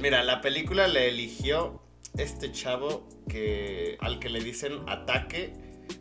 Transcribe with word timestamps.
Pues 0.00 0.12
mira, 0.12 0.24
la 0.24 0.40
película 0.40 0.88
le 0.88 1.08
eligió 1.08 1.82
este 2.16 2.50
chavo 2.52 3.06
que 3.28 3.98
al 4.00 4.18
que 4.18 4.30
le 4.30 4.40
dicen 4.40 4.88
ataque, 4.88 5.52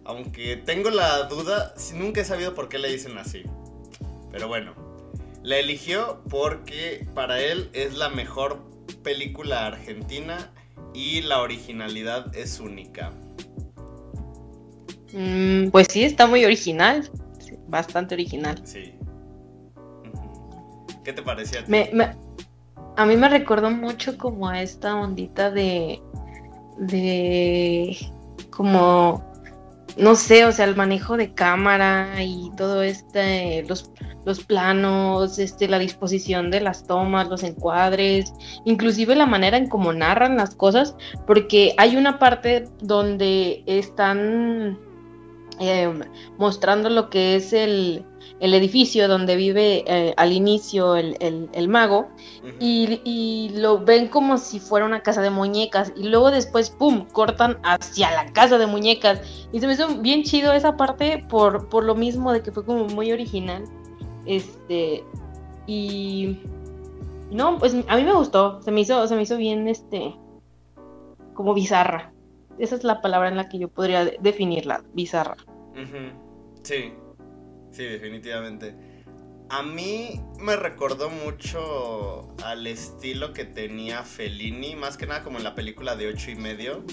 aunque 0.06 0.56
tengo 0.56 0.90
la 0.90 1.24
duda, 1.24 1.74
nunca 1.96 2.22
he 2.22 2.24
sabido 2.24 2.56
por 2.56 2.70
qué 2.70 2.80
le 2.80 2.90
dicen 2.90 3.18
así. 3.18 3.44
Pero 4.32 4.48
bueno, 4.48 4.74
la 5.44 5.58
eligió 5.58 6.24
porque 6.30 7.10
para 7.14 7.42
él 7.42 7.70
es 7.74 7.98
la 7.98 8.08
mejor 8.08 8.64
película 9.04 9.68
argentina 9.68 10.50
y 10.94 11.20
la 11.20 11.42
originalidad 11.42 12.34
es 12.38 12.62
única. 12.62 13.12
Mm, 15.12 15.72
pues 15.72 15.88
sí, 15.92 16.06
está 16.06 16.26
muy 16.26 16.46
original, 16.46 17.12
bastante 17.68 18.16
original. 18.16 18.62
Sí. 18.64 18.94
¿Qué 21.04 21.12
te 21.12 21.22
parecía? 21.22 21.66
a 21.68 22.29
mí 23.06 23.18
me 23.18 23.30
recordó 23.30 23.72
mucho 23.72 24.18
como 24.18 24.50
a 24.50 24.62
esta 24.62 24.96
ondita 24.96 25.52
de, 25.52 26.02
de, 26.78 27.98
como, 28.50 29.24
no 29.98 30.16
sé, 30.16 30.46
o 30.46 30.52
sea, 30.52 30.66
el 30.66 30.76
manejo 30.76 31.18
de 31.18 31.34
cámara 31.34 32.24
y 32.24 32.52
todo 32.58 32.84
este, 32.84 33.64
los, 33.68 33.92
los 34.26 34.44
planos, 34.44 35.40
este, 35.40 35.68
la 35.68 35.80
disposición 35.80 36.52
de 36.52 36.62
las 36.62 36.86
tomas, 36.86 37.30
los 37.30 37.44
encuadres, 37.44 38.34
inclusive 38.66 39.16
la 39.16 39.26
manera 39.26 39.58
en 39.58 39.68
cómo 39.68 39.94
narran 39.94 40.38
las 40.38 40.56
cosas, 40.56 40.96
porque 41.26 41.74
hay 41.78 41.96
una 41.96 42.20
parte 42.20 42.66
donde 42.82 43.64
están 43.66 44.78
Em, 45.60 46.00
mostrando 46.38 46.90
lo 46.90 47.10
que 47.10 47.36
es 47.36 47.52
el, 47.52 48.06
edificio 48.40 49.08
donde 49.08 49.36
vive 49.36 49.84
eh, 49.88 50.14
al 50.18 50.32
inicio 50.32 50.96
el, 50.96 51.68
mago 51.68 52.10
y, 52.60 53.52
lo 53.56 53.80
ven 53.80 54.08
como 54.08 54.38
si 54.38 54.60
fuera 54.60 54.86
una 54.86 55.02
casa 55.02 55.22
de 55.22 55.30
muñecas 55.30 55.92
y 55.96 56.08
luego 56.08 56.32
después, 56.32 56.70
¡pum!, 56.70 57.06
cortan 57.12 57.58
hacia 57.64 58.12
la 58.12 58.32
casa 58.32 58.58
de 58.58 58.68
muñecas 58.68 59.22
y 59.52 59.60
se 59.60 59.68
me 59.68 59.74
hizo 59.74 59.88
bien 59.98 60.24
chido 60.24 60.54
esa 60.54 60.78
parte 60.78 61.26
por, 61.30 61.68
por 61.70 61.84
lo 61.84 61.96
mismo 61.96 62.32
de 62.32 62.42
que 62.42 62.52
fue 62.52 62.66
como 62.66 62.86
muy 62.86 63.12
original. 63.12 63.64
Este, 64.26 65.04
y... 65.68 66.40
No, 67.32 67.60
pues 67.60 67.76
a 67.88 67.96
mí 67.96 68.04
me 68.04 68.14
gustó, 68.14 68.60
se 68.64 68.72
me 68.72 68.82
hizo, 68.82 69.08
se 69.08 69.16
me 69.16 69.22
hizo 69.22 69.38
bien, 69.38 69.68
este, 69.68 70.16
como 71.36 71.54
bizarra. 71.54 72.12
Esa 72.58 72.76
es 72.76 72.84
la 72.84 73.02
palabra 73.02 73.30
en 73.30 73.38
la 73.38 73.50
que 73.50 73.60
yo 73.60 73.68
podría 73.68 74.04
definirla, 74.06 74.84
bizarra. 74.94 75.38
Sí, 76.64 76.92
sí, 77.80 77.86
definitivamente. 77.86 78.76
A 79.50 79.64
mí 79.64 80.22
me 80.38 80.58
recordó 80.58 81.10
mucho 81.10 82.36
al 82.44 82.68
estilo 82.68 83.32
que 83.32 83.46
tenía 83.46 84.04
Fellini, 84.04 84.76
más 84.76 84.98
que 84.98 85.08
nada 85.08 85.24
como 85.24 85.38
en 85.38 85.46
la 85.46 85.56
película 85.56 85.96
de 85.96 86.08
ocho 86.08 86.30
y 86.30 86.36
medio. 86.36 86.84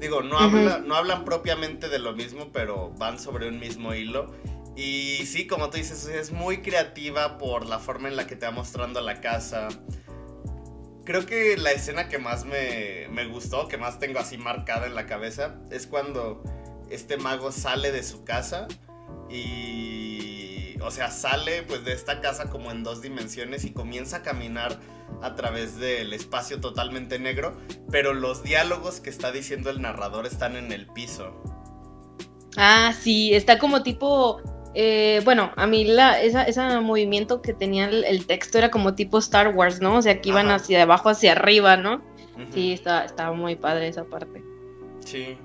Digo, 0.00 0.22
no, 0.22 0.40
no 0.80 0.94
hablan 0.96 1.24
propiamente 1.24 1.88
de 1.88 2.00
lo 2.00 2.12
mismo, 2.12 2.50
pero 2.52 2.90
van 2.98 3.20
sobre 3.20 3.48
un 3.48 3.60
mismo 3.60 3.94
hilo. 3.94 4.34
Y 4.76 5.24
sí, 5.26 5.46
como 5.46 5.70
tú 5.70 5.76
dices, 5.76 6.06
es 6.06 6.32
muy 6.32 6.60
creativa 6.60 7.38
por 7.38 7.66
la 7.66 7.78
forma 7.78 8.08
en 8.08 8.16
la 8.16 8.26
que 8.26 8.34
te 8.34 8.46
va 8.46 8.52
mostrando 8.52 9.00
la 9.00 9.20
casa. 9.20 9.68
Creo 11.04 11.24
que 11.24 11.56
la 11.56 11.70
escena 11.70 12.08
que 12.08 12.18
más 12.18 12.44
me, 12.44 13.06
me 13.10 13.26
gustó, 13.26 13.68
que 13.68 13.78
más 13.78 14.00
tengo 14.00 14.18
así 14.18 14.38
marcada 14.38 14.86
en 14.86 14.96
la 14.96 15.06
cabeza, 15.06 15.60
es 15.70 15.86
cuando 15.86 16.42
este 16.90 17.16
mago 17.16 17.52
sale 17.52 17.92
de 17.92 18.02
su 18.02 18.24
casa 18.24 18.66
y, 19.28 20.76
o 20.82 20.90
sea, 20.90 21.10
sale 21.10 21.62
pues 21.62 21.84
de 21.84 21.92
esta 21.92 22.20
casa 22.20 22.50
como 22.50 22.70
en 22.70 22.82
dos 22.82 23.02
dimensiones 23.02 23.64
y 23.64 23.72
comienza 23.72 24.18
a 24.18 24.22
caminar 24.22 24.78
a 25.22 25.34
través 25.34 25.78
del 25.78 26.12
espacio 26.12 26.60
totalmente 26.60 27.18
negro, 27.18 27.56
pero 27.90 28.14
los 28.14 28.42
diálogos 28.42 29.00
que 29.00 29.10
está 29.10 29.32
diciendo 29.32 29.70
el 29.70 29.82
narrador 29.82 30.26
están 30.26 30.56
en 30.56 30.72
el 30.72 30.86
piso. 30.86 31.32
Ah, 32.56 32.92
sí, 32.98 33.34
está 33.34 33.58
como 33.58 33.82
tipo 33.82 34.42
eh, 34.74 35.20
bueno, 35.24 35.50
a 35.56 35.66
mí 35.66 35.84
la, 35.84 36.20
ese 36.22 36.80
movimiento 36.80 37.42
que 37.42 37.52
tenía 37.52 37.86
el, 37.88 38.26
texto 38.26 38.58
era 38.58 38.70
como 38.70 38.94
tipo 38.94 39.18
Star 39.18 39.54
Wars, 39.54 39.80
¿no? 39.80 39.96
O 39.96 40.02
sea, 40.02 40.20
que 40.20 40.28
iban 40.28 40.48
hacia 40.50 40.82
abajo, 40.82 41.08
hacia 41.08 41.32
arriba, 41.32 41.76
¿no? 41.76 42.02
Sí, 42.54 42.72
estaba 42.72 43.32
muy 43.32 43.56
padre 43.56 43.88
esa 43.88 44.04
parte. 44.04 44.42
Sí. 45.04 45.36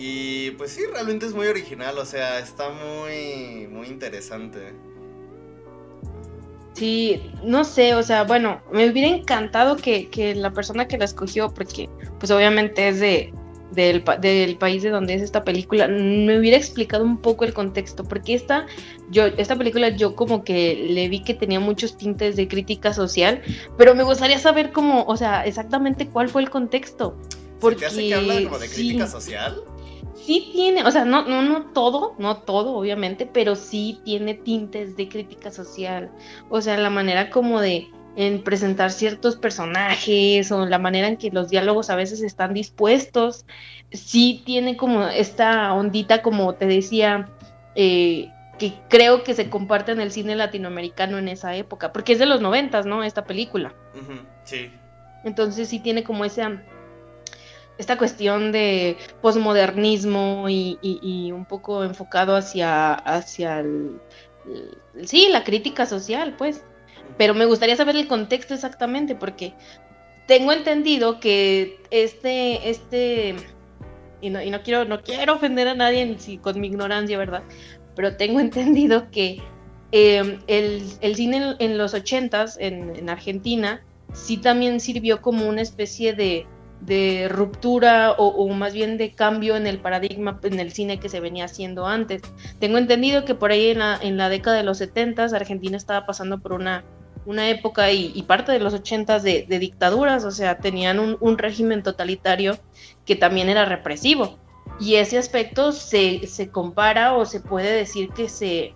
Y 0.00 0.52
pues 0.52 0.70
sí, 0.70 0.82
realmente 0.92 1.26
es 1.26 1.34
muy 1.34 1.48
original, 1.48 1.98
o 1.98 2.04
sea, 2.04 2.38
está 2.38 2.70
muy, 2.70 3.66
muy 3.66 3.88
interesante. 3.88 4.72
Sí, 6.74 7.20
no 7.42 7.64
sé, 7.64 7.96
o 7.96 8.04
sea, 8.04 8.22
bueno, 8.22 8.62
me 8.72 8.88
hubiera 8.88 9.08
encantado 9.08 9.76
que, 9.76 10.08
la 10.36 10.52
persona 10.52 10.86
que 10.86 10.98
la 10.98 11.04
escogió, 11.04 11.52
porque 11.52 11.88
pues 12.20 12.30
obviamente 12.30 12.86
es 12.86 13.00
de, 13.00 13.34
del, 13.72 14.04
del, 14.20 14.56
país 14.56 14.84
de 14.84 14.90
donde 14.90 15.14
es 15.14 15.22
esta 15.22 15.42
película, 15.42 15.88
me 15.88 16.38
hubiera 16.38 16.56
explicado 16.56 17.02
un 17.02 17.18
poco 17.18 17.44
el 17.44 17.52
contexto, 17.52 18.04
porque 18.04 18.34
esta, 18.34 18.66
yo, 19.10 19.26
esta 19.26 19.56
película 19.56 19.88
yo 19.88 20.14
como 20.14 20.44
que 20.44 20.86
le 20.90 21.08
vi 21.08 21.24
que 21.24 21.34
tenía 21.34 21.58
muchos 21.58 21.96
tintes 21.96 22.36
de 22.36 22.46
crítica 22.46 22.94
social, 22.94 23.42
pero 23.76 23.96
me 23.96 24.04
gustaría 24.04 24.38
saber 24.38 24.70
cómo, 24.70 25.02
o 25.06 25.16
sea, 25.16 25.44
exactamente 25.44 26.06
cuál 26.06 26.28
fue 26.28 26.42
el 26.42 26.50
contexto. 26.50 27.16
Porque, 27.58 27.80
¿Te 27.80 27.86
hace 27.86 28.06
que 28.06 28.14
habla 28.14 28.44
como 28.44 28.60
de 28.60 28.68
crítica 28.68 29.08
social? 29.08 29.60
Sí 30.14 30.50
tiene, 30.52 30.84
o 30.84 30.90
sea, 30.90 31.04
no, 31.04 31.26
no, 31.26 31.42
no 31.42 31.66
todo, 31.72 32.14
no 32.18 32.38
todo, 32.38 32.74
obviamente, 32.74 33.26
pero 33.26 33.56
sí 33.56 34.00
tiene 34.04 34.34
tintes 34.34 34.96
de 34.96 35.08
crítica 35.08 35.50
social. 35.50 36.10
O 36.48 36.60
sea, 36.60 36.76
la 36.78 36.90
manera 36.90 37.30
como 37.30 37.60
de 37.60 37.88
en 38.16 38.42
presentar 38.42 38.90
ciertos 38.90 39.36
personajes 39.36 40.50
o 40.50 40.66
la 40.66 40.78
manera 40.78 41.06
en 41.06 41.16
que 41.16 41.30
los 41.30 41.50
diálogos 41.50 41.88
a 41.88 41.94
veces 41.94 42.20
están 42.20 42.52
dispuestos, 42.52 43.46
sí 43.92 44.42
tiene 44.44 44.76
como 44.76 45.04
esta 45.04 45.72
ondita, 45.72 46.20
como 46.20 46.54
te 46.54 46.66
decía, 46.66 47.28
eh, 47.76 48.32
que 48.58 48.74
creo 48.88 49.22
que 49.22 49.34
se 49.34 49.48
comparte 49.48 49.92
en 49.92 50.00
el 50.00 50.10
cine 50.10 50.34
latinoamericano 50.34 51.16
en 51.18 51.28
esa 51.28 51.54
época, 51.54 51.92
porque 51.92 52.14
es 52.14 52.18
de 52.18 52.26
los 52.26 52.40
noventas, 52.40 52.86
¿no? 52.86 53.04
Esta 53.04 53.24
película. 53.24 53.72
sí. 54.44 54.72
Entonces 55.24 55.68
sí 55.68 55.78
tiene 55.78 56.04
como 56.04 56.24
esa 56.24 56.62
esta 57.78 57.96
cuestión 57.96 58.50
de 58.52 58.96
posmodernismo 59.22 60.46
y, 60.48 61.30
un 61.32 61.44
poco 61.44 61.84
enfocado 61.84 62.36
hacia, 62.36 62.92
hacia 62.94 63.60
el, 63.60 64.00
sí, 65.04 65.28
la 65.30 65.44
crítica 65.44 65.86
social, 65.86 66.34
pues. 66.36 66.64
Pero 67.16 67.34
me 67.34 67.46
gustaría 67.46 67.76
saber 67.76 67.96
el 67.96 68.08
contexto 68.08 68.54
exactamente, 68.54 69.14
porque 69.14 69.54
tengo 70.26 70.52
entendido 70.52 71.20
que 71.20 71.80
este, 71.90 72.68
este, 72.68 73.36
y 74.20 74.30
no, 74.30 74.42
y 74.42 74.50
no 74.50 74.62
quiero, 74.62 74.84
no 74.84 75.02
quiero 75.02 75.34
ofender 75.34 75.68
a 75.68 75.74
nadie 75.74 76.16
con 76.42 76.60
mi 76.60 76.66
ignorancia, 76.66 77.16
¿verdad? 77.16 77.44
Pero 77.94 78.16
tengo 78.16 78.40
entendido 78.40 79.10
que 79.10 79.40
em, 79.92 80.40
el, 80.48 81.14
cine 81.14 81.56
en, 81.60 81.78
los 81.78 81.94
ochentas, 81.94 82.58
en, 82.60 82.94
en 82.96 83.08
Argentina, 83.08 83.82
sí 84.12 84.36
también 84.36 84.80
sirvió 84.80 85.22
como 85.22 85.48
una 85.48 85.62
especie 85.62 86.12
de 86.12 86.46
de 86.80 87.28
ruptura 87.28 88.12
o, 88.12 88.48
más 88.48 88.72
bien 88.72 88.98
de 88.98 89.12
cambio 89.12 89.56
en 89.56 89.66
el 89.66 89.78
paradigma 89.78 90.38
en 90.42 90.60
el 90.60 90.72
cine 90.72 91.00
que 91.00 91.08
se 91.08 91.20
venía 91.20 91.46
haciendo 91.46 91.86
antes. 91.86 92.22
Tengo 92.60 92.78
entendido 92.78 93.24
que 93.24 93.34
por 93.34 93.50
ahí 93.50 93.70
en 93.70 93.80
la, 93.80 93.98
en 94.00 94.16
la 94.16 94.28
década 94.28 94.56
de 94.56 94.62
los 94.62 94.78
70 94.78 95.24
Argentina 95.24 95.76
estaba 95.76 96.06
pasando 96.06 96.38
por 96.38 96.52
una, 96.52 96.84
una 97.26 97.48
época 97.50 97.90
y, 97.92 98.22
parte 98.22 98.52
de 98.52 98.60
los 98.60 98.74
80 98.74 99.18
de, 99.20 99.46
de, 99.48 99.58
dictaduras, 99.58 100.24
o 100.24 100.30
sea, 100.30 100.58
tenían 100.58 100.98
un, 100.98 101.38
régimen 101.38 101.82
totalitario 101.82 102.56
que 103.04 103.16
también 103.16 103.48
era 103.48 103.64
represivo. 103.64 104.38
Y 104.80 104.94
ese 104.94 105.18
aspecto 105.18 105.72
se, 105.72 106.26
se 106.26 106.50
compara 106.50 107.14
o 107.14 107.26
se 107.26 107.40
puede 107.40 107.72
decir 107.72 108.10
que 108.10 108.28
se, 108.28 108.74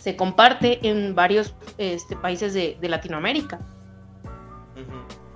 se 0.00 0.16
comparte 0.16 0.88
en 0.88 1.14
varios 1.14 1.54
este, 1.78 2.16
países 2.16 2.54
de, 2.54 2.76
de 2.80 2.88
Latinoamérica. 2.88 3.60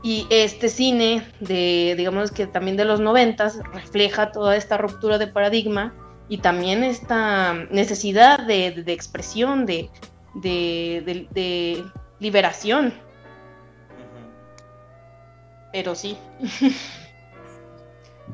Y 0.02 0.26
este 0.30 0.68
cine 0.70 1.26
de, 1.40 1.94
digamos 1.96 2.30
que 2.30 2.46
también 2.46 2.76
de 2.76 2.86
los 2.86 3.00
noventas, 3.00 3.58
refleja 3.72 4.32
toda 4.32 4.56
esta 4.56 4.78
ruptura 4.78 5.18
de 5.18 5.26
paradigma 5.26 5.94
y 6.30 6.38
también 6.38 6.84
esta 6.84 7.52
necesidad 7.70 8.38
de, 8.46 8.68
expresión, 8.86 9.66
de, 9.66 9.90
de, 10.34 11.84
liberación. 12.18 12.94
Pero 15.72 15.94
sí. 15.94 16.16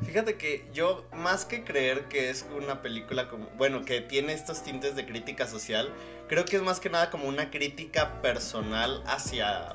Fíjate 0.04 0.36
que 0.36 0.68
yo, 0.74 1.06
más 1.12 1.46
que 1.46 1.64
creer 1.64 2.04
que 2.04 2.28
es 2.28 2.46
una 2.54 2.82
película 2.82 3.28
como, 3.28 3.46
bueno, 3.56 3.82
que 3.84 4.02
tiene 4.02 4.34
estos 4.34 4.62
tintes 4.62 4.94
de 4.94 5.06
crítica 5.06 5.46
social, 5.46 5.90
creo 6.28 6.44
que 6.44 6.56
es 6.56 6.62
más 6.62 6.80
que 6.80 6.90
nada 6.90 7.10
como 7.10 7.26
una 7.26 7.50
crítica 7.50 8.20
personal 8.20 9.02
hacia 9.06 9.74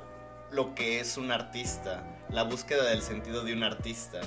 lo 0.51 0.75
que 0.75 1.00
es 1.00 1.18
un 1.18 1.31
artista, 1.31 2.03
la 2.30 2.44
búsqueda 2.44 2.83
del 2.86 3.01
sentido 3.01 3.44
de 3.44 3.53
un 3.53 3.63
artista. 3.63 4.19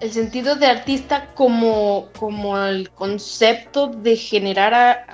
El 0.00 0.12
sentido 0.12 0.56
de 0.56 0.66
artista 0.66 1.34
como, 1.34 2.08
como 2.18 2.58
el 2.58 2.90
concepto 2.90 3.88
de 3.88 4.16
generar 4.16 5.06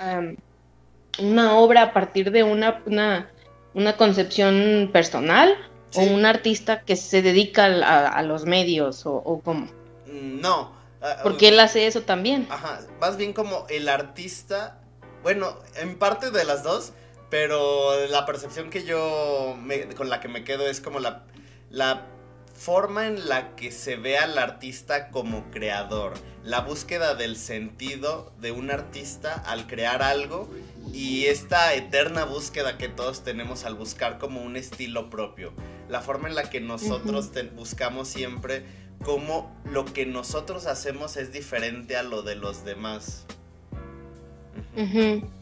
una 1.19 1.57
obra 1.57 1.83
a 1.83 1.93
partir 1.93 2.31
de 2.31 2.43
una, 2.43 2.83
una, 2.87 3.97
concepción 3.97 4.91
personal 4.93 5.55
o 5.95 6.03
un 6.03 6.27
artista 6.27 6.83
que 6.83 6.97
se 6.97 7.23
dedica 7.23 7.65
a, 7.65 8.23
los 8.23 8.45
medios 8.45 9.07
o, 9.07 9.15
o 9.15 9.41
cómo? 9.41 9.67
Mm, 10.07 10.41
no. 10.41 10.73
Ah, 11.01 11.19
Porque 11.23 11.49
él 11.49 11.61
hace 11.61 11.87
eso 11.87 12.03
también. 12.03 12.47
Ajá, 12.51 12.81
más 12.99 13.17
bien 13.19 13.35
como 13.35 13.67
el 13.69 13.89
artista, 13.91 14.79
bueno, 15.25 15.59
en 15.77 15.99
parte 15.99 16.31
de 16.31 16.45
las 16.45 16.63
dos, 16.63 16.93
pero 17.31 18.07
la 18.07 18.27
percepción 18.27 18.69
que 18.71 18.85
yo 18.85 19.57
con 19.97 20.11
la 20.11 20.21
que 20.21 20.29
me 20.29 20.45
quedo 20.45 20.69
es 20.69 20.81
como 20.83 21.01
la, 21.01 21.25
la 21.71 22.07
forma 22.55 23.07
en 23.07 23.27
la 23.27 23.57
que 23.57 23.73
se 23.73 23.97
ve 23.97 24.19
al 24.19 24.39
artista 24.39 25.09
como 25.11 25.51
creador, 25.51 26.13
la 26.45 26.61
búsqueda 26.61 27.15
del 27.15 27.37
sentido 27.37 28.35
de 28.39 28.53
un 28.53 28.71
artista 28.71 29.33
al 29.47 29.67
crear 29.67 30.03
algo 30.03 30.49
y 30.93 31.25
esta 31.25 31.73
eterna 31.73 32.25
búsqueda 32.25 32.77
que 32.77 32.89
todos 32.91 33.25
tenemos 33.25 33.65
al 33.65 33.75
buscar 33.75 34.19
como 34.19 34.43
un 34.43 34.57
estilo 34.57 35.09
propio, 35.09 35.55
la 35.89 36.03
forma 36.03 36.29
en 36.29 36.35
la 36.35 36.51
que 36.51 36.61
nosotros 36.61 37.31
buscamos 37.57 38.09
siempre 38.09 38.65
como 39.03 39.59
lo 39.65 39.87
que 39.87 40.05
nosotros 40.05 40.67
hacemos 40.67 41.17
es 41.17 41.33
diferente 41.33 41.97
a 41.97 42.03
lo 42.03 42.23
de 42.23 42.37
los 42.37 42.65
demás. 42.65 43.25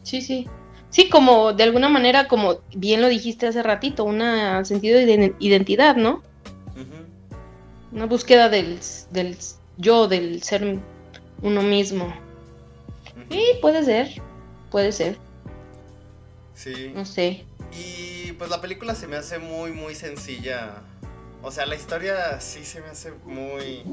Sí, 0.03 0.21
sí. 0.21 0.47
Sí, 0.89 1.09
como 1.09 1.53
de 1.53 1.63
alguna 1.63 1.89
manera, 1.89 2.27
como 2.27 2.59
bien 2.75 3.01
lo 3.01 3.07
dijiste 3.07 3.47
hace 3.47 3.63
ratito, 3.63 4.03
un 4.03 4.21
sentido 4.63 4.99
de 4.99 5.33
identidad, 5.39 5.95
¿no? 5.95 6.21
Una 7.91 8.05
búsqueda 8.05 8.49
del, 8.49 8.79
del, 9.11 9.37
yo, 9.77 10.07
del 10.07 10.43
ser 10.43 10.79
uno 11.41 11.61
mismo. 11.61 12.13
Sí, 13.29 13.43
puede 13.61 13.83
ser, 13.83 14.21
puede 14.69 14.91
ser. 14.91 15.17
Sí. 16.53 16.91
No 16.93 17.05
sé. 17.05 17.43
Y 17.71 18.33
pues 18.33 18.49
la 18.49 18.61
película 18.61 18.95
se 18.95 19.07
me 19.07 19.15
hace 19.15 19.39
muy, 19.39 19.71
muy 19.71 19.95
sencilla. 19.95 20.83
O 21.41 21.51
sea, 21.51 21.65
la 21.65 21.75
historia 21.75 22.39
sí 22.39 22.63
se 22.63 22.81
me 22.81 22.87
hace 22.87 23.11
muy, 23.25 23.83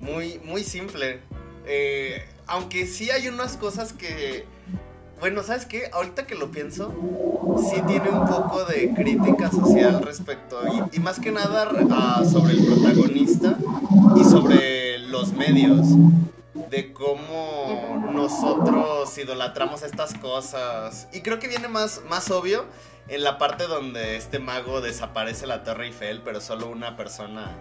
muy, 0.00 0.40
muy 0.44 0.64
simple. 0.64 1.20
Eh, 1.66 2.24
aunque 2.50 2.86
sí 2.86 3.10
hay 3.10 3.28
unas 3.28 3.56
cosas 3.56 3.92
que 3.92 4.44
bueno, 5.20 5.42
¿sabes 5.42 5.66
qué? 5.66 5.90
Ahorita 5.92 6.26
que 6.26 6.34
lo 6.34 6.50
pienso, 6.50 6.94
sí 7.70 7.82
tiene 7.86 8.08
un 8.08 8.26
poco 8.26 8.64
de 8.64 8.94
crítica 8.94 9.50
social 9.50 10.02
respecto, 10.02 10.62
y, 10.66 10.96
y 10.96 10.98
más 10.98 11.20
que 11.20 11.30
nada 11.30 12.24
sobre 12.24 12.54
el 12.54 12.64
protagonista 12.64 13.58
y 14.16 14.24
sobre 14.24 14.98
los 14.98 15.34
medios, 15.34 15.88
de 16.70 16.94
cómo 16.94 18.10
nosotros 18.14 19.16
idolatramos 19.18 19.82
estas 19.82 20.14
cosas. 20.14 21.06
Y 21.12 21.20
creo 21.20 21.38
que 21.38 21.48
viene 21.48 21.68
más, 21.68 22.00
más 22.08 22.30
obvio 22.30 22.64
en 23.08 23.22
la 23.22 23.36
parte 23.36 23.66
donde 23.66 24.16
este 24.16 24.38
mago 24.38 24.80
desaparece 24.80 25.46
la 25.46 25.64
Torre 25.64 25.88
Eiffel, 25.88 26.22
pero 26.24 26.40
solo 26.40 26.70
una 26.70 26.96
persona 26.96 27.54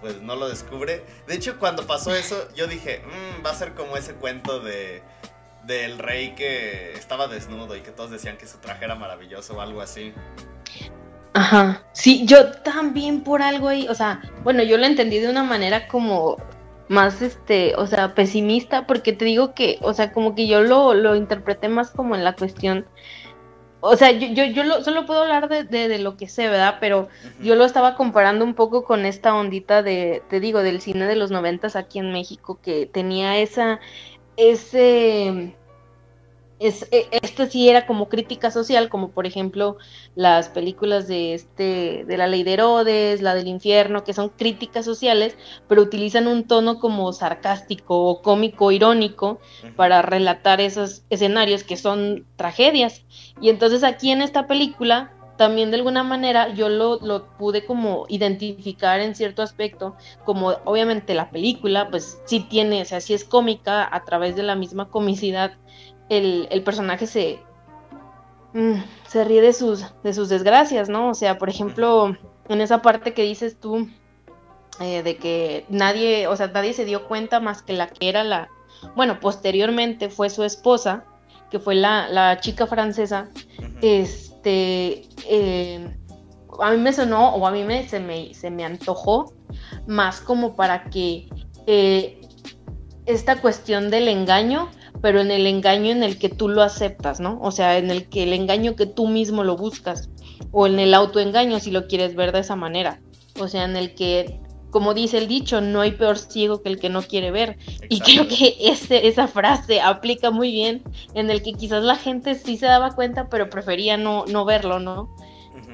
pues 0.00 0.20
no 0.22 0.36
lo 0.36 0.48
descubre. 0.48 1.04
De 1.26 1.34
hecho, 1.34 1.58
cuando 1.58 1.86
pasó 1.86 2.14
eso, 2.14 2.48
yo 2.54 2.66
dije, 2.66 3.02
mmm, 3.06 3.44
va 3.44 3.50
a 3.50 3.54
ser 3.54 3.74
como 3.74 3.96
ese 3.96 4.14
cuento 4.14 4.60
de 4.60 5.02
del 5.64 5.98
rey 5.98 6.34
que 6.34 6.94
estaba 6.94 7.28
desnudo 7.28 7.76
y 7.76 7.82
que 7.82 7.90
todos 7.90 8.10
decían 8.10 8.38
que 8.38 8.46
su 8.46 8.56
traje 8.56 8.86
era 8.86 8.94
maravilloso 8.94 9.58
o 9.58 9.60
algo 9.60 9.82
así. 9.82 10.14
Ajá, 11.34 11.82
sí, 11.92 12.24
yo 12.24 12.52
también 12.62 13.22
por 13.22 13.42
algo 13.42 13.68
ahí, 13.68 13.86
o 13.88 13.94
sea, 13.94 14.22
bueno, 14.42 14.62
yo 14.62 14.78
lo 14.78 14.86
entendí 14.86 15.18
de 15.18 15.28
una 15.28 15.44
manera 15.44 15.86
como 15.86 16.38
más, 16.88 17.20
este, 17.20 17.76
o 17.76 17.86
sea, 17.86 18.14
pesimista, 18.14 18.86
porque 18.86 19.12
te 19.12 19.26
digo 19.26 19.54
que, 19.54 19.78
o 19.82 19.92
sea, 19.92 20.12
como 20.12 20.34
que 20.34 20.48
yo 20.48 20.62
lo, 20.62 20.94
lo 20.94 21.14
interpreté 21.14 21.68
más 21.68 21.90
como 21.90 22.16
en 22.16 22.24
la 22.24 22.34
cuestión, 22.34 22.86
o 23.80 23.96
sea, 23.96 24.10
yo, 24.10 24.28
yo, 24.28 24.44
yo 24.44 24.64
lo, 24.64 24.82
solo 24.82 25.06
puedo 25.06 25.22
hablar 25.22 25.48
de, 25.48 25.64
de, 25.64 25.98
lo 25.98 26.16
que 26.16 26.28
sé, 26.28 26.48
¿verdad? 26.48 26.78
Pero 26.80 27.08
yo 27.40 27.54
lo 27.54 27.64
estaba 27.64 27.94
comparando 27.94 28.44
un 28.44 28.54
poco 28.54 28.84
con 28.84 29.04
esta 29.06 29.34
ondita 29.34 29.82
de, 29.82 30.22
te 30.28 30.40
digo, 30.40 30.62
del 30.62 30.80
cine 30.80 31.06
de 31.06 31.16
los 31.16 31.30
noventas 31.30 31.76
aquí 31.76 31.98
en 31.98 32.12
México, 32.12 32.58
que 32.62 32.86
tenía 32.86 33.38
esa, 33.38 33.78
ese 34.36 35.54
es, 36.58 36.88
e, 36.90 37.08
este 37.10 37.48
sí 37.48 37.68
era 37.68 37.86
como 37.86 38.08
crítica 38.08 38.50
social, 38.50 38.88
como 38.88 39.10
por 39.10 39.26
ejemplo 39.26 39.76
las 40.14 40.48
películas 40.48 41.06
de 41.08 41.34
este, 41.34 42.04
de 42.06 42.16
la 42.16 42.26
ley 42.26 42.42
de 42.42 42.54
Herodes, 42.54 43.22
la 43.22 43.34
del 43.34 43.48
infierno, 43.48 44.04
que 44.04 44.12
son 44.12 44.30
críticas 44.30 44.84
sociales, 44.84 45.36
pero 45.68 45.82
utilizan 45.82 46.26
un 46.26 46.44
tono 46.44 46.80
como 46.80 47.12
sarcástico 47.12 48.04
o 48.04 48.22
cómico, 48.22 48.72
irónico, 48.72 49.40
para 49.76 50.02
relatar 50.02 50.60
esos 50.60 51.02
escenarios 51.10 51.64
que 51.64 51.76
son 51.76 52.26
tragedias. 52.36 53.04
Y 53.40 53.50
entonces 53.50 53.84
aquí 53.84 54.10
en 54.10 54.22
esta 54.22 54.46
película, 54.46 55.12
también 55.36 55.70
de 55.70 55.76
alguna 55.76 56.02
manera 56.02 56.52
yo 56.52 56.68
lo, 56.68 56.98
lo 57.00 57.28
pude 57.36 57.64
como 57.64 58.06
identificar 58.08 59.00
en 59.00 59.14
cierto 59.14 59.42
aspecto, 59.42 59.94
como 60.24 60.56
obviamente 60.64 61.14
la 61.14 61.30
película, 61.30 61.88
pues 61.90 62.20
sí 62.26 62.40
tiene, 62.40 62.82
o 62.82 62.84
sea, 62.84 63.00
sí 63.00 63.14
es 63.14 63.24
cómica 63.24 63.88
a 63.90 64.04
través 64.04 64.34
de 64.34 64.42
la 64.42 64.56
misma 64.56 64.88
comicidad 64.88 65.52
el, 66.08 66.62
personaje 66.64 67.06
se, 67.06 67.40
mm, 68.54 68.74
se 69.06 69.24
ríe 69.24 69.40
de 69.40 69.52
sus, 69.52 69.84
de 70.02 70.14
sus 70.14 70.28
desgracias, 70.28 70.88
¿no? 70.88 71.10
O 71.10 71.14
sea, 71.14 71.38
por 71.38 71.48
ejemplo, 71.48 72.16
en 72.48 72.60
esa 72.60 72.82
parte 72.82 73.14
que 73.14 73.22
dices 73.22 73.58
tú, 73.60 73.88
eh, 74.80 75.02
de 75.02 75.16
que 75.16 75.64
nadie, 75.68 76.26
o 76.28 76.36
sea, 76.36 76.48
nadie 76.48 76.72
se 76.72 76.84
dio 76.84 77.08
cuenta 77.08 77.40
más 77.40 77.62
que 77.62 77.72
la 77.72 77.88
que 77.88 78.08
era 78.08 78.24
la, 78.24 78.48
bueno, 78.94 79.20
posteriormente 79.20 80.08
fue 80.08 80.30
su 80.30 80.44
esposa, 80.44 81.04
que 81.50 81.58
fue 81.58 81.74
la, 81.74 82.38
chica 82.40 82.66
francesa, 82.66 83.28
este, 83.82 85.08
eh, 85.26 85.96
a 86.60 86.70
mí 86.70 86.76
me 86.78 86.92
sonó, 86.92 87.34
o 87.34 87.46
a 87.46 87.50
mí 87.50 87.64
me, 87.64 87.88
se, 87.88 88.00
me, 88.00 88.34
se 88.34 88.50
me 88.50 88.64
antojó, 88.64 89.32
más 89.86 90.20
como 90.20 90.54
para 90.56 90.84
que 90.84 91.28
eh, 91.66 92.20
esta 93.06 93.40
cuestión 93.40 93.90
del 93.90 94.08
engaño 94.08 94.70
pero 95.00 95.20
en 95.20 95.30
el 95.30 95.46
engaño 95.46 95.90
en 95.90 96.02
el 96.02 96.18
que 96.18 96.28
tú 96.28 96.48
lo 96.48 96.62
aceptas, 96.62 97.20
¿no? 97.20 97.38
O 97.40 97.50
sea, 97.50 97.78
en 97.78 97.90
el 97.90 98.08
que 98.08 98.24
el 98.24 98.32
engaño 98.32 98.76
que 98.76 98.86
tú 98.86 99.08
mismo 99.08 99.44
lo 99.44 99.56
buscas, 99.56 100.08
o 100.50 100.66
en 100.66 100.78
el 100.78 100.94
autoengaño 100.94 101.60
si 101.60 101.70
lo 101.70 101.86
quieres 101.86 102.14
ver 102.14 102.32
de 102.32 102.40
esa 102.40 102.56
manera, 102.56 103.00
o 103.38 103.48
sea, 103.48 103.64
en 103.64 103.76
el 103.76 103.94
que, 103.94 104.40
como 104.70 104.94
dice 104.94 105.18
el 105.18 105.28
dicho, 105.28 105.60
no 105.60 105.80
hay 105.80 105.92
peor 105.92 106.18
ciego 106.18 106.62
que 106.62 106.68
el 106.68 106.78
que 106.78 106.88
no 106.88 107.02
quiere 107.02 107.30
ver, 107.30 107.58
y 107.88 108.00
creo 108.00 108.26
que 108.26 108.56
ese, 108.60 109.06
esa 109.06 109.28
frase 109.28 109.80
aplica 109.80 110.30
muy 110.30 110.50
bien, 110.50 110.82
en 111.14 111.30
el 111.30 111.42
que 111.42 111.52
quizás 111.52 111.84
la 111.84 111.96
gente 111.96 112.34
sí 112.34 112.56
se 112.56 112.66
daba 112.66 112.94
cuenta, 112.94 113.28
pero 113.28 113.50
prefería 113.50 113.96
no, 113.96 114.24
no 114.26 114.44
verlo, 114.44 114.80
¿no? 114.80 115.14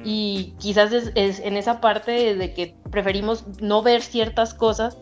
Y 0.03 0.53
quizás 0.59 0.91
es, 0.93 1.39
en 1.39 1.57
esa 1.57 1.81
parte 1.81 2.35
de 2.35 2.53
que 2.53 2.75
preferimos 2.91 3.43
no 3.59 3.81
ver 3.81 4.03
ciertas 4.03 4.53
cosas, 4.53 4.97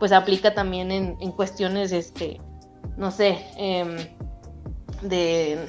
pues 0.00 0.10
aplica 0.10 0.52
también 0.54 0.90
en, 0.90 1.16
en 1.20 1.30
cuestiones 1.30 1.92
este, 1.92 2.40
no 2.96 3.10
sé, 3.10 3.44
em, 3.56 3.96
de, 5.02 5.68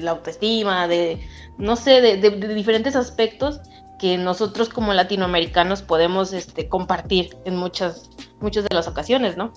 la 0.00 0.10
autoestima, 0.10 0.86
de, 0.88 1.20
no 1.58 1.76
sé, 1.76 2.00
de, 2.00 2.30
diferentes 2.54 2.96
aspectos 2.96 3.60
que 3.98 4.16
nosotros 4.16 4.68
como 4.68 4.92
latinoamericanos 4.94 5.82
podemos 5.82 6.32
este, 6.32 6.68
compartir 6.68 7.36
en 7.44 7.56
muchas, 7.56 8.10
muchas 8.40 8.64
de 8.64 8.74
las 8.74 8.86
ocasiones, 8.86 9.36
¿no? 9.36 9.52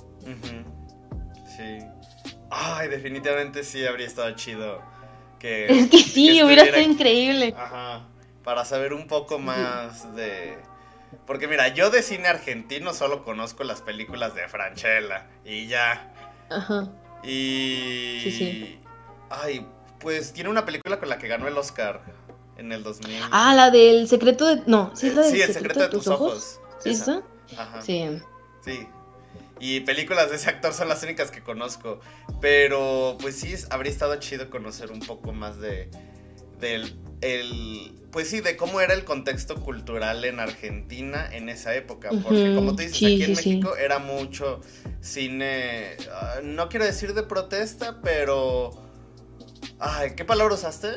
Sí. 1.46 1.80
Ay, 2.50 2.90
definitivamente 2.90 3.64
sí 3.64 3.86
habría 3.86 4.08
estado 4.08 4.32
chido. 4.32 4.82
Que, 5.40 5.66
es 5.70 5.90
que 5.90 6.00
sí, 6.00 6.44
hubiera 6.44 6.64
estado 6.64 6.84
increíble. 6.84 7.54
Ajá. 7.58 8.08
Para 8.44 8.66
saber 8.66 8.94
un 8.94 9.08
poco 9.08 9.38
más 9.40 10.16
de. 10.16 10.58
Porque 11.28 11.48
mira, 11.48 11.68
yo 11.70 11.90
de 11.90 12.02
cine 12.02 12.28
argentino 12.28 12.94
solo 12.94 13.24
conozco 13.24 13.64
las 13.64 13.82
películas 13.82 14.34
de 14.34 14.48
Franchella 14.48 15.28
y 15.46 15.68
ya. 15.68 16.11
Ajá. 16.52 16.90
Y. 17.24 18.20
Sí, 18.24 18.32
sí. 18.32 18.80
Ay, 19.30 19.66
pues 20.00 20.34
tiene 20.34 20.50
una 20.50 20.66
película 20.66 21.00
con 21.00 21.10
la 21.10 21.18
que 21.18 21.28
ganó 21.28 21.48
el 21.48 21.58
Oscar 21.58 22.02
en 22.58 22.72
el 22.72 22.84
2000. 22.84 23.22
Ah, 23.32 23.54
la 23.56 23.72
del 23.72 24.08
secreto 24.08 24.46
de. 24.46 24.64
No, 24.66 24.92
sí, 24.96 25.10
la 25.12 25.22
del 25.22 25.32
sí, 25.32 25.42
el 25.42 25.54
secreto, 25.54 25.80
de, 25.80 25.90
tus 25.90 26.08
ojos. 26.08 26.60
¿Sí, 26.80 26.92
eso? 26.92 27.24
Ajá. 27.58 27.82
Sí. 27.82 28.06
Sí. 28.66 28.88
Y 29.60 29.82
películas 29.82 30.32
de 30.32 30.38
ese 30.38 30.50
actor 30.50 30.74
son 30.74 30.90
las 30.90 31.04
únicas 31.04 31.30
que 31.30 31.44
conozco. 31.44 32.00
Pero, 32.42 33.18
pues 33.22 33.40
sí, 33.40 33.54
habría 33.70 33.92
estado 33.92 34.16
chido 34.16 34.50
conocer 34.50 34.92
un 34.92 35.00
poco 35.00 35.32
más 35.32 35.60
de. 35.60 35.90
Del. 36.62 36.96
El, 37.20 37.94
pues 38.12 38.30
sí, 38.30 38.42
de 38.42 38.58
cómo 38.58 38.82
era 38.82 38.94
el 38.94 39.04
contexto 39.04 39.56
cultural 39.56 40.26
en 40.26 40.40
Argentina 40.40 41.28
en 41.32 41.50
esa 41.50 41.76
época. 41.76 42.10
Porque 42.24 42.54
como 42.56 42.76
tú 42.76 42.84
dices, 42.84 42.96
aquí 42.98 43.24
en 43.24 43.32
México 43.32 43.76
era 43.76 44.00
mucho 44.00 44.62
cine, 45.02 45.98
ah, 46.12 46.40
no 46.44 46.70
quiero 46.70 46.86
decir 46.86 47.14
de 47.14 47.24
protesta, 47.24 48.00
pero... 48.02 48.72
Ay, 49.80 50.12
¿qué 50.16 50.26
palabra 50.26 50.56
usaste? 50.56 50.90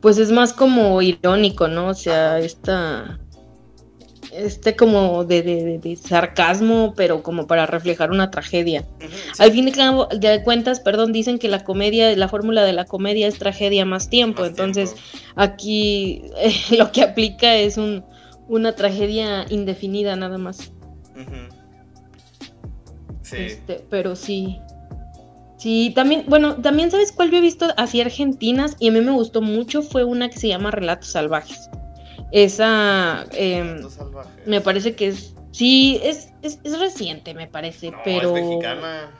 Pues 0.00 0.18
es 0.18 0.30
más 0.30 0.52
como 0.52 1.00
irónico, 1.02 1.68
¿no? 1.68 1.88
O 1.88 1.94
sea, 1.94 2.38
esta... 2.38 3.20
este 4.36 4.76
como 4.76 5.24
de, 5.24 5.98
sarcasmo, 6.02 6.94
pero 6.96 7.22
como 7.22 7.46
para 7.46 7.66
reflejar 7.66 8.10
una 8.10 8.30
tragedia. 8.30 8.84
Al 9.38 9.52
fin 9.52 9.66
de, 9.66 10.42
cuentas, 10.42 10.80
perdón, 10.80 11.12
dicen 11.12 11.38
que 11.38 11.48
la 11.48 11.64
comedia, 11.64 12.14
la 12.16 12.28
fórmula 12.28 12.64
de 12.64 12.72
la 12.72 12.84
comedia 12.84 13.28
es 13.28 13.38
tragedia 13.38 13.84
más 13.84 14.10
tiempo, 14.10 14.44
entonces 14.44 14.94
aquí 15.36 16.22
lo 16.76 16.90
que 16.92 17.02
aplica 17.02 17.56
es 17.56 17.76
un, 17.76 18.04
una 18.48 18.74
tragedia 18.74 19.46
indefinida 19.48 20.16
nada 20.16 20.38
más. 20.38 20.72
Sí. 23.22 23.36
Este, 23.36 23.84
pero 23.88 24.16
sí. 24.16 24.60
Sí, 25.56 25.92
también, 25.94 26.24
bueno, 26.28 26.56
también 26.56 26.90
sabes 26.90 27.10
cuál 27.10 27.30
yo 27.30 27.38
he 27.38 27.40
visto 27.40 27.68
así 27.78 28.00
argentinas 28.00 28.76
y 28.80 28.88
a 28.88 28.92
mí 28.92 29.00
me 29.00 29.12
gustó 29.12 29.40
mucho, 29.40 29.80
fue 29.80 30.04
una 30.04 30.28
que 30.28 30.36
se 30.36 30.48
llama 30.48 30.70
Relatos 30.70 31.08
Salvajes. 31.08 31.70
Esa 32.32 33.26
eh, 33.32 33.80
me 34.46 34.60
parece 34.60 34.94
que 34.94 35.08
es, 35.08 35.34
sí, 35.52 36.00
es, 36.02 36.32
es, 36.42 36.78
reciente, 36.78 37.34
me 37.34 37.46
parece, 37.46 37.92
pero... 38.04 38.36
Es 38.36 38.44
mexicana. 38.44 39.10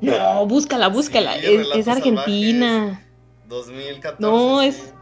No, 0.00 0.46
búscala, 0.46 0.88
búscala, 0.88 1.36
es, 1.36 1.86
argentina. 1.86 3.04
2014. 3.48 4.16
No, 4.20 4.60
es... 4.62 4.92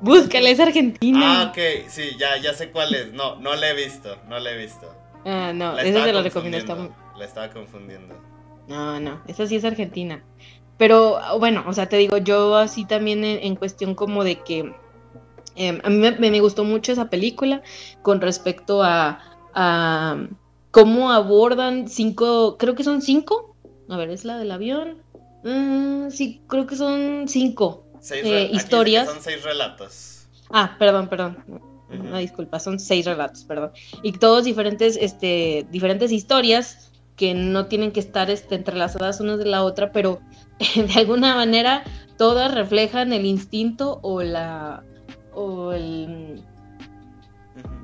Búscala, 0.00 0.48
es 0.48 0.58
argentina. 0.58 1.42
Ah, 1.42 1.50
ok, 1.50 1.88
sí, 1.88 2.16
ya, 2.18 2.38
ya 2.38 2.54
sé 2.54 2.70
cuál 2.70 2.94
es. 2.94 3.12
No, 3.12 3.36
no 3.36 3.54
la 3.54 3.70
he 3.70 3.74
visto, 3.74 4.16
no 4.28 4.38
la 4.38 4.52
he 4.52 4.56
visto. 4.56 4.92
Ah, 5.24 5.52
no, 5.54 5.78
esa 5.78 6.04
te 6.04 6.12
la 6.12 6.22
recomiendo. 6.22 6.94
La 7.16 7.24
estaba 7.24 7.50
confundiendo. 7.50 8.14
No, 8.66 8.98
no, 9.00 9.20
esa 9.26 9.46
sí 9.46 9.56
es 9.56 9.64
Argentina. 9.64 10.24
Pero 10.78 11.18
bueno, 11.38 11.64
o 11.66 11.74
sea, 11.74 11.90
te 11.90 11.98
digo, 11.98 12.16
yo 12.16 12.56
así 12.56 12.86
también 12.86 13.22
en, 13.22 13.54
cuestión 13.56 13.94
como 13.94 14.24
de 14.24 14.40
que 14.40 14.72
em, 15.66 15.80
a 15.84 15.90
mí 15.90 16.30
me, 16.30 16.40
gustó 16.40 16.64
mucho 16.64 16.92
esa 16.92 17.10
película 17.10 17.62
con 18.02 18.20
respecto 18.20 18.82
a, 18.82 19.20
cómo 20.70 21.10
abordan 21.10 21.88
cinco, 21.88 22.56
creo 22.58 22.74
que 22.74 22.84
son 22.84 23.02
cinco. 23.02 23.56
A 23.88 23.96
ver, 23.96 24.10
es 24.10 24.24
la 24.24 24.38
del 24.38 24.52
avión. 24.52 25.02
Mm, 25.44 26.10
sí, 26.10 26.42
creo 26.46 26.66
que 26.66 26.76
son 26.76 27.26
cinco 27.26 27.84
eh, 28.10 28.50
historias. 28.52 29.08
Son 29.08 29.20
seis 29.20 29.42
relatos. 29.42 30.26
Ah, 30.50 30.76
perdón, 30.78 31.08
perdón. 31.08 31.44
Una 31.90 32.18
disculpa, 32.18 32.60
son 32.60 32.78
seis 32.78 33.04
relatos, 33.04 33.44
perdón. 33.44 33.72
Y 34.02 34.12
todos 34.12 34.44
diferentes, 34.44 34.96
este, 35.00 35.66
diferentes 35.70 36.12
historias 36.12 36.90
que 37.16 37.34
no 37.34 37.66
tienen 37.66 37.92
que 37.92 38.00
estar 38.00 38.30
este, 38.30 38.54
entrelazadas 38.54 39.20
unas 39.20 39.38
de 39.38 39.44
la 39.44 39.62
otra, 39.64 39.92
pero 39.92 40.20
de 40.76 40.92
alguna 40.94 41.34
manera 41.34 41.82
todas 42.16 42.54
reflejan 42.54 43.12
el 43.12 43.26
instinto 43.26 43.98
o 44.02 44.22
la 44.22 44.84
o 45.34 45.72
el 45.72 46.42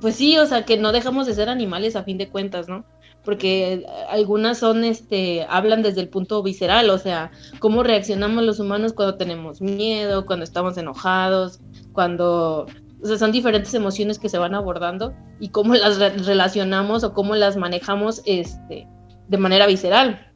pues 0.00 0.16
sí, 0.16 0.36
o 0.38 0.46
sea, 0.46 0.64
que 0.64 0.76
no 0.76 0.92
dejamos 0.92 1.26
de 1.26 1.34
ser 1.34 1.48
animales 1.48 1.96
a 1.96 2.04
fin 2.04 2.18
de 2.18 2.28
cuentas, 2.28 2.68
¿no? 2.68 2.84
Porque 3.24 3.84
algunas 4.08 4.58
son 4.58 4.84
este 4.84 5.44
hablan 5.48 5.82
desde 5.82 6.00
el 6.00 6.08
punto 6.08 6.42
visceral, 6.42 6.90
o 6.90 6.98
sea, 6.98 7.32
cómo 7.58 7.82
reaccionamos 7.82 8.44
los 8.44 8.60
humanos 8.60 8.92
cuando 8.92 9.16
tenemos 9.16 9.60
miedo, 9.60 10.26
cuando 10.26 10.44
estamos 10.44 10.78
enojados, 10.78 11.60
cuando 11.92 12.66
o 13.02 13.06
sea, 13.06 13.18
son 13.18 13.32
diferentes 13.32 13.74
emociones 13.74 14.18
que 14.18 14.28
se 14.28 14.38
van 14.38 14.54
abordando 14.54 15.12
y 15.40 15.48
cómo 15.48 15.74
las 15.74 15.98
relacionamos 15.98 17.02
o 17.04 17.12
cómo 17.14 17.34
las 17.34 17.56
manejamos 17.56 18.22
este 18.26 18.86
de 19.28 19.38
manera 19.38 19.66
visceral. 19.66 20.30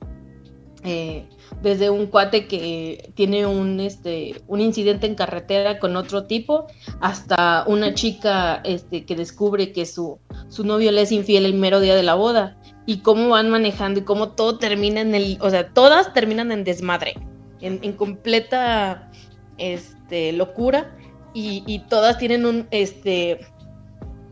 Eh, 0.82 1.28
desde 1.62 1.90
un 1.90 2.06
cuate 2.06 2.46
que 2.46 3.12
tiene 3.14 3.46
un, 3.46 3.80
este, 3.80 4.42
un 4.46 4.60
incidente 4.60 5.06
en 5.06 5.14
carretera 5.14 5.78
con 5.78 5.96
otro 5.96 6.24
tipo, 6.24 6.66
hasta 7.00 7.64
una 7.66 7.94
chica 7.94 8.60
este, 8.64 9.04
que 9.04 9.16
descubre 9.16 9.72
que 9.72 9.84
su, 9.86 10.18
su 10.48 10.64
novio 10.64 10.90
le 10.92 11.02
es 11.02 11.12
infiel 11.12 11.44
el 11.44 11.54
mero 11.54 11.80
día 11.80 11.94
de 11.94 12.02
la 12.02 12.14
boda, 12.14 12.56
y 12.86 12.98
cómo 12.98 13.28
van 13.28 13.50
manejando 13.50 14.00
y 14.00 14.04
cómo 14.04 14.30
todo 14.30 14.58
termina 14.58 15.00
en 15.00 15.14
el, 15.14 15.38
o 15.40 15.50
sea, 15.50 15.68
todas 15.68 16.12
terminan 16.12 16.50
en 16.50 16.64
desmadre, 16.64 17.14
en, 17.60 17.92
completa 17.92 19.10
este, 19.58 20.32
locura, 20.32 20.96
y, 21.32 21.62
y, 21.66 21.80
todas 21.80 22.18
tienen 22.18 22.44
un, 22.46 22.66
este, 22.72 23.46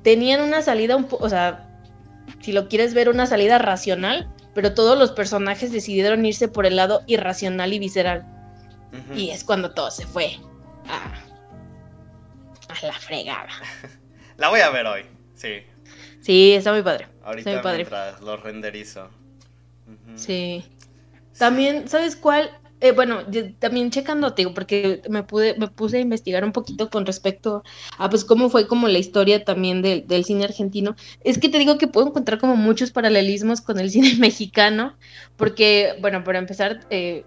tenían 0.03 0.41
una 0.41 0.63
salida, 0.63 0.97
un 0.97 1.07
o 1.11 1.29
sea, 1.29 1.69
si 2.41 2.53
lo 2.53 2.69
quieres 2.69 2.95
ver, 2.95 3.09
una 3.09 3.27
salida 3.27 3.59
racional, 3.59 4.29
pero 4.59 4.75
todos 4.75 4.99
los 4.99 5.13
personajes 5.13 5.71
decidieron 5.71 6.27
irse 6.27 6.49
por 6.49 6.67
el 6.67 6.75
lado 6.75 7.03
irracional 7.07 7.73
y 7.73 7.79
visceral. 7.79 8.27
Y 9.15 9.31
es 9.31 9.45
cuando 9.45 9.71
todo 9.71 9.89
se 9.89 10.05
fue 10.05 10.37
a, 10.89 11.25
la 12.85 12.93
fregada. 12.95 13.47
la 14.37 14.49
voy 14.49 14.59
a 14.59 14.71
ver 14.71 14.85
hoy, 14.85 15.03
sí. 15.37 15.63
Sí, 16.23 16.55
está 16.55 16.73
muy 16.73 16.83
padre. 16.83 17.07
Ahorita 17.23 17.53
muy 17.53 17.63
padre. 17.63 17.87
lo 18.21 18.37
renderizo. 18.37 19.09
sí. 20.17 20.65
También, 21.39 21.89
¿sabes 21.89 22.17
cuál? 22.17 22.51
Eh, 22.81 22.93
bueno, 22.93 23.23
también 23.59 23.91
checándote, 23.91 24.49
porque 24.51 25.03
me 25.09 25.25
pude, 25.25 25.59
me 25.59 25.67
puse 25.69 25.97
a 25.97 26.01
investigar 26.01 26.45
un 26.45 26.53
poquito 26.53 26.91
con 26.91 27.07
respecto 27.07 27.65
a 27.99 28.09
pues 28.09 28.25
cómo 28.25 28.51
fue 28.51 28.69
como 28.69 28.87
la 28.87 28.99
historia 28.99 29.45
también 29.45 29.83
del 29.83 30.25
cine 30.25 30.45
argentino. 30.45 30.95
Es 31.25 31.39
que 31.39 31.49
te 31.49 31.59
digo 31.59 31.77
que 31.77 31.89
puedo 31.89 32.07
encontrar 32.07 32.39
como 32.39 32.55
muchos 32.55 32.93
paralelismos 32.93 33.61
con 33.61 33.81
el 33.81 33.91
cine 33.91 34.15
mexicano, 34.19 34.97
porque, 35.37 35.97
bueno, 36.01 36.23
para 36.23 36.39
empezar, 36.39 36.87
eh, 36.91 37.25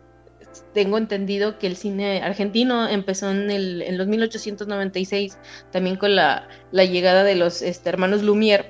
tengo 0.73 0.97
entendido 0.97 1.57
que 1.59 1.67
el 1.67 1.75
cine 1.75 2.21
argentino 2.21 2.87
empezó 2.87 3.29
en, 3.29 3.51
el, 3.51 3.81
en 3.81 3.97
los 3.97 4.07
1896, 4.07 5.37
también 5.71 5.97
con 5.97 6.15
la, 6.15 6.47
llegada 6.71 7.23
de 7.23 7.35
los 7.35 7.61
este, 7.61 7.89
hermanos 7.89 8.23
Lumière 8.23 8.65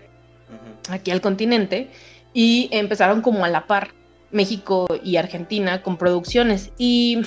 aquí 0.90 1.12
al 1.12 1.22
continente, 1.22 1.92
y 2.34 2.70
empezaron 2.72 3.22
como 3.22 3.46
a 3.46 3.50
la 3.50 3.68
par 3.68 4.01
México 4.32 4.88
y 5.04 5.18
Argentina 5.18 5.82
con 5.84 5.98
producciones. 5.98 6.72
Y 6.78 7.22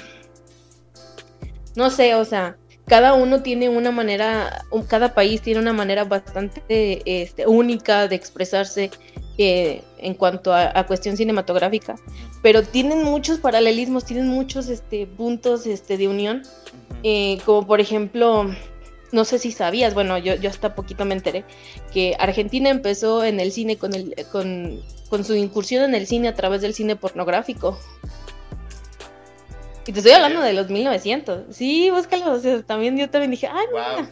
no 1.76 1.90
sé, 1.90 2.14
o 2.14 2.24
sea, 2.24 2.56
cada 2.86 3.14
uno 3.14 3.42
tiene 3.42 3.68
una 3.68 3.90
manera, 3.90 4.64
cada 4.88 5.14
país 5.14 5.40
tiene 5.40 5.60
una 5.60 5.72
manera 5.72 6.04
bastante 6.04 7.02
este, 7.06 7.46
única 7.46 8.08
de 8.08 8.16
expresarse 8.16 8.90
eh, 9.38 9.82
en 9.98 10.14
cuanto 10.14 10.52
a, 10.54 10.86
cuestión 10.86 11.16
cinematográfica, 11.16 11.96
pero 12.42 12.62
tienen 12.62 13.02
muchos 13.02 13.38
paralelismos, 13.40 14.04
tienen 14.04 14.28
muchos 14.28 14.68
este, 14.68 15.06
puntos 15.06 15.66
este, 15.66 15.96
de 15.96 16.08
unión, 16.08 16.42
eh, 17.02 17.38
como 17.44 17.66
por 17.66 17.80
ejemplo, 17.80 18.50
no 19.14 19.24
sé 19.24 19.38
si 19.38 19.52
sabías, 19.52 19.94
bueno, 19.94 20.18
yo, 20.18 20.34
yo 20.34 20.50
hasta 20.50 20.74
poquito 20.74 21.04
me 21.04 21.14
enteré, 21.14 21.44
que 21.92 22.16
Argentina 22.18 22.68
empezó 22.68 23.24
en 23.24 23.40
el 23.40 23.52
cine 23.52 23.76
con, 23.76 23.94
el, 23.94 24.14
con 24.30 24.82
con 25.14 25.24
su 25.24 25.36
incursión 25.36 25.84
en 25.84 25.94
el 25.94 26.08
cine 26.08 26.26
a 26.26 26.34
través 26.34 26.60
del 26.60 26.74
cine 26.74 26.96
pornográfico. 26.96 27.78
Y 29.86 29.92
te 29.92 30.00
estoy 30.00 30.12
hablando 30.12 30.40
de 30.40 30.54
los 30.54 30.70
1900. 30.70 31.54
Sí, 31.54 31.88
búscalo. 31.90 32.32
O 32.32 32.40
sea, 32.40 32.62
también 32.62 32.96
yo 32.96 33.08
también 33.08 33.30
dije, 33.30 33.46
ay, 33.46 33.66
wow. 33.70 34.08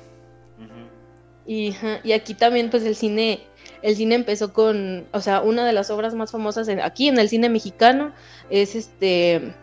y, 1.45 1.75
y, 2.05 2.13
aquí 2.13 2.35
también, 2.35 2.71
pues 2.71 2.85
el 2.85 2.95
cine, 2.95 3.41
el 3.83 3.97
cine 3.97 4.15
empezó 4.15 4.53
con, 4.53 5.07
o 5.13 5.21
sea, 5.21 5.41
una 5.41 5.67
de 5.67 5.73
las 5.73 5.91
obras 5.91 6.15
más 6.15 6.31
famosas 6.31 6.69
aquí 6.69 7.09
en 7.09 7.19
el 7.19 7.29
cine 7.29 7.49
mexicano 7.49 8.13
es 8.49 8.77
este, 8.77 9.55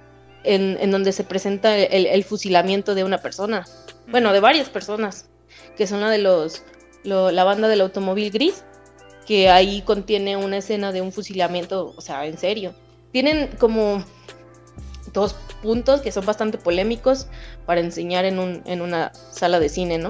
en, 0.43 0.77
en 0.81 0.91
donde 0.91 1.11
se 1.11 1.23
presenta 1.23 1.77
el, 1.77 2.23
fusilamiento 2.23 2.95
de 2.95 3.03
una 3.03 3.19
persona, 3.19 3.65
bueno, 4.11 4.33
de 4.33 4.39
varias 4.39 4.69
personas, 4.69 5.29
que 5.77 5.87
son 5.87 6.01
la 6.01 6.09
de 6.09 6.19
los, 6.19 6.63
la 7.03 7.43
banda 7.43 7.67
del 7.67 7.81
automóvil 7.81 8.31
gris 8.31 8.63
que 9.29 9.47
ahí 9.47 9.83
contiene 9.83 10.37
una 10.37 10.57
escena 10.57 10.91
de 10.91 11.01
un 11.01 11.11
fusilamiento, 11.11 11.93
o 11.95 12.01
sea, 12.01 12.25
en 12.25 12.39
serio. 12.39 12.73
Tienen 13.11 13.55
como 13.59 14.03
dos 15.13 15.35
puntos 15.61 16.01
que 16.01 16.11
son 16.11 16.25
bastante 16.25 16.57
polémicos 16.57 17.27
para 17.67 17.79
enseñar 17.79 18.25
en, 18.25 18.39
un, 18.39 18.63
en 18.65 18.81
una 18.81 19.13
sala 19.13 19.59
de 19.59 19.69
cine, 19.69 19.99
¿no? 19.99 20.09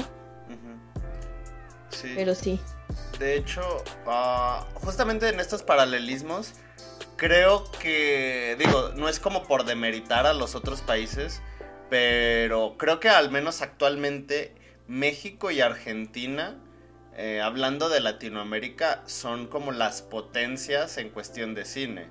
Sí. 1.90 2.14
Pero 2.16 2.34
sí. 2.34 2.62
De 3.20 3.36
hecho, 3.36 3.62
ah, 4.08 4.66
justamente 4.76 5.28
en 5.28 5.42
estos 5.42 5.64
paralelismos, 5.64 6.54
creo 7.18 7.70
que, 7.74 8.56
digo, 8.58 8.92
no 8.96 9.10
es 9.10 9.20
como 9.20 9.44
por 9.44 9.66
demeritar 9.66 10.28
a 10.28 10.34
los 10.34 10.56
otros 10.56 10.80
países, 10.80 11.42
pero 11.90 12.76
creo 12.78 13.00
que 13.00 13.10
al 13.10 13.32
menos 13.32 13.62
actualmente 13.62 14.54
México 14.88 15.52
y 15.52 15.62
Argentina 15.62 16.56
eh, 17.22 17.42
hablando 17.42 17.90
de 17.90 18.00
Latinoamérica, 18.00 19.04
son 19.06 19.48
como 19.48 19.74
las 19.74 20.02
potencias 20.02 20.98
en 20.98 21.10
cuestión 21.10 21.54
de 21.54 21.66
cine. 21.66 22.08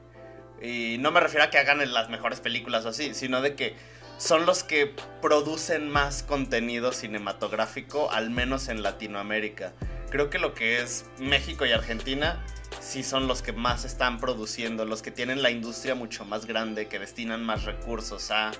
Y 0.61 0.99
no 0.99 1.13
me 1.13 1.21
refiero 1.21 1.45
a 1.45 1.51
que 1.51 1.57
hagan 1.57 1.81
las 1.95 2.11
mejores 2.11 2.41
películas 2.41 2.85
o 2.85 2.91
así, 2.91 3.15
sino 3.15 3.41
de 3.41 3.55
que 3.55 3.75
son 4.19 4.45
los 4.45 4.65
que 4.65 4.95
producen 5.23 5.89
más 5.89 6.23
contenido 6.23 6.93
cinematográfico, 6.93 8.11
al 8.11 8.29
menos 8.29 8.69
en 8.69 8.83
Latinoamérica. 8.83 9.73
Creo 10.11 10.29
que 10.29 10.39
lo 10.39 10.53
que 10.53 10.83
es 10.83 11.07
México 11.19 11.65
y 11.65 11.73
Argentina 11.73 12.45
sí 12.79 13.03
son 13.03 13.29
los 13.29 13.41
que 13.41 13.55
más 13.55 13.87
están 13.87 14.21
produciendo, 14.21 14.85
los 14.85 15.01
que 15.01 15.11
tienen 15.11 15.43
la 15.43 15.51
industria 15.51 15.95
mucho 15.95 16.27
más 16.27 16.45
grande, 16.45 16.87
que 16.87 16.99
destinan 16.99 17.47
más 17.47 17.65
recursos 17.65 18.31
a 18.31 18.51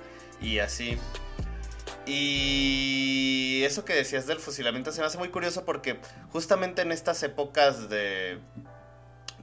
y 0.41 0.59
así. 0.59 0.97
Y 2.05 3.61
eso 3.63 3.85
que 3.85 3.93
decías 3.93 4.25
del 4.25 4.39
fusilamiento 4.39 4.91
se 4.91 5.01
me 5.01 5.07
hace 5.07 5.17
muy 5.17 5.29
curioso 5.29 5.65
porque 5.65 5.99
justamente 6.31 6.81
en 6.81 6.91
estas 6.91 7.21
épocas 7.23 7.89
de, 7.89 8.39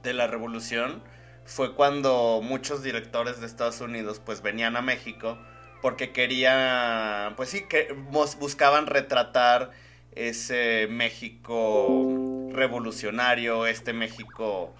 de 0.03 0.13
la 0.13 0.27
revolución 0.27 1.01
fue 1.45 1.75
cuando 1.75 2.41
muchos 2.43 2.83
directores 2.83 3.39
de 3.39 3.47
Estados 3.47 3.79
Unidos 3.79 4.21
pues 4.23 4.41
venían 4.41 4.75
a 4.75 4.81
México 4.81 5.37
porque 5.81 6.11
querían, 6.11 7.35
pues 7.35 7.49
sí, 7.49 7.61
que 7.69 7.93
buscaban 8.11 8.87
retratar 8.87 9.71
ese 10.11 10.87
México 10.89 12.49
revolucionario, 12.51 13.67
este 13.67 13.93
México, 13.93 14.75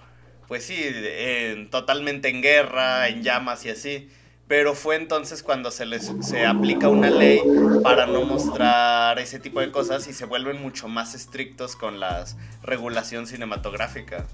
pues 0.47 0.65
sí, 0.65 0.83
totalmente 1.69 2.29
en 2.29 2.41
guerra, 2.41 3.07
en 3.07 3.23
llamas 3.23 3.65
y 3.65 3.69
así. 3.69 4.09
Pero 4.47 4.75
fue 4.75 4.95
entonces 4.95 5.43
cuando 5.43 5.71
se 5.71 5.85
les 5.85 6.11
se 6.21 6.45
aplica 6.45 6.87
una 6.87 7.09
ley 7.09 7.41
para 7.83 8.07
no 8.07 8.23
mostrar 8.23 9.19
ese 9.19 9.39
tipo 9.39 9.59
de 9.59 9.71
cosas 9.71 10.07
y 10.07 10.13
se 10.13 10.25
vuelven 10.25 10.61
mucho 10.61 10.87
más 10.87 11.15
estrictos 11.15 11.75
con 11.75 11.99
la 11.99 12.23
regulación 12.63 13.27
cinematográfica. 13.27 14.25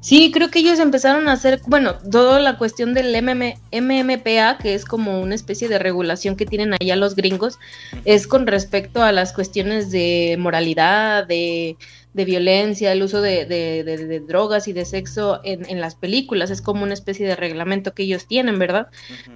Sí, 0.00 0.30
creo 0.32 0.50
que 0.50 0.58
ellos 0.58 0.80
empezaron 0.80 1.28
a 1.28 1.32
hacer, 1.32 1.62
bueno, 1.66 1.94
toda 1.98 2.38
la 2.38 2.58
cuestión 2.58 2.92
del 2.92 3.16
MMPA, 3.22 4.58
que 4.58 4.74
es 4.74 4.84
como 4.84 5.22
una 5.22 5.34
especie 5.34 5.66
de 5.66 5.78
regulación 5.78 6.36
que 6.36 6.44
tienen 6.44 6.74
allá 6.74 6.94
los 6.94 7.16
gringos, 7.16 7.58
es 8.04 8.26
con 8.26 8.46
respecto 8.46 9.02
a 9.02 9.12
las 9.12 9.32
cuestiones 9.32 9.90
de 9.90 10.36
moralidad, 10.38 11.26
de, 11.26 11.78
violencia, 12.14 12.92
el 12.92 13.02
uso 13.02 13.20
de, 13.20 14.22
drogas 14.26 14.68
y 14.68 14.72
de 14.72 14.84
sexo 14.84 15.40
en, 15.42 15.80
las 15.80 15.96
películas. 15.96 16.50
Es 16.50 16.62
como 16.62 16.84
una 16.84 16.94
especie 16.94 17.26
de 17.26 17.34
reglamento 17.34 17.92
que 17.92 18.04
ellos 18.04 18.26
tienen, 18.26 18.60
¿verdad? 18.60 18.86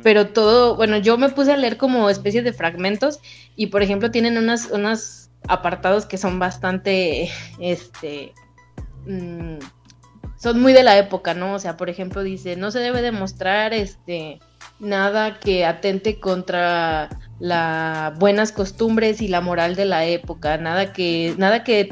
Pero 0.04 0.28
todo, 0.28 0.76
bueno, 0.76 0.98
yo 0.98 1.18
me 1.18 1.28
puse 1.28 1.52
a 1.52 1.56
leer 1.56 1.76
como 1.76 2.08
especie 2.08 2.42
de 2.42 2.52
fragmentos 2.52 3.18
y, 3.56 3.66
por 3.66 3.82
ejemplo, 3.82 4.12
tienen 4.12 4.38
unas, 4.38 4.70
unos 4.70 5.30
apartados 5.48 6.06
que 6.06 6.18
son 6.18 6.38
bastante, 6.38 7.30
este... 7.58 8.32
Mm, 9.06 9.58
son 10.36 10.60
muy 10.60 10.72
de 10.72 10.84
la 10.84 10.96
época, 10.98 11.34
¿no? 11.34 11.54
O 11.54 11.58
sea, 11.58 11.76
por 11.76 11.90
ejemplo, 11.90 12.22
dice, 12.22 12.54
no 12.54 12.70
se 12.70 12.78
debe 12.78 13.02
demostrar 13.02 13.74
este 13.74 14.38
nada 14.78 15.40
que 15.40 15.64
atente 15.64 16.20
contra 16.20 17.08
las 17.40 18.16
buenas 18.18 18.52
costumbres 18.52 19.20
y 19.20 19.28
la 19.28 19.40
moral 19.40 19.74
de 19.74 19.84
la 19.84 20.04
época, 20.04 20.56
nada 20.58 20.92
que, 20.92 21.34
nada 21.38 21.64
que 21.64 21.84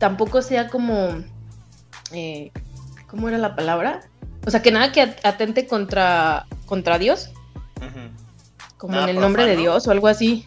tampoco 0.00 0.42
sea 0.42 0.68
como, 0.68 1.22
eh, 2.12 2.50
¿cómo 3.06 3.28
era 3.28 3.38
la 3.38 3.54
palabra? 3.54 4.00
O 4.46 4.50
sea, 4.50 4.62
que 4.62 4.72
nada 4.72 4.90
que 4.90 5.02
atente 5.02 5.68
contra, 5.68 6.46
contra 6.66 6.98
Dios, 6.98 7.30
como 8.78 8.98
en 8.98 9.10
el 9.10 9.20
nombre 9.20 9.46
de 9.46 9.56
Dios 9.56 9.86
o 9.86 9.90
algo 9.92 10.08
así. 10.08 10.46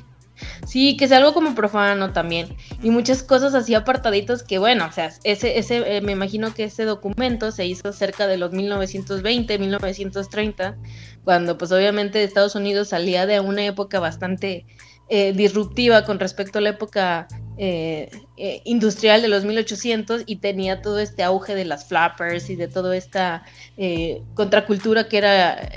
Sí, 0.66 0.98
que 0.98 1.08
sea 1.08 1.18
algo 1.18 1.36
como 1.36 1.54
profano 1.54 2.12
también. 2.12 2.58
Y 2.82 2.90
muchas 2.90 3.22
cosas 3.22 3.54
así 3.54 3.76
apartaditos 3.76 4.42
que, 4.42 4.58
bueno, 4.58 4.88
o 4.88 4.92
sea, 4.92 5.12
ese, 5.24 5.60
ese, 5.60 5.98
eh, 5.98 6.02
me 6.02 6.14
imagino 6.14 6.54
que 6.56 6.64
ese 6.64 6.84
documento 6.86 7.52
se 7.52 7.68
hizo 7.68 7.94
cerca 7.94 8.26
de 8.26 8.38
los 8.38 8.52
1920, 8.52 9.60
1930, 9.60 10.76
cuando 11.24 11.60
pues 11.60 11.72
obviamente 11.72 12.24
Estados 12.24 12.56
Unidos 12.56 12.90
salía 12.90 13.28
de 13.28 13.40
una 13.40 13.64
época 13.64 14.00
bastante 14.00 14.66
eh, 15.10 15.32
disruptiva 15.34 16.06
con 16.06 16.20
respecto 16.20 16.58
a 16.58 16.62
la 16.62 16.70
época 16.70 17.28
eh, 17.58 18.10
industrial 18.66 19.22
de 19.22 19.28
los 19.28 19.46
1800 19.46 20.24
y 20.26 20.38
tenía 20.38 20.82
todo 20.82 21.00
este 21.00 21.24
auge 21.24 21.56
de 21.56 21.66
las 21.66 21.86
flappers 21.86 22.50
y 22.50 22.56
de 22.56 22.68
toda 22.68 22.96
esta 22.96 23.44
contracultura 24.36 25.08
que 25.08 25.18
era 25.18 25.70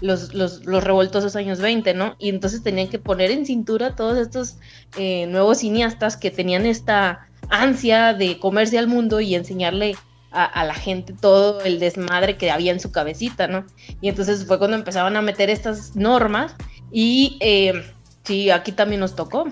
los, 0.00 0.34
los, 0.34 0.64
los 0.64 0.82
revoltosos 0.82 1.36
años 1.36 1.60
20, 1.60 1.94
¿no? 1.94 2.16
Y 2.18 2.28
entonces 2.28 2.62
tenían 2.62 2.88
que 2.88 2.98
poner 2.98 3.30
en 3.30 3.46
cintura 3.46 3.96
todos 3.96 4.18
estos 4.18 4.56
eh, 4.96 5.26
nuevos 5.26 5.58
cineastas 5.58 6.16
que 6.16 6.30
tenían 6.30 6.66
esta 6.66 7.28
ansia 7.48 8.14
de 8.14 8.38
comerse 8.38 8.78
al 8.78 8.86
mundo 8.86 9.20
y 9.20 9.34
enseñarle 9.34 9.96
a, 10.32 10.64
la 10.64 10.74
gente 10.74 11.12
todo 11.12 11.60
el 11.62 11.80
desmadre 11.80 12.36
que 12.36 12.52
había 12.52 12.70
en 12.70 12.78
su 12.78 12.92
cabecita, 12.92 13.48
¿no? 13.48 13.66
Y 14.00 14.08
entonces 14.08 14.46
fue 14.46 14.58
cuando 14.58 14.76
empezaban 14.76 15.16
a 15.16 15.22
meter 15.22 15.50
estas 15.50 15.96
normas 15.96 16.54
y 16.92 17.36
eh, 17.40 17.84
sí, 18.22 18.48
aquí 18.50 18.70
también 18.70 19.00
nos 19.00 19.16
tocó. 19.16 19.48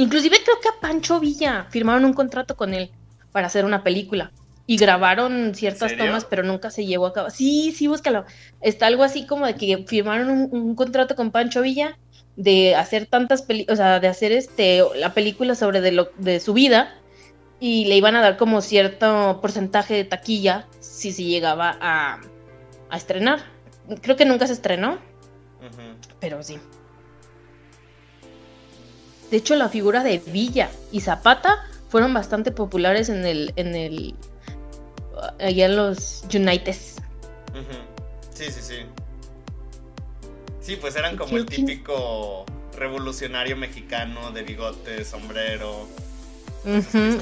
Inclusive 0.00 0.38
creo 0.42 0.58
que 0.62 0.68
a 0.70 0.80
Pancho 0.80 1.20
Villa 1.20 1.66
firmaron 1.68 2.06
un 2.06 2.14
contrato 2.14 2.56
con 2.56 2.72
él 2.72 2.90
para 3.32 3.48
hacer 3.48 3.66
una 3.66 3.82
película 3.82 4.32
y 4.66 4.78
grabaron 4.78 5.54
ciertas 5.54 5.94
tomas, 5.94 6.24
pero 6.24 6.42
nunca 6.42 6.70
se 6.70 6.86
llevó 6.86 7.04
a 7.04 7.12
cabo. 7.12 7.28
Sí, 7.28 7.74
sí, 7.76 7.86
búscalo. 7.86 8.24
Está 8.62 8.86
algo 8.86 9.02
así 9.02 9.26
como 9.26 9.44
de 9.44 9.56
que 9.56 9.84
firmaron 9.86 10.48
un, 10.50 10.74
contrato 10.74 11.16
con 11.16 11.30
Pancho 11.30 11.60
Villa 11.60 11.98
de 12.36 12.76
hacer 12.76 13.04
tantas 13.04 13.42
películas, 13.42 13.78
o 13.78 13.82
sea, 13.82 14.00
de 14.00 14.08
hacer 14.08 14.32
este 14.32 14.82
la 14.94 15.12
película 15.12 15.54
sobre 15.54 15.82
de, 15.82 15.92
lo, 15.92 16.10
de 16.16 16.40
su 16.40 16.54
vida 16.54 16.94
y 17.58 17.84
le 17.84 17.96
iban 17.96 18.16
a 18.16 18.22
dar 18.22 18.38
como 18.38 18.62
cierto 18.62 19.40
porcentaje 19.42 19.92
de 19.92 20.04
taquilla 20.04 20.66
si 20.80 21.12
se 21.12 21.24
llegaba 21.24 21.76
a, 21.78 22.22
a 22.88 22.96
estrenar. 22.96 23.40
Creo 24.00 24.16
que 24.16 24.24
nunca 24.24 24.46
se 24.46 24.54
estrenó, 24.54 24.98
pero 26.20 26.42
sí. 26.42 26.58
De 29.30 29.36
hecho, 29.36 29.54
la 29.56 29.68
figura 29.68 30.02
de 30.02 30.18
Villa 30.18 30.70
y 30.90 31.00
Zapata 31.00 31.64
fueron 31.88 32.12
bastante 32.14 32.50
populares 32.50 33.08
en 33.08 33.24
el, 33.24 33.52
en 33.56 33.74
el 33.74 34.14
allá 35.38 35.66
en 35.66 35.76
los 35.76 36.24
Unites. 36.34 36.96
Sí, 38.34 38.44
sí, 38.46 38.60
sí. 38.60 38.76
Sí, 40.60 40.76
pues 40.76 40.96
eran 40.96 41.16
como 41.16 41.36
el 41.36 41.46
típico 41.46 42.44
revolucionario 42.76 43.56
mexicano 43.56 44.30
de 44.30 44.42
bigote, 44.42 45.04
sombrero. 45.04 45.86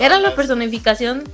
Era 0.00 0.18
la 0.18 0.34
personificación, 0.34 1.24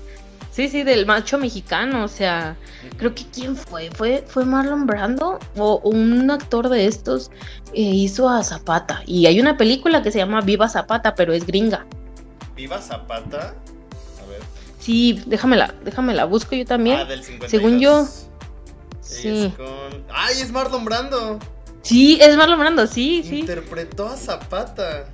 sí, 0.55 0.69
sí, 0.69 0.83
del 0.83 1.07
macho 1.07 1.39
mexicano. 1.39 2.05
O 2.05 2.09
sea, 2.09 2.57
creo 2.97 3.15
que 3.15 3.25
quién 3.33 3.57
fue, 3.57 3.91
fue, 3.91 4.25
fue 4.27 4.45
Marlon 4.45 4.87
Brando 4.87 5.39
o 5.57 5.81
un 5.85 6.31
actor 6.31 6.69
de 6.69 6.87
estos 6.87 7.31
eh, 7.73 7.81
hizo 7.81 8.29
a 8.29 8.43
Zapata. 8.43 9.03
Y 9.07 9.27
hay 9.27 9.41
una 9.41 9.57
película 9.57 10.03
que 10.03 10.13
se 10.13 10.19
llama 10.19 10.41
Viva 10.41 10.69
Zapata, 10.69 11.15
pero 11.15 11.33
es 11.33 11.47
gringa. 11.47 11.87
¿Viva 12.55 12.81
Zapata? 12.81 13.55
Sí, 14.85 15.23
déjamela, 15.25 15.75
déjamela, 15.83 16.27
busco 16.27 16.55
yo 16.55 16.67
también. 16.67 16.99
Ah, 16.99 17.05
del 17.07 17.25
52. 17.25 17.51
Según 17.51 17.81
yo. 17.81 18.07
Sí. 19.01 19.51
¡Ay, 20.13 20.41
es 20.43 20.53
Marlon 20.53 20.85
Brando! 20.85 21.39
Sí, 21.81 22.19
es 22.21 22.37
Marlon 22.37 22.59
Brando, 22.59 22.87
sí, 22.87 23.23
sí. 23.27 23.41
Interpretó 23.41 24.07
a 24.09 24.17
Zapata. 24.19 25.07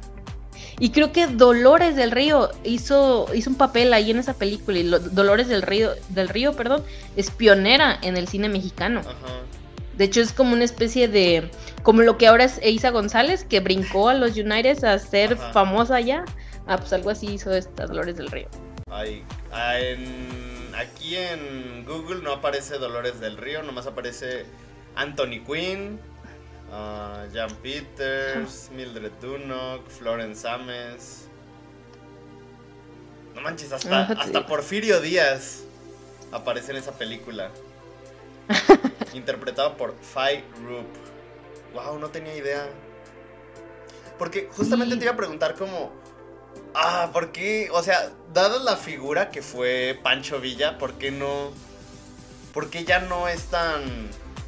Y 0.81 0.90
creo 0.90 1.12
que 1.12 1.27
Dolores 1.27 1.95
del 1.95 2.11
Río 2.11 2.51
hizo, 2.64 3.29
hizo 3.35 3.51
un 3.51 3.57
papel 3.57 3.93
ahí 3.93 4.11
en 4.11 4.19
esa 4.19 4.35
película. 4.35 4.79
Y 4.79 4.85
Dolores 4.85 5.47
del 5.47 5.62
Río, 5.62 5.93
del 6.09 6.29
Río, 6.29 6.55
perdón, 6.55 6.83
es 7.16 7.31
pionera 7.31 7.99
en 8.03 8.16
el 8.16 8.27
cine 8.27 8.49
mexicano. 8.49 9.01
Ajá. 9.01 9.43
De 10.01 10.07
hecho, 10.07 10.23
es 10.23 10.33
como 10.33 10.55
una 10.55 10.64
especie 10.64 11.09
de. 11.09 11.51
Como 11.83 12.01
lo 12.01 12.16
que 12.16 12.27
ahora 12.27 12.45
es 12.45 12.59
Eiza 12.62 12.88
González, 12.88 13.45
que 13.45 13.61
brincó 13.61 14.09
a 14.09 14.14
los 14.14 14.35
United 14.35 14.83
a 14.85 14.99
ser 14.99 15.37
famosa 15.37 15.97
allá. 15.97 16.25
Ah, 16.66 16.79
pues 16.79 16.93
algo 16.95 17.11
así 17.11 17.27
hizo 17.27 17.53
esta 17.53 17.87
Dolores 17.87 18.16
del 18.16 18.31
Río. 18.31 18.49
Ay, 18.90 19.23
ah, 19.53 19.77
aquí 20.79 21.16
en 21.16 21.85
Google 21.85 22.23
no 22.23 22.33
aparece 22.33 22.79
Dolores 22.79 23.21
del 23.21 23.37
Río, 23.37 23.62
nomás 23.62 23.87
aparece 23.87 24.47
Anthony 24.95 25.45
Quinn, 25.47 26.01
uh, 26.71 27.33
Jan 27.33 27.55
Peters, 27.63 28.71
Mildred 28.75 29.13
Dunnock, 29.21 29.89
Florence 29.89 30.47
Ames. 30.47 31.27
No 33.35 33.41
manches, 33.41 33.73
hasta, 33.73 34.03
hasta 34.05 34.47
Porfirio 34.47 35.01
Díaz 35.01 35.63
aparece 36.33 36.73
en 36.73 36.79
esa 36.79 36.93
película. 36.93 37.51
interpretado 39.15 39.77
por 39.77 39.95
Fai 40.01 40.45
Roop. 40.65 40.87
Wow, 41.75 41.99
no 41.99 42.09
tenía 42.09 42.37
idea. 42.37 42.69
Porque 44.19 44.49
justamente 44.53 44.97
te 44.97 45.05
iba 45.05 45.13
a 45.13 45.17
preguntar 45.17 45.55
como 45.55 45.93
Ah, 46.75 47.11
¿por 47.13 47.33
qué? 47.33 47.69
O 47.73 47.83
sea, 47.83 48.11
dada 48.33 48.59
la 48.61 48.77
figura 48.77 49.31
que 49.31 49.43
fue 49.43 49.99
Pancho 50.03 50.41
Villa, 50.41 50.79
¿por 50.79 50.95
qué 50.95 51.11
no? 51.11 51.51
¿Por 52.55 52.71
qué 52.71 52.85
ya 52.85 53.01
no 53.01 53.29
es 53.29 53.47
tan 53.47 53.83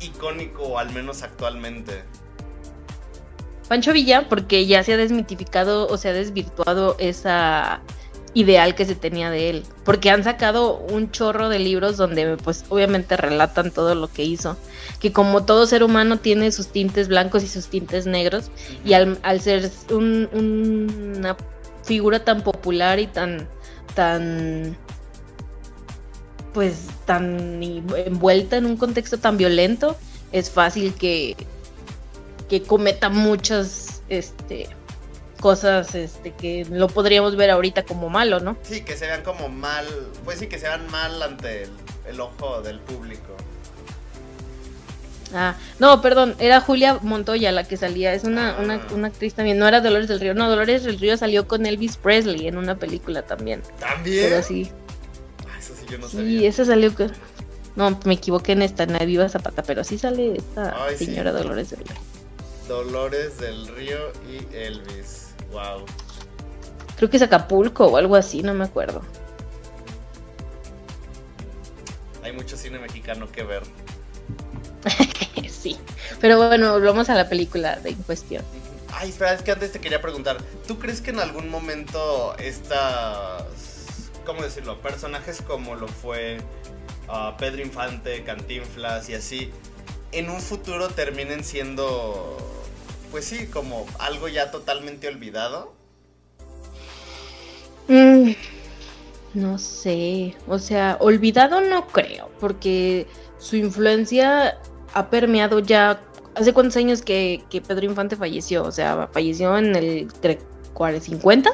icónico, 0.02 0.78
al 0.78 0.92
menos 0.92 1.22
actualmente? 1.22 2.04
Pancho 3.68 3.92
Villa, 3.92 4.28
porque 4.28 4.66
ya 4.66 4.82
se 4.82 4.92
ha 4.92 4.96
desmitificado 4.96 5.86
o 5.88 5.96
se 5.96 6.08
ha 6.08 6.12
desvirtuado 6.12 6.96
esa 6.98 7.80
ideal 8.34 8.74
que 8.74 8.84
se 8.84 8.94
tenía 8.94 9.30
de 9.30 9.50
él. 9.50 9.62
Porque 9.84 10.10
han 10.10 10.24
sacado 10.24 10.78
un 10.78 11.10
chorro 11.10 11.48
de 11.48 11.58
libros 11.58 11.96
donde, 11.96 12.36
pues, 12.36 12.64
obviamente 12.68 13.16
relatan 13.16 13.70
todo 13.70 13.94
lo 13.94 14.08
que 14.08 14.24
hizo. 14.24 14.56
Que 15.00 15.12
como 15.12 15.44
todo 15.44 15.66
ser 15.66 15.82
humano 15.82 16.18
tiene 16.18 16.52
sus 16.52 16.68
tintes 16.68 17.08
blancos 17.08 17.42
y 17.42 17.48
sus 17.48 17.68
tintes 17.68 18.06
negros. 18.06 18.50
Y 18.84 18.94
al, 18.94 19.40
ser 19.40 19.70
un, 19.90 20.28
una 20.32 21.36
figura 21.84 22.24
tan 22.24 22.42
popular 22.42 22.98
y 22.98 23.06
tan, 23.06 23.48
tan, 23.94 24.76
pues, 26.52 26.88
tan 27.06 27.62
envuelta 27.62 28.56
en 28.56 28.66
un 28.66 28.76
contexto 28.76 29.18
tan 29.18 29.36
violento, 29.36 29.96
es 30.32 30.50
fácil 30.50 30.94
que, 30.94 31.36
que 32.48 32.62
cometa 32.62 33.08
muchas 33.08 34.02
este, 34.08 34.68
cosas 35.42 35.94
este, 35.94 36.30
que 36.30 36.64
lo 36.70 36.88
podríamos 36.88 37.36
ver 37.36 37.50
ahorita 37.50 37.82
como 37.82 38.08
malo, 38.08 38.40
¿no? 38.40 38.56
Sí, 38.62 38.82
que 38.82 38.96
se 38.96 39.06
vean 39.06 39.22
como 39.22 39.48
mal, 39.48 39.86
pues 40.24 40.38
sí, 40.38 40.46
que 40.46 40.58
se 40.58 40.68
vean 40.68 40.88
mal 40.90 41.20
ante 41.22 41.68
el, 42.06 42.20
ojo 42.20 42.62
del 42.62 42.78
público. 42.78 43.36
Ah, 45.34 45.56
no, 45.78 46.00
perdón, 46.00 46.36
era 46.38 46.60
Julia 46.60 46.98
Montoya 47.02 47.52
la 47.52 47.64
que 47.64 47.76
salía, 47.76 48.12
es 48.12 48.24
una, 48.24 48.56
una, 48.58 48.74
ah. 48.74 48.94
una, 48.94 49.08
actriz 49.08 49.34
también, 49.34 49.58
no 49.58 49.66
era 49.66 49.80
Dolores 49.80 50.08
del 50.08 50.20
Río, 50.20 50.34
no, 50.34 50.48
Dolores 50.48 50.84
del 50.84 50.98
Río 50.98 51.16
salió 51.16 51.48
con 51.48 51.66
Elvis 51.66 51.96
Presley 51.96 52.46
en 52.46 52.56
una 52.58 52.76
película 52.76 53.22
también. 53.22 53.62
¿También? 53.80 54.26
Pero 54.28 54.42
sí. 54.42 54.70
Sí 55.96 56.02
yo 56.02 56.08
sabía. 56.08 56.40
Sí, 56.40 56.46
esa 56.46 56.64
salió 56.64 56.94
con... 56.94 57.12
No, 57.74 57.98
me 58.04 58.14
equivoqué 58.14 58.52
en 58.52 58.62
esta, 58.62 58.82
en 58.82 59.06
Viva 59.06 59.28
Zapata, 59.28 59.62
pero 59.62 59.82
sí 59.82 59.98
sale 59.98 60.36
esta 60.36 60.74
señora 60.96 61.32
Dolores 61.32 61.70
del 61.70 61.80
Río. 61.80 61.96
Dolores 62.68 63.38
del 63.38 63.66
Río 63.68 64.12
y 64.28 64.54
Elvis. 64.54 65.28
Wow. 65.52 65.86
Creo 66.96 67.10
que 67.10 67.16
es 67.16 67.22
Acapulco 67.22 67.86
o 67.86 67.96
algo 67.96 68.14
así, 68.14 68.42
no 68.42 68.54
me 68.54 68.64
acuerdo. 68.64 69.02
Hay 72.22 72.32
mucho 72.32 72.56
cine 72.56 72.78
mexicano 72.78 73.30
que 73.32 73.42
ver. 73.42 73.62
sí, 75.50 75.76
pero 76.20 76.36
bueno, 76.36 76.72
volvamos 76.72 77.08
a 77.10 77.14
la 77.14 77.28
película 77.28 77.76
de 77.76 77.90
en 77.90 78.02
cuestión. 78.02 78.44
Ay, 78.92 79.08
espera, 79.08 79.32
es 79.32 79.42
que 79.42 79.50
antes 79.50 79.72
te 79.72 79.80
quería 79.80 80.00
preguntar, 80.00 80.38
¿tú 80.68 80.78
crees 80.78 81.00
que 81.00 81.10
en 81.10 81.18
algún 81.18 81.48
momento 81.48 82.36
estas, 82.38 83.71
cómo 84.24 84.42
decirlo, 84.42 84.80
personajes 84.80 85.42
como 85.42 85.74
lo 85.74 85.88
fue 85.88 86.38
uh, 87.08 87.36
Pedro 87.38 87.62
Infante, 87.62 88.22
Cantinflas 88.24 89.08
y 89.08 89.14
así, 89.14 89.50
en 90.12 90.30
un 90.30 90.40
futuro 90.40 90.88
terminen 90.88 91.44
siendo 91.44 92.36
pues 93.12 93.26
sí, 93.26 93.46
como 93.46 93.86
algo 93.98 94.26
ya 94.26 94.50
totalmente 94.50 95.06
olvidado. 95.06 95.74
Mm, 97.86 98.32
no 99.34 99.58
sé, 99.58 100.34
o 100.48 100.58
sea, 100.58 100.96
olvidado 100.98 101.60
no 101.60 101.86
creo, 101.88 102.30
porque 102.40 103.06
su 103.38 103.56
influencia 103.56 104.58
ha 104.94 105.10
permeado 105.10 105.60
ya... 105.60 106.00
¿Hace 106.34 106.54
cuántos 106.54 106.78
años 106.78 107.02
que, 107.02 107.44
Pedro 107.50 107.84
Infante 107.84 108.16
falleció? 108.16 108.64
O 108.64 108.72
sea, 108.72 109.10
falleció 109.12 109.58
en 109.58 109.76
el 109.76 110.08
50, 110.98 111.50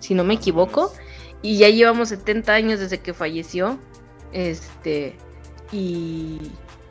si 0.00 0.14
no 0.14 0.22
me 0.22 0.34
equivoco, 0.34 0.92
y 1.42 1.58
ya 1.58 1.68
llevamos 1.68 2.08
70 2.10 2.52
años 2.52 2.80
desde 2.80 3.00
que 3.00 3.12
falleció, 3.12 3.78
este, 4.32 5.16
y, 5.72 6.38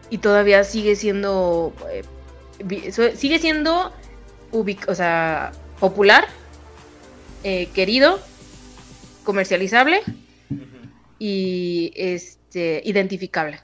y 0.09 0.17
todavía 0.19 0.63
sigue 0.63 0.95
siendo... 0.95 1.73
Eh, 1.89 2.03
sigue 3.15 3.39
siendo 3.39 3.91
o 4.87 4.95
sea, 4.95 5.51
popular, 5.79 6.27
eh, 7.43 7.69
querido, 7.73 8.19
comercializable 9.23 10.01
y 11.17 11.93
este, 11.95 12.81
identificable. 12.85 13.61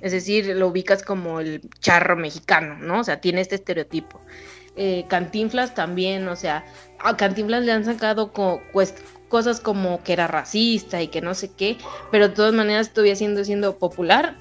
Es 0.00 0.12
decir, 0.12 0.46
lo 0.56 0.68
ubicas 0.68 1.02
como 1.02 1.40
el 1.40 1.62
charro 1.80 2.16
mexicano, 2.16 2.78
¿no? 2.78 3.00
O 3.00 3.04
sea, 3.04 3.20
tiene 3.20 3.40
este 3.40 3.56
estereotipo. 3.56 4.20
Eh, 4.76 5.04
Cantinflas 5.08 5.74
también, 5.74 6.28
o 6.28 6.36
sea, 6.36 6.64
a 7.00 7.16
Cantinflas 7.16 7.64
le 7.64 7.72
han 7.72 7.84
sacado 7.84 8.32
cosas 9.30 9.60
como 9.60 10.02
que 10.02 10.12
era 10.12 10.26
racista 10.26 11.00
y 11.00 11.08
que 11.08 11.22
no 11.22 11.34
sé 11.34 11.50
qué, 11.56 11.78
pero 12.10 12.28
de 12.28 12.34
todas 12.34 12.52
maneras 12.52 12.92
todavía 12.92 13.16
siendo, 13.16 13.42
siendo 13.44 13.78
popular, 13.78 14.36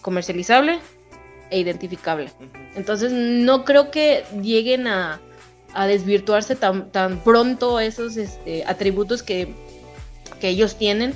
comercializable 0.00 0.78
e 1.50 1.58
identificable. 1.58 2.30
Entonces 2.74 3.12
no 3.12 3.66
creo 3.66 3.90
que 3.90 4.24
lleguen 4.40 4.86
a, 4.86 5.20
desvirtuarse 5.86 6.54
tan, 6.54 6.90
tan 6.90 7.20
pronto 7.20 7.80
esos 7.80 8.16
este, 8.16 8.64
atributos 8.64 9.22
que, 9.22 9.54
ellos 10.42 10.76
tienen, 10.76 11.14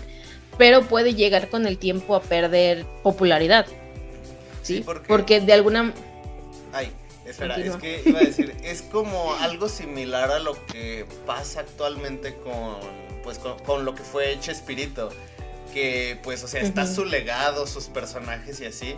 pero 0.56 0.82
puede 0.82 1.14
llegar 1.14 1.48
con 1.50 1.66
el 1.66 1.78
tiempo 1.78 2.14
a 2.14 2.22
perder 2.22 2.86
popularidad. 3.02 3.66
¿sí? 4.62 4.84
porque... 5.08 5.40
de 5.40 5.52
alguna... 5.52 5.92
Ay, 6.72 6.92
espera, 7.26 7.56
es 7.56 7.76
que 7.76 8.02
iba 8.04 8.20
a 8.20 8.24
decir, 8.24 8.56
es 8.62 8.82
como 8.82 9.34
algo 9.36 9.68
similar 9.68 10.30
a 10.30 10.38
lo 10.38 10.54
que 10.66 11.06
pasa 11.26 11.60
actualmente 11.60 12.34
con, 12.36 12.76
pues, 13.22 13.38
con, 13.38 13.84
lo 13.84 13.94
que 13.94 14.02
fue 14.02 14.38
Chespirito 14.40 15.10
que 15.72 16.18
pues, 16.22 16.42
o 16.42 16.48
sea, 16.48 16.62
está 16.62 16.86
su 16.86 17.04
legado, 17.04 17.66
sus 17.66 17.86
personajes 17.88 18.60
y 18.60 18.64
así, 18.66 18.96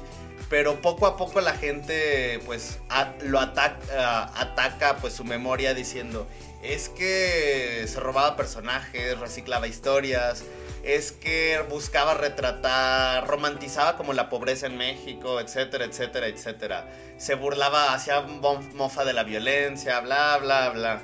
pero 0.48 0.80
poco 0.80 1.06
a 1.06 1.16
poco 1.16 1.40
la 1.40 1.54
gente 1.54 2.40
pues 2.46 2.78
lo 3.22 3.40
ataca, 3.40 4.30
ataca 4.40 4.98
pues 4.98 5.14
su 5.14 5.24
memoria 5.24 5.74
diciendo, 5.74 6.28
es 6.62 6.88
que 6.88 7.84
se 7.88 7.98
robaba 7.98 8.36
personajes, 8.36 9.18
reciclaba 9.18 9.66
historias, 9.66 10.44
es 10.88 11.12
que 11.12 11.62
buscaba 11.68 12.14
retratar, 12.14 13.26
romantizaba 13.26 13.96
como 13.96 14.14
la 14.14 14.30
pobreza 14.30 14.66
en 14.66 14.78
México, 14.78 15.38
etcétera, 15.38 15.84
etcétera, 15.84 16.28
etcétera. 16.28 16.88
Se 17.18 17.34
burlaba, 17.34 17.92
hacía 17.92 18.22
mofa 18.22 19.04
de 19.04 19.12
la 19.12 19.22
violencia, 19.22 20.00
bla, 20.00 20.38
bla, 20.38 20.70
bla. 20.70 21.02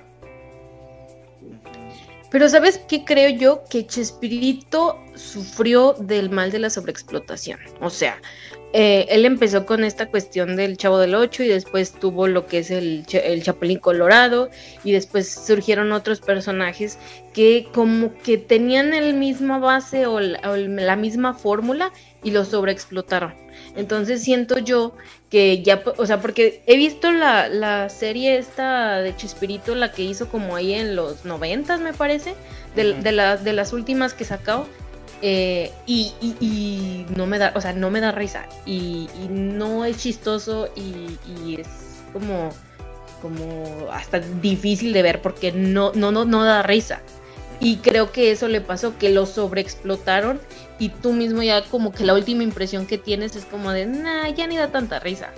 Pero 2.31 2.49
¿sabes 2.49 2.81
qué 2.89 3.05
creo 3.05 3.31
yo? 3.31 3.63
Que 3.71 3.87
Chespirito 3.87 4.99
sufrió 5.15 5.93
del 5.93 6.31
mal 6.31 6.51
de 6.51 6.59
la 6.59 6.71
sobreexplotación. 6.71 7.61
O 7.81 7.91
sea, 7.91 8.21
eh, 8.77 9.07
él 9.11 9.25
empezó 9.25 9.67
con 9.67 9.85
esta 9.85 10.07
cuestión 10.07 10.57
del 10.57 10.77
Chavo 10.77 10.99
del 10.99 11.15
Ocho 11.15 11.45
y 11.45 11.47
después 11.47 11.93
tuvo 11.93 12.27
lo 12.27 12.49
que 12.49 12.59
es 12.59 12.73
el, 12.73 13.07
el 13.13 13.41
Chapulín 13.41 13.79
Colorado 13.79 14.51
y 14.83 14.91
después 14.91 15.33
surgieron 15.33 15.93
otros 15.93 16.21
personajes 16.21 16.99
que 17.33 17.69
como 17.73 18.13
que 18.25 18.37
tenían 18.37 18.93
el 18.93 19.15
misma 19.15 19.61
base 19.61 20.07
o 20.07 20.19
la, 20.19 20.97
misma 20.97 21.35
fórmula 21.35 21.93
y 22.25 22.33
lo 22.33 22.45
sobreexplotaron. 22.45 23.35
Entonces 23.77 24.25
siento 24.25 24.59
yo 24.59 24.97
que 25.31 25.63
ya, 25.63 25.81
o 25.97 26.05
sea, 26.05 26.21
porque 26.21 26.65
he 26.67 26.77
visto 26.77 27.13
la, 27.13 27.89
serie 27.91 28.39
esta 28.39 29.01
de 29.03 29.15
Chespirito, 29.15 29.77
la 29.77 29.93
que 29.93 30.03
hizo 30.03 30.29
como 30.29 30.57
ahí 30.57 30.75
en 30.75 30.97
los 30.97 31.25
noventas, 31.25 31.79
me 31.79 31.93
parece, 31.93 32.35
de, 32.75 32.95
de, 32.95 33.39
de 33.41 33.53
las 33.53 33.73
últimas 33.73 34.15
que 34.15 34.25
sacó, 34.25 34.67
eh, 35.27 35.73
y, 35.87 37.07
no 37.17 37.27
me 37.27 37.39
da, 37.39 37.55
o 37.55 37.61
sea, 37.63 37.73
no 37.73 37.91
me 37.91 38.03
da 38.03 38.13
risa. 38.13 38.45
Y, 38.67 39.09
no 39.31 39.87
es 39.87 39.97
chistoso 39.97 40.69
y, 40.77 41.59
es 41.59 41.67
como, 42.13 42.51
como 43.23 43.89
hasta 43.91 44.21
difícil 44.21 44.93
de 44.93 45.01
ver 45.01 45.23
porque 45.23 45.51
no, 45.51 45.93
no, 45.95 46.13
no, 46.13 46.27
no 46.27 46.45
da 46.45 46.63
risa. 46.63 47.01
Y 47.59 47.79
creo 47.79 48.13
que 48.13 48.33
eso 48.33 48.49
le 48.49 48.61
pasó, 48.61 48.99
que 48.99 49.09
lo 49.09 49.25
sobreexplotaron 49.25 50.43
y 50.79 50.91
tú 50.91 51.15
mismo 51.15 51.43
ya 51.43 51.65
como 51.65 51.93
que 51.93 52.05
la 52.05 52.13
última 52.13 52.43
impresión 52.43 52.87
que 52.87 52.99
tienes 52.99 53.35
es 53.35 53.47
como 53.47 53.71
de, 53.71 53.87
nah, 53.87 54.29
ya 54.29 54.47
ni 54.47 54.59
da 54.59 54.69
tanta 54.69 54.99
risa. 54.99 55.31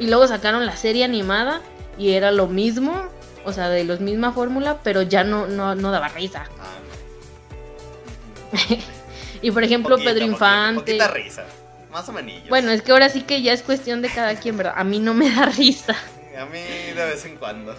Y 0.00 0.08
luego 0.08 0.26
sacaron 0.26 0.66
la 0.66 0.74
serie 0.74 1.04
animada 1.04 1.62
y 1.96 2.10
era 2.10 2.32
lo 2.32 2.48
mismo, 2.48 3.04
o 3.44 3.52
sea, 3.52 3.68
de 3.68 3.84
la 3.84 3.98
misma 3.98 4.32
fórmula, 4.32 4.80
pero 4.82 5.02
ya 5.02 5.22
no, 5.22 5.46
no, 5.46 5.76
no 5.76 5.92
daba 5.92 6.08
risa. 6.08 6.46
Y 9.42 9.50
por 9.50 9.64
ejemplo, 9.64 9.96
Pedro 9.96 10.24
Infante. 10.24 10.80
Poquita 10.80 11.08
risa. 11.08 11.44
Más 11.90 12.08
o 12.08 12.12
menos. 12.12 12.48
Bueno, 12.48 12.70
es 12.70 12.82
que 12.82 12.92
ahora 12.92 13.08
sí 13.08 13.22
que 13.22 13.40
ya 13.42 13.52
es 13.52 13.62
cuestión 13.62 14.02
de 14.02 14.08
cada 14.10 14.34
quien, 14.36 14.56
¿verdad? 14.56 14.74
A 14.76 14.84
mí 14.84 14.98
no 14.98 15.14
me 15.14 15.30
da 15.30 15.46
risa. 15.46 15.96
A 16.38 16.44
mí 16.46 16.58
de 16.94 17.04
vez 17.04 17.24
en 17.24 17.36
cuando. 17.36 17.74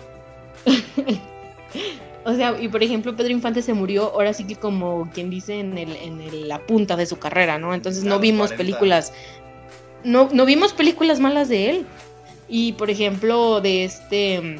o 2.25 2.33
sea, 2.33 2.59
y 2.59 2.67
por 2.67 2.83
ejemplo, 2.83 3.15
Pedro 3.15 3.31
Infante 3.31 3.61
se 3.61 3.73
murió, 3.73 4.11
ahora 4.11 4.33
sí 4.33 4.45
que 4.45 4.55
como 4.55 5.09
quien 5.13 5.29
dice, 5.29 5.59
en, 5.59 5.77
el, 5.77 5.95
en 5.95 6.47
la 6.47 6.59
punta 6.59 6.95
de 6.95 7.05
su 7.05 7.19
carrera, 7.19 7.57
¿no? 7.59 7.73
Entonces 7.73 8.03
no 8.03 8.19
vimos 8.19 8.51
películas. 8.53 9.13
No, 10.03 10.29
no 10.31 10.45
vimos 10.45 10.73
películas 10.73 11.19
malas 11.19 11.49
de 11.49 11.69
él. 11.69 11.85
Y 12.47 12.73
por 12.73 12.89
ejemplo, 12.89 13.61
de 13.61 13.83
este. 13.83 14.59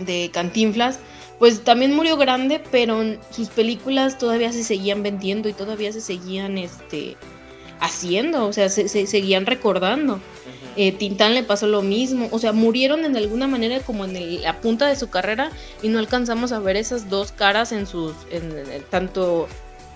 de 0.00 0.30
Cantinflas 0.32 0.98
pues 1.38 1.64
también 1.64 1.94
murió 1.94 2.16
grande, 2.16 2.60
pero 2.70 3.02
sus 3.30 3.48
películas 3.48 4.18
todavía 4.18 4.52
se 4.52 4.64
seguían 4.64 5.02
vendiendo 5.02 5.48
y 5.48 5.52
todavía 5.52 5.92
se 5.92 6.00
seguían 6.00 6.58
este, 6.58 7.16
haciendo, 7.80 8.46
o 8.46 8.52
sea, 8.52 8.68
se, 8.68 8.88
seguían 8.88 9.46
recordando. 9.46 10.20
Eh, 10.76 10.92
Tintán 10.92 11.34
le 11.34 11.42
pasó 11.42 11.66
lo 11.66 11.82
mismo, 11.82 12.28
o 12.32 12.38
sea, 12.38 12.52
murieron 12.52 13.04
en 13.04 13.16
alguna 13.16 13.46
manera 13.46 13.78
como 13.80 14.04
en 14.04 14.42
la 14.42 14.60
punta 14.60 14.88
de 14.88 14.96
su 14.96 15.08
carrera 15.08 15.50
y 15.82 15.88
no 15.88 15.98
alcanzamos 15.98 16.50
a 16.52 16.58
ver 16.58 16.76
esas 16.76 17.08
dos 17.08 17.30
caras 17.30 17.70
en 17.72 17.86
sus, 17.86 18.14
en, 18.30 18.82
tanto 18.90 19.46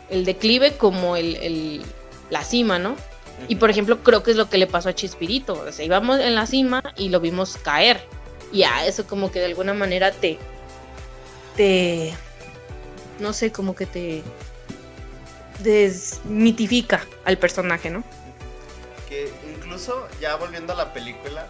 el 0.08 0.24
declive 0.24 0.76
como 0.76 1.16
el, 1.16 1.82
la 2.30 2.44
cima, 2.44 2.78
¿no? 2.78 2.94
Y 3.48 3.56
por 3.56 3.70
ejemplo, 3.70 4.02
creo 4.02 4.22
que 4.22 4.32
es 4.32 4.36
lo 4.36 4.50
que 4.50 4.58
le 4.58 4.66
pasó 4.66 4.88
a 4.88 4.94
Chespirito, 4.94 5.54
o 5.54 5.72
sea, 5.72 5.84
íbamos 5.84 6.20
en 6.20 6.34
la 6.34 6.46
cima 6.46 6.82
y 6.96 7.08
lo 7.08 7.20
vimos 7.20 7.56
caer. 7.56 8.00
Y 8.52 8.62
a 8.62 8.86
eso 8.86 9.06
como 9.06 9.30
que 9.30 9.40
de 9.40 9.46
alguna 9.46 9.74
manera 9.74 10.10
te, 10.10 10.38
te, 11.58 12.14
no 13.18 13.32
sé, 13.32 13.50
como 13.50 13.74
que 13.74 13.84
te 13.84 14.22
desmitifica 15.58 17.04
al 17.24 17.36
personaje, 17.36 17.90
¿no? 17.90 18.04
Que 19.08 19.32
incluso 19.52 20.08
ya 20.20 20.36
volviendo 20.36 20.72
a 20.72 20.76
la 20.76 20.92
película, 20.92 21.48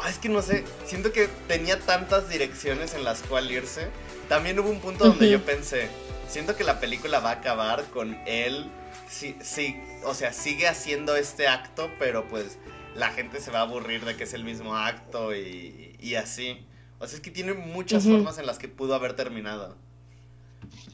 Ah, 0.00 0.10
es 0.10 0.18
que 0.18 0.28
no 0.28 0.42
sé, 0.42 0.64
siento 0.84 1.12
que 1.12 1.28
tenía 1.48 1.80
tantas 1.80 2.28
direcciones 2.28 2.94
en 2.94 3.02
las 3.04 3.22
cuales 3.22 3.50
irse. 3.50 3.88
También 4.28 4.58
hubo 4.60 4.70
un 4.70 4.80
punto 4.80 5.06
donde 5.06 5.28
yo 5.28 5.44
pensé, 5.44 5.88
siento 6.28 6.54
que 6.54 6.62
la 6.62 6.78
película 6.80 7.18
va 7.20 7.30
a 7.30 7.34
acabar 7.34 7.84
con 7.86 8.16
él, 8.26 8.70
sí, 9.08 9.36
sí, 9.42 9.80
o 10.04 10.14
sea, 10.14 10.32
sigue 10.32 10.68
haciendo 10.68 11.16
este 11.16 11.48
acto, 11.48 11.90
pero 11.98 12.28
pues 12.28 12.58
la 12.94 13.10
gente 13.10 13.40
se 13.40 13.50
va 13.50 13.60
a 13.60 13.62
aburrir 13.62 14.04
de 14.04 14.16
que 14.16 14.24
es 14.24 14.34
el 14.34 14.44
mismo 14.44 14.76
acto 14.76 15.34
y, 15.34 15.96
y 15.98 16.14
así. 16.14 16.64
O 16.98 17.06
sea, 17.06 17.16
es 17.16 17.20
que 17.20 17.30
tiene 17.30 17.54
muchas 17.54 18.04
formas 18.04 18.38
en 18.38 18.46
las 18.46 18.58
que 18.58 18.68
pudo 18.68 18.94
haber 18.94 19.14
terminado. 19.14 19.76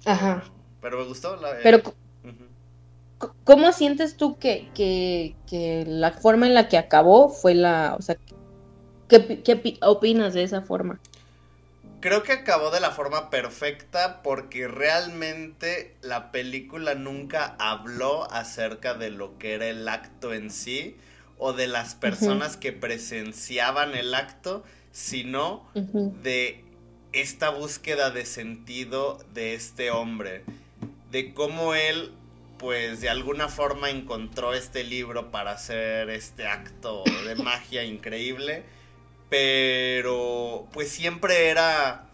Ajá. 0.04 0.44
Pero 0.80 0.98
me 0.98 1.04
gustó 1.04 1.36
la... 1.36 1.58
Pero, 1.62 1.82
¿cómo 3.44 3.72
sientes 3.72 4.16
tú 4.16 4.38
que, 4.38 4.68
que, 4.74 5.34
que, 5.48 5.84
la 5.86 6.12
forma 6.12 6.46
en 6.46 6.54
la 6.54 6.68
que 6.68 6.76
acabó 6.76 7.30
fue 7.30 7.54
la... 7.54 7.96
O 7.98 8.02
sea, 8.02 8.16
¿qué, 9.08 9.42
qué 9.42 9.78
opinas 9.80 10.34
de 10.34 10.42
esa 10.42 10.60
forma? 10.60 11.00
Creo 12.00 12.22
que 12.22 12.32
acabó 12.32 12.70
de 12.70 12.80
la 12.80 12.90
forma 12.90 13.30
perfecta 13.30 14.20
porque 14.22 14.68
realmente 14.68 15.96
la 16.02 16.32
película 16.32 16.94
nunca 16.94 17.56
habló 17.58 18.30
acerca 18.30 18.92
de 18.92 19.08
lo 19.08 19.38
que 19.38 19.54
era 19.54 19.68
el 19.68 19.88
acto 19.88 20.34
en 20.34 20.50
sí 20.50 20.98
o 21.38 21.54
de 21.54 21.66
las 21.66 21.94
personas 21.94 22.58
que 22.58 22.72
presenciaban 22.72 23.94
el 23.94 24.14
acto, 24.14 24.64
sino 24.94 25.68
de 25.74 26.64
esta 27.12 27.50
búsqueda 27.50 28.10
de 28.10 28.24
sentido 28.24 29.18
de 29.34 29.54
este 29.54 29.90
hombre, 29.90 30.44
de 31.10 31.34
cómo 31.34 31.74
él 31.74 32.12
pues 32.58 33.00
de 33.00 33.08
alguna 33.08 33.48
forma 33.48 33.90
encontró 33.90 34.54
este 34.54 34.84
libro 34.84 35.32
para 35.32 35.50
hacer 35.50 36.10
este 36.10 36.46
acto 36.46 37.02
de 37.26 37.34
magia 37.42 37.82
increíble, 37.82 38.62
pero 39.28 40.68
pues 40.72 40.90
siempre 40.90 41.48
era 41.48 42.06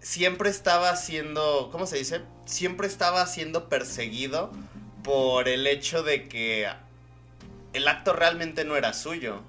siempre 0.00 0.50
estaba 0.50 0.96
siendo, 0.96 1.68
¿cómo 1.70 1.86
se 1.86 1.98
dice? 1.98 2.22
Siempre 2.46 2.88
estaba 2.88 3.24
siendo 3.26 3.68
perseguido 3.68 4.50
por 5.04 5.46
el 5.46 5.68
hecho 5.68 6.02
de 6.02 6.28
que 6.28 6.68
el 7.74 7.86
acto 7.86 8.12
realmente 8.12 8.64
no 8.64 8.74
era 8.74 8.92
suyo. 8.92 9.44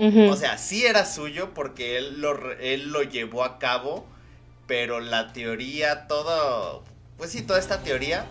O 0.00 0.36
sea, 0.36 0.56
sí 0.56 0.86
era 0.86 1.04
suyo 1.04 1.52
porque 1.52 1.98
él 1.98 2.20
lo, 2.20 2.52
él 2.52 2.90
lo 2.90 3.02
llevó 3.02 3.44
a 3.44 3.58
cabo, 3.58 4.06
pero 4.66 5.00
la 5.00 5.32
teoría, 5.32 6.06
todo, 6.06 6.82
pues 7.18 7.30
sí, 7.30 7.42
toda 7.42 7.58
esta 7.58 7.82
teoría 7.82 8.24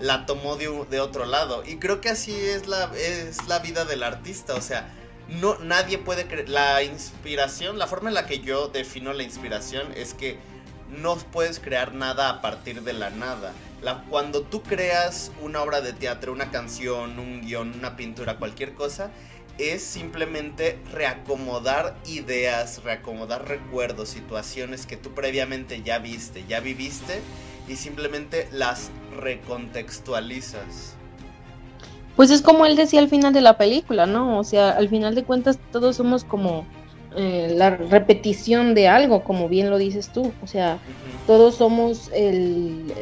la 0.00 0.26
tomó 0.26 0.56
de, 0.56 0.68
de 0.88 1.00
otro 1.00 1.24
lado. 1.26 1.64
Y 1.66 1.76
creo 1.76 2.00
que 2.00 2.10
así 2.10 2.32
es 2.32 2.68
la, 2.68 2.92
es 2.96 3.48
la 3.48 3.58
vida 3.58 3.84
del 3.84 4.02
artista, 4.02 4.54
o 4.54 4.60
sea, 4.60 4.88
no, 5.28 5.58
nadie 5.58 5.98
puede 5.98 6.26
creer, 6.26 6.48
la 6.48 6.82
inspiración, 6.82 7.78
la 7.78 7.86
forma 7.86 8.08
en 8.08 8.14
la 8.14 8.26
que 8.26 8.40
yo 8.40 8.68
defino 8.68 9.12
la 9.12 9.24
inspiración 9.24 9.92
es 9.96 10.14
que 10.14 10.38
no 10.88 11.16
puedes 11.16 11.58
crear 11.58 11.94
nada 11.94 12.28
a 12.30 12.40
partir 12.40 12.82
de 12.82 12.92
la 12.92 13.10
nada. 13.10 13.52
Cuando 14.08 14.42
tú 14.42 14.62
creas 14.62 15.30
una 15.42 15.62
obra 15.62 15.80
de 15.80 15.92
teatro, 15.92 16.32
una 16.32 16.50
canción, 16.50 17.18
un 17.18 17.42
guion, 17.42 17.74
una 17.78 17.96
pintura, 17.96 18.36
cualquier 18.36 18.74
cosa, 18.74 19.10
es 19.58 19.82
simplemente 19.82 20.78
reacomodar 20.92 21.96
ideas, 22.06 22.82
reacomodar 22.84 23.48
recuerdos, 23.48 24.10
situaciones 24.10 24.86
que 24.86 24.96
tú 24.96 25.10
previamente 25.10 25.82
ya 25.82 25.98
viste, 25.98 26.44
ya 26.48 26.60
viviste 26.60 27.20
y 27.68 27.76
simplemente 27.76 28.48
las 28.52 28.90
recontextualizas. 29.16 30.94
Pues 32.16 32.30
es 32.30 32.40
como 32.40 32.64
él 32.64 32.76
decía 32.76 33.00
al 33.00 33.08
final 33.08 33.32
de 33.32 33.42
la 33.42 33.58
película, 33.58 34.06
¿no? 34.06 34.38
O 34.38 34.44
sea, 34.44 34.70
al 34.70 34.88
final 34.88 35.14
de 35.14 35.24
cuentas 35.24 35.58
todos 35.70 35.96
somos 35.96 36.24
como 36.24 36.66
eh, 37.14 37.52
la 37.54 37.70
repetición 37.70 38.74
de 38.74 38.88
algo, 38.88 39.22
como 39.22 39.48
bien 39.48 39.70
lo 39.70 39.78
dices 39.78 40.08
tú. 40.08 40.32
O 40.42 40.46
sea, 40.46 40.78
todos 41.26 41.56
somos 41.56 42.10
el, 42.14 42.92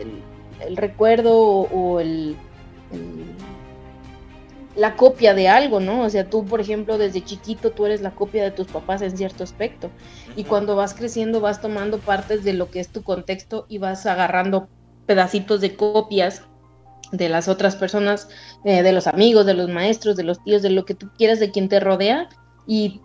el, 0.67 0.77
recuerdo 0.77 1.37
o, 1.37 2.01
el 2.01 2.37
la 4.77 4.97
copia 4.97 5.35
de 5.35 5.49
algo, 5.49 5.81
¿no? 5.81 6.03
O 6.03 6.11
sea, 6.11 6.29
tú, 6.29 6.45
por 6.45 6.61
ejemplo, 6.61 6.99
desde 6.99 7.23
chiquito 7.23 7.71
tú 7.71 7.87
eres 7.87 8.01
la 8.01 8.11
copia 8.11 8.43
de 8.43 8.51
tus 8.51 8.67
papás 8.67 9.03
en 9.03 9.17
cierto 9.17 9.45
aspecto. 9.45 9.91
Y 10.37 10.45
cuando 10.45 10.75
vas 10.77 10.95
creciendo 10.95 11.41
vas 11.41 11.61
tomando 11.61 11.99
partes 11.99 12.45
de 12.45 12.55
lo 12.55 12.71
que 12.71 12.81
es 12.81 12.89
tu 12.89 13.03
contexto 13.03 13.67
y 13.69 13.79
vas 13.79 14.05
agarrando 14.07 14.69
pedacitos 15.07 15.61
de 15.61 15.77
copias 15.77 16.43
de 17.13 17.29
las 17.29 17.47
otras 17.49 17.77
personas, 17.77 18.29
eh, 18.65 18.83
de 18.83 18.93
los 18.93 19.07
amigos, 19.07 19.47
de 19.47 19.55
los 19.55 19.69
maestros, 19.69 20.17
de 20.17 20.25
los 20.25 20.43
tíos, 20.43 20.63
de 20.63 20.71
lo 20.71 20.85
que 20.85 20.95
tú 20.95 21.09
quieras, 21.17 21.39
de 21.39 21.51
quien 21.51 21.69
te 21.69 21.79
rodea. 21.79 22.29
Y, 22.67 23.01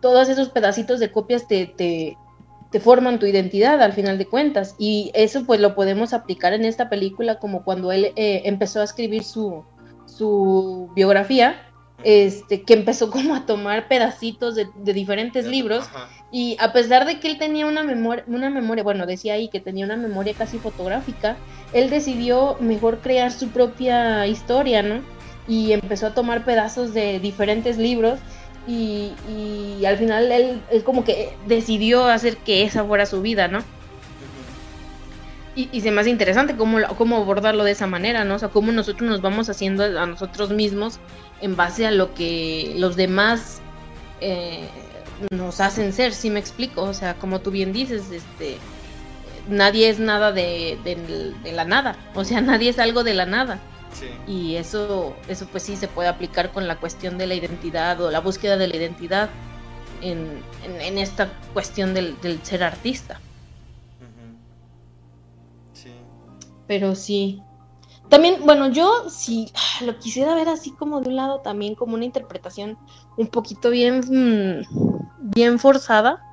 todos 0.00 0.28
esos 0.28 0.48
pedacitos 0.48 1.00
de 1.00 1.10
copias 1.10 1.48
te, 1.48 1.66
te, 1.66 2.16
te 2.70 2.80
forman 2.80 3.18
tu 3.18 3.26
identidad 3.26 3.82
al 3.82 3.92
final 3.92 4.16
de 4.16 4.26
cuentas. 4.26 4.76
Y 4.78 5.10
eso 5.12 5.44
pues 5.44 5.60
lo 5.60 5.74
podemos 5.74 6.14
aplicar 6.14 6.52
en 6.54 6.64
esta 6.64 6.88
película 6.88 7.38
como 7.38 7.64
cuando 7.64 7.92
él 7.92 8.12
eh, 8.16 8.42
empezó 8.44 8.80
a 8.80 8.84
escribir 8.84 9.24
su, 9.24 9.64
su 10.16 10.90
biografía, 10.94 11.60
este, 12.04 12.62
que 12.62 12.74
empezó 12.74 13.10
como 13.10 13.34
a 13.34 13.46
tomar 13.46 13.88
pedacitos 13.88 14.54
de, 14.54 14.66
diferentes 14.92 15.46
libros 15.46 15.88
y 16.32 16.56
a 16.58 16.72
pesar 16.72 17.06
de 17.06 17.20
que 17.20 17.28
él 17.28 17.38
tenía 17.38 17.66
una 17.66 17.84
memoria, 17.84 18.24
una 18.26 18.50
memoria, 18.50 18.82
bueno, 18.82 19.06
decía 19.06 19.34
ahí 19.34 19.48
que 19.48 19.60
tenía 19.60 19.84
una 19.84 19.96
memoria 19.96 20.34
casi 20.34 20.58
fotográfica, 20.58 21.36
él 21.72 21.90
decidió 21.90 22.56
mejor 22.60 22.98
crear 22.98 23.30
su 23.30 23.48
propia 23.48 24.26
historia, 24.26 24.82
¿no? 24.82 25.00
Y 25.46 25.72
empezó 25.72 26.08
a 26.08 26.14
tomar 26.14 26.44
pedazos 26.44 26.94
de 26.94 27.20
diferentes 27.20 27.78
libros 27.78 28.18
y, 28.66 29.12
y 29.28 29.84
al 29.84 29.96
final 29.96 30.30
él, 30.32 30.60
él 30.70 30.84
como 30.84 31.04
que 31.04 31.36
decidió 31.46 32.06
hacer 32.06 32.36
que 32.38 32.62
esa 32.62 32.84
fuera 32.84 33.06
su 33.06 33.22
vida, 33.22 33.48
¿no? 33.48 33.62
Y, 35.54 35.82
se 35.82 35.90
me 35.90 36.00
hace 36.00 36.08
interesante 36.08 36.56
cómo, 36.56 36.78
cómo 36.96 37.16
abordarlo 37.18 37.62
de 37.64 37.72
esa 37.72 37.86
manera, 37.86 38.24
¿no? 38.24 38.36
O 38.36 38.38
sea, 38.38 38.48
cómo 38.48 38.72
nosotros 38.72 39.08
nos 39.08 39.20
vamos 39.20 39.50
haciendo 39.50 39.84
a 39.84 40.06
nosotros 40.06 40.50
mismos 40.50 40.98
en 41.42 41.56
base 41.56 41.86
a 41.86 41.90
lo 41.90 42.14
que 42.14 42.74
los 42.78 42.96
demás 42.96 43.60
eh, 44.22 44.66
nos 45.30 45.60
hacen 45.60 45.92
ser, 45.92 46.14
¿sí 46.14 46.30
me 46.30 46.40
explico? 46.40 46.82
O 46.82 46.94
sea, 46.94 47.14
como 47.14 47.40
tú 47.40 47.50
bien 47.50 47.72
dices, 47.72 48.10
este, 48.10 48.56
nadie 49.48 49.88
es 49.88 49.98
nada 49.98 50.32
de, 50.32 50.78
de, 50.84 51.52
la 51.52 51.64
nada, 51.64 51.96
o 52.14 52.24
sea, 52.24 52.40
nadie 52.40 52.70
es 52.70 52.78
algo 52.78 53.04
de 53.04 53.14
la 53.14 53.26
nada. 53.26 53.58
Sí. 53.92 54.06
Y 54.26 54.56
eso, 54.56 55.14
eso 55.28 55.46
pues 55.48 55.64
sí 55.64 55.76
se 55.76 55.86
puede 55.86 56.08
aplicar 56.08 56.50
con 56.50 56.66
la 56.66 56.76
cuestión 56.76 57.18
de 57.18 57.26
la 57.26 57.34
identidad 57.34 58.00
o 58.00 58.10
la 58.10 58.20
búsqueda 58.20 58.56
de 58.56 58.68
la 58.68 58.76
identidad 58.76 59.28
en, 60.00 60.42
en, 60.64 60.96
esta 60.96 61.30
cuestión 61.52 61.92
del, 61.92 62.18
del 62.22 62.42
ser 62.42 62.64
artista. 62.64 63.20
Pero 66.72 66.94
sí. 66.94 67.42
También, 68.08 68.46
bueno, 68.46 68.70
yo 68.70 69.10
si 69.10 69.52
lo 69.84 69.98
quisiera 69.98 70.34
ver 70.34 70.48
así 70.48 70.70
como 70.70 71.02
de 71.02 71.10
un 71.10 71.16
lado 71.16 71.40
también 71.40 71.74
como 71.74 71.96
una 71.96 72.06
interpretación 72.06 72.78
un 73.18 73.26
poquito 73.26 73.68
bien, 73.68 74.00
mm, 74.00 74.62
bien 75.18 75.58
forzada. 75.58 76.24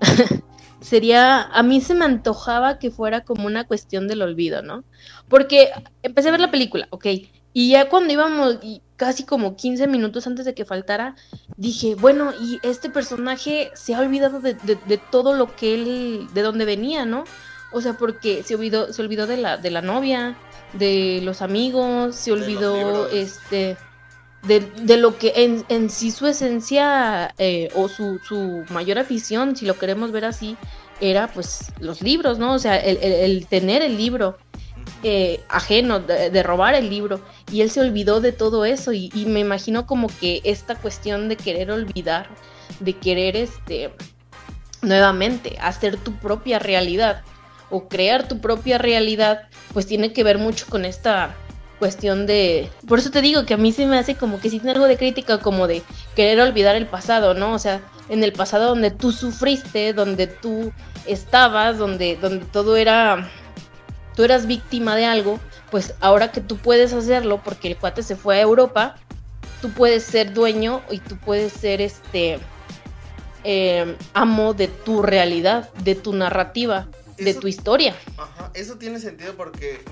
Sería, 0.80 1.42
a 1.42 1.64
mí 1.64 1.80
se 1.80 1.96
me 1.96 2.04
antojaba 2.04 2.78
que 2.78 2.92
fuera 2.92 3.24
como 3.24 3.48
una 3.48 3.66
cuestión 3.66 4.06
del 4.06 4.22
olvido, 4.22 4.62
¿no? 4.62 4.84
Porque 5.28 5.72
empecé 6.04 6.28
a 6.28 6.32
ver 6.32 6.40
la 6.40 6.52
película, 6.52 6.86
ok, 6.90 7.06
y 7.52 7.70
ya 7.70 7.88
cuando 7.88 8.12
íbamos, 8.12 8.60
casi 8.94 9.24
como 9.24 9.56
15 9.56 9.88
minutos 9.88 10.28
antes 10.28 10.46
de 10.46 10.54
que 10.54 10.64
faltara, 10.64 11.16
dije, 11.56 11.96
bueno, 11.96 12.32
y 12.40 12.60
este 12.62 12.90
personaje 12.90 13.72
se 13.74 13.94
ha 13.94 14.00
olvidado 14.00 14.40
de, 14.40 14.54
de 14.54 14.98
todo 15.10 15.34
lo 15.34 15.54
que 15.56 15.74
él, 15.74 16.28
de 16.32 16.42
dónde 16.42 16.64
venía, 16.64 17.04
¿no? 17.04 17.24
O 17.72 17.80
sea, 17.80 17.94
porque 17.94 18.42
se 18.42 18.54
olvidó, 18.54 18.92
se 18.92 19.02
olvidó 19.02 19.26
de 19.26 19.36
la, 19.36 19.56
de 19.56 19.70
la 19.70 19.82
novia, 19.82 20.36
de 20.72 21.20
los 21.22 21.42
amigos, 21.42 22.16
se 22.16 22.32
olvidó 22.32 23.08
este 23.08 23.76
de, 24.42 24.96
lo 24.96 25.18
que 25.18 25.32
en, 25.36 25.64
en, 25.68 25.90
sí 25.90 26.10
su 26.10 26.26
esencia 26.26 27.34
eh, 27.38 27.68
o 27.74 27.88
su, 27.88 28.18
su, 28.26 28.64
mayor 28.70 28.98
afición, 28.98 29.54
si 29.54 29.66
lo 29.66 29.78
queremos 29.78 30.12
ver 30.12 30.24
así, 30.24 30.56
era 31.00 31.28
pues 31.28 31.72
los 31.78 32.00
libros, 32.02 32.38
¿no? 32.38 32.54
O 32.54 32.58
sea, 32.58 32.76
el, 32.78 33.46
tener 33.46 33.82
el 33.82 33.96
libro 33.96 34.38
eh, 35.02 35.40
ajeno, 35.48 36.00
de, 36.00 36.42
robar 36.42 36.74
el 36.74 36.88
libro. 36.88 37.20
Y 37.52 37.60
él 37.60 37.70
se 37.70 37.80
olvidó 37.80 38.20
de 38.20 38.32
todo 38.32 38.64
eso 38.64 38.92
y, 38.92 39.10
y 39.14 39.26
me 39.26 39.40
imagino 39.40 39.86
como 39.86 40.08
que 40.20 40.40
esta 40.44 40.74
cuestión 40.74 41.28
de 41.28 41.36
querer 41.36 41.70
olvidar, 41.70 42.28
de 42.80 42.94
querer 42.94 43.36
este 43.36 43.92
nuevamente 44.82 45.58
hacer 45.60 45.98
tu 45.98 46.12
propia 46.16 46.58
realidad 46.58 47.22
o 47.70 47.88
crear 47.88 48.28
tu 48.28 48.40
propia 48.40 48.78
realidad, 48.78 49.42
pues 49.72 49.86
tiene 49.86 50.12
que 50.12 50.24
ver 50.24 50.38
mucho 50.38 50.66
con 50.68 50.84
esta 50.84 51.34
cuestión 51.78 52.26
de... 52.26 52.68
Por 52.86 52.98
eso 52.98 53.10
te 53.10 53.22
digo 53.22 53.46
que 53.46 53.54
a 53.54 53.56
mí 53.56 53.72
se 53.72 53.86
me 53.86 53.98
hace 53.98 54.14
como 54.14 54.38
que 54.38 54.50
si 54.50 54.58
tiene 54.58 54.72
algo 54.72 54.86
de 54.86 54.98
crítica, 54.98 55.38
como 55.38 55.66
de 55.66 55.82
querer 56.14 56.40
olvidar 56.40 56.76
el 56.76 56.86
pasado, 56.86 57.34
¿no? 57.34 57.54
O 57.54 57.58
sea, 57.58 57.80
en 58.08 58.22
el 58.22 58.32
pasado 58.32 58.68
donde 58.68 58.90
tú 58.90 59.12
sufriste, 59.12 59.92
donde 59.92 60.26
tú 60.26 60.72
estabas, 61.06 61.78
donde, 61.78 62.16
donde 62.16 62.44
todo 62.46 62.76
era... 62.76 63.30
Tú 64.14 64.24
eras 64.24 64.46
víctima 64.46 64.96
de 64.96 65.06
algo, 65.06 65.40
pues 65.70 65.94
ahora 66.00 66.30
que 66.30 66.40
tú 66.40 66.58
puedes 66.58 66.92
hacerlo, 66.92 67.40
porque 67.42 67.68
el 67.68 67.76
cuate 67.76 68.02
se 68.02 68.16
fue 68.16 68.36
a 68.36 68.40
Europa, 68.42 68.96
tú 69.62 69.70
puedes 69.70 70.02
ser 70.02 70.34
dueño 70.34 70.82
y 70.90 70.98
tú 70.98 71.16
puedes 71.16 71.52
ser 71.52 71.80
este 71.80 72.38
eh, 73.44 73.96
amo 74.12 74.52
de 74.52 74.68
tu 74.68 75.00
realidad, 75.02 75.70
de 75.84 75.94
tu 75.94 76.12
narrativa, 76.12 76.88
de 77.24 77.34
tu 77.34 77.48
historia. 77.48 77.96
Ajá, 78.16 78.50
eso 78.54 78.76
tiene 78.76 78.98
sentido 79.00 79.34
porque, 79.34 79.82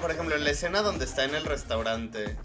por 0.00 0.10
ejemplo, 0.10 0.34
en 0.34 0.44
la 0.44 0.50
escena 0.50 0.82
donde 0.82 1.04
está 1.04 1.24
en 1.24 1.34
el 1.34 1.44
restaurante 1.44 2.36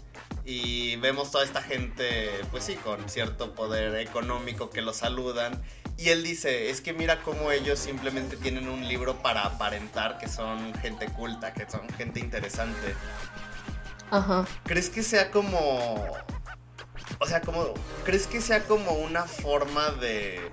y 0.44 0.96
vemos 0.96 1.30
toda 1.30 1.44
esta 1.44 1.62
gente, 1.62 2.30
pues 2.50 2.64
sí, 2.64 2.74
con 2.76 3.08
cierto 3.08 3.54
poder 3.54 3.94
económico 3.96 4.70
que 4.70 4.82
lo 4.82 4.92
saludan. 4.92 5.62
Y 5.98 6.08
él 6.08 6.24
dice, 6.24 6.70
es 6.70 6.80
que 6.80 6.92
mira 6.92 7.22
cómo 7.22 7.52
ellos 7.52 7.78
simplemente 7.78 8.36
tienen 8.36 8.68
un 8.68 8.88
libro 8.88 9.22
para 9.22 9.44
aparentar 9.44 10.18
que 10.18 10.28
son 10.28 10.74
gente 10.80 11.06
culta, 11.06 11.52
que 11.52 11.70
son 11.70 11.88
gente 11.90 12.18
interesante. 12.18 12.94
Ajá. 14.10 14.46
¿Crees 14.64 14.90
que 14.90 15.02
sea 15.02 15.30
como... 15.30 16.06
O 17.18 17.26
sea, 17.26 17.40
como... 17.40 17.74
¿Crees 18.04 18.26
que 18.26 18.40
sea 18.40 18.64
como 18.64 18.92
una 18.92 19.24
forma 19.24 19.90
de... 19.90 20.50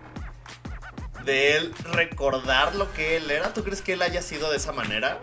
De 1.25 1.57
él 1.57 1.73
recordar 1.91 2.75
lo 2.75 2.91
que 2.93 3.17
él 3.17 3.29
era? 3.29 3.53
¿Tú 3.53 3.63
crees 3.63 3.81
que 3.81 3.93
él 3.93 4.01
haya 4.01 4.21
sido 4.21 4.49
de 4.49 4.57
esa 4.57 4.71
manera? 4.71 5.19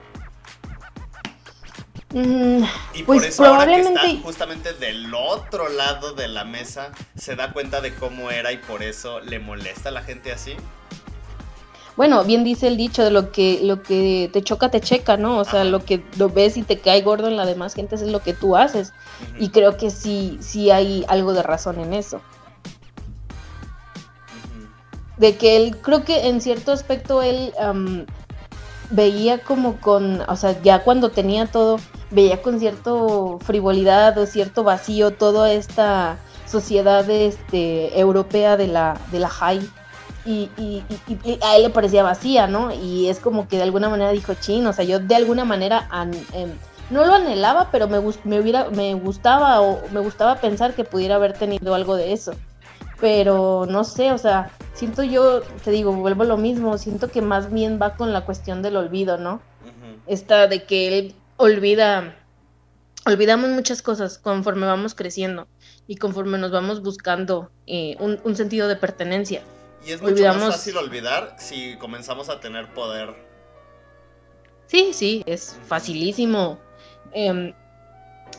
Mm, 2.10 2.62
y 2.94 3.02
pues 3.02 3.20
por 3.20 3.24
eso 3.24 3.44
ahora 3.44 3.66
que 3.66 3.80
está 3.80 4.00
justamente 4.22 4.72
del 4.72 5.12
otro 5.12 5.68
lado 5.68 6.12
de 6.12 6.28
la 6.28 6.44
mesa, 6.44 6.92
se 7.16 7.34
da 7.34 7.52
cuenta 7.52 7.80
de 7.80 7.94
cómo 7.94 8.30
era 8.30 8.52
y 8.52 8.58
por 8.58 8.82
eso 8.82 9.20
le 9.20 9.38
molesta 9.38 9.88
a 9.88 9.92
la 9.92 10.02
gente 10.02 10.32
así. 10.32 10.54
Bueno, 11.96 12.24
bien 12.24 12.44
dice 12.44 12.68
el 12.68 12.76
dicho 12.76 13.02
de 13.02 13.10
lo 13.10 13.32
que 13.32 13.60
lo 13.62 13.82
que 13.82 14.30
te 14.32 14.42
choca 14.42 14.70
te 14.70 14.80
checa, 14.80 15.16
¿no? 15.16 15.38
O 15.38 15.44
sea, 15.44 15.64
lo 15.64 15.84
que 15.84 16.02
lo 16.18 16.28
ves 16.28 16.56
y 16.56 16.62
te 16.62 16.78
cae 16.78 17.00
gordo 17.00 17.26
en 17.26 17.36
la 17.36 17.46
demás 17.46 17.74
gente 17.74 17.94
es 17.94 18.02
lo 18.02 18.20
que 18.20 18.34
tú 18.34 18.56
haces. 18.56 18.92
Y 19.38 19.48
creo 19.48 19.76
que 19.76 19.90
sí 19.90 20.38
sí 20.40 20.70
hay 20.70 21.04
algo 21.08 21.32
de 21.32 21.42
razón 21.42 21.80
en 21.80 21.94
eso. 21.94 22.20
De 25.16 25.36
que 25.36 25.56
él 25.56 25.76
creo 25.78 26.04
que 26.04 26.28
en 26.28 26.40
cierto 26.40 26.72
aspecto 26.72 27.22
él 27.22 27.52
veía 28.90 29.38
como 29.38 29.80
con, 29.80 30.22
o 30.28 30.36
sea, 30.36 30.60
ya 30.62 30.82
cuando 30.84 31.10
tenía 31.10 31.46
todo 31.46 31.78
veía 32.10 32.40
con 32.42 32.60
cierto 32.60 33.38
frivolidad 33.44 34.16
o 34.18 34.26
cierto 34.26 34.62
vacío 34.62 35.12
toda 35.12 35.52
esta 35.52 36.18
sociedad 36.46 37.08
este, 37.10 37.98
europea 37.98 38.56
de 38.56 38.68
la, 38.68 38.98
de 39.10 39.20
la 39.20 39.28
high. 39.28 39.68
Y, 40.24 40.50
a 41.42 41.56
él 41.56 41.62
le 41.62 41.70
parecía 41.70 42.02
vacía, 42.02 42.48
¿no? 42.48 42.72
Y 42.74 43.08
es 43.08 43.20
como 43.20 43.46
que 43.46 43.58
de 43.58 43.62
alguna 43.62 43.88
manera 43.88 44.10
dijo, 44.10 44.34
chin, 44.34 44.66
o 44.66 44.72
sea, 44.72 44.84
yo 44.84 44.98
de 44.98 45.14
alguna 45.14 45.44
manera 45.44 45.88
em, 46.32 46.50
no 46.90 47.04
lo 47.04 47.14
anhelaba, 47.14 47.68
pero 47.70 47.86
me, 47.86 48.00
me, 48.24 48.40
hubiera, 48.40 48.68
me 48.70 48.94
gustaba 48.94 49.60
o 49.60 49.80
me 49.92 50.00
gustaba 50.00 50.36
pensar 50.36 50.74
que 50.74 50.82
pudiera 50.82 51.14
haber 51.14 51.34
tenido 51.34 51.76
algo 51.76 51.94
de 51.94 52.12
eso. 52.12 52.32
Pero 53.00 53.66
no 53.68 53.84
sé, 53.84 54.12
o 54.12 54.18
sea, 54.18 54.50
siento 54.72 55.02
yo, 55.02 55.42
te 55.64 55.70
digo, 55.70 55.92
vuelvo 55.92 56.22
a 56.22 56.26
lo 56.26 56.36
mismo, 56.36 56.78
siento 56.78 57.10
que 57.10 57.22
más 57.22 57.52
bien 57.52 57.78
va 57.80 57.94
con 57.94 58.12
la 58.12 58.24
cuestión 58.24 58.62
del 58.62 58.76
olvido, 58.76 59.18
¿no? 59.18 59.40
Esta 60.06 60.46
de 60.46 60.64
que 60.64 60.98
él 60.98 61.14
olvida, 61.36 62.14
olvidamos 63.04 63.50
muchas 63.50 63.82
cosas 63.82 64.18
conforme 64.18 64.66
vamos 64.66 64.94
creciendo 64.94 65.48
y 65.86 65.96
conforme 65.96 66.38
nos 66.38 66.52
vamos 66.52 66.82
buscando 66.82 67.50
eh, 67.66 67.96
un, 67.98 68.36
sentido 68.36 68.68
de 68.68 68.76
pertenencia. 68.76 69.42
Y 69.84 69.92
es 69.92 70.02
mucho 70.02 70.22
más 70.24 70.54
fácil 70.54 70.76
olvidar 70.76 71.36
si 71.38 71.76
comenzamos 71.76 72.28
a 72.28 72.40
tener 72.40 72.72
poder. 72.72 73.14
Sí, 74.66 74.90
sí, 74.92 75.22
es 75.26 75.56
facilísimo 75.66 76.58
em, 77.12 77.52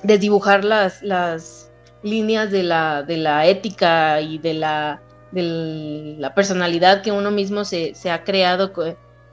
desdibujar 0.04 0.65
las, 0.65 1.02
las 1.02 1.67
líneas 2.08 2.52
de 2.52 2.63
la, 2.63 3.04
de 3.04 3.17
la 3.17 3.46
ética 3.46 4.22
y 4.22 4.38
de 4.39 4.54
la, 4.54 5.02
de 5.32 6.15
la 6.17 6.34
personalidad 6.34 7.02
que 7.02 7.12
uno 7.12 7.32
mismo 7.32 7.65
se, 7.65 7.93
se 7.96 8.10
ha 8.12 8.24
creado 8.24 8.72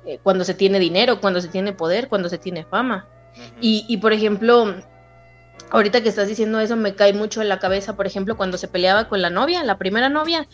eh, 0.06 0.18
cuando 0.22 0.44
se 0.44 0.54
tiene 0.54 0.78
dinero, 0.78 1.20
cuando 1.20 1.40
se 1.40 1.48
tiene 1.48 1.72
poder, 1.72 2.08
cuando 2.08 2.28
se 2.28 2.38
tiene 2.38 2.64
fama 2.64 3.08
y, 3.60 3.96
por 3.98 4.12
ejemplo, 4.12 4.74
ahorita 5.70 6.02
que 6.02 6.08
estás 6.08 6.28
diciendo 6.28 6.60
eso, 6.60 6.76
me 6.76 6.94
cae 6.94 7.12
mucho 7.12 7.42
en 7.42 7.48
la 7.48 7.58
cabeza, 7.58 7.96
por 7.96 8.06
ejemplo, 8.06 8.37
cuando 8.37 8.58
se 8.58 8.68
peleaba 8.68 9.08
con 9.08 9.22
la 9.22 9.30
novia, 9.30 9.64
la 9.64 9.78
primera 9.78 10.08
novia, 10.08 10.46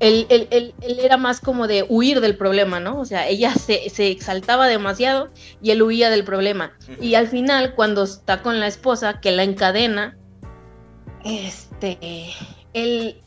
él, 0.00 0.26
él, 0.28 0.74
era 0.80 1.16
más 1.16 1.40
como 1.40 1.66
de 1.66 1.84
huir 1.88 2.20
del 2.20 2.36
problema, 2.36 2.78
¿no? 2.78 3.00
O 3.00 3.04
sea, 3.04 3.26
ella 3.26 3.54
se, 3.54 3.90
se 3.90 4.10
exaltaba 4.10 4.68
demasiado 4.68 5.28
y 5.60 5.72
él 5.72 5.82
huía 5.82 6.10
del 6.10 6.24
problema. 6.24 6.72
Y 7.00 7.14
al 7.14 7.26
final, 7.26 7.74
cuando 7.74 8.04
está 8.04 8.42
con 8.42 8.60
la 8.60 8.68
esposa, 8.68 9.20
que 9.20 9.32
la 9.32 9.42
encadena, 9.42 10.16
este, 11.24 12.30
él 12.72 13.20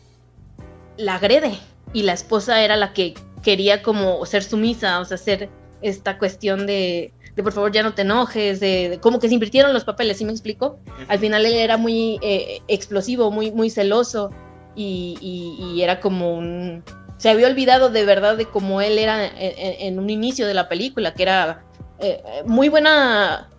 la 0.98 1.16
agrede 1.16 1.58
y 1.94 2.04
la 2.04 2.14
esposa 2.14 2.62
era 2.64 2.76
la 2.76 2.94
que 2.94 3.14
quería 3.44 3.82
como 3.82 4.26
ser 4.26 4.44
sumisa, 4.44 5.00
o 5.00 5.06
sea, 5.06 5.16
hacer 5.16 5.50
esta 5.82 6.18
cuestión 6.18 6.68
de, 6.68 7.14
de 7.36 7.44
por 7.44 7.54
favor 7.54 7.72
ya 7.72 7.84
no 7.84 7.94
te 7.94 8.04
enojes, 8.04 8.60
de, 8.60 9.00
como 9.02 9.20
que 9.20 9.28
se 9.28 9.34
invirtieron 9.34 9.74
los 9.74 9.84
papeles, 9.84 10.18
¿sí 10.18 10.26
me 10.26 10.32
explico? 10.32 10.80
Al 11.08 11.20
final 11.20 11.46
él 11.46 11.54
era 11.54 11.78
muy 11.78 12.20
eh, 12.22 12.62
explosivo, 12.68 13.32
muy, 13.32 13.52
muy 13.52 13.70
celoso 13.70 14.32
y, 14.76 15.80
era 15.82 16.00
como 16.00 16.38
un... 16.38 16.84
Se 17.18 17.30
había 17.30 17.48
olvidado 17.48 17.90
de 17.90 18.06
verdad 18.06 18.38
de 18.38 18.46
cómo 18.46 18.82
él 18.82 18.98
era 18.98 19.26
en, 19.26 20.00
un 20.00 20.10
inicio 20.10 20.48
de 20.48 20.56
la 20.56 20.68
película, 20.70 21.14
que 21.14 21.24
era 21.24 21.64
eh, 22.00 22.22
muy 22.46 22.68
buena, 22.68 23.50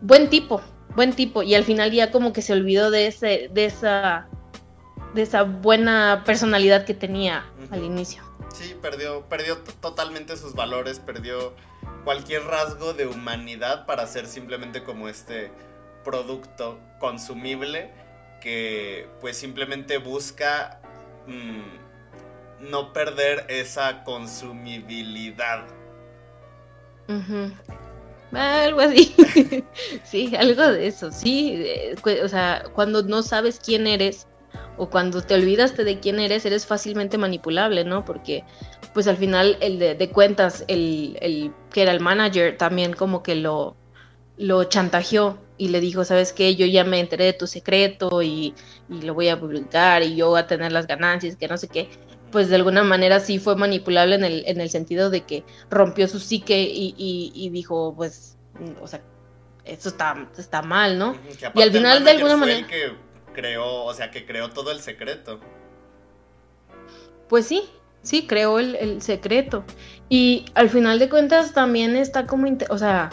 buen 0.00 0.30
tipo, 0.30 0.62
buen 0.98 1.14
tipo, 1.14 1.44
y 1.44 1.54
al 1.54 1.62
final 1.62 1.92
ya 1.92 2.10
como 2.10 2.32
que 2.32 2.42
se 2.42 2.52
olvidó 2.52 2.90
de, 2.90 3.06
ese, 3.06 3.48
de, 3.52 3.66
esa, 3.66 4.26
de 5.14 5.22
esa 5.22 5.44
buena 5.44 6.24
personalidad 6.26 6.84
que 6.84 6.92
tenía 6.92 7.46
al 7.70 7.84
inicio. 7.84 8.20
Sí, 8.52 8.74
perdió, 8.82 9.22
perdió 9.28 9.58
totalmente 9.80 10.36
sus 10.36 10.54
valores, 10.56 10.98
perdió 10.98 11.54
cualquier 12.02 12.42
rasgo 12.46 12.94
de 12.94 13.06
humanidad 13.06 13.86
para 13.86 14.08
ser 14.08 14.26
simplemente 14.26 14.82
como 14.82 15.08
este 15.08 15.52
producto 16.02 16.80
consumible 16.98 17.92
que 18.40 19.08
pues 19.20 19.36
simplemente 19.36 19.98
busca 19.98 20.80
mm, 21.28 22.70
no 22.70 22.92
perder 22.92 23.46
esa 23.48 24.02
consumibilidad. 24.02 25.64
Algo 28.32 28.80
así. 28.80 29.14
sí, 30.04 30.34
algo 30.36 30.62
de 30.62 30.86
eso, 30.86 31.10
sí. 31.10 31.64
O 32.22 32.28
sea, 32.28 32.64
cuando 32.74 33.02
no 33.02 33.22
sabes 33.22 33.60
quién 33.64 33.86
eres 33.86 34.26
o 34.76 34.88
cuando 34.88 35.22
te 35.22 35.34
olvidaste 35.34 35.84
de 35.84 35.98
quién 35.98 36.20
eres, 36.20 36.46
eres 36.46 36.66
fácilmente 36.66 37.18
manipulable, 37.18 37.84
¿no? 37.84 38.04
Porque 38.04 38.44
pues 38.94 39.06
al 39.08 39.16
final 39.16 39.56
el 39.60 39.78
de, 39.78 40.10
cuentas, 40.10 40.64
el, 40.68 41.52
que 41.70 41.82
era 41.82 41.92
el 41.92 42.00
manager 42.00 42.56
también 42.56 42.92
como 42.92 43.22
que 43.22 43.34
lo, 43.34 43.76
lo 44.36 44.64
chantajeó 44.64 45.38
y 45.56 45.68
le 45.68 45.80
dijo, 45.80 46.04
sabes 46.04 46.32
qué, 46.32 46.54
yo 46.54 46.64
ya 46.66 46.84
me 46.84 47.00
enteré 47.00 47.26
de 47.26 47.32
tu 47.32 47.46
secreto 47.46 48.22
y, 48.22 48.54
lo 48.88 49.12
voy 49.12 49.28
a 49.28 49.38
publicar 49.38 50.02
y 50.02 50.16
yo 50.16 50.30
voy 50.30 50.40
a 50.40 50.46
tener 50.46 50.72
las 50.72 50.86
ganancias, 50.86 51.36
que 51.36 51.48
no 51.48 51.58
sé 51.58 51.68
qué. 51.68 51.88
Pues 52.30 52.48
de 52.48 52.56
alguna 52.56 52.82
manera 52.82 53.20
sí 53.20 53.38
fue 53.38 53.56
manipulable 53.56 54.14
en 54.14 54.24
el, 54.24 54.44
en 54.46 54.60
el 54.60 54.70
sentido 54.70 55.10
de 55.10 55.22
que 55.22 55.44
rompió 55.70 56.08
su 56.08 56.18
psique 56.18 56.60
y, 56.70 57.50
dijo, 57.50 57.94
pues, 57.96 58.36
o 58.80 58.86
sea, 58.86 59.02
eso 59.64 59.88
está, 59.88 60.28
está 60.36 60.62
mal, 60.62 60.98
¿no? 60.98 61.16
Y 61.54 61.62
al 61.62 61.72
final 61.72 62.04
de 62.04 62.10
alguna 62.10 62.36
manera... 62.36 62.66
que 62.66 62.92
creó, 63.32 63.84
o 63.84 63.94
sea, 63.94 64.10
que 64.10 64.26
creó 64.26 64.50
todo 64.50 64.72
el 64.72 64.80
secreto. 64.80 65.40
Pues 67.28 67.46
sí, 67.46 67.62
sí, 68.02 68.26
creó 68.26 68.58
el, 68.58 69.00
secreto. 69.02 69.64
Y 70.08 70.46
al 70.54 70.70
final 70.70 70.98
de 70.98 71.08
cuentas 71.08 71.52
también 71.52 71.96
está 71.96 72.26
como, 72.26 72.48
o 72.70 72.78
sea, 72.78 73.10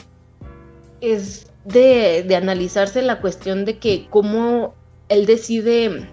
es 1.01 1.51
de, 1.65 2.25
analizarse 2.35 3.01
la 3.01 3.21
cuestión 3.21 3.65
de 3.65 3.77
que 3.77 4.07
cómo 4.09 4.73
él 5.09 5.25
decide, 5.25 6.09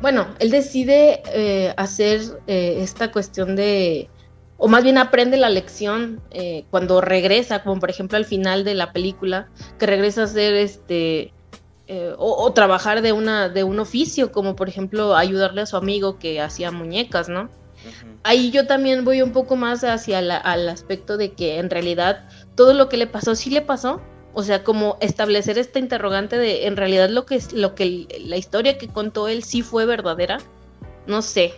bueno, 0.00 0.26
él 0.38 0.50
decide 0.50 1.22
eh, 1.32 1.74
hacer 1.76 2.20
eh, 2.46 2.78
esta 2.80 3.12
cuestión 3.12 3.56
de, 3.56 4.08
o 4.56 4.68
más 4.68 4.84
bien 4.84 4.98
aprende 4.98 5.36
la 5.36 5.50
lección 5.50 6.20
eh, 6.30 6.64
cuando 6.70 7.00
regresa, 7.00 7.62
como 7.62 7.80
por 7.80 7.90
ejemplo 7.90 8.16
al 8.16 8.24
final 8.24 8.64
de 8.64 8.74
la 8.74 8.92
película, 8.92 9.48
que 9.78 9.86
regresa 9.86 10.24
a 10.24 10.26
ser 10.26 10.54
este 10.54 11.32
eh, 11.86 12.14
o, 12.16 12.50
trabajar 12.54 13.02
de, 13.02 13.12
una, 13.12 13.50
de 13.50 13.62
un 13.62 13.78
oficio, 13.78 14.32
como 14.32 14.56
por 14.56 14.70
ejemplo 14.70 15.14
ayudarle 15.16 15.60
a 15.60 15.66
su 15.66 15.76
amigo 15.76 16.18
que 16.18 16.40
hacía 16.40 16.70
muñecas, 16.70 17.28
¿no? 17.28 17.50
Ahí 18.22 18.50
yo 18.50 18.66
también 18.66 19.04
voy 19.04 19.20
un 19.20 19.32
poco 19.32 19.56
más 19.56 19.84
hacia 19.84 20.20
el 20.20 20.30
al 20.30 20.66
aspecto 20.70 21.18
de 21.18 21.32
que 21.32 21.58
en 21.58 21.68
realidad 21.68 22.26
todo 22.54 22.72
lo 22.72 22.88
que 22.88 22.96
le 22.96 23.06
pasó 23.06 23.34
sí 23.34 23.50
le 23.50 23.60
pasó, 23.60 24.00
o 24.34 24.42
sea, 24.42 24.64
como 24.64 24.98
establecer 25.00 25.58
esta 25.58 25.78
interrogante 25.78 26.36
de 26.36 26.66
en 26.66 26.76
realidad 26.76 27.08
lo 27.08 27.24
que, 27.24 27.40
lo 27.52 27.74
que 27.74 28.06
la 28.20 28.36
historia 28.36 28.78
que 28.78 28.88
contó 28.88 29.28
él 29.28 29.44
sí 29.44 29.62
fue 29.62 29.86
verdadera, 29.86 30.38
no 31.06 31.22
sé. 31.22 31.54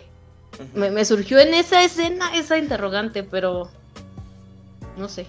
me, 0.73 0.91
me 0.91 1.03
surgió 1.03 1.39
en 1.39 1.53
esa 1.53 1.83
escena 1.83 2.35
esa 2.35 2.57
interrogante, 2.57 3.23
pero 3.23 3.69
no 4.97 5.09
sé. 5.09 5.27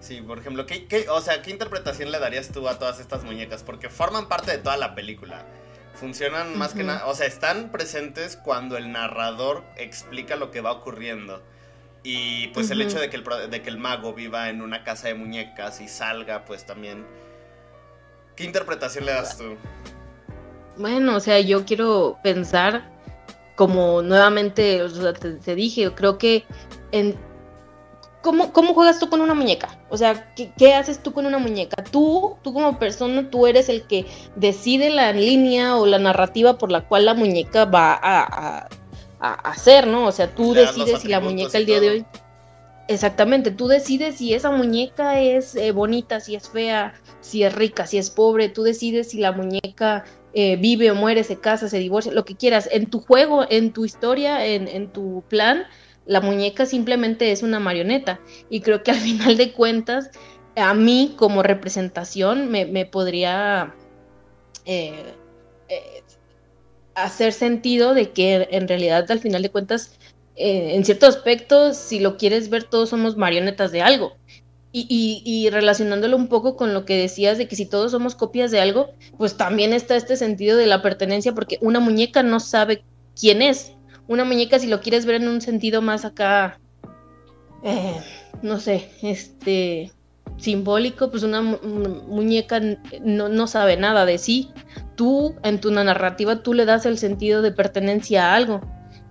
Sí, 0.00 0.22
por 0.22 0.38
ejemplo, 0.38 0.64
¿qué, 0.64 1.06
o 1.10 1.20
sea, 1.20 1.42
¿qué 1.42 1.50
interpretación 1.50 2.10
le 2.10 2.18
darías 2.18 2.48
tú 2.48 2.66
a 2.66 2.78
todas 2.78 2.98
estas 2.98 3.24
muñecas? 3.24 3.62
Porque 3.62 3.90
forman 3.90 4.26
parte 4.26 4.52
de 4.52 4.56
toda 4.58 4.78
la 4.78 4.94
película. 4.94 5.44
Funcionan 5.94 6.56
más 6.56 6.72
que 6.72 6.84
nada, 6.84 7.06
o 7.06 7.14
sea, 7.14 7.26
están 7.26 7.70
presentes 7.72 8.36
cuando 8.36 8.76
el 8.76 8.90
narrador 8.92 9.64
explica 9.76 10.36
lo 10.36 10.50
que 10.50 10.60
va 10.60 10.72
ocurriendo. 10.72 11.42
Y 12.10 12.46
pues 12.54 12.70
el 12.70 12.80
hecho 12.80 12.98
de 12.98 13.10
que 13.10 13.16
el, 13.16 13.50
de 13.50 13.60
que 13.60 13.68
el 13.68 13.76
mago 13.76 14.14
viva 14.14 14.48
en 14.48 14.62
una 14.62 14.82
casa 14.82 15.08
de 15.08 15.14
muñecas 15.14 15.82
y 15.82 15.88
salga, 15.88 16.46
pues 16.46 16.64
también... 16.64 17.06
¿Qué 18.34 18.44
interpretación 18.44 19.04
le 19.04 19.12
das 19.12 19.36
tú? 19.36 19.58
Bueno, 20.78 21.16
o 21.16 21.20
sea, 21.20 21.38
yo 21.40 21.66
quiero 21.66 22.18
pensar 22.22 22.90
como 23.56 24.00
nuevamente 24.00 24.82
o 24.82 24.88
sea, 24.88 25.12
te, 25.12 25.32
te, 25.32 25.54
dije, 25.54 25.92
creo 25.94 26.16
que 26.16 26.46
en 26.92 27.14
¿Cómo, 28.22 28.54
¿cómo, 28.54 28.72
juegas 28.72 28.98
tú 28.98 29.10
con 29.10 29.20
una 29.20 29.34
muñeca? 29.34 29.78
O 29.90 29.96
sea, 29.98 30.34
¿qué, 30.34 30.50
¿qué, 30.56 30.74
haces 30.74 31.02
tú 31.02 31.12
con 31.12 31.26
una 31.26 31.38
muñeca? 31.38 31.84
Tú, 31.84 32.36
tú 32.42 32.54
como 32.54 32.78
persona, 32.78 33.28
tú 33.28 33.46
eres 33.46 33.68
el 33.68 33.82
que 33.82 34.06
decide 34.34 34.88
la 34.88 35.12
línea 35.12 35.76
o 35.76 35.84
la 35.84 35.98
narrativa 35.98 36.56
por 36.56 36.72
la 36.72 36.88
cual 36.88 37.04
la 37.04 37.14
muñeca 37.14 37.66
va 37.66 37.92
a, 37.92 38.60
a, 38.60 38.68
a 39.20 39.34
hacer, 39.50 39.86
¿no? 39.86 40.06
O 40.06 40.12
sea, 40.12 40.34
tú 40.34 40.54
decides 40.54 41.00
si 41.00 41.08
la 41.08 41.20
muñeca 41.20 41.58
el 41.58 41.66
día 41.66 41.80
de 41.80 41.90
hoy... 41.90 42.06
Exactamente, 42.90 43.50
tú 43.50 43.68
decides 43.68 44.16
si 44.16 44.32
esa 44.32 44.50
muñeca 44.50 45.20
es 45.20 45.54
eh, 45.54 45.72
bonita, 45.72 46.20
si 46.20 46.34
es 46.36 46.48
fea, 46.48 46.94
si 47.20 47.42
es 47.42 47.54
rica, 47.54 47.86
si 47.86 47.98
es 47.98 48.08
pobre, 48.08 48.48
tú 48.48 48.62
decides 48.62 49.10
si 49.10 49.18
la 49.18 49.32
muñeca 49.32 50.06
eh, 50.32 50.56
vive 50.56 50.90
o 50.90 50.94
muere, 50.94 51.22
se 51.22 51.38
casa, 51.38 51.68
se 51.68 51.78
divorcia, 51.78 52.12
lo 52.12 52.24
que 52.24 52.34
quieras. 52.34 52.66
En 52.72 52.86
tu 52.86 53.00
juego, 53.00 53.44
en 53.50 53.74
tu 53.74 53.84
historia, 53.84 54.46
en, 54.46 54.68
en 54.68 54.90
tu 54.90 55.22
plan, 55.28 55.66
la 56.06 56.22
muñeca 56.22 56.64
simplemente 56.64 57.30
es 57.30 57.42
una 57.42 57.60
marioneta. 57.60 58.20
Y 58.48 58.62
creo 58.62 58.82
que 58.82 58.90
al 58.90 58.96
final 59.00 59.36
de 59.36 59.52
cuentas, 59.52 60.10
a 60.56 60.74
mí 60.74 61.14
como 61.16 61.42
representación 61.42 62.50
me, 62.50 62.64
me 62.64 62.86
podría 62.86 63.74
eh, 64.64 65.14
eh, 65.68 66.02
hacer 67.04 67.32
sentido 67.32 67.94
de 67.94 68.10
que 68.10 68.48
en 68.50 68.68
realidad 68.68 69.10
al 69.10 69.20
final 69.20 69.42
de 69.42 69.50
cuentas, 69.50 69.98
eh, 70.36 70.74
en 70.74 70.84
ciertos 70.84 71.16
aspectos, 71.16 71.76
si 71.76 72.00
lo 72.00 72.16
quieres 72.16 72.50
ver, 72.50 72.64
todos 72.64 72.90
somos 72.90 73.16
marionetas 73.16 73.72
de 73.72 73.82
algo. 73.82 74.16
Y, 74.70 75.48
relacionándolo 75.50 76.16
un 76.16 76.28
poco 76.28 76.54
con 76.54 76.72
lo 76.72 76.84
que 76.84 76.96
decías 76.96 77.36
de 77.36 77.48
que 77.48 77.56
si 77.56 77.66
todos 77.66 77.90
somos 77.90 78.14
copias 78.14 78.52
de 78.52 78.60
algo, 78.60 78.90
pues 79.16 79.36
también 79.36 79.72
está 79.72 79.96
este 79.96 80.16
sentido 80.16 80.56
de 80.56 80.66
la 80.66 80.82
pertenencia, 80.82 81.34
porque 81.34 81.58
una 81.60 81.80
muñeca 81.80 82.22
no 82.22 82.38
sabe 82.38 82.84
quién 83.18 83.42
es, 83.42 83.72
una 84.06 84.24
muñeca, 84.24 84.58
si 84.60 84.68
lo 84.68 84.80
quieres 84.80 85.04
ver 85.04 85.16
en 85.16 85.28
un 85.28 85.40
sentido 85.40 85.82
más 85.82 86.04
acá, 86.04 86.60
eh, 87.64 88.00
no 88.42 88.60
sé, 88.60 88.88
este, 89.02 89.90
simbólico, 90.38 91.10
pues 91.10 91.22
una 91.22 91.42
mu 91.42 91.58
muñeca 92.06 92.60
no, 93.02 93.28
no, 93.28 93.46
sabe 93.46 93.76
nada 93.76 94.06
de 94.06 94.18
sí. 94.18 94.50
Tú, 94.98 95.34
en 95.42 95.58
tu 95.58 95.70
narrativa, 95.70 96.42
tú 96.42 96.52
le 96.52 96.66
das 96.66 96.84
el 96.84 96.98
sentido 96.98 97.40
de 97.40 97.52
pertenencia 97.52 98.26
a 98.26 98.34
algo 98.34 98.60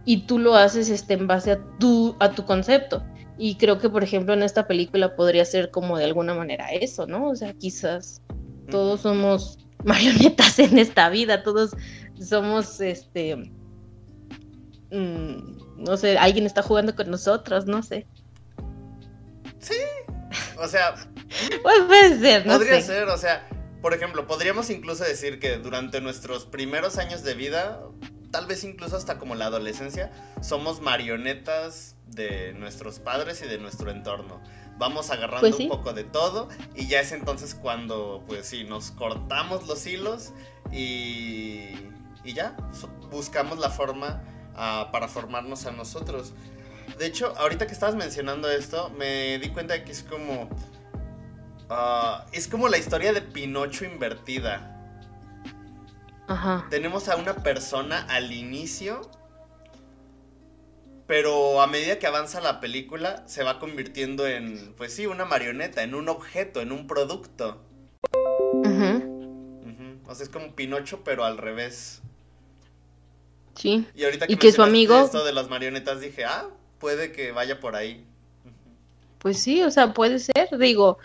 y 0.06 0.28
tú 0.28 0.38
lo 0.38 0.54
haces 0.54 0.92
este, 0.92 1.16
en 1.16 1.26
base 1.26 1.54
a 1.54 1.60
tu, 1.80 2.16
a 2.20 2.30
tu 2.30 2.46
concepto. 2.46 3.04
Y 3.40 3.56
creo 3.56 3.80
que, 3.80 3.90
por 3.90 4.04
ejemplo, 4.04 4.36
en 4.36 4.44
esta 4.44 4.68
película 4.68 5.16
podría 5.16 5.46
ser 5.46 5.72
como 5.72 5.98
de 5.98 6.06
alguna 6.06 6.36
manera 6.36 6.70
eso, 6.70 7.08
¿no? 7.08 7.30
O 7.30 7.36
sea, 7.36 7.54
quizás 7.54 8.22
todos 8.70 9.02
somos 9.02 9.58
marionetas 9.84 10.60
en 10.60 10.78
esta 10.78 11.10
vida, 11.10 11.42
todos 11.42 11.72
somos, 12.20 12.80
este, 12.82 13.50
Mm, 14.92 15.84
no 15.84 15.98
sé, 15.98 16.18
alguien 16.18 16.46
está 16.46 16.62
jugando 16.62 16.96
con 16.96 17.10
nosotros, 17.12 17.66
no 17.66 17.84
sé. 17.84 18.08
Sí, 19.60 19.76
o 20.58 20.68
sea. 20.68 20.96
pues 21.64 21.80
puede 21.88 22.20
ser, 22.20 22.46
no 22.46 22.54
Podría 22.54 22.82
ser, 22.82 23.08
o 23.10 23.18
sea, 23.18 23.46
por 23.82 23.94
ejemplo, 23.94 24.28
podríamos 24.28 24.70
incluso 24.70 25.04
decir 25.04 25.40
que 25.40 25.58
durante 25.58 26.02
nuestros 26.02 26.46
primeros 26.46 26.98
años 26.98 27.24
de 27.24 27.34
vida, 27.34 27.82
tal 28.32 28.48
vez 28.48 28.64
incluso 28.64 28.98
hasta 28.98 29.18
como 29.18 29.36
la 29.36 29.46
adolescencia, 29.46 30.12
somos 30.42 30.82
marionetas 30.82 31.96
de 32.08 32.54
nuestros 32.54 33.00
padres 33.00 33.42
y 33.42 33.48
de 33.48 33.58
nuestro 33.58 33.92
entorno. 33.92 34.42
Vamos 34.78 35.10
agarrando 35.10 35.42
pues 35.42 35.56
sí. 35.56 35.64
un 35.64 35.70
poco 35.70 35.94
de 35.94 36.04
todo 36.04 36.50
y 36.76 36.88
ya 36.88 37.02
es 37.02 37.12
entonces 37.12 37.56
cuando, 37.56 38.24
pues 38.28 38.48
sí, 38.48 38.64
nos 38.64 38.92
cortamos 38.92 39.68
los 39.68 39.86
hilos 39.86 40.34
y, 40.72 41.70
y 42.24 42.34
ya 42.34 42.56
buscamos 43.10 43.58
la 43.60 43.70
forma 43.70 44.24
uh, 44.54 44.92
para 44.92 45.08
formarnos 45.08 45.66
a 45.66 45.72
nosotros. 45.72 46.34
De 46.98 47.06
hecho, 47.06 47.34
ahorita 47.38 47.68
que 47.68 47.74
estabas 47.74 47.96
mencionando 47.96 48.50
esto, 48.50 48.90
me 48.92 49.40
di 49.40 49.50
cuenta 49.50 49.74
de 49.74 49.84
que 49.84 49.92
es 49.92 50.04
como... 50.04 50.50
Uh, 51.70 52.24
es 52.32 52.48
como 52.48 52.70
la 52.70 52.78
historia 52.78 53.12
de 53.12 53.22
Pinocho 53.22 53.84
invertida. 53.84 54.74
Ajá. 56.28 56.66
Tenemos 56.70 57.10
a 57.10 57.16
una 57.18 57.36
persona 57.36 58.06
al 58.10 58.32
inicio, 58.32 59.02
pero 61.08 61.62
a 61.62 61.68
medida 61.68 62.00
que 62.00 62.08
avanza 62.08 62.42
la 62.42 62.60
película 62.60 63.24
se 63.28 63.44
va 63.44 63.60
convirtiendo 63.60 64.28
en, 64.28 64.74
pues 64.78 64.94
sí, 64.94 65.08
una 65.08 65.26
marioneta, 65.26 65.84
en 65.84 65.96
un 65.96 66.10
objeto, 66.10 66.62
en 66.62 66.72
un 66.72 66.88
producto. 66.88 67.62
Uh 68.14 68.64
-huh. 68.64 69.06
Uh 69.06 69.66
-huh. 69.66 70.00
O 70.08 70.16
sea, 70.16 70.24
es 70.24 70.30
como 70.30 70.54
Pinocho, 70.54 71.02
pero 71.04 71.26
al 71.26 71.38
revés. 71.38 72.02
Sí. 73.56 73.88
Y 73.96 74.04
ahorita 74.04 74.28
que, 74.28 74.34
y 74.34 74.38
que 74.38 74.52
su 74.52 74.62
amigo 74.62 75.00
esto 75.00 75.26
de 75.26 75.34
las 75.34 75.50
marionetas 75.50 76.00
dije, 76.00 76.26
ah, 76.26 76.46
puede 76.80 77.12
que 77.12 77.32
vaya 77.32 77.60
por 77.60 77.76
ahí. 77.76 78.06
Pues 79.20 79.42
sí, 79.42 79.64
o 79.64 79.72
sea, 79.72 79.94
puede 79.94 80.20
ser, 80.20 80.50
digo, 80.60 81.00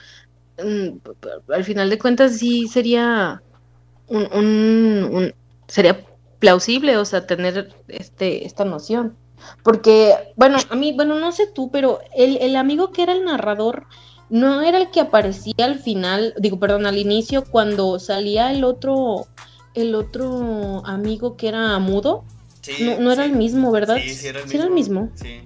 al 0.59 1.65
final 1.65 1.91
de 1.91 1.99
cuentas 1.99 2.39
sí 2.39 2.69
sería 2.69 3.43
un, 4.09 4.29
un, 4.33 5.09
un 5.13 5.35
sería 5.69 6.05
plausible, 6.39 6.97
o 6.97 7.05
sea, 7.05 7.27
tener 7.27 7.75
este 7.89 8.47
esta 8.47 8.65
noción. 8.65 9.17
Porque, 9.65 10.15
bueno, 10.37 10.59
a 10.71 10.77
mí, 10.77 10.93
bueno, 10.93 11.19
no 11.19 11.33
sé 11.33 11.49
tú, 11.53 11.71
pero 11.71 11.99
el, 12.17 12.37
el 12.39 12.55
amigo 12.57 12.93
que 12.93 13.03
era 13.03 13.13
el 13.13 13.25
narrador 13.25 13.87
no 14.31 14.63
era 14.63 14.79
el 14.79 14.91
que 14.91 15.01
aparecía 15.01 15.65
al 15.65 15.79
final, 15.79 16.35
digo, 16.39 16.59
perdón, 16.59 16.87
al 16.87 16.97
inicio, 16.97 17.45
cuando 17.45 17.99
salía 17.99 18.53
el 18.53 18.65
otro, 18.65 19.27
el 19.75 19.95
otro 19.95 20.83
amigo 20.87 21.37
que 21.37 21.49
era 21.49 21.79
mudo. 21.79 22.25
Sí, 22.61 22.85
no, 22.85 23.01
no 23.01 23.13
era 23.13 23.25
sí. 23.25 23.31
el 23.31 23.37
mismo, 23.37 23.73
¿verdad? 23.73 23.97
Sí, 24.01 24.15
sí 24.15 24.29
era 24.29 24.41
el 24.41 24.49
¿Sí 24.49 24.57
mismo. 24.57 24.63
era 24.63 24.69
el 24.69 24.75
mismo? 24.75 25.11
Sí. 25.17 25.41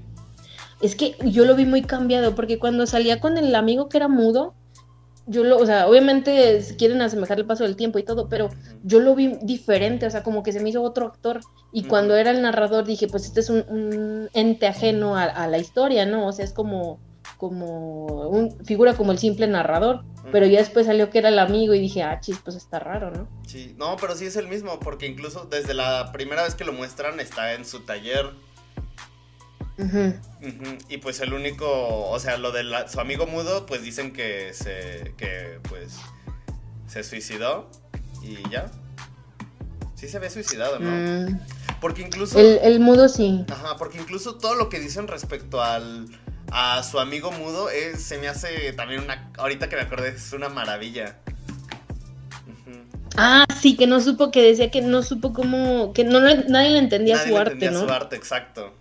Es 0.82 0.94
que 0.94 1.16
yo 1.24 1.46
lo 1.46 1.54
vi 1.56 1.64
muy 1.64 1.82
cambiado, 1.82 2.34
porque 2.34 2.58
cuando 2.58 2.86
salía 2.86 3.18
con 3.18 3.38
el 3.38 3.54
amigo 3.54 3.88
que 3.88 3.96
era 3.96 4.08
mudo, 4.08 4.54
yo 5.26 5.44
lo, 5.44 5.58
o 5.58 5.66
sea, 5.66 5.88
obviamente 5.88 6.64
quieren 6.78 7.02
asemejar 7.02 7.38
el 7.38 7.46
paso 7.46 7.64
del 7.64 7.76
tiempo 7.76 7.98
y 7.98 8.04
todo, 8.04 8.28
pero 8.28 8.48
yo 8.84 9.00
lo 9.00 9.14
vi 9.14 9.36
diferente, 9.42 10.06
o 10.06 10.10
sea, 10.10 10.22
como 10.22 10.42
que 10.42 10.52
se 10.52 10.60
me 10.60 10.70
hizo 10.70 10.82
otro 10.82 11.06
actor. 11.06 11.40
Y 11.72 11.84
cuando 11.84 12.16
era 12.16 12.30
el 12.30 12.42
narrador 12.42 12.84
dije, 12.84 13.08
pues 13.08 13.24
este 13.24 13.40
es 13.40 13.50
un, 13.50 13.64
un 13.68 14.30
ente 14.34 14.66
ajeno 14.66 15.16
a, 15.16 15.24
a 15.24 15.48
la 15.48 15.58
historia, 15.58 16.06
¿no? 16.06 16.26
O 16.26 16.32
sea, 16.32 16.44
es 16.44 16.52
como, 16.52 17.00
como, 17.36 18.28
un, 18.28 18.64
figura 18.64 18.94
como 18.94 19.12
el 19.12 19.18
simple 19.18 19.46
narrador. 19.46 20.04
Pero 20.32 20.46
ya 20.46 20.58
después 20.58 20.86
salió 20.86 21.08
que 21.08 21.18
era 21.18 21.28
el 21.28 21.38
amigo 21.38 21.72
y 21.72 21.78
dije, 21.78 22.02
ah, 22.02 22.18
chis, 22.20 22.40
pues 22.42 22.56
está 22.56 22.80
raro, 22.80 23.12
¿no? 23.12 23.28
Sí, 23.46 23.76
no, 23.78 23.96
pero 23.96 24.16
sí 24.16 24.26
es 24.26 24.34
el 24.34 24.48
mismo, 24.48 24.80
porque 24.80 25.06
incluso 25.06 25.44
desde 25.44 25.72
la 25.72 26.10
primera 26.12 26.42
vez 26.42 26.56
que 26.56 26.64
lo 26.64 26.72
muestran 26.72 27.20
está 27.20 27.54
en 27.54 27.64
su 27.64 27.80
taller. 27.80 28.32
Ujú, 29.78 30.78
Y 30.88 30.98
pues 30.98 31.20
el 31.20 31.32
único, 31.34 32.08
o 32.08 32.18
sea, 32.18 32.38
lo 32.38 32.52
de 32.52 32.64
la- 32.64 32.88
su 32.88 33.00
amigo 33.00 33.26
mudo, 33.26 33.66
pues 33.66 33.82
dicen 33.82 34.12
que 34.12 34.52
se, 34.54 35.14
que 35.16 35.58
pues 35.68 35.96
se 36.86 37.02
suicidó 37.04 37.70
y 38.22 38.36
ya. 38.50 38.70
Sí 39.94 40.08
se 40.08 40.16
había 40.16 40.30
suicidado, 40.30 40.78
¿no? 40.78 40.90
Mm, 40.90 41.40
Porque 41.80 42.02
incluso... 42.02 42.38
el, 42.38 42.58
el 42.62 42.80
mudo 42.80 43.08
sí. 43.08 43.44
Ajá, 43.50 43.76
porque 43.76 43.98
incluso 43.98 44.36
todo 44.36 44.54
lo 44.54 44.68
que 44.68 44.78
dicen 44.80 45.08
respecto 45.08 45.62
al 45.62 46.06
a 46.52 46.82
su 46.84 47.00
amigo 47.00 47.32
mudo 47.32 47.70
es, 47.70 48.02
se 48.02 48.18
me 48.18 48.28
hace 48.28 48.72
también 48.74 49.02
una 49.02 49.30
ahorita 49.36 49.68
que 49.68 49.74
me 49.76 49.82
acordé 49.82 50.10
es 50.10 50.32
una 50.32 50.48
maravilla. 50.48 51.18
Ah, 53.16 53.46
sí, 53.60 53.76
que 53.76 53.86
no 53.86 54.00
supo, 54.00 54.30
que 54.30 54.42
decía 54.42 54.70
que 54.70 54.82
no 54.82 55.02
supo 55.02 55.32
cómo, 55.32 55.92
que 55.94 56.04
no 56.04 56.20
nadie 56.20 56.70
le 56.70 56.78
entendía 56.78 57.16
Nadie 57.16 57.28
su 57.28 57.34
le 57.34 57.40
arte, 57.40 57.52
entendía 57.54 57.80
¿no? 57.80 57.86
su 57.86 57.92
arte, 57.92 58.16
exacto. 58.16 58.74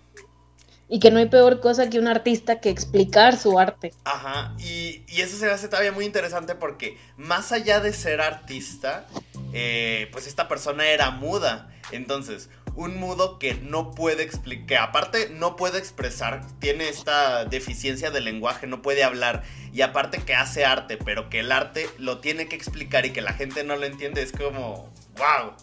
Y 0.88 1.00
que 1.00 1.10
no 1.10 1.18
hay 1.18 1.28
peor 1.28 1.62
cosa 1.62 1.90
que 1.90 1.98
un 1.98 2.08
artista 2.08 2.60
que 2.60 2.70
explicar 2.70 3.38
su 3.38 3.58
arte. 3.58 3.94
Ajá, 4.04 4.54
y, 4.60 5.04
y 5.08 5.22
eso 5.22 5.38
se 5.38 5.50
hace 5.50 5.68
todavía 5.68 5.92
muy 5.92 6.06
interesante 6.06 6.54
porque 6.54 6.98
más 7.18 7.52
allá 7.52 7.80
de 7.80 7.92
ser 7.92 8.22
artista, 8.22 9.08
eh, 9.54 10.10
pues 10.12 10.28
esta 10.28 10.48
persona 10.48 10.88
era 10.88 11.10
muda. 11.10 11.70
Entonces, 11.92 12.50
un 12.76 13.00
mudo 13.00 13.40
que 13.40 13.56
no 13.56 13.92
puede 13.92 14.24
explicar, 14.24 14.66
que 14.66 14.78
aparte 14.78 15.30
no 15.30 15.56
puede 15.56 15.80
expresar, 15.80 16.46
tiene 16.60 16.90
esta 16.90 17.46
deficiencia 17.46 18.12
de 18.12 18.22
lenguaje, 18.22 18.68
no 18.68 18.82
puede 18.82 19.04
hablar, 19.04 19.44
y 19.72 19.82
aparte 19.82 20.20
que 20.20 20.36
hace 20.36 20.66
arte, 20.66 20.98
pero 20.98 21.30
que 21.30 21.40
el 21.40 21.52
arte 21.52 21.88
lo 21.98 22.20
tiene 22.20 22.48
que 22.48 22.56
explicar 22.56 23.06
y 23.06 23.12
que 23.12 23.22
la 23.22 23.34
gente 23.34 23.64
no 23.64 23.76
lo 23.76 23.86
entiende, 23.86 24.22
es 24.22 24.32
como, 24.32 24.92
wow. 25.18 25.54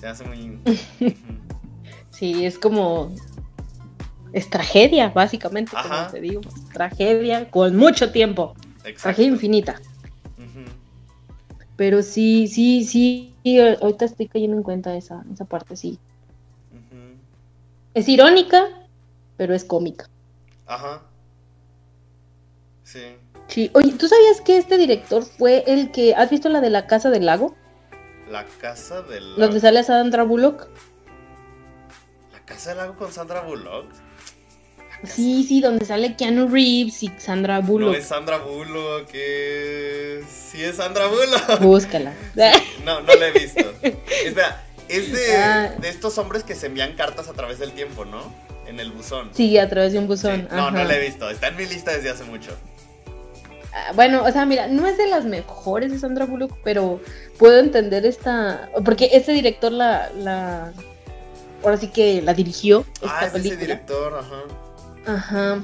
Se 0.00 0.06
hace 0.06 0.24
muy... 0.24 0.58
Sí, 2.10 2.44
es 2.46 2.58
como. 2.58 3.14
Es 4.32 4.50
tragedia, 4.50 5.08
básicamente, 5.10 5.72
Ajá. 5.74 5.88
como 5.88 6.10
te 6.10 6.20
digo. 6.20 6.40
Tragedia 6.72 7.50
con 7.50 7.76
mucho 7.76 8.12
tiempo. 8.12 8.54
Exacto. 8.78 9.02
Tragedia 9.02 9.28
infinita. 9.28 9.80
Pero 11.76 12.02
sí, 12.02 12.48
sí, 12.48 12.84
sí. 12.84 13.34
Ahorita 13.80 14.04
estoy 14.04 14.26
cayendo 14.26 14.56
en 14.56 14.62
cuenta 14.62 14.96
esa, 14.96 15.24
esa 15.32 15.44
parte, 15.44 15.76
sí. 15.76 15.98
Es 17.94 18.08
irónica, 18.08 18.64
pero 19.36 19.54
es 19.54 19.64
cómica. 19.64 20.08
Ajá. 20.66 21.02
Sí. 22.82 23.00
Sí. 23.46 23.70
Oye, 23.74 23.92
¿tú 23.92 24.08
sabías 24.08 24.40
que 24.40 24.58
este 24.58 24.76
director 24.76 25.22
fue 25.24 25.64
el 25.66 25.90
que. 25.90 26.14
¿Has 26.14 26.30
visto 26.30 26.48
la 26.48 26.60
de 26.60 26.70
la 26.70 26.86
Casa 26.86 27.10
del 27.10 27.26
Lago? 27.26 27.54
La 28.30 28.44
Casa 28.60 29.02
del 29.02 29.30
Lago. 29.30 29.40
Donde 29.42 29.60
sale 29.60 29.82
Sandra 29.84 30.22
Bullock. 30.24 30.68
¿La 32.32 32.40
Casa 32.44 32.70
del 32.70 32.78
Lago 32.78 32.96
con 32.96 33.10
Sandra 33.10 33.42
Bullock? 33.42 33.86
Sí, 35.04 35.44
sí, 35.44 35.60
donde 35.60 35.84
sale 35.84 36.16
Keanu 36.16 36.48
Reeves 36.48 37.02
y 37.02 37.12
Sandra 37.18 37.60
Bullock. 37.60 37.92
No 37.92 37.96
es 37.96 38.06
Sandra 38.06 38.38
Bullock, 38.38 39.06
que 39.06 40.22
sí 40.28 40.62
es 40.62 40.76
Sandra 40.76 41.06
Bullock. 41.06 41.60
Búscala. 41.60 42.12
no, 42.84 43.00
no 43.00 43.14
la 43.14 43.28
he 43.28 43.32
visto. 43.32 43.60
Espera, 43.80 44.64
es 44.88 45.12
de, 45.12 45.36
ah. 45.36 45.74
de, 45.78 45.88
estos 45.88 46.18
hombres 46.18 46.42
que 46.42 46.54
se 46.54 46.66
envían 46.66 46.94
cartas 46.94 47.28
a 47.28 47.32
través 47.32 47.58
del 47.58 47.72
tiempo, 47.72 48.04
¿no? 48.04 48.22
En 48.66 48.80
el 48.80 48.90
buzón. 48.90 49.30
Sí, 49.32 49.56
a 49.56 49.68
través 49.68 49.92
de 49.92 49.98
un 49.98 50.08
buzón. 50.08 50.48
No, 50.50 50.70
no 50.70 50.82
la 50.84 50.96
he 50.96 51.00
visto. 51.00 51.30
Está 51.30 51.48
en 51.48 51.56
mi 51.56 51.66
lista 51.66 51.92
desde 51.92 52.10
hace 52.10 52.24
mucho. 52.24 52.50
Ah, 53.72 53.92
bueno, 53.94 54.24
o 54.24 54.32
sea, 54.32 54.46
mira, 54.46 54.66
no 54.66 54.86
es 54.86 54.98
de 54.98 55.06
las 55.06 55.24
mejores 55.24 55.92
de 55.92 55.98
Sandra 55.98 56.26
Bullock, 56.26 56.58
pero 56.64 57.00
puedo 57.38 57.58
entender 57.60 58.04
esta. 58.04 58.68
Porque 58.84 59.10
este 59.12 59.32
director 59.32 59.70
la. 59.70 60.10
la... 60.16 60.72
Ahora 61.62 61.76
sí 61.76 61.88
que 61.88 62.20
la 62.20 62.34
dirigió. 62.34 62.84
Esta 62.94 63.20
ah, 63.20 63.26
es 63.26 63.34
ese 63.34 63.56
director, 63.56 64.18
ajá. 64.18 64.67
Ajá. 65.08 65.58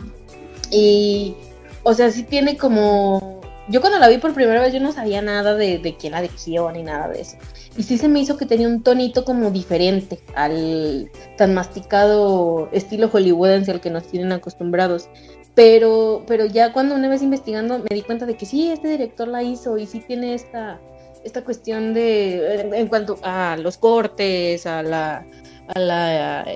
Y, 0.71 1.35
o 1.83 1.93
sea, 1.95 2.11
sí 2.11 2.23
tiene 2.23 2.57
como... 2.57 3.41
Yo 3.69 3.81
cuando 3.81 3.99
la 3.99 4.09
vi 4.09 4.19
por 4.19 4.35
primera 4.35 4.61
vez 4.61 4.73
yo 4.75 4.81
no 4.81 4.93
sabía 4.93 5.23
nada 5.23 5.55
de, 5.55 5.79
de 5.79 5.97
quién 5.97 6.13
la 6.13 6.23
dirigió 6.23 6.71
ni 6.73 6.83
nada 6.83 7.09
de 7.09 7.21
eso. 7.21 7.37
Y 7.77 7.83
sí 7.83 7.99
se 7.99 8.09
me 8.09 8.21
hizo 8.21 8.37
que 8.37 8.47
tenía 8.47 8.69
un 8.69 8.83
tonito 8.83 9.25
como 9.25 9.51
diferente 9.51 10.21
al 10.35 11.11
tan 11.37 11.55
masticado 11.55 12.69
estilo 12.73 13.09
hollywoodense 13.09 13.71
al 13.71 13.81
que 13.81 13.91
nos 13.91 14.07
tienen 14.07 14.33
acostumbrados. 14.33 15.09
Pero, 15.55 16.25
pero 16.27 16.47
ya 16.47 16.73
cuando 16.73 16.95
una 16.95 17.09
vez 17.09 17.23
investigando 17.23 17.79
me 17.79 17.95
di 17.95 18.03
cuenta 18.03 18.27
de 18.27 18.37
que 18.37 18.47
sí, 18.47 18.71
este 18.71 18.89
director 18.89 19.29
la 19.29 19.43
hizo 19.43 19.79
y 19.79 19.87
sí 19.87 20.01
tiene 20.01 20.35
esta, 20.35 20.81
esta 21.23 21.45
cuestión 21.45 21.95
de, 21.95 22.61
en 22.75 22.89
cuanto 22.89 23.19
a 23.23 23.57
los 23.57 23.79
cortes, 23.79 24.67
a 24.67 24.83
la, 24.83 25.27
a 25.75 25.79
la 25.79 26.47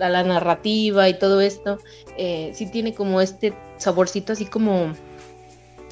a 0.00 0.08
la 0.08 0.22
narrativa 0.22 1.08
y 1.08 1.18
todo 1.18 1.40
esto, 1.40 1.78
eh, 2.16 2.52
sí 2.54 2.70
tiene 2.70 2.94
como 2.94 3.20
este 3.20 3.54
saborcito 3.78 4.32
así 4.32 4.46
como 4.46 4.94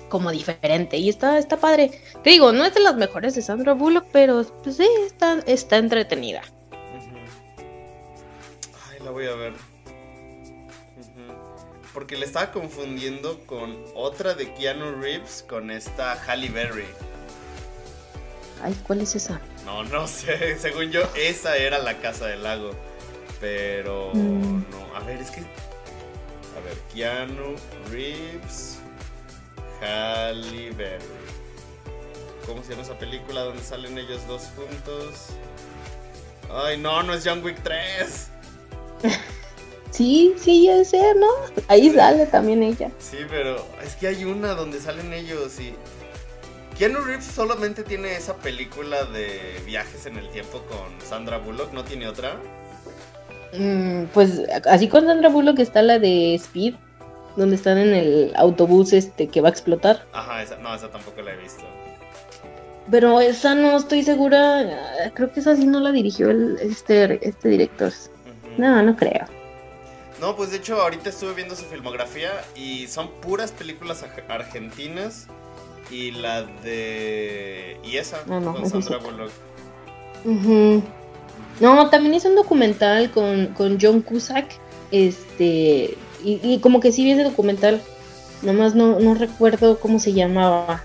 como 0.08 0.30
diferente 0.30 0.98
y 0.98 1.08
está 1.08 1.38
está 1.38 1.56
padre. 1.56 1.90
Te 2.22 2.30
digo, 2.30 2.52
no 2.52 2.64
es 2.64 2.74
de 2.74 2.80
las 2.80 2.96
mejores 2.96 3.34
de 3.34 3.42
Sandra 3.42 3.74
Bullock, 3.74 4.06
pero 4.12 4.44
pues 4.62 4.76
sí, 4.76 4.88
está, 5.04 5.40
está 5.46 5.78
entretenida. 5.78 6.42
Ay, 8.90 9.00
la 9.04 9.10
voy 9.10 9.26
a 9.26 9.34
ver. 9.34 9.54
Porque 11.92 12.16
le 12.16 12.26
estaba 12.26 12.52
confundiendo 12.52 13.40
con 13.46 13.74
otra 13.94 14.34
de 14.34 14.52
Keanu 14.52 15.00
Reeves 15.00 15.44
con 15.48 15.70
esta 15.70 16.12
Halle 16.12 16.50
Berry. 16.50 16.84
Ay, 18.62 18.76
¿cuál 18.86 19.00
es 19.00 19.14
esa? 19.14 19.40
No, 19.64 19.82
no 19.84 20.06
sé. 20.06 20.58
Según 20.58 20.90
yo, 20.90 21.02
esa 21.16 21.56
era 21.56 21.78
la 21.78 21.98
Casa 21.98 22.26
del 22.26 22.42
Lago. 22.42 22.70
Pero 23.46 24.10
mm. 24.12 24.64
no, 24.70 24.96
a 24.96 25.00
ver, 25.04 25.20
es 25.20 25.30
que. 25.30 25.40
A 25.40 26.60
ver, 26.64 26.76
Keanu 26.92 27.54
Reeves, 27.92 28.78
Halle 29.80 30.72
Berry. 30.72 31.04
¿Cómo 32.44 32.64
se 32.64 32.70
llama 32.70 32.82
esa 32.82 32.98
película 32.98 33.42
donde 33.42 33.62
salen 33.62 33.96
ellos 33.98 34.26
dos 34.26 34.50
juntos? 34.56 35.26
Ay, 36.50 36.76
no, 36.78 37.04
no 37.04 37.14
es 37.14 37.22
John 37.24 37.44
Wick 37.44 37.62
3. 37.62 38.30
Sí, 39.92 40.34
sí, 40.36 40.66
ya 40.66 40.84
sé, 40.84 41.14
¿no? 41.14 41.28
Ahí 41.68 41.90
sale 41.90 42.26
también 42.26 42.62
ella. 42.62 42.90
Sí, 42.98 43.16
pero 43.30 43.64
es 43.82 43.94
que 43.94 44.08
hay 44.08 44.26
una 44.26 44.48
donde 44.48 44.78
salen 44.78 45.14
ellos 45.14 45.58
y. 45.58 45.74
Keanu 46.76 47.00
Reeves 47.00 47.24
solamente 47.24 47.82
tiene 47.82 48.14
esa 48.14 48.36
película 48.36 49.04
de 49.04 49.58
viajes 49.64 50.04
en 50.04 50.18
el 50.18 50.28
tiempo 50.28 50.62
con 50.68 51.00
Sandra 51.00 51.38
Bullock, 51.38 51.72
¿no 51.72 51.82
tiene 51.84 52.08
otra? 52.08 52.36
Mm, 53.52 54.04
pues 54.12 54.42
así 54.68 54.88
con 54.88 55.06
Sandra 55.06 55.28
Bullock 55.28 55.58
está 55.58 55.82
la 55.82 55.98
de 55.98 56.34
Speed, 56.34 56.74
donde 57.36 57.56
están 57.56 57.78
en 57.78 57.94
el 57.94 58.32
autobús 58.36 58.92
este 58.92 59.28
que 59.28 59.40
va 59.40 59.48
a 59.48 59.52
explotar. 59.52 60.04
Ajá, 60.12 60.42
esa, 60.42 60.56
no, 60.56 60.74
esa 60.74 60.90
tampoco 60.90 61.22
la 61.22 61.32
he 61.32 61.36
visto. 61.36 61.64
Pero 62.90 63.20
esa 63.20 63.54
no 63.54 63.76
estoy 63.76 64.02
segura, 64.02 65.10
creo 65.14 65.32
que 65.32 65.40
esa 65.40 65.56
sí 65.56 65.66
no 65.66 65.80
la 65.80 65.90
dirigió 65.90 66.30
el, 66.30 66.56
este, 66.60 67.26
este 67.26 67.48
director. 67.48 67.92
No, 68.58 68.82
no 68.82 68.96
creo. 68.96 69.26
No, 70.20 70.34
pues 70.34 70.50
de 70.50 70.58
hecho 70.58 70.80
ahorita 70.80 71.10
estuve 71.10 71.34
viendo 71.34 71.54
su 71.56 71.64
filmografía 71.64 72.30
y 72.54 72.86
son 72.86 73.10
puras 73.20 73.52
películas 73.52 74.04
argentinas 74.28 75.26
y 75.90 76.12
la 76.12 76.42
de... 76.42 77.78
y 77.84 77.96
esa, 77.98 78.18
ah, 78.30 78.40
con 78.40 78.68
Sandra 78.68 78.98
Bullock. 78.98 79.30
No, 81.60 81.88
también 81.88 82.14
hizo 82.14 82.28
un 82.28 82.36
documental 82.36 83.10
con, 83.10 83.78
John 83.80 84.02
Cusack. 84.02 84.46
Este. 84.90 85.96
Y, 86.22 86.58
como 86.60 86.80
que 86.80 86.92
sí 86.92 87.04
vi 87.04 87.12
ese 87.12 87.24
documental. 87.24 87.80
Nomás 88.42 88.74
no, 88.74 88.98
no 89.00 89.14
recuerdo 89.14 89.78
cómo 89.80 89.98
se 89.98 90.12
llamaba. 90.12 90.84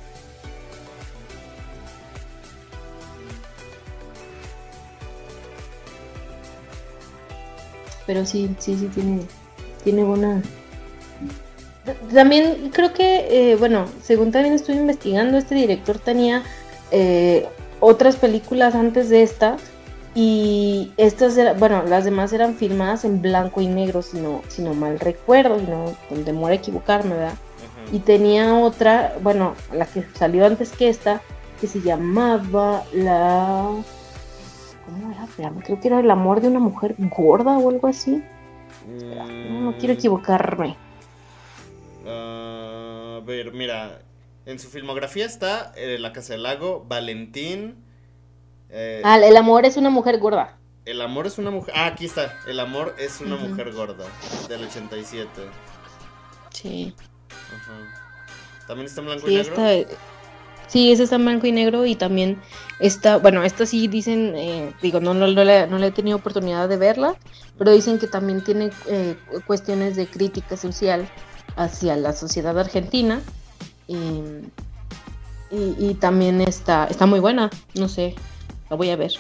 Pero 8.06 8.26
sí, 8.26 8.50
sí, 8.60 8.76
sí, 8.78 8.88
tiene, 8.94 9.22
tiene 9.84 10.04
buena. 10.04 10.42
También 12.14 12.70
creo 12.72 12.94
que, 12.94 13.52
eh, 13.52 13.56
bueno, 13.56 13.86
según 14.04 14.32
también 14.32 14.54
estuve 14.54 14.76
investigando, 14.76 15.38
este 15.38 15.56
director 15.56 15.98
tenía 15.98 16.44
eh, 16.92 17.48
otras 17.80 18.16
películas 18.16 18.76
antes 18.76 19.10
de 19.10 19.24
esta 19.24 19.58
y 20.14 20.92
estas 20.98 21.38
eran, 21.38 21.58
bueno, 21.58 21.84
las 21.84 22.04
demás 22.04 22.34
eran 22.34 22.56
filmadas 22.56 23.06
en 23.06 23.22
blanco 23.22 23.62
y 23.62 23.68
negro, 23.68 24.02
si 24.02 24.20
no, 24.20 24.42
si 24.50 24.62
no 24.62 24.74
mal 24.74 25.00
recuerdo, 25.00 25.58
si 25.60 25.66
no 25.66 25.96
demora 26.26 26.56
equivocarme, 26.56 27.16
¿verdad? 27.16 27.38
Y 27.92 28.00
tenía 28.00 28.56
otra, 28.56 29.16
bueno, 29.22 29.56
la 29.74 29.86
que 29.86 30.04
salió 30.14 30.46
antes 30.46 30.72
que 30.72 30.90
esta, 30.90 31.22
que 31.60 31.68
se 31.68 31.82
llamaba 31.82 32.84
la... 32.94 33.70
¿Cómo 34.86 35.12
era? 35.12 35.28
creo 35.64 35.80
que 35.80 35.88
era 35.88 36.00
el 36.00 36.12
amor 36.12 36.42
de 36.42 36.48
una 36.50 36.60
mujer 36.60 36.96
gorda 36.98 37.58
o 37.58 37.70
algo 37.70 37.88
así. 37.88 38.22
no, 38.88 39.74
quiero 39.78 39.94
mm. 39.94 39.98
equivocarme. 39.98 40.76
Ah, 42.06 43.20
a 43.22 43.26
ver, 43.26 43.54
mira, 43.54 44.02
en 44.46 44.60
su 44.60 44.70
filmografía 44.70 45.26
está 45.26 45.72
eh, 45.76 45.98
La 46.00 46.12
Casa 46.12 46.34
del 46.34 46.44
Lago, 46.44 46.86
Valentín, 46.88 47.76
eh, 48.72 49.02
ah, 49.04 49.20
el 49.20 49.38
amor 49.38 49.66
es 49.66 49.78
una 49.78 49.90
mujer 49.90 50.18
gorda. 50.20 50.58
El 50.86 51.02
amor 51.02 51.28
es 51.28 51.38
una 51.38 51.52
mujer. 51.52 51.74
Ah, 51.78 51.88
aquí 51.88 52.06
está. 52.06 52.40
El 52.48 52.60
amor 52.60 52.96
es 52.98 53.22
una 53.22 53.36
mujer 53.36 53.72
gorda. 53.72 54.06
Del 54.50 54.64
87. 54.64 55.30
Sí. 56.52 56.96
¿También 58.68 58.88
está 58.88 59.02
en 59.02 59.08
blanco 59.08 59.30
y 59.30 59.36
negro? 59.36 59.56
Sí, 60.68 60.90
ese 60.90 61.04
está 61.04 61.18
en 61.18 61.26
blanco 61.26 61.48
y 61.48 61.52
negro 61.52 61.86
y 61.86 61.96
también 61.96 62.40
está, 62.80 63.18
bueno, 63.18 63.44
esta 63.44 63.66
sí 63.66 63.90
dicen, 63.90 64.34
eh, 64.38 64.74
digo, 64.82 65.02
no, 65.02 65.14
no, 65.14 65.28
no, 65.28 65.44
le, 65.44 65.64
he 65.66 65.92
tenido 65.92 66.16
oportunidad 66.16 66.70
de 66.70 66.78
verla, 66.78 67.16
pero 67.58 67.72
dicen 67.72 68.00
que 68.00 68.08
también 68.08 68.42
tiene 68.42 68.70
eh, 68.88 69.18
cuestiones 69.46 69.98
de 69.98 70.08
crítica 70.08 70.56
social 70.56 71.10
hacia 71.58 71.98
la 71.98 72.14
sociedad 72.14 72.58
argentina 72.58 73.22
y, 73.86 74.22
y, 75.52 75.94
también 75.96 76.40
está, 76.40 76.86
está 76.86 77.06
muy 77.06 77.20
buena, 77.20 77.50
no 77.74 77.90
sé, 77.90 78.16
la 78.72 78.78
voy 78.78 78.90
a 78.90 78.96
ver. 78.96 79.12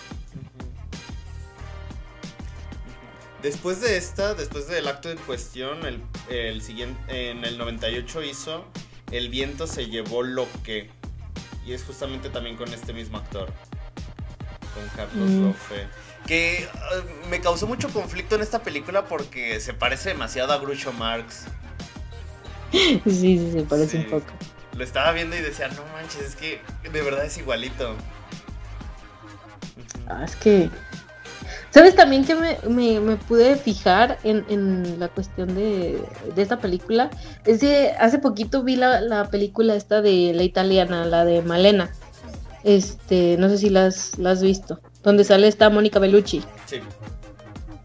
Después 3.43 3.82
de 3.82 3.97
esta, 3.97 4.34
después 4.34 4.68
del 4.70 4.88
acto 4.88 5.12
en 5.12 5.18
cuestión, 5.18 5.80
el, 6.30 6.62
siguiente, 6.62 7.32
en 7.32 7.43
el 7.43 7.58
98 7.58 8.24
hizo 8.24 8.66
El 9.12 9.30
viento 9.30 9.68
se 9.68 9.88
llevó 9.88 10.24
lo 10.24 10.47
que. 10.64 10.89
Y 11.66 11.74
es 11.74 11.84
justamente 11.84 12.30
también 12.30 12.56
con 12.56 12.74
este 12.74 12.93
mismo 12.93 13.18
actor. 13.18 13.52
Con 14.74 14.88
Carlos 14.95 15.30
mm. 15.30 16.28
Que 16.28 16.70
uh, 16.74 17.30
me 17.30 17.41
causó 17.41 17.68
mucho 17.68 17.89
conflicto 17.89 18.36
en 18.36 18.41
esta 18.41 18.64
película 18.64 19.06
porque 19.06 19.60
se 19.60 19.74
parece 19.74 20.10
demasiado 20.10 20.54
a 20.54 20.58
Groucho 20.58 20.93
Marx. 20.93 21.45
Sí, 22.72 23.02
sí, 23.04 23.52
se 23.52 23.64
parece 23.64 23.97
un 23.97 24.06
poco. 24.06 24.32
Lo 24.78 24.84
estaba 24.86 25.12
viendo 25.12 25.36
y 25.36 25.41
decía, 25.41 25.68
no 25.68 25.84
manches, 25.91 26.22
es 26.22 26.36
que 26.38 26.62
de 26.89 27.02
verdad 27.02 27.26
es 27.26 27.38
igualito. 27.38 27.97
Ah, 30.08 30.24
es 30.24 30.36
que. 30.36 30.70
¿Sabes 31.72 31.96
también 31.96 32.26
que 32.26 32.36
me, 32.36 33.16
pude 33.16 33.56
fijar 33.56 34.20
en, 34.24 35.00
la 35.00 35.08
cuestión 35.08 35.56
de, 35.56 36.04
esta 36.36 36.60
película? 36.60 37.10
Es 37.46 37.62
que 37.62 37.94
hace 37.98 38.20
poquito 38.20 38.64
vi 38.64 38.76
la, 38.76 39.30
película 39.32 39.76
esta 39.76 40.02
de 40.02 40.34
la 40.36 40.44
italiana, 40.44 41.06
la 41.06 41.24
de 41.24 41.42
Malena. 41.42 41.89
Este, 42.66 43.38
no 43.39 43.48
sé 43.48 43.58
si 43.58 43.70
la 43.70 43.86
has, 43.86 44.20
la 44.20 44.34
visto. 44.34 44.82
Donde 45.02 45.24
sale 45.24 45.48
esta 45.48 45.70
Mónica 45.70 46.00
Bellucci. 46.00 46.44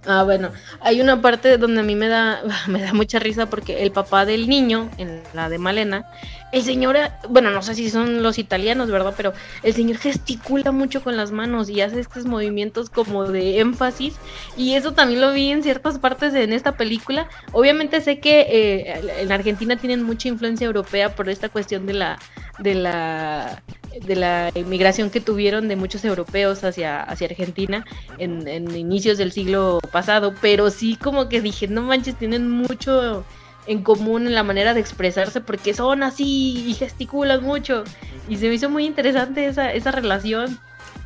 Ah, 0.09 0.23
bueno, 0.23 0.51
hay 0.81 1.01
una 1.01 1.21
parte 1.21 1.59
donde 1.59 1.81
a 1.81 1.85
mí 1.85 1.97
me 1.97 2.09
da, 2.09 2.41
me 2.69 2.81
da 2.81 2.93
mucha 2.93 3.19
risa 3.19 3.47
porque 3.47 3.83
el 3.83 3.91
papá 3.91 4.25
del 4.25 4.49
niño, 4.49 4.89
en 4.99 5.21
la 5.35 5.49
de 5.49 5.59
Malena, 5.59 6.07
el 6.53 6.63
señor, 6.63 6.97
bueno, 7.29 7.51
no 7.51 7.61
sé 7.61 7.75
si 7.75 7.91
son 7.91 8.23
los 8.23 8.39
italianos, 8.39 8.89
¿verdad? 8.89 9.15
Pero 9.17 9.33
el 9.65 9.75
señor 9.75 9.99
gesticula 9.99 10.71
mucho 10.71 11.03
con 11.03 11.17
las 11.17 11.33
manos 11.33 11.69
y 11.69 11.81
hace 11.81 11.99
estos 11.99 12.25
movimientos 12.25 12.89
como 12.89 13.25
de 13.25 13.59
énfasis. 13.59 14.15
Y 14.57 14.75
eso 14.75 14.93
también 14.93 15.21
lo 15.21 15.33
vi 15.33 15.51
en 15.51 15.65
ciertas 15.65 15.99
partes 15.99 16.35
en 16.35 16.53
esta 16.53 16.77
película. 16.77 17.29
Obviamente 17.53 18.01
sé 18.01 18.21
que 18.21 18.47
eh, 18.49 19.23
en 19.23 19.33
Argentina 19.33 19.77
tienen 19.77 20.05
mucha 20.05 20.29
influencia 20.29 20.67
europea 20.67 21.15
por 21.17 21.29
esta 21.29 21.49
cuestión 21.49 21.85
de 21.85 21.95
la, 21.95 22.19
de 22.61 22.77
la 22.77 23.63
de 24.01 24.17
la 24.17 24.51
inmigración 24.55 25.11
que 25.11 25.21
tuvieron 25.21 25.69
de 25.69 25.77
muchos 25.77 26.05
europeos 26.05 26.65
hacia, 26.65 27.03
hacia 27.03 27.29
Argentina 27.29 27.85
en, 28.19 28.47
en 28.49 28.75
inicios 28.77 29.19
del 29.19 29.33
siglo 29.33 29.81
pasado, 29.93 30.35
pero 30.41 30.71
sí 30.71 30.97
como 30.97 31.29
que 31.29 31.41
dije, 31.41 31.69
no 31.69 31.83
manches, 31.83 32.17
tienen 32.17 32.51
mucho 32.51 33.25
en 33.67 33.83
común 33.83 34.27
en 34.27 34.35
la 34.35 34.43
manera 34.43 34.75
de 34.75 34.81
expresarse 34.81 35.41
porque 35.41 35.75
son 35.75 36.03
así 36.03 36.65
y 36.69 36.75
gesticulan 36.75 37.43
mucho. 37.43 37.85
Y 38.29 38.37
se 38.37 38.49
me 38.49 38.55
hizo 38.55 38.71
muy 38.71 38.87
interesante 38.87 39.47
esa, 39.47 39.73
esa 39.73 39.91
relación. 39.91 40.59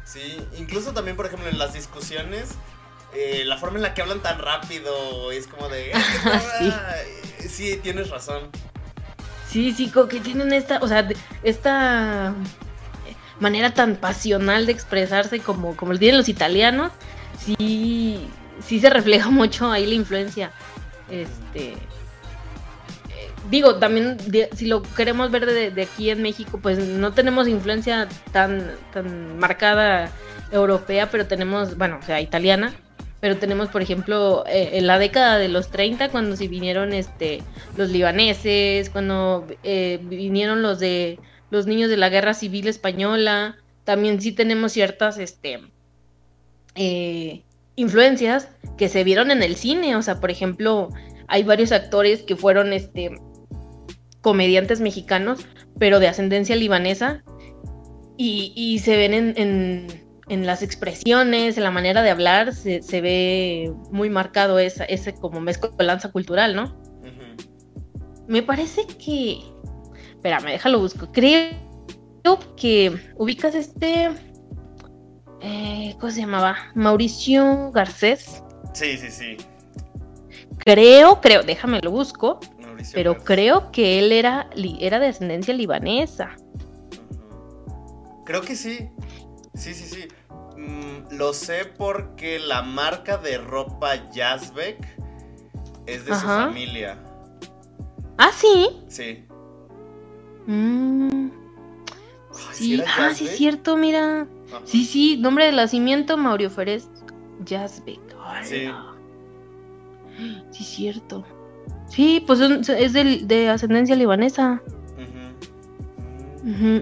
Sí, 0.05 0.39
incluso 0.59 0.93
también, 0.93 1.17
por 1.17 1.27
ejemplo, 1.27 1.49
en 1.49 1.59
las 1.59 1.73
discusiones, 1.73 2.51
eh, 3.15 3.43
la 3.45 3.57
forma 3.59 3.77
en 3.77 3.83
la 3.83 3.95
que 3.95 4.03
hablan 4.03 4.21
tan 4.21 4.39
rápido 4.39 5.31
es 5.33 5.47
como 5.47 5.69
de... 5.69 5.93
sí. 7.39 7.49
sí, 7.49 7.77
tienes 7.83 8.11
razón. 8.11 8.51
Sí, 9.49 9.73
sí, 9.73 9.89
como 9.91 10.09
que 10.09 10.21
tienen 10.21 10.53
esta, 10.53 10.79
o 10.79 10.89
sea, 10.89 11.09
esta 11.43 12.35
manera 13.41 13.73
tan 13.73 13.97
pasional 13.97 14.67
de 14.67 14.73
expresarse 14.73 15.41
como, 15.41 15.77
como 15.77 15.93
lo 15.93 15.99
tienen 15.99 16.19
los 16.19 16.29
italianos, 16.29 16.93
sí, 17.39 18.29
sí 18.63 18.81
se 18.81 18.91
refleja 18.91 19.31
mucho 19.31 19.71
ahí 19.71 19.87
la 19.87 19.95
influencia. 19.95 20.53
Este, 21.11 21.75
digo, 23.51 23.77
también 23.77 24.17
si 24.55 24.67
lo 24.67 24.83
queremos 24.83 25.31
ver 25.31 25.47
de, 25.47 25.83
aquí 25.83 26.11
en 26.11 26.23
México, 26.23 26.59
pues 26.63 26.79
no 26.79 27.13
tenemos 27.13 27.49
influencia 27.49 28.09
tan, 28.33 28.71
tan 28.93 29.39
marcada 29.39 30.11
europea, 30.53 31.11
pero 31.11 31.27
tenemos, 31.27 31.77
bueno, 31.77 31.99
o 32.01 32.05
sea, 32.05 32.21
italiana, 32.21 32.73
pero 33.21 33.37
tenemos, 33.37 33.69
por 33.69 33.83
ejemplo, 33.83 34.45
eh, 34.47 34.71
en 34.75 34.87
la 34.87 34.99
década 34.99 35.39
de 35.39 35.49
los 35.49 35.71
30, 35.71 36.09
cuando 36.09 36.37
se 36.37 36.49
vinieron 36.49 36.93
este, 36.93 37.43
los 37.77 37.91
libaneses, 37.91 38.89
cuando 38.89 39.47
eh, 39.63 39.99
vinieron 40.03 40.63
los 40.63 40.79
de 40.79 41.19
los 41.51 41.67
niños 41.67 41.91
de 41.91 41.97
la 41.97 42.09
guerra 42.09 42.35
civil 42.35 42.69
española, 42.69 43.57
también 43.85 44.21
sí 44.21 44.33
tenemos 44.33 44.73
ciertas 44.73 45.19
este, 45.19 45.61
eh, 46.75 47.43
influencias 47.77 48.49
que 48.77 48.89
se 48.89 49.05
vieron 49.05 49.31
en 49.31 49.43
el 49.43 49.57
cine, 49.57 49.97
o 49.97 50.03
sea, 50.03 50.21
por 50.21 50.31
ejemplo, 50.31 50.91
hay 51.29 51.43
varios 51.43 51.73
actores 51.73 52.23
que 52.23 52.37
fueron 52.37 52.73
este, 52.73 53.11
comediantes 54.21 54.81
mexicanos, 54.81 55.47
pero 55.79 55.99
de 55.99 56.09
ascendencia 56.09 56.57
libanesa, 56.57 57.23
y, 58.23 58.79
se 58.81 58.99
ven 58.99 59.35
en, 59.39 60.47
las 60.47 60.63
expresiones, 60.63 61.57
en 61.57 61.65
la 61.65 61.71
manera 61.71 62.03
de 62.03 62.11
hablar, 62.11 62.55
se, 62.55 63.01
ve 63.01 63.73
muy 63.91 64.11
marcado 64.11 64.59
esa, 64.59 64.85
ese 64.85 65.15
como 65.15 65.41
mezcolanza 65.41 66.13
cultural, 66.13 66.55
¿no? 66.55 66.79
Me 68.29 68.43
parece 68.43 68.87
que... 68.87 69.39
Espérame, 70.21 70.51
déjalo 70.53 70.81
busco. 70.81 71.11
Creo 71.13 71.51
que 72.57 73.13
ubicas 73.17 73.55
este... 73.55 74.11
Eh, 75.41 75.97
¿Cómo 75.99 76.13
se 76.13 76.21
llamaba? 76.21 76.57
Mauricio 76.75 77.73
Garcés. 77.73 78.43
Sí, 78.75 78.99
sí, 78.99 79.11
sí. 79.11 79.37
Creo, 80.59 81.21
creo, 81.23 81.43
déjame 81.43 81.81
lo 81.81 81.91
busco 81.91 82.39
pero 82.95 83.17
creo 83.19 83.71
que 83.73 83.99
él 83.99 84.13
era, 84.13 84.49
era 84.81 84.99
de 84.99 85.09
ascendencia 85.09 85.55
libanesa. 85.55 86.37
Creo 88.25 88.43
que 88.43 88.57
sí. 88.57 88.91
Sí, 89.55 89.75
sí, 89.75 89.85
sí. 89.85 90.09
Mm, 90.57 91.17
lo 91.17 91.33
sé 91.33 91.65
porque 91.65 92.39
la 92.39 92.63
marca 92.63 93.17
de 93.19 93.39
ropa 93.39 94.11
Yazbek 94.11 94.79
es 95.87 96.05
de 96.05 96.15
su 96.15 96.27
familia. 96.27 96.99
¿Ah, 98.19 98.31
sí? 98.33 98.83
Sí. 98.89 99.27
Mm. 100.51 101.31
sí, 102.53 102.83
ah, 102.85 103.13
sí, 103.15 103.27
es 103.27 103.37
cierto, 103.37 103.77
mira. 103.77 104.27
Sí, 104.65 104.85
sí, 104.85 105.17
nombre 105.17 105.47
de 105.47 105.53
nacimiento, 105.53 106.17
Mauricio 106.17 106.51
Férez 106.51 106.89
Yazbek. 107.45 108.01
Sí. 108.43 108.69
Sí, 110.51 110.65
cierto. 110.65 111.25
Sí, 111.89 112.25
pues 112.27 112.41
es 112.41 112.93
de, 112.93 113.49
ascendencia 113.49 113.95
libanesa. 113.95 114.61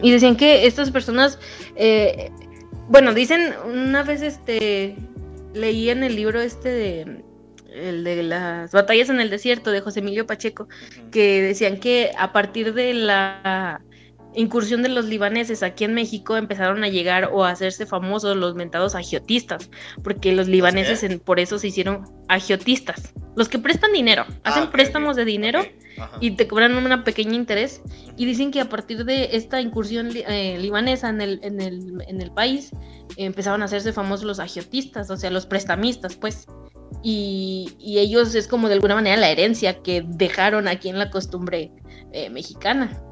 Y 0.01 0.11
decían 0.11 0.37
que 0.37 0.67
estas 0.67 0.91
personas, 0.91 1.39
eh, 1.77 2.31
bueno, 2.89 3.13
dicen, 3.13 3.53
una 3.69 4.03
vez 4.03 4.23
este, 4.23 4.97
leí 5.53 5.91
en 5.91 6.05
el 6.05 6.17
libro 6.17 6.41
este 6.41 6.71
de, 6.71 7.25
el 7.79 8.05
de 8.05 8.23
las 8.23 8.73
batallas 8.73 9.09
en 9.09 9.21
el 9.21 9.31
desierto 9.31 9.71
de 9.71 9.81
José 9.81 10.01
Emilio 10.01 10.27
Pacheco, 10.27 10.69
que 11.11 11.43
decían 11.43 11.79
que 11.79 12.13
a 12.19 12.33
partir 12.33 12.75
de 12.75 12.95
la 12.95 13.81
incursión 14.35 14.83
de 14.83 14.89
los 14.89 15.07
libaneses 15.07 15.63
aquí 15.63 15.85
en 15.85 15.95
México 15.95 16.37
empezaron 16.37 16.85
a 16.85 16.89
llegar 16.89 17.31
o 17.33 17.45
a 17.45 17.51
hacerse 17.51 17.87
famosos 17.87 18.37
los 18.37 18.55
mentados 18.55 18.95
agiotistas, 18.95 19.71
porque 20.03 20.33
los 20.33 20.49
libaneses 20.49 21.05
por 21.21 21.41
eso 21.41 21.59
se 21.59 21.69
hicieron 21.69 22.05
agiotistas, 22.29 23.15
los 23.37 23.49
que 23.49 23.59
prestan 23.59 23.93
dinero, 23.93 24.25
ah, 24.29 24.35
hacen 24.45 24.71
préstamos 24.71 25.17
de 25.17 25.25
dinero 25.25 25.63
y 26.21 26.33
te 26.33 26.47
cobran 26.47 26.77
un 26.77 27.03
pequeño 27.03 27.35
interés 27.35 27.83
y 28.17 28.27
dicen 28.27 28.51
que 28.51 28.61
a 28.61 28.69
partir 28.69 29.05
de 29.05 29.31
esta 29.33 29.61
incursión 29.61 30.11
eh, 30.15 30.59
libanesa 30.61 31.09
en 31.09 31.21
el, 31.21 31.41
en 31.43 31.61
el, 31.61 32.03
en 32.07 32.21
el 32.21 32.31
país 32.31 32.71
empezaron 33.17 33.63
a 33.63 33.65
hacerse 33.65 33.93
famosos 33.93 34.27
los 34.27 34.39
agiotistas, 34.39 35.11
o 35.11 35.17
sea, 35.17 35.31
los 35.31 35.47
prestamistas, 35.47 36.17
pues. 36.17 36.47
Y, 37.03 37.77
ellos 37.81 38.35
es 38.35 38.49
como 38.49 38.69
de 38.69 38.75
alguna 38.75 38.95
manera 38.95 39.17
la 39.17 39.31
herencia 39.31 39.83
que 39.83 40.05
dejaron 40.07 40.69
aquí 40.69 40.89
en 40.89 40.99
la 40.99 41.11
costumbre 41.11 41.73
eh, 42.13 42.31
mexicana. 42.31 43.03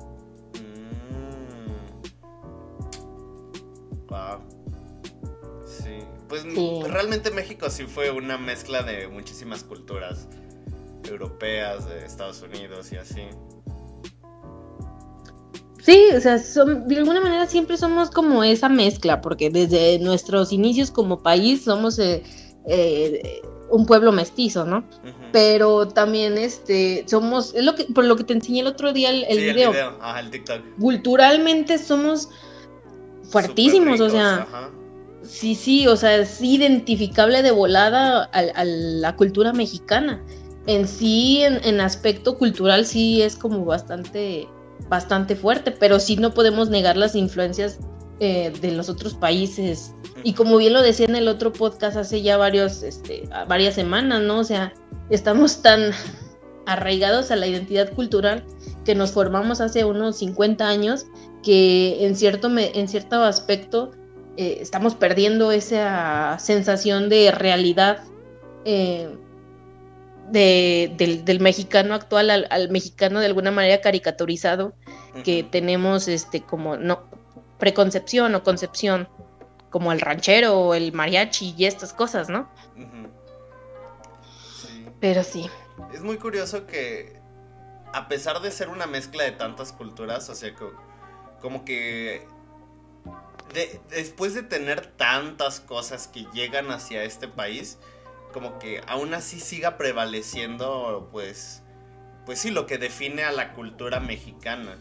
Pues 6.29 6.45
realmente 6.89 7.31
México 7.31 7.71
sí 7.71 7.85
fue 7.85 8.11
una 8.11 8.37
mezcla 8.37 8.83
de 8.83 9.09
muchísimas 9.09 9.63
culturas 9.63 10.29
europeas, 11.09 11.89
de 11.89 12.05
Estados 12.05 12.43
Unidos 12.43 12.93
y 12.93 12.97
así. 12.97 13.23
Sí, 15.83 16.09
o 16.17 16.21
sea, 16.21 16.37
de 16.39 16.97
alguna 16.97 17.21
manera 17.21 17.47
siempre 17.47 17.77
somos 17.77 18.11
como 18.11 18.43
esa 18.43 18.69
mezcla, 18.69 19.21
porque 19.21 19.51
desde 19.51 20.01
nuestros 20.01 20.53
inicios 20.53 20.91
como 20.91 21.23
país 21.23 21.63
somos 21.63 22.01
eh, 22.01 22.25
eh, 22.67 23.41
un 23.71 23.87
pueblo 23.87 24.13
mestizo, 24.13 24.65
¿no? 24.65 24.85
Pero 25.33 25.89
también 25.89 26.39
este 26.39 27.05
somos, 27.07 27.55
es 27.55 27.65
lo 27.65 27.75
que, 27.75 27.85
por 27.85 28.05
lo 28.05 28.17
que 28.17 28.25
te 28.25 28.33
enseñé 28.35 28.61
el 28.61 28.67
otro 28.69 28.93
día 28.93 29.11
el, 29.11 29.39
video. 29.39 29.73
el 30.19 30.31
TikTok. 30.31 30.61
Culturalmente 30.81 31.79
somos 31.79 32.29
fuertísimos, 33.25 34.01
o 34.01 34.09
sea, 34.09 34.47
sí, 35.23 35.55
sí, 35.55 35.87
o 35.87 35.97
sea, 35.97 36.17
es 36.17 36.41
identificable 36.41 37.43
de 37.43 37.51
volada 37.51 38.25
a, 38.33 38.65
la 38.65 39.17
cultura 39.17 39.53
mexicana. 39.53 40.23
En 40.67 40.89
sí, 40.89 41.43
en, 41.43 41.81
aspecto 41.81 42.39
cultural, 42.39 42.87
sí 42.87 43.23
es 43.23 43.37
como 43.37 43.65
bastante, 43.65 44.49
bastante 44.89 45.37
fuerte, 45.37 45.71
pero 45.71 46.01
sí 46.01 46.17
no 46.17 46.35
podemos 46.35 46.71
negar 46.71 46.97
las 46.97 47.15
influencias 47.15 47.79
eh, 48.21 48.53
de 48.61 48.73
los 48.73 48.89
otros 48.89 49.15
países. 49.15 49.95
Y 50.23 50.33
como 50.33 50.57
bien 50.57 50.73
lo 50.73 50.83
decía 50.83 51.07
en 51.07 51.17
el 51.17 51.29
otro 51.29 51.53
podcast 51.53 51.97
hace 51.97 52.23
ya 52.23 52.37
varios, 52.37 52.83
este, 52.83 53.29
varias 53.47 53.75
semanas, 53.75 54.23
¿no? 54.23 54.39
O 54.39 54.45
sea, 54.45 54.73
estamos 55.11 55.61
tan 55.63 55.93
arraigados 56.67 57.31
a 57.31 57.37
la 57.37 57.47
identidad 57.47 57.93
cultural 57.93 58.45
que 58.85 58.95
nos 58.95 59.13
formamos 59.13 59.61
hace 59.61 59.85
unos 59.85 60.17
50 60.17 60.67
años 60.67 61.07
que 61.43 62.07
en 62.07 62.17
cierto, 62.17 62.51
en 62.57 62.89
cierto 62.89 63.23
aspecto 63.23 63.93
eh, 64.37 64.59
estamos 64.61 64.95
perdiendo 64.95 65.53
esa 65.53 66.39
sensación 66.39 67.09
de 67.09 67.31
realidad 67.31 68.05
eh, 68.65 69.15
del, 70.31 71.41
mexicano 71.41 71.95
actual 71.95 72.31
al, 72.31 72.71
mexicano 72.71 73.21
de 73.21 73.27
alguna 73.27 73.51
manera 73.51 73.81
caricaturizado 73.81 74.75
que 75.25 75.45
tenemos 75.45 76.09
este 76.09 76.41
como 76.41 76.77
no 76.77 77.16
preconcepción 77.59 78.35
o 78.35 78.43
concepción 78.43 79.09
como 79.71 79.93
el 79.93 80.01
ranchero 80.01 80.59
o 80.59 80.75
el 80.75 80.93
mariachi 80.93 81.55
y 81.57 81.67
estas 81.67 81.93
cosas, 81.93 82.29
¿no? 82.29 82.49
Pero 85.01 85.23
sí. 85.23 85.51
Es 85.93 86.03
muy 86.03 86.17
curioso 86.17 86.67
que 86.67 87.21
a 87.93 88.09
pesar 88.09 88.41
de 88.41 88.51
ser 88.51 88.69
una 88.69 88.87
mezcla 88.87 89.25
de 89.25 89.33
tantas 89.33 89.73
culturas, 89.73 90.29
o 90.29 90.35
sea, 90.35 90.55
como 91.41 91.65
que 91.65 92.27
después 93.91 94.35
de 94.35 94.43
tener 94.43 94.87
tantas 94.87 95.61
cosas 95.61 96.09
que 96.09 96.27
llegan 96.33 96.71
hacia 96.71 97.05
este 97.05 97.29
país, 97.29 97.79
como 98.33 98.59
que 98.59 98.83
aún 98.87 99.15
así 99.15 99.41
siga 99.41 99.79
prevaleciendo, 99.79 101.09
pues, 101.13 101.63
pues 102.27 102.39
sí, 102.39 102.51
lo 102.51 102.67
que 102.67 102.77
define 102.79 103.25
a 103.25 103.33
la 103.33 103.53
cultura 103.55 104.01
mexicana. 104.01 104.79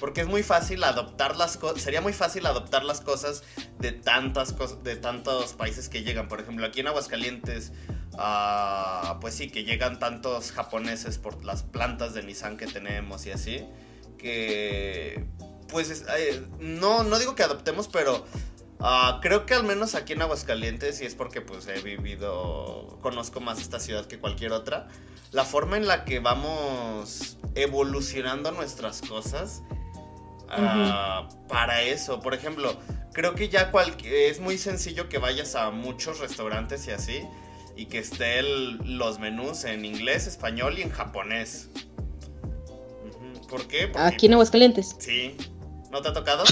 Porque 0.00 0.22
es 0.22 0.26
muy 0.26 0.42
fácil 0.42 0.82
adoptar 0.84 1.36
las 1.36 1.56
cosas, 1.56 1.82
sería 1.82 2.00
muy 2.00 2.12
fácil 2.12 2.46
adoptar 2.46 2.84
las 2.84 3.00
cosas 3.00 3.42
de 3.78 3.92
tantas 3.92 4.52
cosas, 4.52 4.82
de 4.82 4.96
tantos 4.96 5.52
países 5.52 5.88
que 5.88 6.02
llegan. 6.02 6.28
Por 6.28 6.40
ejemplo, 6.40 6.66
aquí 6.66 6.80
en 6.80 6.88
Aguascalientes, 6.88 7.72
uh, 8.14 9.20
pues 9.20 9.34
sí, 9.34 9.50
que 9.50 9.64
llegan 9.64 9.98
tantos 9.98 10.52
japoneses 10.52 11.18
por 11.18 11.44
las 11.44 11.62
plantas 11.62 12.14
de 12.14 12.22
Nissan 12.22 12.56
que 12.56 12.66
tenemos 12.66 13.26
y 13.26 13.32
así, 13.32 13.66
que 14.18 15.26
pues 15.68 16.04
eh, 16.16 16.42
no, 16.58 17.02
no 17.02 17.18
digo 17.18 17.34
que 17.34 17.42
adoptemos, 17.42 17.88
pero 17.88 18.24
uh, 18.80 19.20
creo 19.20 19.46
que 19.46 19.54
al 19.54 19.64
menos 19.64 19.94
aquí 19.94 20.14
en 20.14 20.22
Aguascalientes, 20.22 21.00
y 21.00 21.06
es 21.06 21.14
porque 21.14 21.40
pues 21.40 21.66
he 21.68 21.80
vivido, 21.80 22.98
conozco 23.02 23.40
más 23.40 23.60
esta 23.60 23.80
ciudad 23.80 24.06
que 24.06 24.18
cualquier 24.18 24.52
otra, 24.52 24.88
la 25.32 25.44
forma 25.44 25.76
en 25.76 25.86
la 25.86 26.04
que 26.04 26.18
vamos 26.20 27.38
evolucionando 27.54 28.50
nuestras 28.52 29.00
cosas 29.02 29.62
uh, 30.48 31.46
para 31.48 31.82
eso. 31.82 32.20
Por 32.20 32.34
ejemplo, 32.34 32.76
creo 33.12 33.34
que 33.34 33.48
ya 33.48 33.70
es 34.04 34.40
muy 34.40 34.58
sencillo 34.58 35.08
que 35.08 35.18
vayas 35.18 35.54
a 35.54 35.70
muchos 35.70 36.18
restaurantes 36.20 36.86
y 36.86 36.90
así 36.90 37.22
y 37.76 37.86
que 37.86 37.98
estén 37.98 38.98
los 38.98 39.18
menús 39.18 39.64
en 39.64 39.84
inglés, 39.84 40.26
español 40.26 40.78
y 40.78 40.82
en 40.82 40.90
japonés. 40.90 41.70
¿Por 43.48 43.66
qué? 43.66 43.90
Aquí 43.94 44.26
en 44.26 44.34
Aguascalientes. 44.34 44.96
Sí. 44.98 45.36
¿No 45.90 46.00
te 46.00 46.08
ha 46.08 46.12
tocado? 46.12 46.44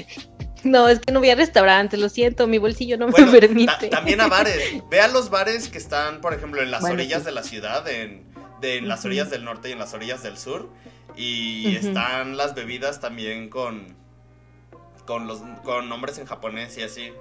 no, 0.64 0.88
es 0.88 0.98
que 1.00 1.12
no 1.12 1.20
voy 1.20 1.30
a 1.30 1.34
restaurantes, 1.34 1.98
lo 2.00 2.08
siento, 2.08 2.46
mi 2.46 2.58
bolsillo 2.58 2.96
no 2.96 3.08
me 3.08 3.24
permite. 3.30 3.88
también 3.88 4.20
a 4.20 4.28
bares. 4.28 4.82
Ve 4.90 5.00
a 5.00 5.08
los 5.08 5.30
bares 5.30 5.68
que 5.68 5.78
están, 5.78 6.20
por 6.20 6.34
ejemplo, 6.34 6.62
en 6.62 6.70
las 6.70 6.84
orillas 6.84 7.24
de 7.24 7.32
la 7.32 7.42
ciudad, 7.42 7.86
en, 7.88 8.26
las 8.60 9.04
orillas 9.04 9.30
del 9.30 9.44
norte 9.44 9.68
y 9.68 9.72
en 9.72 9.78
las 9.78 9.94
orillas 9.94 10.22
del 10.22 10.38
sur. 10.38 10.68
Y 11.16 11.74
están 11.74 12.36
las 12.36 12.54
bebidas 12.54 13.00
también 13.00 13.48
con, 13.48 13.96
con, 15.04 15.26
los, 15.26 15.40
con 15.64 15.88
nombres 15.88 16.18
en 16.18 16.26
japonés 16.26 16.78
y 16.78 16.82
así. 16.82 17.12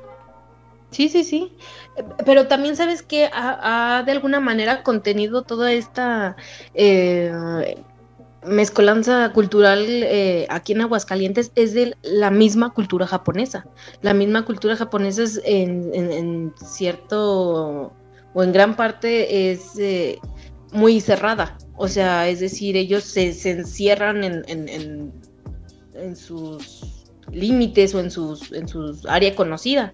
Sí, 0.91 1.09
sí, 1.09 1.23
sí. 1.23 1.53
Pero 2.25 2.47
también 2.47 2.75
sabes 2.75 3.01
que 3.01 3.29
ha, 3.33 4.03
de 4.05 4.11
alguna 4.11 4.39
manera 4.39 4.83
contenido 4.83 5.41
toda 5.41 5.71
esta 5.71 6.37
eh, 6.73 7.75
mezcolanza 8.45 9.31
cultural 9.33 9.85
eh, 9.87 10.47
aquí 10.49 10.73
en 10.73 10.81
Aguascalientes 10.81 11.51
es 11.55 11.73
de 11.73 11.95
la 12.03 12.31
misma 12.31 12.73
cultura 12.73 13.05
japonesa. 13.05 13.65
La 14.01 14.13
misma 14.13 14.45
cultura 14.45 14.75
japonesa 14.75 15.23
es 15.23 15.41
en, 15.43 16.53
cierto 16.55 17.91
o 18.33 18.43
en 18.43 18.51
gran 18.51 18.75
parte 18.75 19.51
es 19.51 19.77
eh, 19.77 20.19
muy 20.71 21.01
cerrada. 21.01 21.57
O 21.75 21.87
sea, 21.87 22.27
es 22.27 22.39
decir, 22.39 22.75
ellos 22.75 23.03
se, 23.03 23.33
se 23.33 23.51
encierran 23.51 24.23
en, 24.23 24.43
en, 24.47 25.11
en 25.93 26.15
sus 26.15 26.97
límites 27.31 27.93
o 27.93 27.99
en 27.99 28.09
sus 28.09 28.51
en 28.51 28.67
su 28.67 28.99
área 29.07 29.35
conocida. 29.35 29.93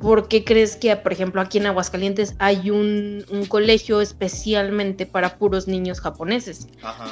¿Por 0.00 0.28
qué 0.28 0.44
crees 0.44 0.76
que, 0.76 0.94
por 0.96 1.12
ejemplo, 1.12 1.40
aquí 1.40 1.58
en 1.58 1.66
Aguascalientes 1.66 2.34
hay 2.38 2.70
un, 2.70 3.24
colegio 3.48 4.00
especialmente 4.00 5.06
para 5.06 5.38
puros 5.38 5.68
niños 5.68 6.00
japoneses? 6.00 6.66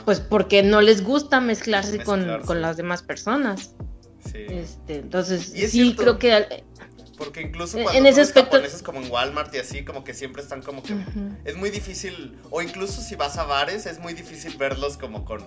Pues 0.05 0.21
porque 0.21 0.63
no 0.63 0.81
les 0.81 1.05
gusta 1.05 1.41
mezclarse, 1.41 2.03
Con, 2.03 2.27
las 2.61 2.77
demás 2.77 3.03
personas. 3.03 3.75
Sí. 4.25 4.39
Este, 4.49 4.97
entonces, 4.97 5.53
sí, 5.71 5.95
creo 5.97 6.19
que... 6.19 6.65
Porque 7.21 7.43
incluso 7.43 7.77
cuando 7.79 7.99
en 7.99 8.07
ese 8.07 8.23
aspecto... 8.23 8.53
japoneses 8.53 8.83
como 8.83 9.03
en 9.03 9.11
Walmart 9.11 9.55
y 9.55 9.59
así, 9.59 9.85
como 9.85 10.05
que 10.05 10.15
siempre 10.15 10.41
están 10.41 10.63
como 10.63 10.83
que... 10.83 10.97
Es 11.45 11.55
muy 11.55 11.69
difícil, 11.69 12.39
o 12.49 12.63
incluso 12.63 13.03
si 13.03 13.15
vas 13.15 13.37
a 13.37 13.45
bares, 13.45 13.85
es 13.85 13.99
muy 13.99 14.15
difícil 14.15 14.57
verlos 14.57 14.97
como 14.97 15.27
con... 15.27 15.45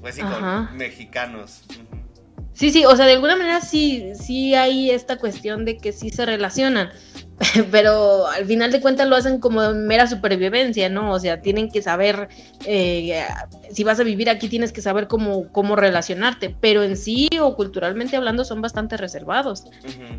Pues 0.00 0.14
sí, 0.14 0.20
con 0.20 0.76
mexicanos. 0.76 1.64
Sí, 2.52 2.70
sí, 2.70 2.84
o 2.84 2.94
sea, 2.94 3.06
de 3.06 3.14
alguna 3.14 3.34
manera 3.34 3.60
sí, 3.60 4.12
sí 4.14 4.54
hay 4.54 4.92
esta 4.92 5.16
cuestión 5.18 5.64
de 5.64 5.78
que 5.78 5.92
sí 5.92 6.10
se 6.10 6.24
relacionan, 6.24 6.90
pero 7.70 8.26
al 8.26 8.46
final 8.46 8.72
de 8.72 8.80
cuentas 8.80 9.08
lo 9.08 9.14
hacen 9.14 9.38
como 9.38 9.72
mera 9.72 10.06
supervivencia, 10.08 10.88
¿no? 10.88 11.12
O 11.12 11.20
sea, 11.20 11.40
tienen 11.40 11.70
que 11.70 11.82
saber, 11.82 12.28
eh, 12.64 13.24
si 13.70 13.84
vas 13.84 14.00
a 14.00 14.02
vivir 14.02 14.28
aquí 14.28 14.48
tienes 14.48 14.72
que 14.72 14.82
saber 14.82 15.06
cómo, 15.06 15.50
cómo 15.52 15.76
relacionarte, 15.76 16.54
pero 16.60 16.82
en 16.82 16.96
sí 16.96 17.28
o 17.40 17.54
culturalmente 17.54 18.16
hablando 18.16 18.44
son 18.44 18.60
bastante 18.60 18.96
reservados. 18.96 19.64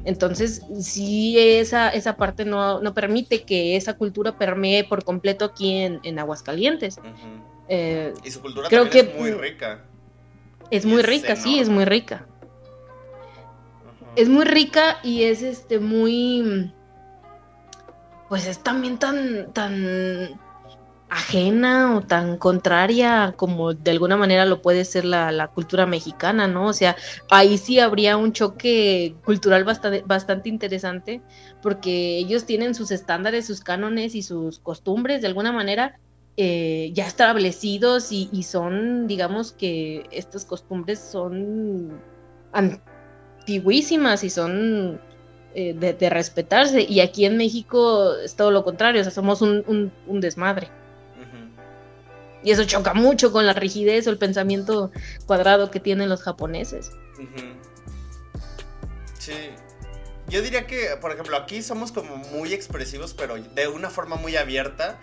Entonces, 0.06 0.62
sí, 0.80 1.38
esa, 1.38 1.90
esa 1.90 2.16
parte 2.16 2.46
no, 2.46 2.80
no, 2.80 2.94
permite 2.94 3.44
que 3.44 3.76
esa 3.76 3.96
cultura 3.96 4.38
permee 4.38 4.86
por 4.86 5.04
completo 5.04 5.46
aquí 5.46 5.76
en, 5.78 6.20
Aguascalientes. 6.20 7.00
Eh, 7.68 8.14
y 8.24 8.32
su 8.32 8.42
cultura 8.42 8.70
creo 8.70 8.90
que, 8.90 9.00
es 9.00 9.16
muy 9.16 9.32
rica. 9.32 9.82
Es 10.72 10.86
muy 10.86 11.02
rica, 11.02 11.36
sí, 11.36 11.60
es 11.60 11.68
muy 11.68 11.84
rica. 11.84 12.26
Es 14.16 14.30
muy 14.30 14.46
rica 14.46 15.00
y 15.04 15.24
es 15.24 15.44
este 15.44 15.80
muy 15.80 16.72
pues 18.30 18.48
es 18.48 18.60
también 18.60 18.98
tan 18.98 19.52
tan 19.54 20.40
ajena 21.10 21.98
o 21.98 22.02
tan 22.02 22.38
contraria 22.38 23.34
como 23.36 23.74
de 23.74 23.92
alguna 23.92 24.16
manera 24.16 24.46
lo 24.46 24.62
puede 24.62 24.86
ser 24.86 25.06
la, 25.06 25.48
cultura 25.54 25.86
mexicana, 25.88 26.48
¿no? 26.48 26.68
O 26.68 26.74
sea, 26.74 26.96
ahí 27.32 27.58
sí 27.58 27.80
habría 27.80 28.16
un 28.16 28.32
choque 28.32 29.16
cultural 29.26 29.64
bastante, 29.64 30.04
bastante 30.06 30.50
interesante 30.50 31.22
porque 31.62 32.18
ellos 32.18 32.46
tienen 32.46 32.76
sus 32.76 32.92
estándares, 32.92 33.48
sus 33.48 33.62
cánones 33.62 34.16
y 34.16 34.22
sus 34.22 34.60
costumbres 34.60 35.22
de 35.22 35.28
alguna 35.28 35.52
manera 35.52 36.00
eh, 36.38 36.92
ya 36.94 37.08
establecidos 37.08 38.12
y, 38.12 38.44
son, 38.44 39.08
digamos 39.08 39.52
que 39.52 40.06
estas 40.12 40.46
costumbres 40.46 41.00
son 41.00 42.00
antiguísimas 42.54 44.24
y 44.24 44.30
son 44.30 45.02
eh, 45.56 45.74
de, 45.74 46.10
respetarse. 46.10 46.82
Y 46.82 47.00
aquí 47.00 47.26
en 47.26 47.38
México 47.38 48.14
es 48.16 48.36
todo 48.36 48.52
lo 48.52 48.64
contrario, 48.64 49.02
o 49.02 49.04
sea, 49.04 49.12
somos 49.12 49.42
un, 49.42 49.92
desmadre. 50.08 50.70
Y 52.42 52.52
eso 52.52 52.64
choca 52.64 52.94
mucho 52.94 53.34
con 53.34 53.46
la 53.46 53.54
rigidez 53.54 54.08
o 54.08 54.12
el 54.12 54.18
pensamiento 54.18 54.92
cuadrado 55.26 55.72
que 55.72 55.80
tienen 55.82 56.08
los 56.08 56.22
japoneses. 56.22 56.92
Sí. 59.18 59.34
Yo 60.30 60.42
diría 60.42 60.68
que, 60.68 60.96
por 61.02 61.12
ejemplo, 61.12 61.36
aquí 61.36 61.62
somos 61.62 61.92
como 61.92 62.16
muy 62.16 62.54
expresivos, 62.54 63.14
pero 63.14 63.36
de 63.36 63.68
una 63.68 63.90
forma 63.90 64.16
muy 64.16 64.38
abierta. 64.38 65.00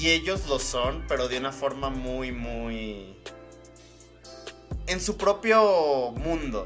Y 0.00 0.08
ellos 0.10 0.48
lo 0.48 0.58
son, 0.58 1.04
pero 1.06 1.28
de 1.28 1.38
una 1.38 1.52
forma 1.52 1.90
muy, 1.90 2.32
muy... 2.32 3.16
En 4.86 5.00
su 5.00 5.16
propio 5.16 6.12
mundo. 6.16 6.64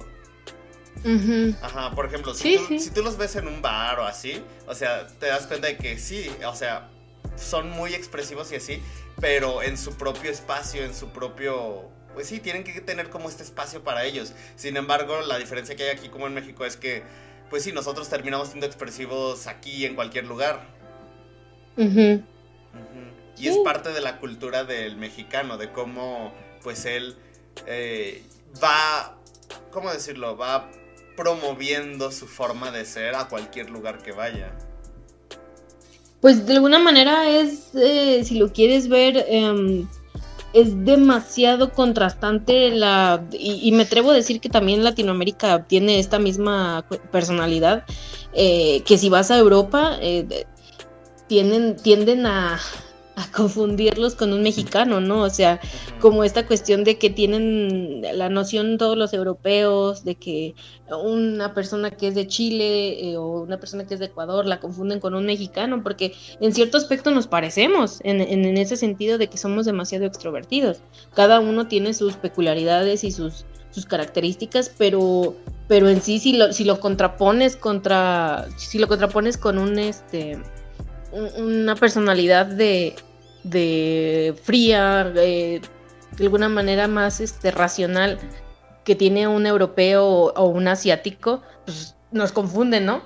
Ajá, 1.63 1.95
por 1.95 2.07
ejemplo, 2.07 2.35
si, 2.35 2.57
tú, 2.57 2.79
si 2.79 2.91
tú 2.91 3.03
los 3.03 3.17
ves 3.17 3.37
en 3.37 3.49
un 3.49 3.63
bar 3.63 4.01
o 4.01 4.05
así, 4.05 4.43
o 4.67 4.75
sea, 4.75 5.07
te 5.07 5.27
das 5.27 5.47
cuenta 5.47 5.69
de 5.69 5.77
que 5.77 5.99
sí, 5.99 6.31
o 6.47 6.55
sea, 6.55 6.89
son 7.37 7.71
muy 7.71 7.95
expresivos 7.95 8.53
y 8.53 8.57
así, 8.57 8.83
pero 9.21 9.63
en 9.63 9.79
su 9.79 9.95
propio 9.95 10.31
espacio, 10.31 10.85
en 10.85 10.95
su 10.95 11.09
propio... 11.09 11.89
Pues 12.15 12.27
sí, 12.27 12.41
tienen 12.41 12.65
que 12.65 12.81
tener 12.81 13.09
como 13.09 13.29
este 13.29 13.45
espacio 13.45 13.85
para 13.85 14.05
ellos. 14.05 14.35
Sin 14.57 14.77
embargo, 14.77 15.21
la 15.23 15.39
diferencia 15.39 15.77
que 15.77 15.85
hay 15.85 15.91
aquí 15.91 16.09
como 16.09 16.27
en 16.27 16.35
México 16.35 16.67
es 16.67 16.77
que, 16.77 17.05
pues 17.49 17.63
sí, 17.63 17.73
nosotros 17.73 18.09
terminamos 18.09 18.49
siendo 18.49 18.67
expresivos 18.67 19.47
aquí 19.47 19.87
en 19.87 19.95
cualquier 19.95 20.27
lugar. 20.27 20.61
Ajá. 21.79 22.21
Y 23.39 23.49
es 23.49 23.57
parte 23.59 23.91
de 23.93 24.01
la 24.01 24.19
cultura 24.19 24.65
del 24.65 24.97
mexicano, 24.97 25.57
de 25.57 25.71
cómo 25.73 26.35
pues 26.63 26.85
él 26.85 27.17
eh, 27.67 28.23
va, 28.63 29.17
¿cómo 29.71 29.91
decirlo? 29.91 30.37
Va 30.37 30.71
promoviendo 31.17 32.11
su 32.13 32.27
forma 32.27 32.71
de 32.71 32.85
ser 32.85 33.15
a 33.15 33.29
cualquier 33.29 33.71
lugar 33.71 34.03
que 34.03 34.13
vaya. 34.13 34.53
Pues 36.21 36.47
de 36.47 36.55
alguna 36.55 36.79
manera 36.79 37.29
es, 37.29 37.75
eh, 37.75 38.23
si 38.25 38.39
lo 38.39 38.53
quieres 38.53 38.89
ver, 38.89 39.25
em, 39.29 39.89
es 40.53 40.85
demasiado 40.85 41.73
contrastante 41.73 42.71
la 42.71 43.25
y, 43.33 43.71
me 43.73 43.85
atrevo 43.85 44.11
a 44.11 44.15
decir 44.15 44.41
que 44.41 44.49
también 44.49 44.83
Latinoamérica 44.83 45.65
tiene 45.67 46.01
esta 46.01 46.19
misma 46.19 46.85
personalidad 47.13 47.85
eh, 48.33 48.83
que 48.85 48.99
si 48.99 49.09
vas 49.09 49.31
a 49.31 49.39
Europa 49.39 49.97
tienden, 51.29 51.77
tienden 51.77 52.27
a, 52.27 52.59
confundirlos 53.29 54.15
con 54.15 54.33
un 54.33 54.43
mexicano, 54.43 55.01
¿no? 55.01 55.23
O 55.23 55.31
sea, 55.31 55.61
como 56.01 56.25
esta 56.25 56.47
cuestión 56.47 56.85
de 56.85 56.99
que 56.99 57.11
tienen 57.11 58.03
la 58.15 58.29
noción 58.29 58.79
todos 58.79 58.97
los 58.97 59.13
europeos 59.13 60.05
de 60.05 60.15
que 60.15 60.55
una 60.91 61.55
persona 61.55 61.91
que 61.91 62.09
es 62.09 62.15
de 62.15 62.27
Chile 62.27 63.11
eh, 63.11 63.17
o 63.17 63.43
una 63.43 63.59
persona 63.59 63.87
que 63.87 63.95
es 63.95 64.01
de 64.01 64.07
Ecuador 64.07 64.47
la 64.47 64.61
confunden 64.61 65.01
con 65.01 65.15
un 65.15 65.27
mexicano, 65.27 65.83
porque 65.83 66.15
en 66.41 66.53
cierto 66.53 66.77
aspecto 66.77 67.11
nos 67.11 67.27
parecemos, 67.27 68.01
en, 68.03 68.21
en, 68.21 68.57
ese 68.57 68.77
sentido 68.77 69.19
de 69.19 69.29
que 69.29 69.39
somos 69.39 69.67
demasiado 69.67 70.05
extrovertidos. 70.05 70.81
Cada 71.15 71.41
uno 71.41 71.69
tiene 71.69 71.95
sus 71.95 72.15
peculiaridades 72.15 73.05
y 73.05 73.13
sus, 73.13 73.45
sus 73.71 73.87
características, 73.87 74.73
pero 74.77 75.35
pero 75.69 75.89
en 75.89 76.03
sí 76.03 76.19
si 76.19 76.33
lo, 76.37 76.53
si 76.53 76.65
lo 76.65 76.81
contrapones 76.81 77.55
contra, 77.55 78.49
si 78.57 78.79
lo 78.81 78.89
contrapones 78.89 79.37
con 79.37 79.57
un 79.57 79.79
este 79.79 80.37
una 81.13 81.75
personalidad 81.75 82.47
de, 82.47 82.95
de 83.43 84.35
fría, 84.43 85.05
de, 85.05 85.61
alguna 86.19 86.49
manera 86.49 86.89
más 86.89 87.21
este 87.21 87.51
racional 87.51 88.19
que 88.85 88.95
tiene 88.95 89.29
un 89.29 89.47
europeo 89.47 90.05
o, 90.05 90.47
un 90.47 90.69
asiático, 90.69 91.43
pues 91.65 91.97
nos 92.11 92.33
confunden, 92.33 92.87
¿no? 92.87 93.03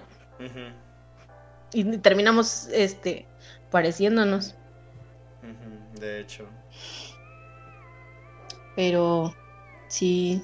Y 1.72 1.85
terminamos 1.99 2.68
este 2.72 3.26
pareciéndonos. 3.70 4.55
De 5.99 6.20
hecho. 6.20 6.47
Pero 8.76 9.35
sí, 9.89 10.43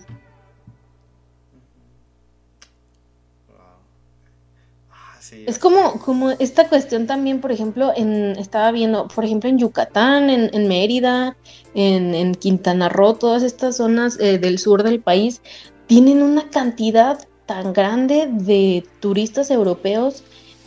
Es 5.46 5.58
como, 5.58 5.92
como 6.00 6.30
esta 6.30 6.68
cuestión 6.68 7.06
también, 7.06 7.40
por 7.40 7.52
ejemplo, 7.52 7.92
en, 7.94 8.36
estaba 8.38 8.70
viendo, 8.72 9.08
por 9.08 9.24
ejemplo, 9.24 9.48
en 9.48 9.58
Yucatán, 9.58 10.30
en, 10.30 10.68
Mérida, 10.68 11.36
en, 11.74 12.34
Quintana 12.34 12.88
Roo, 12.88 13.14
todas 13.14 13.42
estas 13.42 13.76
zonas 13.76 14.18
eh, 14.20 14.38
del 14.38 14.58
sur 14.58 14.82
del 14.82 15.00
país, 15.00 15.40
tienen 15.86 16.22
una 16.22 16.48
cantidad 16.50 17.18
tan 17.46 17.72
grande 17.72 18.28
de 18.30 18.84
turistas 19.00 19.50
europeos 19.50 20.22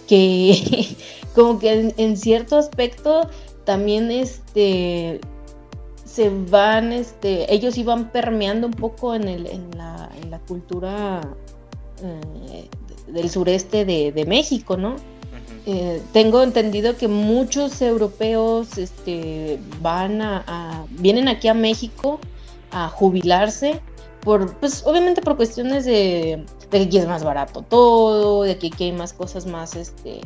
que 0.08 0.96
como 1.36 1.60
que 1.60 1.94
en, 1.96 2.18
cierto 2.18 2.58
aspecto 2.58 3.30
también 3.64 4.12
este 4.12 5.22
se 6.04 6.30
van 6.30 6.92
este 6.92 7.54
ellos 7.54 7.78
iban 7.78 8.12
permeando 8.12 8.68
un 8.68 8.74
poco 8.74 9.16
en, 9.16 9.30
el, 9.30 9.48
en, 9.48 9.72
la, 9.78 10.10
en 10.22 10.30
la 10.30 10.40
cultura 10.40 11.22
eh, 12.04 12.70
del 13.08 13.30
sureste 13.30 13.86
de, 13.86 14.26
México, 14.28 14.78
¿no? 14.78 14.96
Eh, 15.66 16.02
tengo 16.12 16.44
entendido 16.44 16.98
que 16.98 17.08
muchos 17.08 17.82
europeos 17.82 18.78
este, 18.78 19.60
van 19.82 20.22
a, 20.22 20.86
vienen 20.90 21.28
aquí 21.28 21.48
a 21.48 21.54
México 21.54 22.20
a 22.72 22.90
jubilarse 22.90 23.80
por, 24.22 24.56
pues 24.58 24.84
obviamente 24.86 25.22
por 25.22 25.38
cuestiones 25.38 25.86
de, 25.86 26.46
que 26.70 26.82
aquí 26.82 26.98
es 26.98 27.08
más 27.08 27.24
barato 27.24 27.62
todo, 27.62 28.44
de 28.44 28.58
que 28.58 28.68
aquí 28.68 28.86
hay 28.86 28.92
más 28.92 29.14
cosas 29.14 29.46
más, 29.46 29.76
este, 29.76 30.22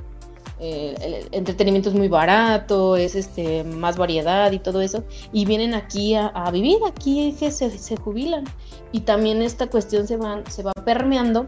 eh, 0.60 0.96
el 1.02 1.28
entretenimiento 1.32 1.90
es 1.90 1.96
muy 1.96 2.08
barato, 2.08 2.96
es 2.96 3.16
este, 3.16 3.64
más 3.64 3.98
variedad 3.98 4.52
y 4.52 4.60
todo 4.60 4.82
eso, 4.82 5.04
y 5.32 5.46
vienen 5.46 5.74
aquí 5.74 6.16
a, 6.16 6.50
vivir, 6.52 6.78
aquí 6.88 7.36
que 7.40 7.52
se, 7.52 7.70
se, 7.78 7.96
jubilan. 7.98 8.44
Y 8.92 9.02
también 9.02 9.42
esta 9.42 9.68
cuestión 9.68 10.08
se 10.08 10.18
va, 10.18 10.42
se 10.50 10.64
va 10.64 10.72
permeando 10.86 11.46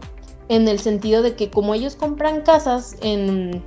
en 0.50 0.66
el 0.66 0.80
sentido 0.80 1.22
de 1.22 1.36
que 1.36 1.48
como 1.48 1.74
ellos 1.74 1.94
compran 1.94 2.42
casas 2.42 2.96
en, 3.02 3.62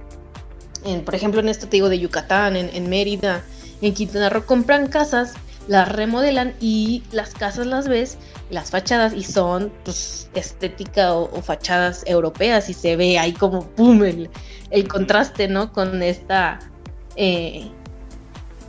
por 1.06 1.16
ejemplo, 1.16 1.40
en 1.40 1.48
esto 1.48 1.66
te 1.66 1.78
digo 1.78 1.88
de 1.88 1.98
Yucatán, 1.98 2.58
en, 2.58 2.90
Mérida, 2.90 3.42
en 3.82 3.94
Quintana 3.94 4.30
Roo, 4.30 4.46
compran 4.46 4.88
casas, 4.90 5.34
las 5.70 5.90
remodelan 5.90 6.54
y 6.60 7.02
las 7.14 7.34
casas 7.34 7.68
las 7.68 7.88
ves, 7.88 8.18
las 8.50 8.70
fachadas, 8.70 9.14
y 9.14 9.24
son 9.24 9.72
pues, 9.86 10.30
estética 10.34 11.14
o, 11.14 11.42
fachadas 11.42 12.04
europeas 12.06 12.70
y 12.70 12.74
se 12.74 12.98
ve 12.98 13.18
ahí 13.18 13.32
como 13.32 13.66
pum 13.66 14.04
el, 14.04 14.30
contraste, 14.90 15.48
¿no? 15.48 15.72
Con 15.72 16.04
esta 16.04 16.60
eh, 17.16 17.70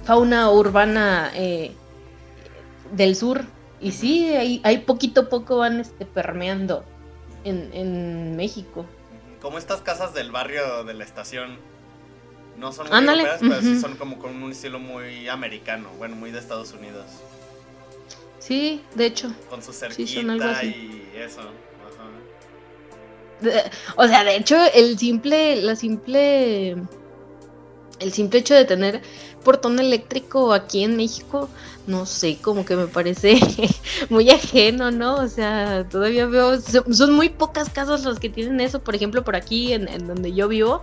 fauna 0.05 0.53
urbana 0.53 1.33
eh, 1.35 1.73
del 2.93 3.17
sur. 3.17 3.45
Y 3.81 3.91
sí, 3.91 4.29
ahí, 4.35 4.61
ahí 4.63 4.79
poquito 4.79 5.23
a 5.23 5.29
poco 5.29 5.57
van 5.57 5.81
este, 5.81 6.07
permeando 6.07 6.85
en, 7.45 8.37
México. 8.37 8.87
Como 9.41 9.59
estas 9.59 9.81
casas 9.83 10.15
del 10.15 10.31
barrio 10.31 10.85
de 10.85 10.95
la 10.95 11.05
estación. 11.05 11.59
No 12.59 12.73
son 12.73 12.89
muy 12.89 12.97
europeas, 12.97 13.41
pero 13.41 13.61
sí 13.61 13.81
son 13.81 13.97
como 13.97 14.19
con 14.21 14.41
un 14.41 14.53
estilo 14.53 14.79
muy 14.79 15.29
americano, 15.29 15.89
bueno, 15.99 16.15
muy 16.15 16.31
de 16.31 16.39
Estados 16.39 16.73
Unidos. 16.73 17.07
Sí, 18.39 18.83
de 18.95 19.07
hecho. 19.07 19.35
Con 19.51 19.63
su 19.63 19.73
cerquita 19.73 20.63
y 20.65 21.11
eso. 21.17 21.41
o 23.97 24.07
sea, 24.07 24.23
de 24.23 24.37
hecho, 24.37 24.57
el 24.73 24.99
simple, 24.99 25.57
la 25.57 25.75
simple, 25.75 26.77
el 27.99 28.13
simple 28.13 28.39
hecho 28.39 28.55
de 28.55 28.65
tener 28.65 29.03
portón 29.43 29.81
eléctrico 29.81 30.53
aquí 30.53 30.85
en 30.85 30.97
México 30.97 31.49
no 31.87 32.07
sé, 32.07 32.39
como 32.41 32.65
que 32.65 32.77
me 32.77 32.87
parece 32.87 33.39
muy 34.09 34.31
ajeno, 34.31 34.91
¿no? 34.91 35.17
O 35.17 35.29
sea, 35.29 35.87
todavía 35.89 36.27
veo, 36.27 36.61
son 36.61 37.13
muy 37.13 37.29
pocas 37.29 37.69
casas 37.71 38.05
las 38.05 38.19
que 38.19 38.29
tienen 38.29 38.61
eso, 38.61 38.83
por 38.83 38.95
ejemplo, 38.95 39.25
por 39.25 39.37
aquí 39.37 39.73
en, 39.73 40.07
donde 40.07 40.33
yo 40.33 40.49
vivo, 40.49 40.83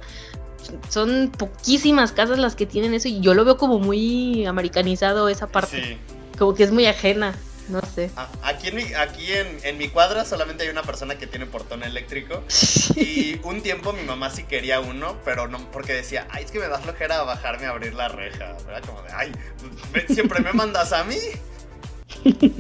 son 0.90 1.32
poquísimas 1.38 2.12
casas 2.12 2.38
las 2.38 2.56
que 2.56 2.66
tienen 2.66 2.94
eso 2.94 3.08
y 3.08 3.20
yo 3.20 3.34
lo 3.34 3.46
veo 3.46 3.58
como 3.58 3.80
muy 3.80 4.46
americanizado 4.46 5.28
esa 5.28 5.48
parte, 5.48 5.84
sí. 5.84 5.98
como 6.38 6.54
que 6.54 6.64
es 6.64 6.72
muy 6.72 6.86
ajena. 6.86 7.36
No 7.70 7.82
sé. 7.82 8.12
Ah, 8.16 8.28
aquí 8.44 8.70
en 8.70 8.76
mi, 8.76 8.94
aquí 8.94 9.28
en, 9.32 9.78
mi 9.78 9.88
cuadra 9.88 10.26
solamente 10.26 10.64
hay 10.64 10.70
una 10.70 10.84
persona 10.84 11.18
que 11.18 11.28
tiene 11.28 11.46
portón 11.46 11.84
eléctrico. 11.84 12.44
Y 12.96 13.40
un 13.44 13.62
tiempo 13.62 13.94
mi 13.94 14.04
mamá 14.04 14.30
sí 14.30 14.44
quería 14.44 14.80
uno, 14.80 15.16
pero 15.24 15.48
no, 15.48 15.72
porque 15.72 15.94
decía, 15.94 16.28
ay, 16.30 16.44
es 16.44 16.52
que 16.52 16.60
me 16.60 16.68
da 16.68 16.78
flojera 16.78 17.24
bajarme 17.24 17.68
a 17.68 17.70
abrir 17.70 17.94
la 17.94 18.10
reja. 18.10 18.58
¿verdad? 18.66 18.84
Como 18.86 19.02
de, 19.04 19.10
ay, 19.14 19.32
siempre 20.10 20.42
me 20.42 20.52
mandas 20.52 20.92
a 20.92 21.04
mí. 21.04 21.16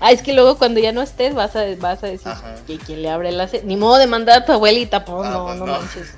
ah, 0.00 0.12
es 0.12 0.22
que 0.22 0.32
luego 0.32 0.56
cuando 0.56 0.80
ya 0.80 0.92
no 0.92 1.02
estés 1.02 1.34
vas 1.34 1.56
a, 1.56 1.64
vas 1.76 2.02
a 2.04 2.06
decir 2.06 2.32
que 2.66 2.78
quien 2.78 3.02
le 3.02 3.10
abre 3.10 3.32
la... 3.32 3.50
Ni 3.64 3.76
modo 3.76 3.98
de 3.98 4.06
mandar 4.06 4.42
a 4.42 4.44
tu 4.44 4.52
abuelita, 4.52 5.04
pues 5.04 5.28
no, 5.28 5.46
pues 5.46 5.58
no, 5.58 5.66
no 5.66 5.72
manches. 5.72 6.14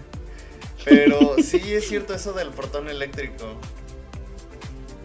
Pero 0.85 1.37
sí 1.43 1.74
es 1.74 1.89
cierto 1.89 2.14
eso 2.14 2.32
del 2.32 2.51
portón 2.51 2.89
eléctrico. 2.89 3.57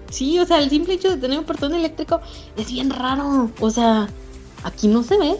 Sí, 0.10 0.40
o 0.40 0.46
sea, 0.46 0.60
el 0.60 0.70
simple 0.70 0.96
hecho 0.96 1.10
de 1.10 1.18
tener 1.18 1.38
un 1.38 1.46
portón 1.46 1.74
eléctrico 1.74 2.22
es 2.58 2.72
bien 2.72 2.90
raro. 2.90 3.52
O 3.60 3.70
sea, 3.70 4.08
aquí 4.64 4.88
no 4.88 5.04
se 5.04 5.18
ve. 5.18 5.38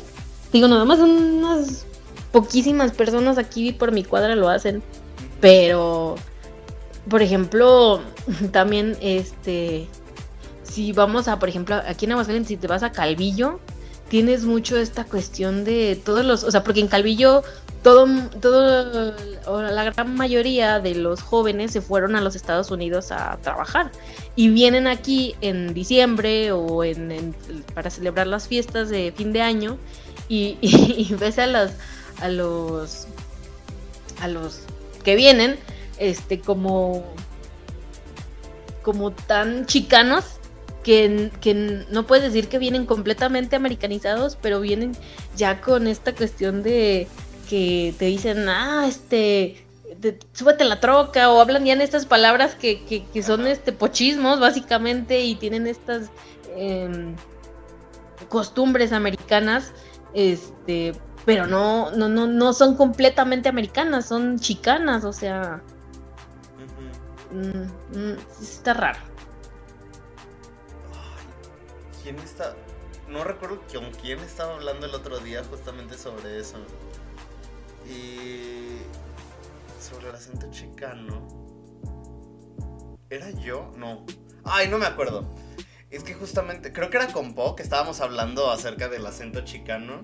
Digo, 0.54 0.68
nada 0.68 0.86
más 0.86 1.00
unas 1.00 1.86
poquísimas 2.32 2.92
personas 2.92 3.38
aquí 3.38 3.72
por 3.72 3.92
mi 3.92 4.04
cuadra 4.04 4.36
lo 4.36 4.50
hacen. 4.50 4.84
Pero, 5.42 6.16
por 7.10 7.22
ejemplo, 7.22 8.02
también, 8.52 8.98
este, 9.02 9.88
si 10.64 10.92
vamos 10.92 11.28
a, 11.28 11.40
por 11.40 11.50
ejemplo, 11.50 11.76
aquí 11.88 12.06
en 12.06 12.12
Aguascalientes, 12.12 12.50
si 12.50 12.58
te 12.58 12.68
vas 12.68 12.84
a 12.84 12.92
Calvillo, 12.92 13.60
tienes 14.10 14.46
mucho 14.46 14.78
esta 14.78 15.06
cuestión 15.06 15.64
de 15.64 16.00
todos 16.04 16.26
los, 16.26 16.44
o 16.44 16.52
sea, 16.52 16.64
porque 16.64 16.80
en 16.80 16.88
Calvillo 16.88 17.44
todo, 17.84 18.08
todo, 18.42 19.14
la 19.62 19.84
gran 19.86 20.16
mayoría 20.16 20.80
de 20.80 20.96
los 20.96 21.22
jóvenes 21.22 21.72
se 21.72 21.82
fueron 21.82 22.16
a 22.16 22.22
los 22.22 22.36
Estados 22.36 22.72
Unidos 22.72 23.12
a 23.12 23.38
trabajar. 23.42 23.92
Y 24.36 24.50
vienen 24.50 24.88
aquí 24.88 25.36
en 25.42 25.74
diciembre 25.74 26.52
o 26.52 26.84
en, 26.84 27.36
para 27.74 27.90
celebrar 27.90 28.28
las 28.28 28.48
fiestas 28.48 28.90
de 28.90 29.14
fin 29.16 29.34
de 29.34 29.42
año 29.42 29.78
y, 30.28 30.58
y, 30.62 31.14
ves 31.16 31.40
a 31.40 31.48
los, 31.48 31.72
a 32.22 32.30
los, 32.30 33.08
a 34.22 34.28
los 34.28 34.62
que 35.04 35.16
vienen, 35.16 35.58
este, 35.98 36.40
como, 36.40 37.06
como 38.82 39.12
tan 39.12 39.66
chicanos 39.66 40.26
que, 40.84 41.32
que, 41.42 41.54
no 41.90 42.08
puedes 42.08 42.26
decir 42.26 42.50
que 42.50 42.60
vienen 42.60 42.86
completamente 42.86 43.56
americanizados, 43.56 44.38
pero 44.42 44.60
vienen 44.60 44.94
ya 45.36 45.62
con 45.62 45.88
esta 45.88 46.14
cuestión 46.14 46.64
de, 46.64 47.08
que 47.50 47.96
te 47.98 48.06
dicen, 48.06 48.48
ah, 48.48 48.86
este, 48.88 49.66
súbete 50.34 50.64
la 50.66 50.80
troca, 50.80 51.32
o 51.32 51.42
hablan 51.42 51.66
ya 51.66 51.74
en 51.74 51.82
estas 51.82 52.06
palabras 52.06 52.54
que, 52.54 52.86
que, 52.86 53.24
son 53.24 53.48
este 53.48 53.74
pochismos, 53.74 54.40
básicamente, 54.40 55.22
y 55.22 55.36
tienen 55.36 55.66
estas 55.66 56.12
em, 56.56 57.16
costumbres 58.30 58.94
americanas, 58.94 59.74
este, 60.14 60.94
pero 61.26 61.48
no, 61.48 61.90
no, 61.92 62.08
no, 62.08 62.28
no 62.28 62.54
son 62.54 62.76
completamente 62.76 63.50
americanas, 63.50 64.06
son 64.06 64.40
chicanas, 64.40 65.04
o 65.04 65.12
sea. 65.12 65.62
Mm, 67.32 67.98
mm, 67.98 68.18
está 68.42 68.74
raro. 68.74 69.00
¿Quién 72.04 72.18
está? 72.20 72.56
No 73.08 73.24
recuerdo 73.24 73.60
con 73.74 73.92
quién 74.02 74.20
estaba 74.20 74.54
hablando 74.54 74.86
el 74.86 74.94
otro 74.94 75.20
día 75.20 75.44
justamente 75.50 75.98
sobre 75.98 76.40
eso. 76.40 76.58
Y 77.90 78.82
sobre 79.82 80.10
el 80.10 80.16
acento 80.16 80.50
chicano. 80.52 81.28
¿Era 83.10 83.32
yo? 83.32 83.74
No. 83.78 84.06
Ay, 84.44 84.68
no 84.68 84.78
me 84.78 84.86
acuerdo. 84.86 85.34
Es 85.90 86.04
que 86.04 86.14
justamente, 86.14 86.72
creo 86.72 86.92
que 86.92 86.98
era 86.98 87.08
con 87.12 87.34
Po 87.34 87.56
que 87.56 87.64
estábamos 87.64 88.00
hablando 88.00 88.52
acerca 88.52 88.90
del 88.90 89.06
acento 89.06 89.42
chicano. 89.42 90.02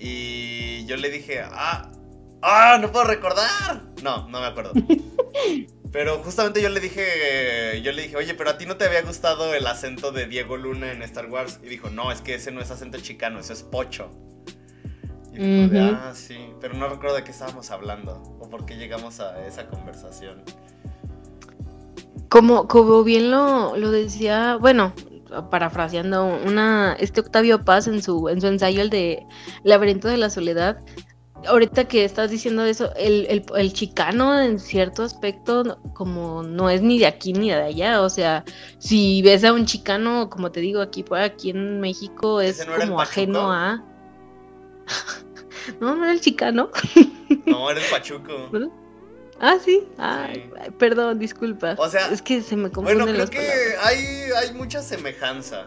Y 0.00 0.86
yo 0.86 0.96
le 0.96 1.10
dije, 1.10 1.40
ah, 1.42 1.92
ah, 2.42 2.78
no 2.80 2.90
puedo 2.90 3.04
recordar. 3.04 3.82
No, 4.02 4.28
no 4.28 4.40
me 4.40 4.46
acuerdo. 4.46 4.72
Pero 5.92 6.22
justamente 6.22 6.62
yo 6.62 6.68
le 6.70 6.80
dije, 6.80 7.80
yo 7.82 7.92
le 7.92 8.02
dije, 8.02 8.16
oye, 8.16 8.34
pero 8.34 8.50
a 8.50 8.58
ti 8.58 8.66
no 8.66 8.76
te 8.76 8.84
había 8.84 9.00
gustado 9.00 9.54
el 9.54 9.66
acento 9.66 10.12
de 10.12 10.26
Diego 10.26 10.58
Luna 10.58 10.92
en 10.92 11.02
Star 11.02 11.30
Wars. 11.30 11.60
Y 11.62 11.66
dijo, 11.66 11.88
no, 11.88 12.12
es 12.12 12.20
que 12.20 12.34
ese 12.34 12.52
no 12.52 12.60
es 12.60 12.70
acento 12.70 12.98
chicano, 13.00 13.40
eso 13.40 13.54
es 13.54 13.62
pocho 13.62 14.10
ah, 15.40 16.12
sí, 16.14 16.52
pero 16.60 16.74
no 16.74 16.88
recuerdo 16.88 17.16
de 17.16 17.24
qué 17.24 17.30
estábamos 17.30 17.70
hablando 17.70 18.22
o 18.40 18.48
por 18.48 18.66
qué 18.66 18.76
llegamos 18.76 19.20
a 19.20 19.46
esa 19.46 19.66
conversación. 19.66 20.42
Como, 22.28 22.68
como 22.68 23.04
bien 23.04 23.30
lo, 23.30 23.76
lo 23.76 23.90
decía, 23.90 24.56
bueno, 24.56 24.92
parafraseando 25.50 26.24
una 26.24 26.96
este 26.98 27.20
Octavio 27.20 27.64
Paz 27.64 27.86
en 27.86 28.02
su 28.02 28.28
en 28.28 28.40
su 28.40 28.46
ensayo 28.46 28.82
el 28.82 28.90
de 28.90 29.26
Laberinto 29.62 30.08
de 30.08 30.16
la 30.16 30.30
Soledad 30.30 30.78
ahorita 31.46 31.84
que 31.84 32.04
estás 32.04 32.30
diciendo 32.30 32.64
eso 32.64 32.92
el, 32.96 33.44
el, 33.54 33.72
chicano 33.72 34.40
en 34.40 34.58
cierto 34.58 35.02
aspecto 35.04 35.78
como 35.94 36.42
no 36.42 36.68
es 36.70 36.82
ni 36.82 36.98
de 36.98 37.06
aquí 37.06 37.32
ni 37.32 37.50
de 37.50 37.62
allá 37.62 38.02
o 38.02 38.10
sea 38.10 38.44
si 38.78 39.22
ves 39.22 39.44
a 39.44 39.52
un 39.52 39.66
chicano 39.66 40.30
como 40.30 40.50
te 40.50 40.60
digo 40.60 40.80
aquí 40.80 41.04
aquí 41.12 41.50
en 41.50 41.80
México 41.80 42.40
es 42.40 42.64
como 42.64 43.00
ajeno 43.00 43.52
a 43.52 43.84
no 45.80 45.96
no 45.96 46.04
era 46.04 46.12
el 46.12 46.20
chicano 46.20 46.70
no 47.46 47.70
era 47.70 47.80
el 47.80 47.90
pachuco 47.90 48.50
Ah, 49.40 49.56
sí. 49.64 49.86
Ay, 49.98 50.50
perdón, 50.78 51.18
disculpa. 51.18 51.76
O 51.78 51.88
sea, 51.88 52.08
es 52.08 52.22
que 52.22 52.42
se 52.42 52.56
me 52.56 52.70
confunden 52.70 53.06
Bueno, 53.06 53.24
creo 53.28 53.30
que 53.30 53.76
hay, 53.80 54.30
hay 54.36 54.52
mucha 54.54 54.82
semejanza. 54.82 55.66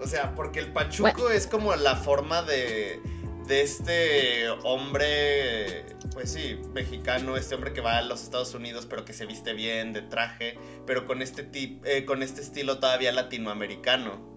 O 0.00 0.06
sea, 0.06 0.34
porque 0.34 0.60
el 0.60 0.72
pachuco 0.72 1.30
es 1.30 1.46
como 1.46 1.74
la 1.76 1.96
forma 1.96 2.42
de, 2.42 3.00
de 3.46 3.62
este 3.62 4.48
hombre, 4.62 5.86
pues 6.12 6.32
sí, 6.32 6.60
mexicano, 6.72 7.36
este 7.36 7.54
hombre 7.54 7.72
que 7.72 7.80
va 7.80 7.98
a 7.98 8.02
los 8.02 8.22
Estados 8.22 8.54
Unidos 8.54 8.86
pero 8.88 9.04
que 9.04 9.12
se 9.12 9.26
viste 9.26 9.54
bien, 9.54 9.92
de 9.92 10.02
traje, 10.02 10.56
pero 10.86 11.06
con 11.06 11.22
este, 11.22 11.42
tip, 11.42 11.84
eh, 11.84 12.04
con 12.04 12.22
este 12.22 12.42
estilo 12.42 12.78
todavía 12.78 13.10
latinoamericano. 13.12 14.28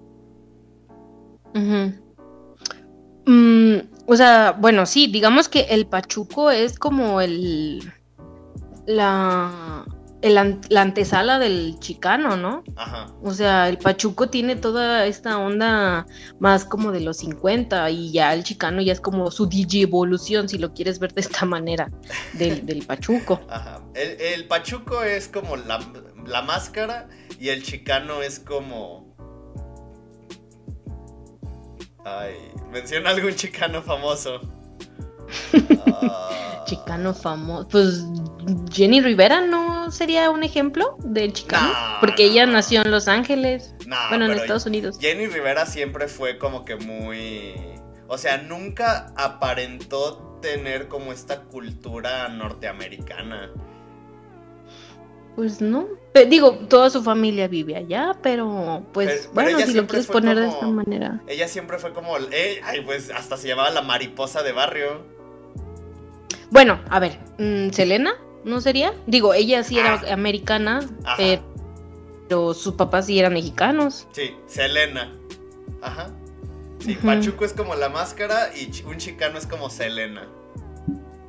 Mm, 3.25 3.77
o 4.07 4.15
sea, 4.15 4.55
bueno, 4.57 4.85
sí, 4.85 5.07
digamos 5.07 5.47
que 5.49 5.61
el 5.69 5.85
pachuco 5.85 6.51
es 6.51 6.77
como 6.77 7.21
el 7.21 7.91
la, 8.85 9.85
la 10.21 10.81
antesala 10.81 11.39
del 11.39 11.79
chicano, 11.79 12.35
¿no? 12.37 12.63
Ajá. 12.75 13.07
O 13.23 13.33
sea, 13.33 13.69
el 13.69 13.77
Pachuco 13.77 14.29
tiene 14.29 14.55
toda 14.55 15.05
esta 15.05 15.37
onda 15.37 16.05
más 16.39 16.65
como 16.65 16.91
de 16.91 17.01
los 17.01 17.17
50 17.17 17.89
y 17.89 18.11
ya 18.11 18.33
el 18.33 18.43
chicano 18.43 18.81
ya 18.81 18.93
es 18.93 19.01
como 19.01 19.31
su 19.31 19.47
DJ 19.47 19.83
evolución, 19.83 20.47
si 20.47 20.57
lo 20.57 20.73
quieres 20.73 20.99
ver 20.99 21.13
de 21.13 21.21
esta 21.21 21.45
manera, 21.45 21.91
del, 22.33 22.83
Pachuco. 22.87 23.41
Ajá. 23.49 23.81
El, 23.95 24.47
Pachuco 24.47 25.03
es 25.03 25.27
como 25.27 25.55
la, 25.55 25.79
la 26.25 26.41
máscara 26.41 27.09
y 27.39 27.49
el 27.49 27.63
chicano 27.63 28.21
es 28.21 28.39
como... 28.39 29.10
Ay, 32.03 32.35
menciona 32.71 33.11
algún 33.11 33.35
chicano 33.35 33.81
famoso. 33.81 34.41
Chicano 36.65 37.13
famoso. 37.13 37.67
Pues 37.67 38.05
Jenny 38.71 39.01
Rivera 39.01 39.41
no 39.41 39.91
sería 39.91 40.29
un 40.29 40.43
ejemplo 40.43 40.95
de 40.99 41.31
chicano. 41.31 41.71
porque 41.99 42.25
ella 42.25 42.45
nació 42.45 42.81
en 42.83 42.91
Los 42.91 43.07
Ángeles. 43.07 43.75
bueno, 44.09 44.25
en 44.25 44.31
Estados 44.31 44.65
Unidos. 44.65 44.97
Jenny 44.99 45.27
Rivera 45.27 45.65
siempre 45.65 46.07
fue 46.07 46.37
como 46.37 46.65
que 46.65 46.75
muy. 46.75 47.53
O 48.07 48.17
sea, 48.17 48.37
nunca 48.37 49.13
aparentó 49.15 50.39
tener 50.41 50.87
como 50.87 51.11
esta 51.13 51.43
cultura 51.43 52.27
norteamericana. 52.29 53.51
Pues 55.35 55.61
no. 55.61 55.87
digo, 56.27 56.53
toda 56.67 56.89
su 56.89 57.01
familia 57.01 57.47
vive 57.47 57.75
allá, 57.75 58.17
pero 58.21 58.85
pues 58.91 59.29
bueno, 59.33 59.59
si 59.59 59.73
lo 59.73 59.87
quieres 59.87 60.07
poner 60.07 60.37
de 60.37 60.47
esta 60.47 60.67
manera. 60.67 61.21
Ella 61.27 61.47
siempre 61.47 61.77
fue 61.77 61.93
como, 61.93 62.17
eh, 62.17 62.61
ay, 62.63 62.81
pues 62.81 63.09
hasta 63.11 63.37
se 63.37 63.47
llamaba 63.47 63.69
la 63.69 63.81
mariposa 63.81 64.43
de 64.43 64.51
barrio. 64.51 65.05
Bueno, 66.49 66.81
a 66.89 66.99
ver, 66.99 67.17
mm, 67.37 67.69
¿Selena? 67.69 68.13
¿No 68.43 68.59
sería? 68.59 68.93
Digo, 69.07 69.33
ella 69.33 69.63
sí 69.63 69.79
era 69.79 70.01
ah. 70.05 70.13
americana, 70.13 70.81
pero 71.17 72.53
sus 72.53 72.73
papás 72.73 73.05
sí 73.05 73.17
eran 73.17 73.33
mexicanos. 73.33 74.07
Sí, 74.11 74.35
Selena. 74.47 75.13
Ajá. 75.81 76.09
Sí, 76.79 76.95
Pachuco 76.95 77.45
es 77.45 77.53
como 77.53 77.75
la 77.75 77.89
máscara 77.89 78.51
y 78.55 78.71
un 78.85 78.97
chicano 78.97 79.37
es 79.37 79.45
como 79.45 79.69
Selena. 79.69 80.27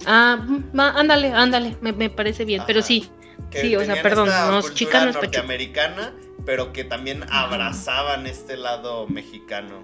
Ah, 0.06 0.44
ándale, 0.76 1.32
ándale, 1.32 1.76
me, 1.80 2.10
parece 2.10 2.44
bien, 2.44 2.62
pero 2.66 2.82
sí. 2.82 3.08
Sí, 3.50 3.76
o 3.76 3.84
sea, 3.84 4.02
perdón, 4.02 4.28
norteamericana, 4.28 6.12
pero 6.44 6.72
que 6.72 6.84
también 6.84 7.24
abrazaban 7.30 8.26
este 8.26 8.56
lado 8.56 9.06
mexicano. 9.08 9.82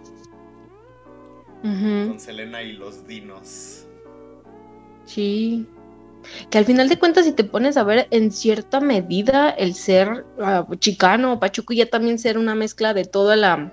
Con 1.63 2.21
Selena 2.21 2.63
y 2.63 2.73
los 2.73 3.07
dinos. 3.07 3.87
Sí. 5.05 5.67
Que 6.51 6.59
al 6.59 6.65
final 6.65 6.89
de 6.89 6.99
cuentas, 6.99 7.25
si 7.25 7.33
te 7.33 7.45
pones 7.45 7.77
a 7.77 7.85
ver 7.85 8.07
en 8.11 8.31
cierta 8.31 8.81
medida 8.81 9.51
el 9.51 9.75
ser 9.75 10.27
uh, 10.39 10.75
chicano 10.77 11.33
o 11.33 11.41
pachuco, 11.41 11.73
ya 11.73 11.87
también 11.87 12.19
ser 12.19 12.39
una 12.39 12.55
mezcla 12.55 12.95
de 12.95 13.05
toda 13.05 13.35
la 13.37 13.73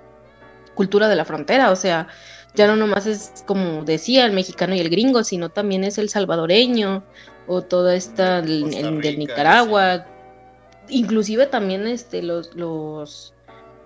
cultura 0.73 1.07
de 1.07 1.15
la 1.15 1.25
frontera. 1.25 1.71
O 1.71 1.75
sea, 1.75 2.07
ya 2.55 2.67
no 2.67 2.75
nomás 2.75 3.05
es 3.05 3.43
como 3.45 3.83
decía 3.83 4.25
el 4.25 4.31
mexicano 4.31 4.75
y 4.75 4.79
el 4.79 4.89
gringo, 4.89 5.23
sino 5.23 5.49
también 5.49 5.83
es 5.83 5.97
el 5.97 6.09
salvadoreño 6.09 7.03
o 7.47 7.61
toda 7.61 7.95
esta 7.95 8.41
del, 8.41 8.69
Nicaragua. 9.17 10.05
Inclusive 10.89 11.47
también 11.47 11.87
este 11.87 12.21
los, 12.21 12.55
los 12.55 13.33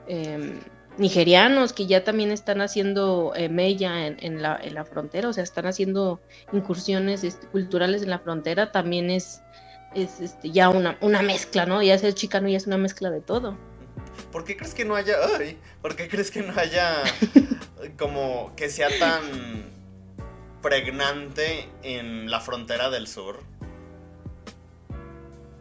em, 0.08 0.60
nigerianos 0.98 1.74
que 1.74 1.88
ya 1.88 2.04
también 2.04 2.32
están 2.32 2.62
haciendo 2.62 3.34
eh, 3.36 3.50
mella 3.50 4.08
en, 4.08 4.42
la, 4.42 4.60
en, 4.62 4.74
la, 4.74 4.86
frontera, 4.86 5.30
o 5.30 5.34
sea, 5.34 5.44
están 5.44 5.66
haciendo 5.66 6.20
incursiones 6.52 7.24
este, 7.24 7.48
culturales 7.48 8.04
en 8.04 8.10
la 8.10 8.20
frontera, 8.20 8.72
también 8.72 9.10
es, 9.10 9.42
es 9.96 10.20
este, 10.20 10.52
ya 10.52 10.70
una, 10.70 10.98
una 11.02 11.22
mezcla, 11.22 11.66
¿no? 11.66 11.82
Ya 11.82 11.98
ser 11.98 12.14
chicano 12.14 12.50
ya 12.50 12.58
es 12.58 12.68
una 12.68 12.78
mezcla 12.78 13.10
de 13.10 13.22
todo. 13.22 13.58
¿Por 14.32 14.44
qué 14.44 14.58
crees 14.58 14.74
que 14.74 14.86
no 14.86 14.96
haya, 14.96 15.16
ay, 15.38 15.58
¿por 15.82 15.96
qué 15.96 16.08
crees 16.08 16.30
que 16.30 16.42
no 16.42 16.54
haya 16.60 17.02
como 17.98 18.54
que 18.56 18.70
sea 18.70 18.90
tan 19.00 19.79
pregnante 20.62 21.70
en 21.84 22.30
la 22.30 22.40
frontera 22.40 22.90
del 22.90 23.08
sur? 23.08 23.40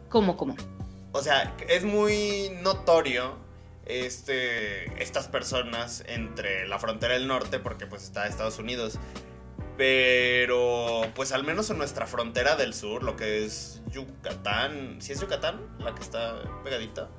¿Cómo, 0.09 0.37
cómo? 0.37 0.55
O 1.11 1.21
sea, 1.21 1.55
es 1.67 1.83
muy 1.83 2.51
notorio 2.61 3.37
este, 3.85 5.01
estas 5.01 5.27
personas 5.27 6.03
entre 6.07 6.67
la 6.67 6.79
frontera 6.79 7.15
del 7.15 7.27
norte, 7.27 7.59
porque 7.59 7.85
pues 7.87 8.03
está 8.03 8.27
Estados 8.27 8.59
Unidos, 8.59 8.99
pero 9.77 11.01
pues 11.15 11.31
al 11.31 11.43
menos 11.43 11.69
en 11.69 11.77
nuestra 11.77 12.05
frontera 12.05 12.55
del 12.55 12.73
sur, 12.73 13.03
lo 13.03 13.15
que 13.15 13.45
es 13.45 13.81
Yucatán, 13.91 14.97
¿sí 14.99 15.13
es 15.13 15.21
Yucatán 15.21 15.59
la 15.79 15.95
que 15.95 16.01
está 16.01 16.35
pegadita? 16.63 17.09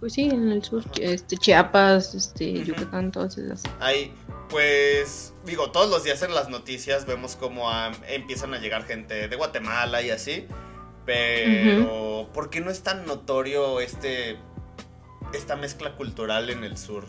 Pues 0.00 0.14
sí, 0.14 0.22
en 0.22 0.50
el 0.50 0.64
sur, 0.64 0.82
este, 1.00 1.36
Chiapas, 1.36 2.14
este, 2.14 2.64
Yucatán, 2.64 3.12
todas 3.12 3.38
esas. 3.38 3.62
Ahí, 3.78 4.12
pues, 4.52 5.34
digo, 5.44 5.72
todos 5.72 5.90
los 5.90 6.04
días 6.04 6.22
en 6.22 6.32
las 6.32 6.48
noticias 6.48 7.06
vemos 7.06 7.34
como 7.34 7.68
empiezan 8.06 8.54
a 8.54 8.58
llegar 8.58 8.84
gente 8.84 9.26
de 9.26 9.36
Guatemala 9.36 10.00
y 10.02 10.10
así, 10.10 10.46
pero 11.04 12.30
¿por 12.32 12.50
qué 12.50 12.60
no 12.60 12.70
es 12.70 12.84
tan 12.84 13.04
notorio 13.04 13.80
este 13.80 14.38
esta 15.32 15.56
mezcla 15.56 15.94
cultural 15.96 16.50
en 16.50 16.64
el 16.64 16.76
sur. 16.76 17.04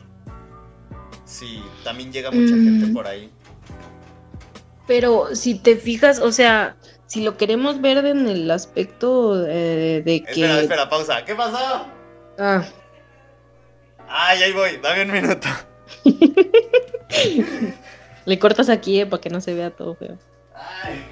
Sí, 1.25 1.63
también 1.83 2.11
llega 2.11 2.31
mucha 2.31 2.53
gente 2.53 2.87
mm. 2.87 2.93
por 2.93 3.07
ahí. 3.07 3.29
Pero 4.87 5.35
si 5.35 5.55
te 5.55 5.77
fijas, 5.77 6.19
o 6.19 6.31
sea, 6.31 6.75
si 7.07 7.23
lo 7.23 7.37
queremos 7.37 7.81
ver 7.81 8.05
en 8.05 8.27
el 8.27 8.51
aspecto 8.51 9.35
de 9.35 10.03
que... 10.05 10.31
Espera, 10.31 10.61
espera, 10.61 10.89
pausa. 10.89 11.23
¿Qué 11.23 11.35
pasó? 11.35 11.85
Ah. 12.37 12.65
Ay, 14.07 14.43
ahí 14.43 14.51
voy, 14.51 14.79
dame 14.81 15.03
un 15.03 15.11
minuto. 15.11 15.47
Le 18.25 18.39
cortas 18.39 18.69
aquí, 18.69 19.01
eh, 19.01 19.05
para 19.05 19.21
que 19.21 19.29
no 19.29 19.41
se 19.41 19.53
vea 19.53 19.71
todo 19.71 19.95
feo. 19.95 20.17
Ay. 20.55 21.03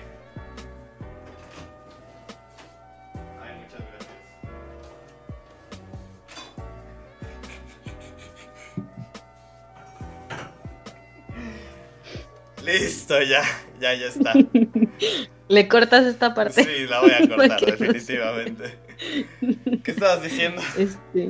Listo, 12.64 13.22
ya, 13.24 13.42
ya, 13.80 13.94
ya 13.96 14.06
está. 14.06 14.34
¿Le 15.50 15.68
cortas 15.68 16.06
esta 16.06 16.34
parte? 16.34 16.64
Sí, 16.64 16.88
la 16.88 17.02
voy 17.02 17.12
a 17.12 17.28
cortar, 17.36 17.60
definitivamente. 17.60 18.78
¿Qué 19.84 19.92
estabas 19.92 20.22
diciendo? 20.22 20.62
Este. 20.78 21.30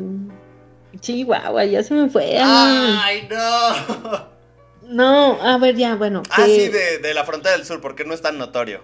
Chihuahua, 1.00 1.66
ya 1.66 1.84
se 1.84 1.94
me 1.94 2.10
fue. 2.10 2.38
¡Ay, 2.40 3.28
no! 3.30 4.41
No, 4.88 5.42
a 5.42 5.58
ver, 5.58 5.76
ya, 5.76 5.96
bueno. 5.96 6.24
Ah, 6.30 6.46
sí, 6.46 6.70
de, 6.70 7.00
de 7.00 7.14
la 7.14 7.24
frontera 7.24 7.56
del 7.56 7.66
sur, 7.66 7.82
¿por 7.82 7.96
qué 7.96 8.04
no 8.04 8.14
es 8.14 8.22
tan 8.22 8.38
notorio? 8.38 8.82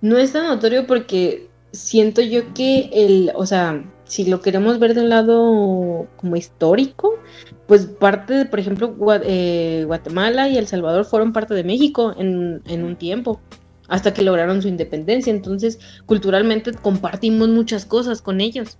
No 0.00 0.18
es 0.18 0.32
tan 0.32 0.46
notorio 0.46 0.86
porque 0.86 1.48
siento 1.72 2.22
yo 2.22 2.54
que 2.54 2.90
el, 2.92 3.32
o 3.34 3.46
sea, 3.46 3.84
si 4.04 4.24
lo 4.24 4.40
queremos 4.40 4.78
ver 4.78 4.94
de 4.94 5.02
un 5.02 5.10
lado 5.10 6.06
como 6.16 6.36
histórico, 6.36 7.18
pues 7.66 7.86
parte, 7.86 8.34
de, 8.34 8.44
por 8.46 8.58
ejemplo, 8.58 8.94
eh, 9.22 9.84
Guatemala 9.86 10.48
y 10.48 10.56
El 10.56 10.66
Salvador 10.66 11.04
fueron 11.04 11.32
parte 11.32 11.54
de 11.54 11.64
México 11.64 12.14
en, 12.16 12.62
en 12.66 12.84
un 12.84 12.96
tiempo, 12.96 13.40
hasta 13.86 14.14
que 14.14 14.22
lograron 14.22 14.62
su 14.62 14.68
independencia. 14.68 15.30
Entonces, 15.30 15.78
culturalmente 16.06 16.72
compartimos 16.72 17.48
muchas 17.48 17.84
cosas 17.84 18.22
con 18.22 18.40
ellos. 18.40 18.78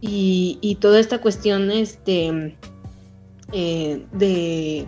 y, 0.00 0.58
y, 0.60 0.76
toda 0.76 0.98
esta 0.98 1.20
cuestión 1.20 1.70
este, 1.70 2.56
eh, 3.52 4.04
de 4.12 4.86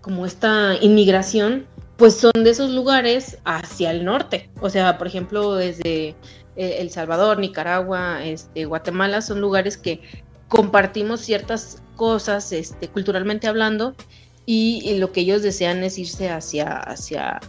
como 0.00 0.26
esta 0.26 0.76
inmigración, 0.80 1.66
pues 1.96 2.14
son 2.14 2.32
de 2.44 2.50
esos 2.50 2.70
lugares 2.70 3.38
hacia 3.44 3.90
el 3.90 4.04
norte. 4.04 4.50
O 4.60 4.68
sea, 4.68 4.98
por 4.98 5.06
ejemplo, 5.06 5.54
desde 5.54 6.08
eh, 6.56 6.76
El 6.78 6.90
Salvador, 6.90 7.38
Nicaragua, 7.38 8.24
este, 8.24 8.64
Guatemala, 8.66 9.22
son 9.22 9.40
lugares 9.40 9.78
que 9.78 10.00
compartimos 10.48 11.20
ciertas 11.20 11.82
cosas 11.96 12.52
este, 12.52 12.88
culturalmente 12.88 13.46
hablando 13.46 13.94
y, 14.46 14.98
lo 14.98 15.12
que 15.12 15.20
ellos 15.20 15.42
desean 15.42 15.82
es 15.84 15.98
irse 15.98 16.28
hacia, 16.28 16.76
hacia, 16.76 17.40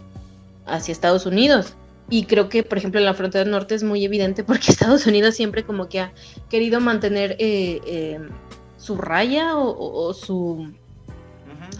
hacia 0.64 0.92
Estados 0.92 1.26
Unidos. 1.26 1.74
Y 2.08 2.24
creo 2.24 2.48
que, 2.48 2.62
por 2.62 2.78
ejemplo, 2.78 3.00
en 3.00 3.06
la 3.06 3.14
frontera 3.14 3.44
norte 3.44 3.74
es 3.74 3.82
muy 3.82 4.04
evidente 4.04 4.44
porque 4.44 4.70
Estados 4.70 5.06
Unidos 5.06 5.34
siempre 5.34 5.64
como 5.64 5.88
que 5.88 6.00
ha 6.00 6.12
querido 6.48 6.80
mantener 6.80 7.36
eh, 7.38 8.18
su 8.86 8.96
raya 8.96 9.56
o, 9.56 10.14
su, 10.14 10.72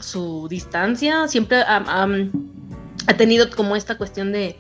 su 0.01 0.49
distancia. 0.49 1.29
Siempre 1.29 1.63
ha, 1.67 2.09
tenido 3.17 3.49
como 3.51 3.77
esta 3.77 3.97
cuestión 3.97 4.33
de, 4.33 4.59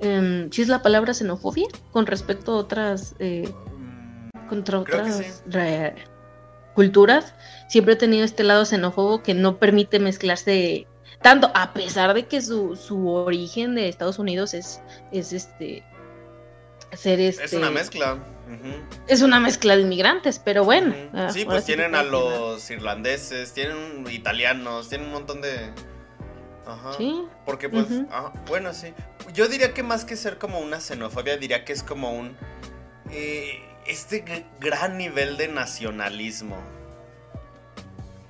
eh, 0.00 0.48
¿sí 0.50 0.62
es 0.62 0.68
la 0.68 0.82
palabra 0.82 1.14
xenofobia? 1.14 1.68
Con 1.90 2.06
respecto 2.06 2.52
a 2.52 2.56
otras, 2.56 3.14
eh, 3.18 3.50
contra 4.48 4.80
otras 4.80 5.42
culturas. 6.74 7.34
Siempre 7.68 7.94
ha 7.94 7.98
tenido 7.98 8.24
este 8.24 8.44
lado 8.44 8.66
xenófobo 8.66 9.22
que 9.22 9.32
no 9.32 9.56
permite 9.56 9.98
mezclarse 9.98 10.86
tanto, 11.22 11.50
a 11.54 11.72
pesar 11.72 12.14
de 12.14 12.26
que 12.26 12.40
su, 12.40 12.76
su 12.76 13.08
origen 13.08 13.74
de 13.74 13.88
Estados 13.88 14.18
Unidos 14.18 14.54
es, 14.54 14.80
es 15.12 15.32
este 15.32 15.84
ser 16.96 17.20
este. 17.20 17.44
Es 17.44 17.52
una 17.52 17.70
mezcla. 17.70 18.18
Es 19.06 19.22
una 19.22 19.38
mezcla 19.38 19.76
de 19.76 19.82
inmigrantes, 19.82 20.40
pero 20.40 20.64
bueno. 20.64 20.94
Ah, 21.12 21.30
sí, 21.32 21.44
pues 21.44 21.64
tienen 21.64 21.94
a 21.94 22.02
los 22.02 22.68
irlandeses, 22.70 23.52
tienen 23.52 24.04
italianos, 24.10 24.88
tienen 24.88 25.08
un 25.08 25.12
montón 25.12 25.40
de. 25.40 25.70
Ajá. 26.66 26.92
Sí. 26.96 27.24
Porque 27.46 27.68
pues, 27.68 27.86
bueno, 28.48 28.74
sí. 28.74 28.92
Yo 29.32 29.48
diría 29.48 29.72
que 29.72 29.82
más 29.82 30.04
que 30.04 30.16
ser 30.16 30.38
como 30.38 30.58
una 30.58 30.80
xenofobia, 30.80 31.36
diría 31.36 31.64
que 31.64 31.72
es 31.72 31.82
como 31.82 32.12
un. 32.12 32.36
Eh, 33.10 33.60
este 33.86 34.24
gran 34.60 34.98
nivel 34.98 35.36
de 35.36 35.48
nacionalismo. 35.48 36.56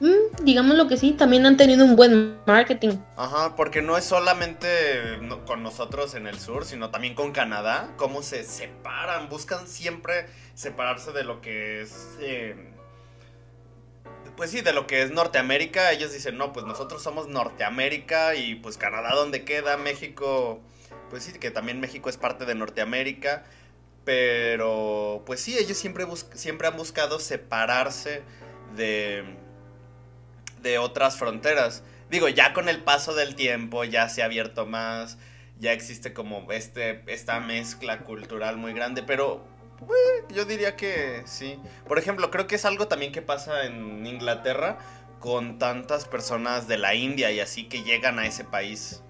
Mm, 0.01 0.45
digamos 0.45 0.77
lo 0.77 0.89
que 0.89 0.97
sí, 0.97 1.13
también 1.13 1.45
han 1.45 1.59
tenido 1.59 1.85
un 1.85 1.95
buen 1.95 2.39
marketing. 2.47 2.97
Ajá, 3.17 3.55
porque 3.55 3.83
no 3.83 3.99
es 3.99 4.05
solamente 4.05 4.79
con 5.47 5.63
nosotros 5.63 6.15
en 6.15 6.27
el 6.27 6.39
sur, 6.39 6.65
sino 6.65 6.91
también 6.91 7.15
con 7.15 7.33
Canadá, 7.33 7.93
cómo 7.97 8.23
se 8.23 8.45
separan, 8.45 9.29
buscan 9.29 9.69
siempre 9.69 10.27
separarse 10.55 11.13
de 11.13 11.25
lo 11.25 11.41
que 11.41 11.83
es... 11.83 12.17
Eh, 12.21 12.57
pues 14.37 14.51
sí, 14.53 14.63
de 14.63 14.73
lo 14.73 14.87
que 14.87 15.03
es 15.03 15.11
Norteamérica, 15.11 15.93
ellos 15.93 16.15
dicen, 16.15 16.39
no, 16.39 16.55
pues 16.55 16.65
nosotros 16.65 17.03
somos 17.03 17.29
Norteamérica 17.29 18.35
y 18.37 18.55
pues 18.55 18.79
Canadá 18.79 19.15
donde 19.15 19.45
queda, 19.45 19.77
México, 19.77 20.63
pues 21.11 21.25
sí, 21.25 21.33
que 21.39 21.51
también 21.51 21.79
México 21.79 22.09
es 22.09 22.17
parte 22.17 22.47
de 22.47 22.55
Norteamérica, 22.55 23.45
pero 24.07 25.23
pues 25.27 25.41
sí, 25.41 25.59
ellos 25.59 25.77
siempre, 25.77 26.07
siempre 26.35 26.69
han 26.69 26.77
buscado 26.79 27.21
separarse 27.21 28.23
de 28.77 29.25
de 30.63 30.79
otras 30.79 31.17
fronteras. 31.17 31.83
Digo, 32.11 32.29
ya 32.29 32.53
con 32.53 32.69
el 32.69 32.83
paso 32.83 33.15
del 33.15 33.35
tiempo 33.35 33.85
ya 33.85 34.09
se 34.09 34.23
ha 34.23 34.27
abierto 34.27 34.67
más, 34.67 35.19
ya 35.59 35.73
existe 35.73 36.13
como 36.13 36.51
este, 36.51 37.03
esta 37.07 37.41
mezcla 37.41 38.01
cultural 38.01 38.57
muy 38.57 38.73
grande, 38.73 39.03
pero 39.03 39.45
yo 40.35 40.45
diría 40.45 40.77
que 40.77 41.23
sí. 41.25 41.59
Por 41.87 41.99
ejemplo, 41.99 42.31
creo 42.31 42.47
que 42.47 42.57
es 42.57 42.65
algo 42.65 42.89
también 42.89 43.13
que 43.13 43.23
pasa 43.23 43.65
en 43.65 44.07
Inglaterra 44.07 44.79
con 45.21 45.59
tantas 45.59 46.07
personas 46.07 46.67
de 46.67 46.79
la 46.79 46.95
India 46.95 47.31
y 47.31 47.41
así 47.41 47.69
que 47.69 47.83
llegan 47.83 48.19
a 48.19 48.27
ese 48.27 48.45
país. 48.45 49.03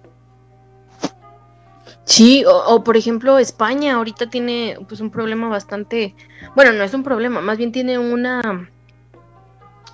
Sí, 2.03 2.43
o, 2.45 2.55
o, 2.55 2.83
por 2.83 2.97
ejemplo 2.97 3.39
España 3.39 3.95
ahorita 3.95 4.29
tiene 4.29 4.77
pues 4.87 4.99
un 5.01 5.11
problema 5.11 5.47
bastante, 5.47 6.15
bueno, 6.55 6.73
no 6.73 6.83
es 6.83 6.93
un 6.93 7.03
problema, 7.03 7.41
más 7.41 7.57
bien 7.57 7.71
tiene 7.71 7.97
una 7.97 8.69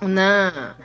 una 0.01 0.77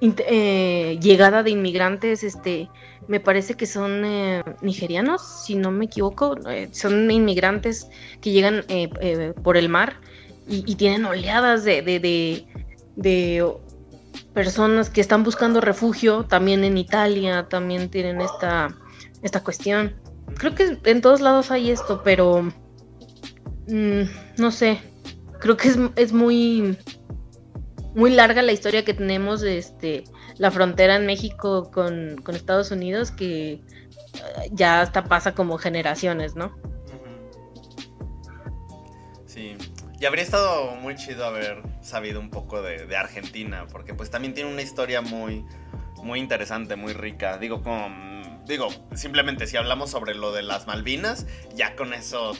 eh, 0.00 0.98
llegada 1.00 1.42
de 1.42 1.50
inmigrantes, 1.50 2.22
este, 2.22 2.68
me 3.08 3.18
parece 3.18 3.54
que 3.54 3.66
son 3.66 4.04
eh, 4.04 4.42
nigerianos, 4.60 5.22
si 5.46 5.54
no 5.54 5.70
me 5.70 5.86
equivoco, 5.86 6.36
eh, 6.50 6.68
son 6.72 7.10
inmigrantes 7.10 7.88
que 8.20 8.30
llegan 8.30 8.64
por 9.42 9.56
el 9.56 9.68
mar 9.68 10.00
y, 10.46 10.74
tienen 10.74 11.06
oleadas 11.06 11.64
de, 11.64 11.82
de, 11.82 13.54
personas 14.34 14.90
que 14.90 15.00
están 15.00 15.24
buscando 15.24 15.62
refugio, 15.62 16.24
también 16.24 16.62
en 16.62 16.76
Italia, 16.76 17.48
también 17.48 17.88
tienen 17.88 18.20
esta, 18.20 18.76
esta 19.22 19.42
cuestión. 19.42 19.96
Creo 20.36 20.54
que 20.54 20.78
en 20.84 21.00
todos 21.00 21.22
lados 21.22 21.50
hay 21.50 21.70
esto, 21.70 22.02
pero 22.04 22.42
mm, 23.66 24.02
no 24.36 24.50
sé, 24.50 24.78
creo 25.40 25.56
que 25.56 25.68
es, 25.68 25.78
es 25.96 26.12
muy 26.12 26.76
muy 27.96 28.10
larga 28.10 28.42
la 28.42 28.52
historia 28.52 28.84
que 28.84 28.92
tenemos 28.92 29.40
de 29.40 29.56
este, 29.56 30.04
la 30.36 30.50
frontera 30.50 30.96
en 30.96 31.06
México 31.06 31.70
con, 31.72 32.22
Estados 32.28 32.70
Unidos 32.70 33.10
que 33.10 33.52
eh, 33.54 33.60
ya 34.52 34.82
hasta 34.82 35.04
pasa 35.04 35.34
como 35.34 35.56
generaciones, 35.56 36.36
¿no? 36.36 36.54
Sí, 39.24 39.56
y 39.98 40.04
habría 40.04 40.22
estado 40.22 40.76
muy 40.76 40.94
chido 40.96 41.24
haber 41.24 41.62
sabido 41.80 42.20
un 42.20 42.28
poco 42.28 42.60
de, 42.60 42.94
Argentina, 42.96 43.66
porque 43.72 43.94
pues 43.94 44.10
también 44.10 44.34
tiene 44.34 44.52
una 44.52 44.62
historia 44.62 45.00
muy, 45.00 45.46
muy 46.02 46.20
interesante, 46.20 46.76
muy 46.76 46.92
rica. 46.92 47.38
Digo, 47.38 47.62
como, 47.62 48.42
digo, 48.46 48.68
simplemente 48.94 49.46
si 49.46 49.56
hablamos 49.56 49.90
sobre 49.90 50.14
lo 50.14 50.32
de 50.32 50.42
las 50.42 50.66
Malvinas, 50.66 51.26
ya 51.54 51.76
con 51.76 51.94
eso 51.94 52.34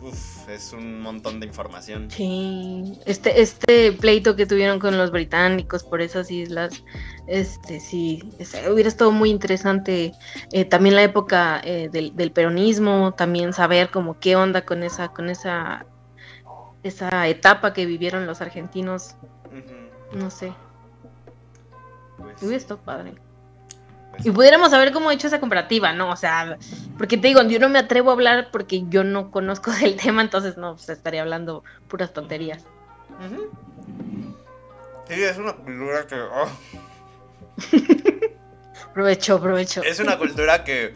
Uf, 0.00 0.48
es 0.48 0.72
un 0.72 1.00
montón 1.00 1.40
de 1.40 1.46
información. 1.46 2.10
Sí, 2.10 3.00
este, 3.04 3.40
este 3.40 3.92
pleito 3.92 4.36
que 4.36 4.46
tuvieron 4.46 4.78
con 4.78 4.96
los 4.96 5.10
británicos 5.10 5.82
por 5.82 6.00
esas 6.00 6.30
islas, 6.30 6.84
este 7.26 7.80
sí, 7.80 8.22
hubiera 8.70 8.88
estado 8.88 9.10
muy 9.10 9.30
interesante. 9.30 10.12
Eh, 10.52 10.64
también 10.64 10.94
la 10.94 11.02
época 11.02 11.60
eh, 11.64 11.88
del, 11.90 12.32
peronismo, 12.32 13.12
también 13.14 13.52
saber 13.52 13.90
como 13.90 14.20
qué 14.20 14.36
onda 14.36 14.64
con 14.64 14.84
esa, 14.84 15.08
con 15.08 15.28
esa, 15.30 15.84
esa 16.84 17.26
etapa 17.26 17.72
que 17.72 17.84
vivieron 17.84 18.26
los 18.26 18.40
argentinos. 18.40 19.16
No 20.12 20.30
sé. 20.30 20.52
Pues, 22.18 22.42
hubiera 22.42 22.56
estado 22.56 22.80
padre. 22.80 23.14
Y 24.24 24.30
pudiéramos 24.30 24.70
saber 24.70 24.92
cómo 24.92 25.10
he 25.10 25.14
hecho 25.14 25.26
esa 25.26 25.40
comparativa, 25.40 25.92
¿no? 25.92 26.10
O 26.10 26.16
sea, 26.16 26.58
porque 26.96 27.16
te 27.16 27.28
digo, 27.28 27.42
yo 27.42 27.58
no 27.58 27.68
me 27.68 27.78
atrevo 27.78 28.10
a 28.10 28.14
hablar 28.14 28.48
porque 28.50 28.84
yo 28.88 29.04
no 29.04 29.30
conozco 29.30 29.70
del 29.80 29.96
tema, 29.96 30.22
entonces 30.22 30.56
no, 30.56 30.74
pues 30.74 30.88
estaría 30.88 31.22
hablando 31.22 31.64
puras 31.88 32.12
tonterías. 32.12 32.64
Sí, 35.08 35.22
es 35.22 35.38
una 35.38 35.54
cultura 35.54 36.06
que... 36.06 36.16
Oh. 36.20 36.48
provecho, 38.94 39.40
provecho. 39.40 39.82
Es 39.82 40.00
una 40.00 40.18
cultura 40.18 40.64
que, 40.64 40.94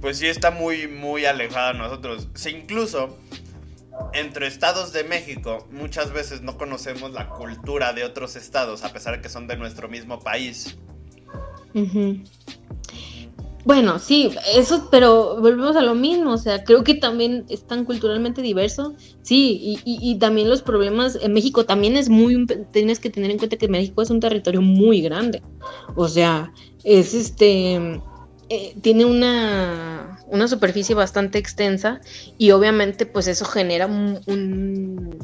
pues 0.00 0.18
sí, 0.18 0.26
está 0.26 0.50
muy, 0.50 0.86
muy 0.86 1.26
alejada 1.26 1.72
de 1.72 1.78
nosotros. 1.78 2.28
Si 2.34 2.50
incluso 2.50 3.18
entre 4.12 4.46
estados 4.46 4.92
de 4.92 5.04
México 5.04 5.68
muchas 5.70 6.12
veces 6.12 6.42
no 6.42 6.56
conocemos 6.56 7.12
la 7.12 7.28
cultura 7.28 7.92
de 7.92 8.04
otros 8.04 8.36
estados, 8.36 8.84
a 8.84 8.92
pesar 8.92 9.16
de 9.16 9.22
que 9.22 9.28
son 9.28 9.46
de 9.46 9.56
nuestro 9.56 9.88
mismo 9.88 10.20
país. 10.20 10.78
Bueno, 13.64 13.98
sí, 13.98 14.30
eso, 14.54 14.88
pero 14.90 15.38
volvemos 15.38 15.76
a 15.76 15.82
lo 15.82 15.94
mismo, 15.94 16.32
o 16.32 16.38
sea, 16.38 16.64
creo 16.64 16.82
que 16.82 16.94
también 16.94 17.44
es 17.50 17.66
tan 17.66 17.84
culturalmente 17.84 18.40
diverso, 18.40 18.94
sí, 19.22 19.78
y, 19.84 20.18
también 20.18 20.48
los 20.48 20.62
problemas, 20.62 21.18
en 21.20 21.34
México 21.34 21.66
también 21.66 21.96
es 21.96 22.08
muy, 22.08 22.46
tienes 22.72 23.00
que 23.00 23.10
tener 23.10 23.30
en 23.30 23.36
cuenta 23.36 23.58
que 23.58 23.68
México 23.68 24.00
es 24.00 24.08
un 24.08 24.18
territorio 24.18 24.62
muy 24.62 25.02
grande, 25.02 25.42
o 25.94 26.08
sea, 26.08 26.52
es 26.84 27.12
este, 27.12 28.00
eh, 28.48 28.74
tiene 28.80 29.04
una, 29.04 30.18
una 30.28 30.48
superficie 30.48 30.94
bastante 30.94 31.38
extensa 31.38 32.00
y 32.38 32.52
obviamente 32.52 33.04
pues 33.04 33.26
eso 33.26 33.44
genera 33.44 33.86
un, 33.86 35.18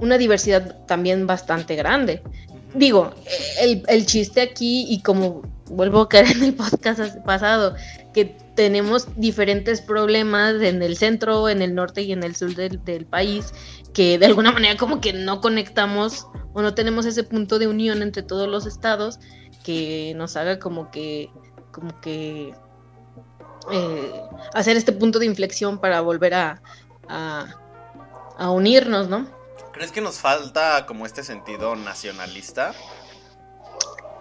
una 0.00 0.18
diversidad 0.18 0.84
también 0.86 1.26
bastante 1.26 1.74
grande 1.74 2.22
digo, 2.74 3.12
el, 3.60 4.06
chiste 4.06 4.40
aquí 4.40 4.86
y 4.88 5.00
como 5.02 5.42
vuelvo 5.66 6.02
a 6.02 6.08
caer 6.08 6.26
en 6.36 6.44
el 6.44 6.54
podcast 6.54 7.16
pasado, 7.24 7.74
que 8.12 8.36
tenemos 8.54 9.08
diferentes 9.16 9.80
problemas 9.80 10.60
en 10.62 10.82
el 10.82 10.96
centro, 10.96 11.48
en 11.48 11.62
el 11.62 11.74
norte 11.74 12.02
y 12.02 12.12
en 12.12 12.22
el 12.22 12.36
sur 12.36 12.54
del, 12.54 13.06
país, 13.06 13.52
que 13.92 14.18
de 14.18 14.26
alguna 14.26 14.52
manera 14.52 14.76
como 14.76 15.00
que 15.00 15.12
no 15.12 15.40
conectamos 15.40 16.26
o 16.52 16.62
no 16.62 16.74
tenemos 16.74 17.06
ese 17.06 17.24
punto 17.24 17.58
de 17.58 17.66
unión 17.66 18.02
entre 18.02 18.22
todos 18.22 18.48
los 18.48 18.66
estados 18.66 19.18
que 19.64 20.12
nos 20.16 20.36
haga 20.36 20.58
como 20.58 20.90
que, 20.90 21.30
como 21.72 22.00
que 22.00 22.54
eh, 23.72 24.22
hacer 24.52 24.76
este 24.76 24.92
punto 24.92 25.18
de 25.18 25.26
inflexión 25.26 25.78
para 25.78 26.00
volver 26.02 26.34
a, 26.34 26.62
a, 27.08 28.50
unirnos, 28.50 29.08
¿no? 29.08 29.26
¿Crees 29.74 29.90
que 29.90 30.00
nos 30.00 30.18
falta 30.18 30.86
como 30.86 31.04
este 31.04 31.24
sentido 31.24 31.74
nacionalista? 31.74 32.72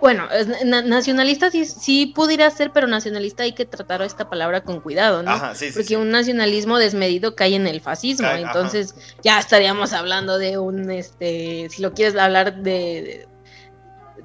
Bueno, 0.01 0.27
nacionalista 0.65 1.49
sí, 1.49 1.63
sí, 1.63 2.07
pudiera 2.07 2.51
ser, 2.51 2.71
pero 2.73 2.87
nacionalista 2.87 3.43
hay 3.43 3.53
que 3.53 3.65
tratar 3.65 4.01
esta 4.01 4.29
palabra 4.29 4.61
con 4.61 4.81
cuidado, 4.81 5.23
¿no? 5.23 5.31
Ajá, 5.31 5.55
sí, 5.55 5.71
sí, 5.71 5.77
Porque 5.77 5.95
un 5.95 6.09
nacionalismo 6.09 6.77
desmedido 6.77 7.37
cae 7.37 7.55
en 7.55 7.67
el 7.67 7.79
fascismo, 7.79 8.27
entonces 8.27 8.95
ya 9.21 9.39
estaríamos 9.39 9.93
hablando 9.93 10.39
de 10.39 10.57
un, 10.57 10.91
este, 10.91 11.69
si 11.69 11.81
lo 11.81 11.93
quieres 11.93 12.17
hablar 12.17 12.63
de, 12.63 13.29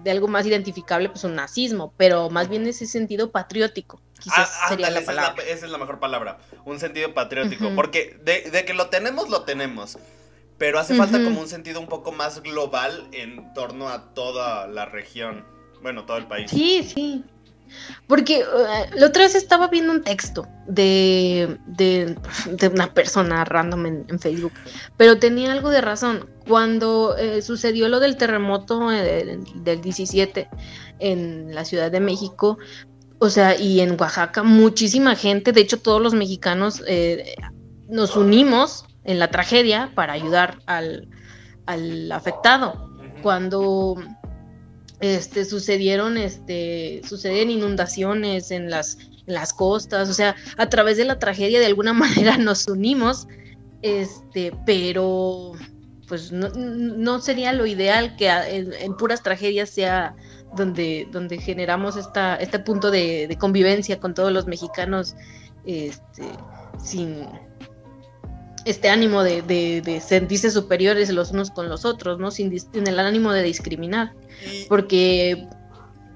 de, 0.02 0.10
algo 0.10 0.26
más 0.26 0.46
identificable, 0.46 1.10
pues 1.10 1.22
un 1.22 1.36
nazismo, 1.36 1.94
pero 1.96 2.28
más 2.28 2.48
bien 2.48 2.66
ese 2.66 2.86
sentido 2.86 3.30
patriótico. 3.30 4.00
Quizás 4.18 4.50
ah, 4.62 4.68
sería 4.70 4.90
la 4.90 5.02
palabra. 5.02 5.44
Esa 5.44 5.66
es, 5.66 5.70
la, 5.70 5.78
mejor 5.78 6.00
palabra, 6.00 6.38
un 6.64 6.80
sentido 6.80 7.14
patriótico, 7.14 7.70
porque 7.76 8.18
de, 8.24 8.50
de, 8.50 8.64
que 8.64 8.74
lo 8.74 8.88
tenemos, 8.88 9.28
lo 9.28 9.44
tenemos. 9.44 9.96
Pero 10.58 10.80
hace 10.80 10.94
falta 10.96 11.22
como 11.22 11.40
un 11.40 11.48
sentido 11.48 11.80
un 11.80 11.86
poco 11.86 12.10
más 12.10 12.42
global 12.42 13.08
en 13.12 13.52
torno 13.54 13.88
a 13.88 14.12
toda 14.12 14.66
la 14.66 14.86
región. 14.86 15.44
Bueno, 15.82 16.04
todo 16.04 16.16
el 16.16 16.26
país. 16.26 16.50
Sí, 16.50 16.82
sí. 16.82 17.24
Porque 18.06 18.42
uh, 18.42 18.98
la 18.98 19.06
otra 19.06 19.24
vez 19.24 19.34
estaba 19.34 19.68
viendo 19.68 19.92
un 19.92 20.02
texto 20.02 20.46
de, 20.66 21.58
de, 21.66 22.16
una 22.72 22.92
persona 22.92 23.44
random 23.44 23.86
en, 24.08 24.18
Facebook, 24.18 24.52
pero 24.96 25.18
tenía 25.18 25.52
algo 25.52 25.70
de 25.70 25.80
razón. 25.80 26.28
Cuando 26.46 27.16
eh, 27.16 27.42
sucedió 27.42 27.88
lo 27.88 28.00
del 28.00 28.16
terremoto 28.16 28.90
eh, 28.90 29.38
del 29.56 29.80
17 29.80 30.48
en 30.98 31.54
la 31.54 31.64
Ciudad 31.64 31.90
de 31.90 32.00
México, 32.00 32.58
o 33.18 33.30
sea, 33.30 33.56
y 33.58 33.80
en 33.80 34.00
Oaxaca, 34.00 34.42
muchísima 34.42 35.14
gente, 35.14 35.52
de 35.52 35.60
hecho 35.60 35.80
todos 35.80 36.00
los 36.00 36.14
mexicanos 36.14 36.82
eh, 36.86 37.34
nos 37.88 38.16
unimos 38.16 38.87
en 39.04 39.18
la 39.18 39.30
tragedia 39.30 39.92
para 39.94 40.12
ayudar 40.12 40.58
al, 40.66 41.08
al 41.66 42.10
afectado. 42.12 42.90
Cuando 43.22 43.96
este, 45.00 45.44
sucedieron, 45.44 46.16
este, 46.16 47.02
suceden 47.08 47.50
inundaciones 47.50 48.50
en 48.50 48.70
las, 48.70 48.98
las 49.26 49.52
costas, 49.52 50.08
o 50.08 50.14
sea, 50.14 50.34
a 50.56 50.68
través 50.68 50.96
de 50.96 51.04
la 51.04 51.18
tragedia 51.18 51.60
de 51.60 51.66
alguna 51.66 51.92
manera 51.94 52.36
nos 52.36 52.66
unimos, 52.66 53.28
este, 53.82 54.52
pero 54.66 55.52
pues 56.08 56.32
no, 56.32 57.20
sería 57.20 57.52
lo 57.52 57.66
ideal 57.66 58.16
que 58.16 58.30
en, 58.30 58.96
puras 58.96 59.22
tragedias 59.22 59.68
sea 59.68 60.16
donde, 60.56 61.06
donde 61.12 61.36
generamos 61.36 61.96
esta, 61.96 62.36
este 62.36 62.58
punto 62.58 62.90
de, 62.90 63.36
convivencia 63.38 64.00
con 64.00 64.14
todos 64.14 64.32
los 64.32 64.46
mexicanos, 64.46 65.14
este, 65.66 66.24
sin 66.82 67.26
este 68.64 68.88
ánimo 68.88 69.22
de, 69.22 70.02
sentirse 70.04 70.50
superiores 70.50 71.10
los 71.10 71.30
unos 71.30 71.50
con 71.50 71.68
los 71.68 71.84
otros, 71.84 72.18
¿no? 72.18 72.30
Sin, 72.30 72.58
sin 72.58 72.86
el 72.86 72.98
ánimo 72.98 73.32
de 73.32 73.42
discriminar. 73.42 74.12
Porque 74.68 75.48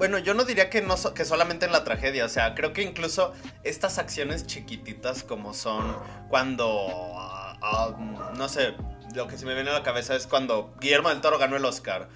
bueno, 0.03 0.19
yo 0.19 0.35
no 0.35 0.43
diría 0.43 0.69
que, 0.69 0.83
no, 0.83 0.97
que 1.15 1.25
solamente 1.25 1.65
en 1.65 1.71
la 1.71 1.85
tragedia, 1.85 2.25
o 2.25 2.29
sea, 2.29 2.57
creo 2.57 2.73
que 2.73 2.83
incluso 2.83 3.33
estas 3.63 3.99
acciones 3.99 4.49
chiquititas 4.49 5.23
como 5.23 5.55
son 5.55 5.97
cuando, 6.29 6.89
ah, 7.15 7.57
ah, 7.63 8.33
no 8.37 8.49
sé, 8.49 8.75
lo 9.15 9.29
que 9.29 9.39
se 9.39 9.47
me 9.47 9.55
viene 9.55 9.71
a 9.71 9.75
la 9.75 9.85
cabeza 9.85 10.17
es 10.17 10.27
cuando 10.27 10.75
Guillermo 10.81 11.09
del 11.11 11.21
Toro 11.21 11.39
ganó 11.39 11.57
el 11.57 11.65
Oscar. 11.65 12.09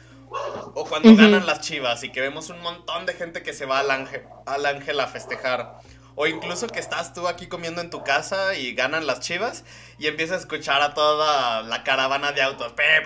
O 0.75 0.85
cuando 0.85 1.15
ganan 1.15 1.47
las 1.47 1.61
chivas 1.61 2.03
y 2.03 2.11
que 2.11 2.21
vemos 2.21 2.51
un 2.51 2.61
montón 2.61 3.07
de 3.07 3.13
gente 3.13 3.45
que 3.45 3.53
se 3.53 3.65
va 3.65 3.79
al 3.79 3.93
ángel, 3.93 4.23
al 4.47 4.67
ángel 4.67 4.99
a 4.99 5.07
festejar. 5.07 5.79
O 6.19 6.27
incluso 6.27 6.67
que 6.67 6.81
estás 6.81 7.13
tú 7.13 7.29
aquí 7.29 7.47
comiendo 7.47 7.83
en 7.83 7.91
tu 7.91 8.03
casa 8.03 8.57
y 8.57 8.75
ganan 8.75 9.07
las 9.07 9.21
chivas 9.21 9.65
y 9.99 10.07
empiezas 10.07 10.39
a 10.39 10.41
escuchar 10.41 10.81
a 10.81 10.95
toda 10.95 11.63
la 11.63 11.85
caravana 11.85 12.33
de 12.33 12.41
autos. 12.41 12.73
Pe, 12.73 13.03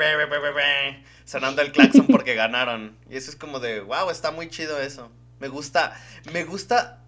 sonando 1.25 1.61
el 1.61 1.73
claxon 1.73 2.07
porque 2.11 2.35
ganaron. 2.35 2.97
Y 3.11 3.17
eso 3.17 3.31
es 3.31 3.37
como 3.37 3.59
de, 3.59 3.81
wow, 3.81 4.11
está 4.11 4.31
muy 4.31 4.49
chido 4.49 4.81
eso. 4.81 5.11
Me 5.41 5.49
gusta, 5.49 6.01
me 6.33 6.45
gusta 6.45 7.01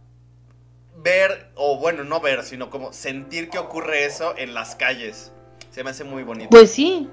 ver, 0.96 1.50
o 1.54 1.78
bueno, 1.78 2.02
no 2.02 2.20
ver, 2.20 2.42
sino 2.42 2.68
como 2.68 2.92
sentir 2.92 3.48
que 3.48 3.58
ocurre 3.58 4.04
eso 4.04 4.34
en 4.36 4.54
las 4.54 4.74
calles. 4.74 5.32
Se 5.70 5.84
me 5.84 5.90
hace 5.90 6.02
muy 6.02 6.24
bonito. 6.24 6.50
Pues 6.50 6.72
sí, 6.72 7.08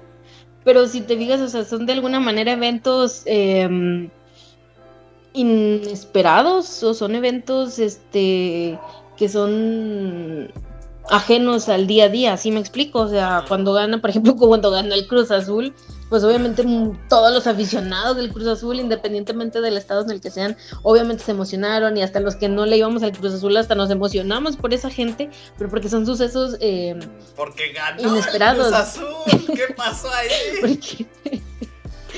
pero 0.64 0.86
si 0.88 1.00
te 1.00 1.14
digas, 1.16 1.40
o 1.40 1.48
sea, 1.48 1.64
son 1.64 1.86
de 1.86 1.92
alguna 1.92 2.20
manera 2.20 2.52
eventos 2.52 3.22
em, 3.26 4.10
inesperados 5.32 6.82
o 6.82 6.94
son 6.94 7.14
eventos 7.14 7.78
este 7.78 8.78
que 9.16 9.28
son 9.28 10.50
ajenos 11.10 11.68
al 11.68 11.86
día 11.86 12.04
a 12.04 12.08
día, 12.08 12.36
¿sí 12.36 12.52
me 12.52 12.60
explico? 12.60 13.00
O 13.00 13.08
sea, 13.08 13.44
cuando 13.48 13.72
gana, 13.72 14.00
por 14.00 14.10
ejemplo, 14.10 14.36
cuando 14.38 14.70
gana 14.70 14.94
el 14.94 15.06
Cruz 15.06 15.30
Azul, 15.30 15.74
pues 16.08 16.24
obviamente 16.24 16.64
todos 17.08 17.32
los 17.32 17.46
aficionados 17.46 18.16
del 18.16 18.32
Cruz 18.32 18.46
Azul, 18.46 18.80
independientemente 18.80 19.60
del 19.60 19.76
estado 19.76 20.02
en 20.02 20.10
el 20.10 20.20
que 20.20 20.30
sean, 20.30 20.56
obviamente 20.82 21.24
se 21.24 21.32
emocionaron 21.32 21.96
y 21.96 22.02
hasta 22.02 22.20
los 22.20 22.36
que 22.36 22.48
no 22.48 22.64
le 22.66 22.76
íbamos 22.76 23.02
al 23.02 23.12
Cruz 23.12 23.34
Azul 23.34 23.56
hasta 23.56 23.74
nos 23.74 23.90
emocionamos 23.90 24.56
por 24.56 24.72
esa 24.72 24.90
gente, 24.90 25.30
pero 25.58 25.68
porque 25.68 25.88
son 25.88 26.06
sucesos 26.06 26.56
eh, 26.60 26.98
porque 27.36 27.72
ganó 27.72 28.02
inesperados. 28.02 28.66
El 28.66 28.72
Cruz 28.72 28.80
Azul, 28.80 29.54
¿qué 29.54 29.74
pasó 29.74 30.08
ahí? 30.12 31.08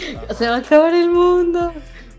se 0.39 0.49
va 0.49 0.57
a 0.57 0.59
acabar 0.59 0.95
el 0.95 1.11
mundo. 1.11 1.73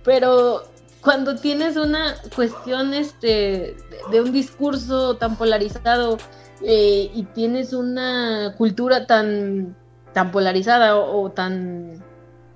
Pero 0.04 0.64
cuando 1.04 1.36
tienes 1.36 1.78
una 1.78 2.16
cuestión 2.36 2.94
este 2.94 3.76
de 4.12 4.22
un 4.22 4.32
discurso 4.32 5.18
tan 5.18 5.36
polarizado 5.38 6.18
eh, 6.62 7.12
y 7.14 7.24
tienes 7.34 7.74
una 7.74 8.56
cultura 8.58 9.06
tan 9.06 9.76
tan 10.14 10.32
polarizada 10.32 10.96
o, 10.96 11.32
tan, 11.32 12.04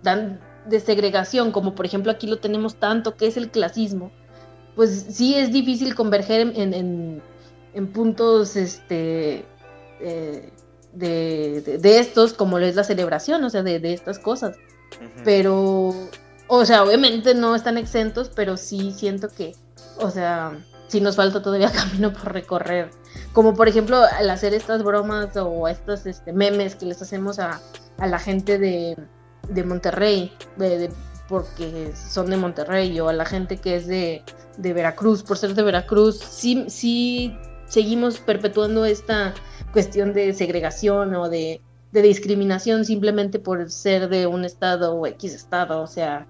tan 0.03 0.39
de 0.65 0.79
segregación, 0.79 1.51
como 1.51 1.75
por 1.75 1.85
ejemplo 1.85 2.11
aquí 2.11 2.27
lo 2.27 2.37
tenemos 2.39 2.75
tanto, 2.75 3.15
que 3.17 3.27
es 3.27 3.35
el 3.35 3.49
clasismo, 3.49 4.11
pues 4.75 5.07
sí 5.09 5.35
es 5.35 5.51
difícil 5.51 5.95
converger 5.95 6.53
en, 6.55 7.21
en, 7.73 7.87
puntos 7.87 8.55
este, 8.55 9.43
eh, 9.99 10.51
de, 10.93 11.99
estos, 11.99 12.33
como 12.33 12.59
lo 12.59 12.65
es 12.65 12.75
la 12.75 12.83
celebración, 12.83 13.43
o 13.43 13.49
sea, 13.49 13.63
de, 13.63 13.93
estas 13.93 14.19
cosas. 14.19 14.55
Pero, 15.23 15.93
o 16.47 16.65
sea, 16.65 16.83
obviamente 16.83 17.33
no 17.33 17.55
están 17.55 17.77
exentos, 17.77 18.31
pero 18.33 18.57
sí 18.57 18.91
siento 18.91 19.29
que, 19.29 19.55
o 19.99 20.09
sea, 20.09 20.53
sí 20.87 21.01
nos 21.01 21.15
falta 21.15 21.41
todavía 21.41 21.71
camino 21.71 22.13
por 22.13 22.33
recorrer. 22.33 22.89
Como 23.33 23.53
por 23.53 23.67
ejemplo 23.67 23.97
al 23.97 24.29
hacer 24.29 24.53
estas 24.53 24.83
bromas 24.83 25.35
o 25.37 25.67
estos 25.67 26.05
este, 26.05 26.33
memes 26.33 26.75
que 26.75 26.85
les 26.85 27.01
hacemos 27.01 27.39
a, 27.39 27.61
la 27.99 28.19
gente 28.19 28.59
de, 28.59 28.95
Monterrey, 29.63 30.31
de, 30.57 30.91
porque 31.27 31.91
son 31.95 32.29
de 32.29 32.37
Monterrey, 32.37 32.99
o 32.99 33.09
a 33.09 33.13
la 33.13 33.25
gente 33.25 33.57
que 33.57 33.75
es 33.75 33.87
de, 33.87 34.23
Veracruz, 34.57 35.23
por 35.23 35.37
ser 35.37 35.53
de 35.53 35.63
Veracruz, 35.63 36.19
sí, 36.19 36.65
sí 36.67 37.35
seguimos 37.67 38.19
perpetuando 38.19 38.85
esta 38.85 39.33
cuestión 39.73 40.13
de 40.13 40.33
segregación 40.33 41.13
o 41.15 41.29
de, 41.29 41.61
discriminación 41.91 42.85
simplemente 42.85 43.39
por 43.39 43.71
ser 43.71 44.07
de 44.07 44.27
un 44.27 44.45
estado 44.45 44.93
o 44.93 45.07
X 45.07 45.33
estado, 45.33 45.81
o 45.81 45.87
sea, 45.87 46.27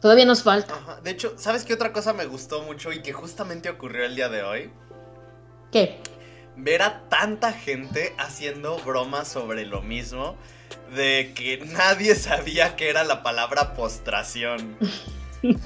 todavía 0.00 0.24
nos 0.24 0.42
falta. 0.42 1.00
De 1.02 1.10
hecho, 1.10 1.34
¿sabes 1.36 1.64
qué 1.64 1.74
otra 1.74 1.92
cosa 1.92 2.12
me 2.12 2.26
gustó 2.26 2.62
mucho 2.62 2.92
y 2.92 3.02
que 3.02 3.12
justamente 3.12 3.68
ocurrió 3.70 4.04
el 4.04 4.16
día 4.16 4.28
de 4.28 4.42
hoy? 4.42 4.70
¿Qué? 5.70 6.00
ver 6.58 6.82
a 6.82 7.02
tanta 7.08 7.52
gente 7.52 8.14
haciendo 8.18 8.78
bromas 8.78 9.28
sobre 9.28 9.64
lo 9.64 9.80
mismo 9.80 10.36
de 10.94 11.32
que 11.34 11.58
nadie 11.66 12.14
sabía 12.14 12.76
que 12.76 12.88
era 12.88 13.04
la 13.04 13.22
palabra 13.22 13.74
postración. 13.74 14.76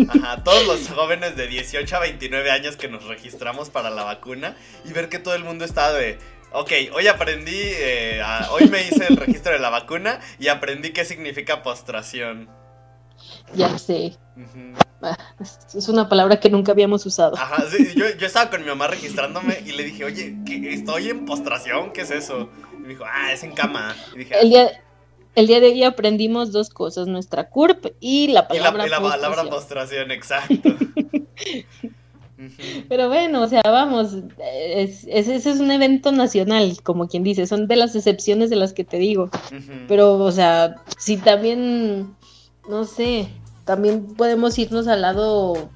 Ajá, 0.09 0.45
todos 0.45 0.67
los 0.67 0.89
jóvenes 0.89 1.35
de 1.35 1.47
18 1.47 1.97
a 1.97 2.01
29 2.01 2.51
años 2.51 2.77
que 2.77 2.89
nos 2.89 3.05
registramos 3.05 3.71
para 3.71 3.89
la 3.89 4.05
vacuna 4.05 4.55
y 4.85 4.93
ver 4.93 5.09
que 5.09 5.19
todo 5.19 5.35
el 5.35 5.45
mundo 5.45 5.65
estaba 5.65 5.93
de, 5.95 6.19
ok, 6.53 6.71
hoy 6.93 7.07
aprendí, 7.07 7.57
eh, 7.57 8.23
hoy 8.51 8.69
me 8.69 8.83
hice 8.83 9.07
el 9.09 9.17
registro 9.17 9.53
de 9.53 9.61
la 9.61 9.71
vacuna 9.71 10.21
y 10.39 10.49
aprendí 10.49 10.91
qué 10.91 11.07
significa 11.07 11.63
postración. 11.63 12.51
Ya 13.55 13.79
sé. 13.79 14.17
Ah, 15.03 15.17
es 15.75 15.89
una 15.89 16.09
palabra 16.09 16.39
que 16.39 16.49
nunca 16.49 16.73
habíamos 16.73 17.05
usado. 17.07 17.37
Ajá, 17.37 17.65
sí, 17.69 17.93
yo, 17.97 18.07
estaba 18.07 18.51
con 18.51 18.63
mi 18.63 18.69
mamá 18.69 18.87
registrándome 18.87 19.63
y 19.67 19.73
le 19.73 19.85
dije, 19.85 20.05
oye, 20.05 20.37
¿estoy 20.47 21.11
en 21.11 21.25
postración? 21.25 21.93
¿Qué 21.93 22.03
es 22.03 22.11
eso? 22.11 22.49
Y 22.73 22.77
me 22.77 22.89
dijo, 22.89 23.05
ah, 23.07 23.33
es 23.33 23.43
en 23.43 23.53
cama. 23.53 23.97
el, 24.15 24.49
día, 24.49 24.71
el 25.35 25.47
día 25.47 25.61
de 25.61 25.69
hoy 25.69 25.83
aprendimos 25.83 26.53
dos 26.53 26.71
cosas, 26.71 27.09
nuestra 27.09 27.51
CURP 27.51 27.87
y 28.01 28.29
la 28.29 28.47
palabra 28.47 28.87
y 28.87 28.91
la, 28.91 29.01
palabra 29.01 29.45
postración, 29.45 30.11
exacto. 30.13 30.71
Pero 32.89 33.09
bueno, 33.09 33.43
o 33.43 33.49
sea, 33.49 33.63
vamos, 33.65 34.17
ese 34.39 35.37
es, 35.37 35.47
es, 35.47 35.61
un 35.61 35.71
evento 35.71 36.11
nacional, 36.11 36.77
como 36.83 37.07
quien 37.07 37.23
dice, 37.23 37.47
son 37.47 37.69
de 37.69 37.77
las 37.77 37.95
excepciones 37.95 38.51
de 38.51 38.57
las 38.57 38.73
que 38.73 38.83
te 38.83 38.97
digo. 38.97 39.31
Pero, 39.87 40.15
o 40.15 40.33
sea, 40.33 40.75
si 40.99 41.19
también 41.19 42.17
no 42.69 42.85
sé, 42.85 43.29
también 43.65 44.15
podemos 44.15 44.59
irnos 44.59 44.89
al 44.89 45.03
lado 45.03 45.71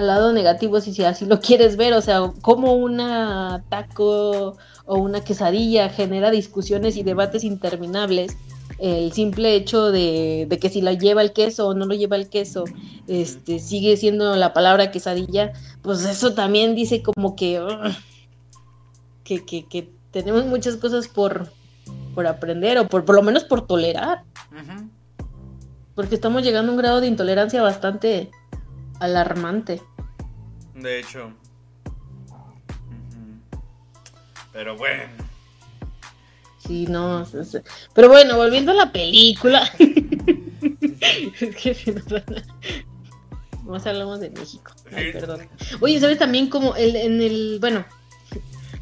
al 0.00 0.06
lado 0.06 0.32
negativo 0.32 0.80
si 0.80 1.02
así 1.04 1.26
lo 1.26 1.40
quieres 1.40 1.76
ver, 1.76 1.92
o 1.94 2.00
sea, 2.00 2.32
como 2.40 2.74
una 2.74 3.64
taco 3.68 4.56
o 4.86 4.98
una 4.98 5.22
quesadilla 5.22 5.88
genera 5.88 6.30
discusiones 6.30 6.96
y 6.96 7.02
debates 7.02 7.44
interminables. 7.44 8.36
El 8.78 9.12
simple 9.12 9.54
hecho 9.56 9.90
de, 9.90 10.48
que 10.60 10.70
si 10.70 10.80
la 10.80 10.94
lleva 10.94 11.20
el 11.20 11.32
queso 11.32 11.68
o 11.68 11.74
no 11.74 11.84
lo 11.84 11.94
lleva 11.94 12.16
el 12.16 12.28
queso, 12.28 12.64
este, 13.08 13.58
sigue 13.58 13.96
siendo 13.96 14.34
la 14.36 14.54
palabra 14.54 14.90
quesadilla, 14.90 15.52
pues 15.82 16.04
eso 16.04 16.32
también 16.32 16.74
dice 16.74 17.02
como 17.02 17.36
que, 17.36 17.60
que, 19.24 19.44
que, 19.44 19.90
tenemos 20.12 20.46
muchas 20.46 20.76
cosas 20.76 21.08
por, 21.08 21.52
por 22.14 22.26
aprender 22.26 22.78
o 22.78 22.88
por, 22.88 23.04
por 23.04 23.14
lo 23.16 23.22
menos 23.22 23.44
por 23.44 23.66
tolerar. 23.66 24.24
Porque 26.00 26.14
estamos 26.14 26.42
llegando 26.42 26.72
a 26.72 26.74
un 26.74 26.78
grado 26.80 27.02
de 27.02 27.08
intolerancia 27.08 27.60
bastante 27.60 28.30
alarmante. 29.00 29.82
De 30.74 31.00
hecho. 31.00 31.34
Pero 34.50 34.78
bueno. 34.78 35.02
Sí, 36.66 36.86
no. 36.86 37.26
Pero 37.92 38.08
bueno, 38.08 38.38
volviendo 38.38 38.72
a 38.72 38.76
la 38.76 38.90
película. 38.90 39.70
es 39.78 41.56
que 41.56 41.74
si 41.74 41.90
nos 41.90 42.06
van 42.06 42.24
a... 42.34 43.62
Más 43.64 43.86
hablamos 43.86 44.20
de 44.20 44.30
México. 44.30 44.72
Ay, 44.94 45.12
perdón. 45.12 45.50
Oye, 45.82 46.00
¿sabes 46.00 46.16
también 46.16 46.48
como 46.48 46.76
el, 46.76 46.96
en 46.96 47.20
el. 47.20 47.58
Bueno, 47.60 47.84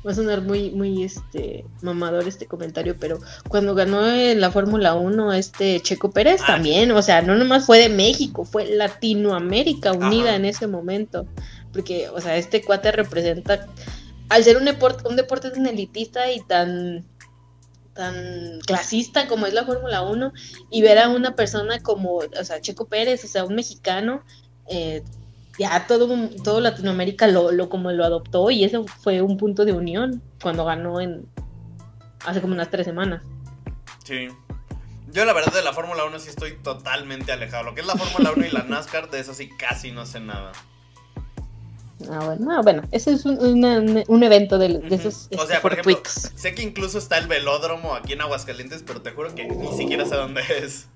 va 0.06 0.12
a 0.12 0.14
sonar 0.14 0.42
muy, 0.42 0.70
muy 0.70 1.02
este 1.02 1.64
mamador 1.82 2.26
este 2.26 2.46
comentario, 2.46 2.96
pero 2.98 3.18
cuando 3.48 3.74
ganó 3.74 4.08
en 4.08 4.40
la 4.40 4.50
Fórmula 4.50 4.94
1 4.94 5.32
este 5.32 5.80
Checo 5.80 6.10
Pérez 6.10 6.40
ah, 6.44 6.46
también, 6.46 6.90
o 6.92 7.02
sea, 7.02 7.22
no 7.22 7.34
nomás 7.34 7.66
fue 7.66 7.78
de 7.78 7.88
México, 7.88 8.44
fue 8.44 8.66
Latinoamérica 8.66 9.92
unida 9.92 10.36
en 10.36 10.44
ese 10.44 10.66
momento, 10.66 11.26
porque, 11.72 12.08
o 12.10 12.20
sea, 12.20 12.36
este 12.36 12.62
cuate 12.62 12.92
representa, 12.92 13.66
al 14.28 14.44
ser 14.44 14.56
un 14.56 14.64
deporte, 14.64 15.08
un 15.08 15.16
deporte 15.16 15.50
tan 15.50 15.66
elitista 15.66 16.30
y 16.30 16.40
tan 16.40 17.04
tan 17.98 18.60
clasista 18.64 19.26
como 19.26 19.46
es 19.46 19.54
la 19.54 19.64
Fórmula 19.64 20.02
1 20.02 20.32
y 20.70 20.82
ver 20.82 20.98
a 21.00 21.08
una 21.08 21.34
persona 21.34 21.80
como, 21.80 22.18
o 22.18 22.44
sea, 22.44 22.60
Checo 22.60 22.86
Pérez, 22.86 23.24
o 23.24 23.26
sea, 23.26 23.44
un 23.44 23.56
mexicano, 23.56 24.22
eh, 24.68 25.02
ya 25.58 25.86
todo, 25.86 26.28
todo 26.44 26.60
Latinoamérica 26.60 27.26
lo, 27.26 27.50
lo, 27.50 27.68
como 27.68 27.90
lo 27.90 28.04
adoptó 28.04 28.50
y 28.50 28.64
ese 28.64 28.82
fue 28.84 29.22
un 29.22 29.36
punto 29.36 29.64
de 29.64 29.72
unión 29.72 30.22
cuando 30.40 30.64
ganó 30.64 31.00
en 31.00 31.26
hace 32.24 32.40
como 32.40 32.54
unas 32.54 32.70
tres 32.70 32.86
semanas. 32.86 33.22
Sí. 34.04 34.28
Yo 35.10 35.24
la 35.24 35.32
verdad 35.32 35.52
de 35.52 35.62
la 35.62 35.72
Fórmula 35.72 36.04
1 36.04 36.18
sí 36.18 36.28
estoy 36.28 36.56
totalmente 36.62 37.32
alejado. 37.32 37.64
Lo 37.64 37.74
que 37.74 37.80
es 37.80 37.86
la 37.86 37.96
Fórmula 37.96 38.32
1 38.36 38.46
y 38.46 38.50
la 38.50 38.62
NASCAR, 38.62 39.10
de 39.10 39.20
eso 39.20 39.34
sí 39.34 39.48
casi 39.58 39.90
no 39.90 40.06
sé 40.06 40.20
nada. 40.20 40.52
Ah, 42.10 42.24
bueno, 42.24 42.52
ah, 42.52 42.60
bueno, 42.62 42.82
ese 42.92 43.12
es 43.12 43.24
un, 43.24 44.04
un 44.06 44.22
evento 44.22 44.56
de, 44.58 44.80
esos 44.90 45.28
o 45.36 45.46
sea, 45.46 45.60
por 45.60 45.72
ejemplo, 45.72 46.00
sé 46.04 46.54
que 46.54 46.62
incluso 46.62 46.96
está 46.96 47.18
el 47.18 47.26
velódromo 47.26 47.94
aquí 47.94 48.12
en 48.12 48.20
Aguascalientes, 48.20 48.84
pero 48.86 49.02
te 49.02 49.10
juro 49.10 49.34
que 49.34 49.46
ni 49.46 49.76
siquiera 49.76 50.06
sé 50.06 50.14
dónde 50.14 50.42
es. 50.62 50.86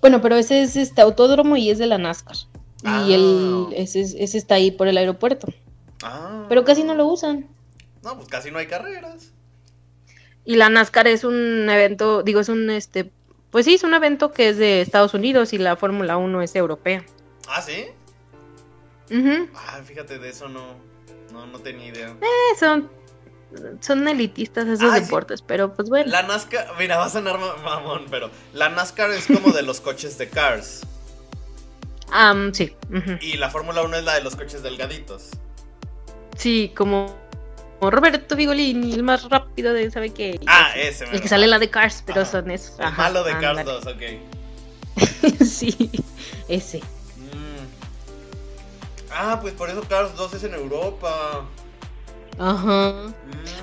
Bueno, 0.00 0.20
pero 0.20 0.36
ese 0.36 0.62
es 0.62 0.76
este 0.76 1.02
autódromo 1.02 1.56
y 1.56 1.70
es 1.70 1.78
de 1.78 1.86
la 1.86 1.98
NASCAR. 1.98 2.36
Y 2.84 3.12
el, 3.12 3.66
ah. 3.68 3.74
ese, 3.76 4.00
ese, 4.00 4.38
está 4.38 4.56
ahí 4.56 4.70
por 4.70 4.88
el 4.88 4.96
aeropuerto. 4.96 5.48
Ah. 6.02 6.46
Pero 6.48 6.64
casi 6.64 6.82
no 6.82 6.94
lo 6.94 7.06
usan. 7.06 7.46
No, 8.02 8.16
pues 8.16 8.28
casi 8.28 8.50
no 8.50 8.58
hay 8.58 8.66
carreras. 8.66 9.30
Y 10.44 10.56
la 10.56 10.68
NASCAR 10.68 11.06
es 11.06 11.22
un 11.22 11.68
evento, 11.70 12.24
digo, 12.24 12.40
es 12.40 12.48
un, 12.48 12.68
este, 12.70 13.12
pues 13.50 13.64
sí, 13.66 13.74
es 13.74 13.84
un 13.84 13.94
evento 13.94 14.32
que 14.32 14.48
es 14.48 14.56
de 14.56 14.80
Estados 14.80 15.14
Unidos 15.14 15.52
y 15.52 15.58
la 15.58 15.76
Fórmula 15.76 16.16
1 16.16 16.42
es 16.42 16.56
europea. 16.56 17.04
Ah, 17.48 17.62
¿sí? 17.62 17.86
Ah, 19.54 19.80
fíjate, 19.84 20.18
de 20.18 20.30
eso 20.30 20.48
no, 20.48 20.74
no, 21.32 21.46
no 21.46 21.60
tenía 21.60 21.86
idea. 21.86 22.08
Eh, 22.20 22.58
son, 22.58 22.90
son 23.80 24.08
elitistas 24.08 24.66
esos 24.66 24.92
deportes, 24.92 25.42
pero 25.42 25.74
pues 25.74 25.88
bueno. 25.88 26.10
La 26.10 26.24
NASCAR, 26.24 26.66
mira, 26.76 26.96
va 26.96 27.04
a 27.04 27.10
sonar 27.10 27.38
mamón, 27.62 28.06
pero 28.10 28.30
la 28.52 28.68
NASCAR 28.70 29.12
es 29.12 29.26
como 29.26 29.52
de 29.52 29.62
los 29.62 29.80
coches 29.80 30.18
de 30.18 30.28
Cars 30.28 30.82
sí. 32.52 32.76
Y 33.20 33.36
la 33.36 33.50
Fórmula 33.50 33.82
1 33.82 33.96
es 33.96 34.04
la 34.04 34.14
de 34.14 34.22
los 34.22 34.36
coches 34.36 34.62
delgaditos. 34.62 35.30
Sí, 36.36 36.72
como 36.76 37.16
Roberto 37.80 38.36
Vigolini, 38.36 38.92
el 38.92 39.02
más 39.02 39.28
rápido 39.28 39.72
de, 39.72 39.90
¿sabe 39.90 40.10
qué? 40.10 40.38
Ah, 40.46 40.72
ese. 40.76 41.04
El 41.04 41.20
que 41.20 41.28
sale 41.28 41.46
la 41.46 41.58
de 41.58 41.70
Cars, 41.70 42.02
pero 42.06 42.24
son 42.24 42.50
esos. 42.50 42.78
El 42.78 42.92
malo 42.92 43.24
de 43.24 43.38
Cars 43.38 43.64
2, 43.64 43.86
ok. 43.86 44.02
sí, 45.44 45.90
ese. 46.48 46.78
Mm. 46.78 47.66
Ah, 49.10 49.38
pues 49.40 49.54
por 49.54 49.70
eso 49.70 49.82
Cars 49.88 50.14
2 50.16 50.34
es 50.34 50.44
en 50.44 50.54
Europa. 50.54 51.44
Ajá. 52.38 53.12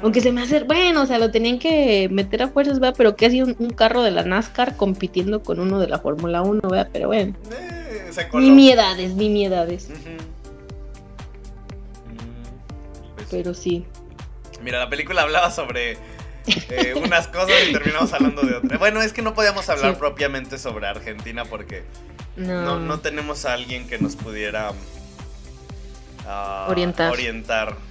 Aunque 0.01 0.21
se 0.21 0.31
me 0.31 0.41
hace, 0.41 0.63
bueno, 0.63 1.03
o 1.03 1.05
sea, 1.05 1.19
lo 1.19 1.31
tenían 1.31 1.59
que 1.59 2.07
meter 2.09 2.43
a 2.43 2.47
fuerzas, 2.49 2.79
¿verdad? 2.79 2.95
Pero 2.97 3.15
que 3.15 3.25
ha 3.25 3.29
sido 3.29 3.47
un, 3.47 3.69
carro 3.71 4.01
de 4.03 4.11
la 4.11 4.23
NASCAR 4.23 4.75
compitiendo 4.77 5.43
con 5.43 5.59
uno 5.59 5.79
de 5.79 5.87
la 5.87 5.99
Fórmula 5.99 6.41
1, 6.41 6.61
¿verdad? 6.69 6.89
Pero 6.91 7.07
bueno. 7.07 7.35
Eh, 7.51 7.77
Nimiedades, 8.33 9.13
nimiedades. 9.13 9.89
Mm, 9.89 9.93
pues 13.15 13.27
Pero 13.29 13.53
sí. 13.53 13.85
Mira, 14.61 14.79
la 14.79 14.89
película 14.89 15.21
hablaba 15.21 15.51
sobre 15.51 15.97
eh, 16.69 16.93
unas 17.03 17.27
cosas 17.27 17.55
y 17.69 17.73
terminamos 17.73 18.11
hablando 18.13 18.41
de 18.41 18.55
otras. 18.55 18.79
Bueno, 18.79 19.01
es 19.01 19.13
que 19.13 19.21
no 19.21 19.33
podíamos 19.33 19.69
hablar 19.69 19.97
propiamente 19.97 20.57
sobre 20.57 20.87
Argentina 20.87 21.45
porque 21.45 21.83
no. 22.35 22.99
tenemos 22.99 23.45
a 23.45 23.53
alguien 23.53 23.87
que 23.87 23.99
nos 23.99 24.15
pudiera 24.15 24.71
ah, 26.25 26.67
orientar. 26.69 27.11
orientar 27.11 27.88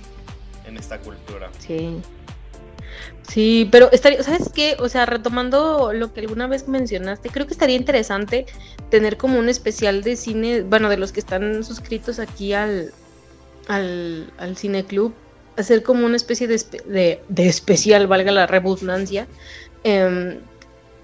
en 0.69 0.77
esta 0.77 0.99
cultura. 0.99 1.51
Sí. 1.59 2.01
Sí, 3.29 3.69
pero 3.71 3.91
estaría, 3.93 4.23
¿sabes 4.23 4.51
qué? 4.55 4.77
O 4.79 4.89
sea, 4.89 5.05
retomando 5.05 5.93
lo 5.93 6.13
que 6.13 6.21
alguna 6.21 6.47
vez 6.47 6.67
mencionaste, 6.67 7.29
creo 7.29 7.47
que 7.47 7.53
estaría 7.53 7.77
interesante 7.77 8.47
tener 8.91 9.19
como 9.19 9.39
un 9.39 9.49
especial 9.49 10.03
de 10.03 10.17
cine, 10.17 10.63
bueno, 10.63 10.89
de 10.89 10.97
los 10.97 11.13
que 11.13 11.21
están 11.21 11.63
suscritos 11.63 12.19
aquí 12.19 12.55
al, 12.55 12.93
al, 13.69 14.33
al 14.39 14.57
Cine 14.57 14.85
Club, 14.85 15.13
hacer 15.57 15.83
como 15.83 16.07
una 16.07 16.17
especie 16.17 16.47
de, 16.47 17.21
de, 17.29 17.49
especial, 17.49 18.07
valga 18.07 18.33
la 18.33 18.47
redundancia, 18.47 19.27
em, 19.85 20.39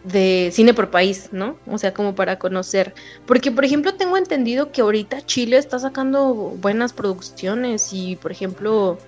de 0.05 0.51
cine 0.53 0.73
por 0.73 0.91
país, 0.91 1.29
¿no? 1.33 1.57
O 1.67 1.77
sea, 1.79 1.93
como 1.93 2.15
para 2.15 2.39
conocer. 2.39 2.95
Porque, 3.27 3.51
por 3.51 3.65
ejemplo, 3.65 3.95
tengo 3.95 4.17
entendido 4.17 4.73
que 4.73 4.81
ahorita 4.81 5.25
Chile 5.27 5.59
está 5.59 5.79
sacando 5.79 6.35
buenas 6.35 6.93
producciones 6.93 7.93
y, 7.93 8.17
por 8.17 8.33
ejemplo 8.33 8.99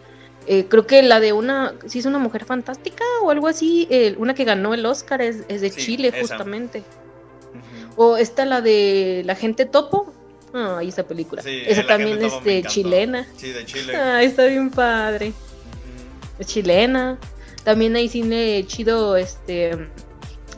eh, 0.47 0.66
creo 0.68 0.86
que 0.86 1.02
la 1.02 1.20
de 1.20 1.32
una, 1.32 1.74
si 1.86 1.98
es 1.98 2.06
una 2.06 2.18
mujer 2.18 2.44
fantástica 2.44 3.05
o 3.23 3.31
algo 3.31 3.48
así, 3.48 3.89
una 4.18 4.35
que 4.35 4.44
ganó 4.44 4.74
el 4.74 4.86
Oscar 4.86 5.23
es, 5.23 5.47
de 5.48 5.70
Chile 5.70 6.12
justamente. 6.18 6.82
O 7.97 8.16
esta 8.16 8.44
la 8.44 8.60
de 8.60 9.23
la 9.24 9.35
gente 9.35 9.64
topo. 9.64 10.12
Ah, 10.52 10.81
esa 10.82 11.02
película. 11.02 11.43
esa 11.44 11.86
también 11.86 12.23
es 12.23 12.44
de 12.44 12.62
chilena. 12.62 13.27
Sí, 13.36 13.51
de 13.51 13.64
Chile. 13.64 13.97
Ah, 13.97 14.23
está 14.23 14.47
bien 14.47 14.70
padre. 14.70 15.32
Es 16.39 16.47
chilena. 16.47 17.18
También 17.66 17.97
hay 17.97 18.09
cine 18.09 18.64
chido, 18.68 19.16
este, 19.16 19.89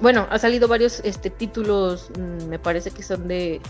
bueno, 0.02 0.26
ha 0.30 0.38
salido 0.38 0.68
varios 0.68 1.00
este 1.04 1.30
títulos, 1.30 2.10
mm, 2.10 2.48
me 2.48 2.58
parece 2.58 2.90
que 2.90 3.02
son 3.02 3.26
de 3.26 3.62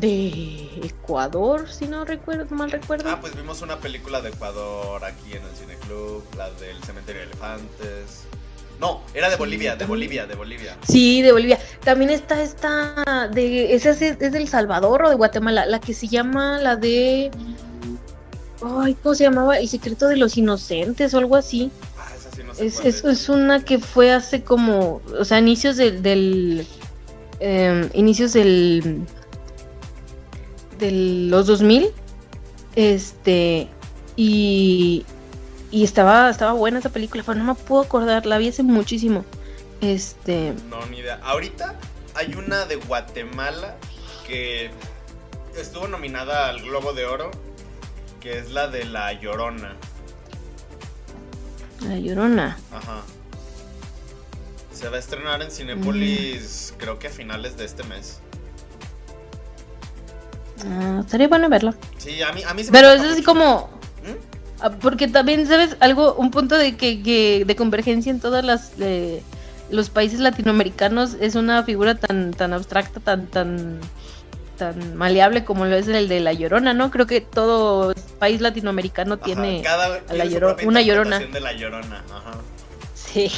de 0.00 0.68
Ecuador, 0.82 1.70
si 1.70 1.86
no 1.86 2.04
recuerdo, 2.04 2.54
mal 2.54 2.70
recuerdo. 2.70 3.08
Ah, 3.10 3.18
pues 3.20 3.34
vimos 3.34 3.62
una 3.62 3.78
película 3.78 4.20
de 4.20 4.28
Ecuador 4.28 5.04
aquí 5.04 5.32
en 5.32 5.42
el 5.42 5.56
Cine 5.56 5.76
Club, 5.86 6.22
la 6.36 6.50
del 6.52 6.82
Cementerio 6.84 7.22
de 7.22 7.28
Elefantes. 7.28 8.24
No, 8.78 9.00
era 9.14 9.30
de 9.30 9.36
Bolivia, 9.36 9.74
de 9.74 9.86
Bolivia, 9.86 10.26
de 10.26 10.34
Bolivia. 10.34 10.76
Sí, 10.86 11.22
de 11.22 11.32
Bolivia. 11.32 11.58
También 11.82 12.10
está 12.10 12.42
esta 12.42 13.28
de 13.28 13.74
esa 13.74 13.90
es, 13.90 14.02
es 14.02 14.32
del 14.32 14.48
Salvador 14.48 15.04
o 15.04 15.08
de 15.08 15.14
Guatemala, 15.14 15.64
la 15.64 15.80
que 15.80 15.94
se 15.94 16.08
llama 16.08 16.58
la 16.58 16.76
de 16.76 17.30
Ay, 18.62 18.94
¿cómo 19.02 19.14
se 19.14 19.24
llamaba? 19.24 19.58
El 19.58 19.68
secreto 19.68 20.08
de 20.08 20.16
los 20.16 20.36
inocentes 20.36 21.14
o 21.14 21.18
algo 21.18 21.36
así. 21.36 21.70
Ah, 21.98 22.08
esa 22.14 22.30
sí 22.30 22.42
no 22.42 22.52
es, 22.52 22.80
es, 22.84 23.04
es, 23.04 23.28
una 23.28 23.64
que 23.64 23.78
fue 23.78 24.12
hace 24.12 24.42
como, 24.42 25.00
o 25.18 25.24
sea, 25.24 25.38
inicios 25.38 25.76
del, 25.76 26.02
del 26.02 26.66
eh, 27.40 27.88
inicios 27.94 28.32
del 28.32 29.06
de 30.78 30.90
los 31.30 31.46
2000. 31.46 31.88
Este, 32.74 33.68
y, 34.16 35.04
y 35.70 35.84
estaba, 35.84 36.30
estaba 36.30 36.52
buena 36.52 36.78
esa 36.78 36.90
película, 36.90 37.22
pero 37.24 37.38
no 37.38 37.44
me 37.44 37.54
puedo 37.54 37.82
acordar, 37.82 38.26
la 38.26 38.38
vi 38.38 38.48
hace 38.48 38.62
muchísimo. 38.62 39.24
Este. 39.80 40.54
No, 40.70 40.84
ni 40.86 40.98
idea. 40.98 41.20
Ahorita 41.22 41.74
hay 42.14 42.34
una 42.34 42.64
de 42.66 42.76
Guatemala 42.76 43.76
que 44.26 44.70
estuvo 45.56 45.86
nominada 45.88 46.48
al 46.48 46.62
Globo 46.62 46.92
de 46.92 47.06
Oro, 47.06 47.30
que 48.20 48.38
es 48.38 48.50
la 48.50 48.68
de 48.68 48.84
La 48.84 49.12
Llorona. 49.12 49.76
La 51.82 51.98
Llorona. 51.98 52.58
Ajá. 52.72 53.02
Se 54.72 54.88
va 54.88 54.96
a 54.96 54.98
estrenar 54.98 55.42
en 55.42 55.50
Cinépolis, 55.50 56.74
mm. 56.74 56.78
creo 56.78 56.98
que 56.98 57.06
a 57.08 57.10
finales 57.10 57.56
de 57.56 57.64
este 57.64 57.82
mes. 57.84 58.20
Ah, 60.64 61.00
estaría 61.00 61.28
bueno 61.28 61.48
verlo. 61.48 61.74
Sí, 61.98 62.22
a 62.22 62.32
mí, 62.32 62.42
a 62.46 62.54
mí 62.54 62.64
se 62.64 62.70
me 62.70 62.78
Pero 62.78 62.92
es 62.92 63.00
así 63.02 63.22
como. 63.22 63.68
¿Mm? 64.04 64.62
ah, 64.62 64.70
Porque 64.80 65.08
también, 65.08 65.46
¿sabes? 65.46 65.76
Algo, 65.80 66.14
un 66.14 66.30
punto 66.30 66.56
de 66.56 66.76
que, 66.76 67.02
que- 67.02 67.44
de 67.46 67.56
convergencia 67.56 68.10
en 68.10 68.20
todas 68.20 68.44
las 68.44 68.72
eh, 68.78 69.22
los 69.70 69.90
países 69.90 70.20
latinoamericanos 70.20 71.16
es 71.20 71.34
una 71.34 71.62
figura 71.64 71.96
tan, 71.96 72.32
tan 72.32 72.52
abstracta, 72.52 73.00
tan, 73.00 73.26
tan, 73.26 73.80
tan 74.56 74.96
maleable 74.96 75.44
como 75.44 75.66
lo 75.66 75.74
es 75.76 75.88
el 75.88 76.08
de 76.08 76.20
la 76.20 76.32
llorona, 76.32 76.72
¿no? 76.72 76.90
Creo 76.90 77.06
que 77.06 77.20
todo 77.20 77.92
país 78.18 78.40
latinoamericano 78.40 79.14
Ajá, 79.14 79.24
tiene. 79.24 79.60
cada- 79.62 80.00
la 80.12 80.24
Lloro- 80.24 80.56
una 80.66 80.80
llorona. 80.82 81.16
interpretación 81.16 81.32
de 81.32 81.40
la 81.40 81.52
llorona. 81.52 82.04
Ajá. 82.14 82.38
Sí. 82.94 83.30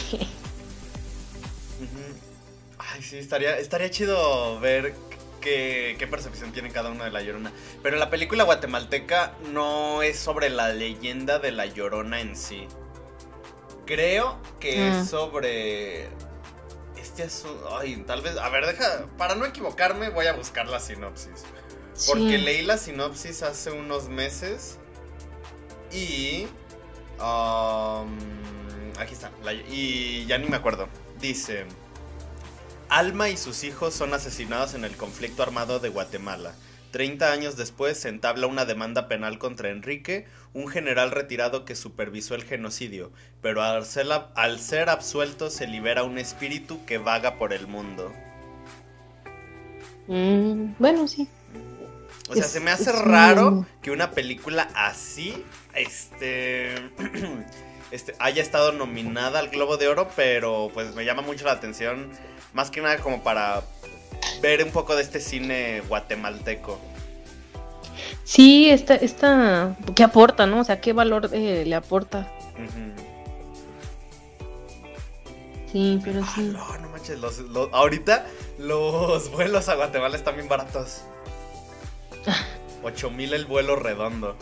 Ay, 2.78 3.02
sí, 3.02 3.18
estaría, 3.18 3.58
estaría 3.58 3.90
chido 3.90 4.58
ver 4.60 4.94
qué, 5.48 5.96
qué 5.98 6.06
percepción 6.06 6.52
tiene 6.52 6.70
cada 6.70 6.90
uno 6.90 7.04
de 7.04 7.10
la 7.10 7.22
llorona. 7.22 7.52
Pero 7.82 7.96
la 7.96 8.10
película 8.10 8.44
guatemalteca 8.44 9.34
no 9.52 10.02
es 10.02 10.18
sobre 10.18 10.50
la 10.50 10.70
leyenda 10.70 11.38
de 11.38 11.52
la 11.52 11.66
llorona 11.66 12.20
en 12.20 12.36
sí. 12.36 12.66
Creo 13.86 14.38
que 14.60 14.88
es 14.88 15.08
sobre. 15.08 16.08
Este 16.96 17.22
asunto. 17.22 17.78
Ay, 17.78 17.96
tal 18.06 18.20
vez. 18.22 18.36
A 18.36 18.48
ver, 18.50 18.66
deja. 18.66 19.06
Para 19.16 19.34
no 19.34 19.46
equivocarme, 19.46 20.10
voy 20.10 20.26
a 20.26 20.34
buscar 20.34 20.68
la 20.68 20.78
sinopsis. 20.80 21.44
Porque 22.06 22.38
leí 22.38 22.62
la 22.62 22.76
sinopsis 22.76 23.42
hace 23.42 23.70
unos 23.70 24.08
meses. 24.08 24.78
Y. 25.90 26.46
um, 27.18 28.18
aquí 28.98 29.14
está. 29.14 29.30
la- 29.42 29.54
y 29.54 30.26
ya 30.26 30.36
ni 30.38 30.48
me 30.48 30.56
acuerdo. 30.56 30.88
Dice. 31.20 31.64
Alma 32.88 33.28
y 33.28 33.36
sus 33.36 33.64
hijos 33.64 33.94
son 33.94 34.14
asesinados 34.14 34.74
en 34.74 34.84
el 34.84 34.96
conflicto 34.96 35.42
armado 35.42 35.78
de 35.78 35.88
Guatemala. 35.90 36.54
30 36.90 37.30
años 37.32 37.56
después 37.58 37.98
se 37.98 38.08
entabla 38.08 38.46
una 38.46 38.64
demanda 38.64 39.08
penal 39.08 39.38
contra 39.38 39.68
Enrique, 39.68 40.26
un 40.54 40.68
general 40.68 41.10
retirado 41.10 41.66
que 41.66 41.76
supervisó 41.76 42.34
el 42.34 42.44
genocidio, 42.44 43.12
pero 43.42 43.62
al 43.62 43.84
ser, 43.84 44.06
al 44.34 44.58
ser 44.58 44.88
absuelto 44.88 45.50
se 45.50 45.66
libera 45.66 46.02
un 46.04 46.16
espíritu 46.16 46.84
que 46.86 46.96
vaga 46.96 47.36
por 47.36 47.52
el 47.52 47.66
mundo. 47.66 48.10
Mm, 50.06 50.72
bueno, 50.78 51.06
sí. 51.06 51.28
O 52.30 52.34
sea, 52.34 52.44
Es- 52.46 52.52
se 52.52 52.60
me 52.60 52.70
hace 52.70 52.90
raro 52.90 53.48
un- 53.48 53.66
que 53.82 53.90
una 53.90 54.12
película 54.12 54.68
así, 54.74 55.44
este, 55.74 56.74
este, 57.90 58.14
haya 58.18 58.42
estado 58.42 58.72
nominada 58.72 59.38
al 59.38 59.48
Globo 59.48 59.76
de 59.76 59.88
Oro, 59.88 60.08
pero 60.16 60.70
pues 60.74 60.94
me 60.94 61.04
llama 61.04 61.22
mucho 61.22 61.44
la 61.44 61.52
atención, 61.52 62.10
más 62.52 62.70
que 62.70 62.80
nada 62.80 62.98
como 62.98 63.22
para 63.22 63.62
ver 64.42 64.62
un 64.64 64.70
poco 64.70 64.94
de 64.96 65.02
este 65.02 65.20
cine 65.20 65.82
guatemalteco. 65.88 66.78
Sí, 68.24 68.68
esta, 68.70 68.94
esta, 68.94 69.76
¿qué 69.96 70.04
aporta, 70.04 70.46
no? 70.46 70.60
O 70.60 70.64
sea, 70.64 70.80
¿qué 70.80 70.92
valor 70.92 71.30
eh, 71.32 71.64
le 71.66 71.74
aporta? 71.74 72.30
Sí, 75.72 76.00
pero 76.02 76.22
Ah, 76.24 76.32
sí. 76.34 76.42
no, 76.52 76.78
no 76.78 76.88
manches, 76.90 77.18
los, 77.18 77.38
los- 77.38 77.68
ahorita 77.72 78.26
los 78.58 79.30
vuelos 79.32 79.68
a 79.68 79.74
Guatemala 79.74 80.16
están 80.16 80.34
bien 80.36 80.48
baratos. 80.48 81.02
8 82.82 83.10
mil 83.10 83.34
el 83.34 83.44
vuelo 83.46 83.76
redondo. 83.76 84.36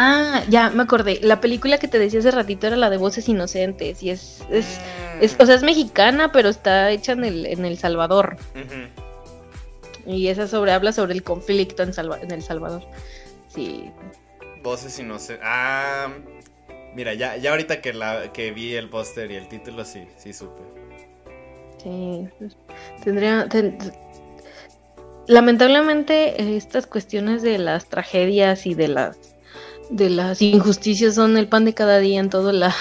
Ah, 0.00 0.44
ya, 0.48 0.70
me 0.70 0.84
acordé. 0.84 1.18
La 1.22 1.40
película 1.40 1.78
que 1.78 1.88
te 1.88 1.98
decía 1.98 2.20
hace 2.20 2.30
ratito 2.30 2.68
era 2.68 2.76
la 2.76 2.88
de 2.88 2.98
Voces 2.98 3.28
Inocentes 3.28 4.00
y 4.02 4.10
es, 4.10 4.42
es, 4.48 4.78
Mm. 5.18 5.22
es- 5.24 5.36
o 5.40 5.44
sea, 5.44 5.56
es 5.56 5.62
mexicana, 5.64 6.30
pero 6.30 6.48
está 6.48 6.90
hecha 6.92 7.12
en 7.12 7.24
el, 7.24 7.46
en 7.46 7.64
El 7.64 7.78
Salvador. 7.78 8.36
Y 10.06 10.28
esa 10.28 10.46
sobre, 10.46 10.70
habla 10.72 10.92
sobre 10.92 11.14
el 11.14 11.22
conflicto 11.24 11.82
en, 11.82 11.92
Salva- 11.92 12.20
en 12.22 12.30
El 12.30 12.42
Salvador. 12.42 12.82
Sí. 13.48 13.90
Voces 14.62 14.96
inocentes. 15.00 15.44
Ah, 15.44 16.08
mira, 16.94 17.14
ya, 17.14 17.36
ya 17.36 17.50
ahorita 17.50 17.80
que, 17.80 17.92
la, 17.92 18.32
que 18.32 18.52
vi 18.52 18.74
el 18.74 18.88
póster 18.88 19.30
y 19.32 19.34
el 19.36 19.48
título, 19.48 19.84
sí, 19.84 20.04
sí 20.16 20.32
supe. 20.32 20.62
Sí. 21.82 22.28
Tendría. 23.02 23.48
ten- 23.48 23.78
Lamentablemente, 25.26 26.56
estas 26.56 26.86
cuestiones 26.86 27.42
de 27.42 27.58
las 27.58 27.86
tragedias 27.88 28.64
y 28.66 28.74
de 28.74 28.88
las 28.88 29.18
de 29.90 30.10
las 30.10 30.42
injusticias 30.42 31.14
son 31.14 31.36
el 31.36 31.48
pan 31.48 31.64
de 31.64 31.74
cada 31.74 31.98
día 31.98 32.20
en 32.20 32.30
toda 32.30 32.52
la, 32.52 32.74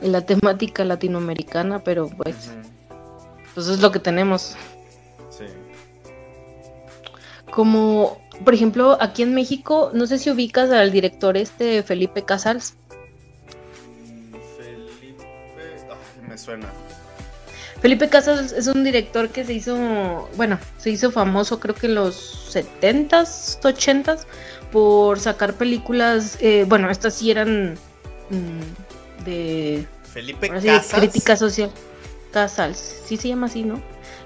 en 0.00 0.12
la 0.12 0.22
temática 0.22 0.84
latinoamericana, 0.84 1.82
pero 1.82 2.08
pues, 2.08 2.50
pues 3.54 3.68
es 3.68 3.80
lo 3.80 3.90
que 3.90 3.98
tenemos. 3.98 4.56
Sí. 5.30 5.44
Como, 7.50 8.20
por 8.44 8.54
ejemplo, 8.54 8.96
aquí 9.00 9.22
en 9.22 9.34
México, 9.34 9.90
no 9.94 10.06
sé 10.06 10.18
si 10.18 10.30
ubicas 10.30 10.70
al 10.70 10.92
director 10.92 11.36
este 11.36 11.82
Felipe 11.82 12.24
Casals. 12.24 12.74
Felipe. 14.56 15.24
Ay, 15.90 16.28
me 16.28 16.38
suena. 16.38 16.68
Felipe 17.80 18.08
Casals 18.08 18.52
es 18.52 18.66
un 18.66 18.82
director 18.82 19.28
que 19.28 19.44
se 19.44 19.52
hizo, 19.52 20.28
bueno, 20.36 20.58
se 20.78 20.90
hizo 20.90 21.12
famoso 21.12 21.60
creo 21.60 21.76
que 21.76 21.86
en 21.86 21.94
los 21.94 22.52
70s, 22.52 23.60
80s 23.60 24.26
por 24.72 25.18
sacar 25.20 25.54
películas, 25.54 26.36
eh, 26.40 26.64
bueno, 26.68 26.90
estas 26.90 27.14
sí 27.14 27.30
eran 27.30 27.74
mm, 28.30 29.24
de 29.24 29.86
Felipe 30.12 30.50
sí, 30.60 30.68
crítica 30.94 31.36
social. 31.36 31.70
Casals, 32.32 32.78
sí 33.06 33.16
se 33.16 33.28
llama 33.28 33.46
así, 33.46 33.62
¿no? 33.62 33.80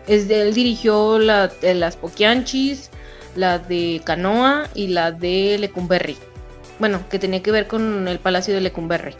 Es 0.08 0.26
de, 0.26 0.42
él 0.42 0.54
dirigió 0.54 1.18
la 1.20 1.48
de 1.48 1.74
las 1.74 1.96
Poquianchis, 1.96 2.90
la 3.36 3.58
de 3.60 4.00
Canoa 4.04 4.68
y 4.74 4.88
la 4.88 5.12
de 5.12 5.56
Lecumberri. 5.58 6.16
Bueno, 6.80 7.00
que 7.08 7.18
tenía 7.20 7.42
que 7.42 7.52
ver 7.52 7.68
con 7.68 8.08
el 8.08 8.18
Palacio 8.18 8.54
de 8.54 8.60
Lecumberri. 8.60 9.14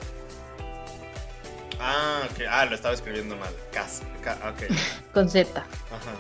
Ah, 1.80 2.22
ok. 2.30 2.42
Ah, 2.48 2.64
lo 2.66 2.74
estaba 2.74 2.94
escribiendo 2.94 3.36
mal. 3.36 3.50
Cas. 3.72 4.02
ca- 4.22 4.38
ok. 4.48 4.72
Con 5.14 5.28
Z. 5.28 5.60
Ajá, 5.60 5.66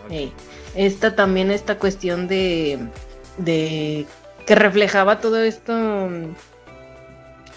ok. 0.04 0.10
Ey, 0.10 0.32
Esta 0.74 1.14
también, 1.14 1.50
esta 1.50 1.78
cuestión 1.78 2.28
de, 2.28 2.78
de 3.38 4.06
que 4.46 4.54
reflejaba 4.54 5.20
todo 5.20 5.42
esto, 5.42 6.08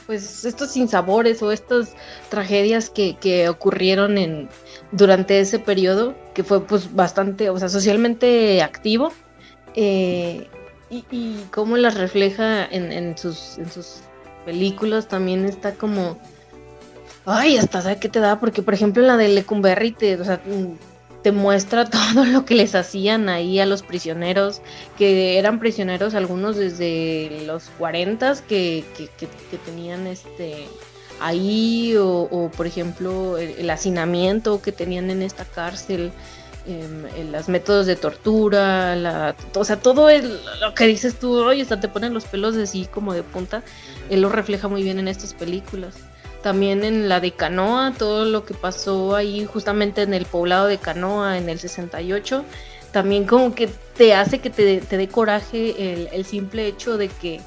pues 0.06 0.46
estos 0.46 0.72
sinsabores 0.72 1.42
o 1.42 1.52
estas 1.52 1.96
tragedias 2.30 2.90
que, 2.90 3.18
que 3.18 3.50
ocurrieron 3.50 4.18
en 4.18 4.50
durante 4.92 5.40
ese 5.40 5.60
periodo, 5.60 6.16
que 6.34 6.44
fue 6.44 6.66
pues 6.66 6.94
bastante, 6.94 7.50
o 7.50 7.58
sea, 7.58 7.70
socialmente 7.70 8.62
activo, 8.62 9.12
eh, 9.76 10.48
y, 10.90 11.06
y 11.12 11.46
cómo 11.52 11.78
las 11.78 11.96
refleja 11.96 12.66
en, 12.66 12.92
en 12.92 13.18
sus, 13.18 13.58
en 13.58 13.70
sus 13.72 14.02
películas 14.46 15.08
también 15.08 15.46
está 15.46 15.74
como... 15.74 16.18
Ay, 17.26 17.58
hasta 17.58 17.82
sabe 17.82 17.98
qué 17.98 18.08
te 18.08 18.20
da, 18.20 18.40
porque 18.40 18.62
por 18.62 18.76
ejemplo 18.76 19.02
la 19.02 19.18
de 19.18 19.30
Lecumberri 19.30 19.92
te, 19.92 20.16
o 20.22 20.24
sea, 20.24 20.40
te 21.26 21.32
muestra 21.32 21.86
todo 21.90 22.24
lo 22.24 22.46
que 22.46 22.54
les 22.54 22.76
hacían 22.76 23.30
ahí 23.30 23.60
a 23.60 23.66
los 23.66 23.82
prisioneros, 23.82 24.62
que 24.96 25.40
eran 25.40 25.58
prisioneros 25.58 26.14
algunos 26.14 26.56
desde 26.56 27.42
los 27.48 27.72
40 27.80 28.36
que, 28.48 28.86
que, 28.96 29.08
que, 29.08 29.28
que 29.50 29.58
tenían 29.58 30.06
este 30.06 30.68
ahí, 31.20 31.96
o, 31.98 32.28
o, 32.30 32.52
por 32.52 32.68
ejemplo 32.68 33.40
el, 33.40 33.68
hacinamiento 33.72 34.62
que 34.62 34.72
tenían 34.72 35.10
en 35.10 35.24
esta 35.24 35.46
cárcel, 35.46 36.12
eh, 36.68 37.28
los 37.32 37.50
métodos 37.50 37.88
de 37.88 37.96
tortura, 37.96 38.96
la, 38.96 39.36
o 39.56 39.64
sea, 39.64 39.78
todo 39.78 40.12
el, 40.12 40.40
lo 40.62 40.76
que 40.76 40.86
dices 40.86 41.18
tú, 41.18 41.40
oye, 41.40 41.64
hasta 41.64 41.80
te 41.80 41.88
ponen 41.88 42.14
los 42.14 42.26
pelos 42.26 42.56
así 42.56 42.86
como 42.86 43.16
de 43.16 43.24
punta, 43.24 43.64
él 44.12 44.22
lo 44.22 44.30
refleja 44.30 44.68
muy 44.68 44.84
bien 44.84 45.00
en 45.00 45.08
estas 45.08 45.34
películas 45.34 45.96
también 46.46 46.84
en 46.84 47.10
la 47.10 47.20
de 47.20 47.32
Canoa, 47.32 47.96
todo 47.98 48.24
lo 48.24 48.46
que 48.46 48.54
pasó 48.54 49.16
ahí 49.16 49.46
justamente 49.46 50.04
en 50.04 50.14
el 50.14 50.28
poblado 50.28 50.68
de 50.68 50.78
Canoa 50.78 51.40
en 51.40 51.50
el 51.50 51.58
68, 51.58 52.46
también 52.92 53.26
como 53.26 53.56
que 53.56 53.68
te 53.98 54.14
hace 54.14 54.38
que 54.38 54.52
te, 54.52 54.80
te 54.80 54.96
dé 54.96 55.08
coraje 55.08 55.92
el, 55.92 56.08
el, 56.12 56.24
simple 56.24 56.68
hecho 56.68 57.00
de 57.00 57.08
que 57.08 57.42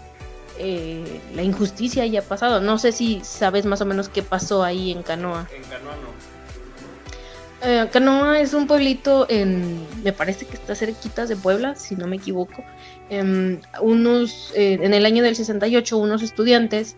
eh, 0.59 1.21
la 1.33 1.45
injusticia 1.45 2.03
haya 2.03 2.23
pasado. 2.23 2.61
No 2.61 2.77
sé 2.77 2.91
si 2.91 3.21
sabes 3.23 3.67
más 3.67 3.81
o 3.81 3.87
menos 3.87 4.09
qué 4.09 4.25
pasó 4.25 4.65
ahí 4.65 4.91
en 4.91 5.05
Canoa. 5.05 5.47
En 5.55 5.63
Canoa 5.63 5.95
no. 5.95 7.69
Eh, 7.71 7.89
Canoa 7.93 8.41
es 8.41 8.53
un 8.53 8.67
pueblito 8.67 9.27
en, 9.31 9.87
me 10.03 10.13
parece 10.13 10.45
que 10.45 10.57
está 10.57 10.75
cerquita 10.75 11.25
de 11.27 11.37
Puebla, 11.37 11.77
si 11.77 11.95
no 11.95 12.09
me 12.09 12.17
equivoco. 12.17 12.65
Eh, 13.11 13.61
unos, 13.81 14.53
eh, 14.57 14.81
en 14.83 14.93
el 14.93 15.07
año 15.07 15.23
del 15.23 15.37
68, 15.37 15.97
unos 15.97 16.25
estudiantes 16.25 16.97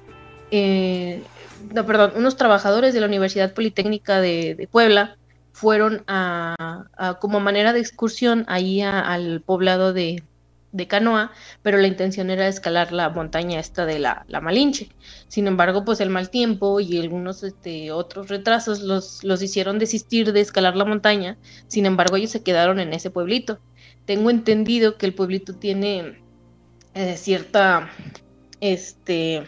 eh, 0.50 1.22
no, 1.72 1.86
perdón, 1.86 2.12
unos 2.16 2.36
trabajadores 2.36 2.94
de 2.94 3.00
la 3.00 3.06
Universidad 3.06 3.52
Politécnica 3.54 4.20
de, 4.20 4.68
Puebla 4.70 5.16
fueron 5.52 6.04
a, 6.06 7.16
como 7.20 7.40
manera 7.40 7.72
de 7.72 7.80
excursión 7.80 8.44
ahí 8.48 8.80
al 8.80 9.40
poblado 9.40 9.92
de, 9.92 10.22
Canoa, 10.88 11.32
pero 11.62 11.78
la 11.78 11.88
intención 11.88 12.30
era 12.30 12.46
escalar 12.46 12.92
la 12.92 13.10
montaña 13.10 13.58
esta 13.58 13.86
de 13.86 13.98
la, 13.98 14.24
Malinche. 14.40 14.88
Sin 15.28 15.46
embargo, 15.48 15.84
pues 15.84 16.00
el 16.00 16.10
mal 16.10 16.30
tiempo 16.30 16.78
y 16.80 16.98
algunos 16.98 17.42
este, 17.42 17.90
otros 17.90 18.28
retrasos 18.28 18.80
los, 18.80 19.24
los 19.24 19.42
hicieron 19.42 19.78
desistir 19.78 20.32
de 20.32 20.40
escalar 20.40 20.76
la 20.76 20.84
montaña, 20.84 21.36
sin 21.66 21.86
embargo 21.86 22.16
ellos 22.16 22.30
se 22.30 22.42
quedaron 22.42 22.78
en 22.78 22.92
ese 22.92 23.10
pueblito. 23.10 23.58
tengo 24.06 24.30
entendido 24.30 24.96
que 24.96 25.06
el 25.06 25.14
pueblito 25.14 25.54
tiene 25.54 26.20
eh, 26.94 27.16
cierta 27.16 27.90
este, 28.60 29.44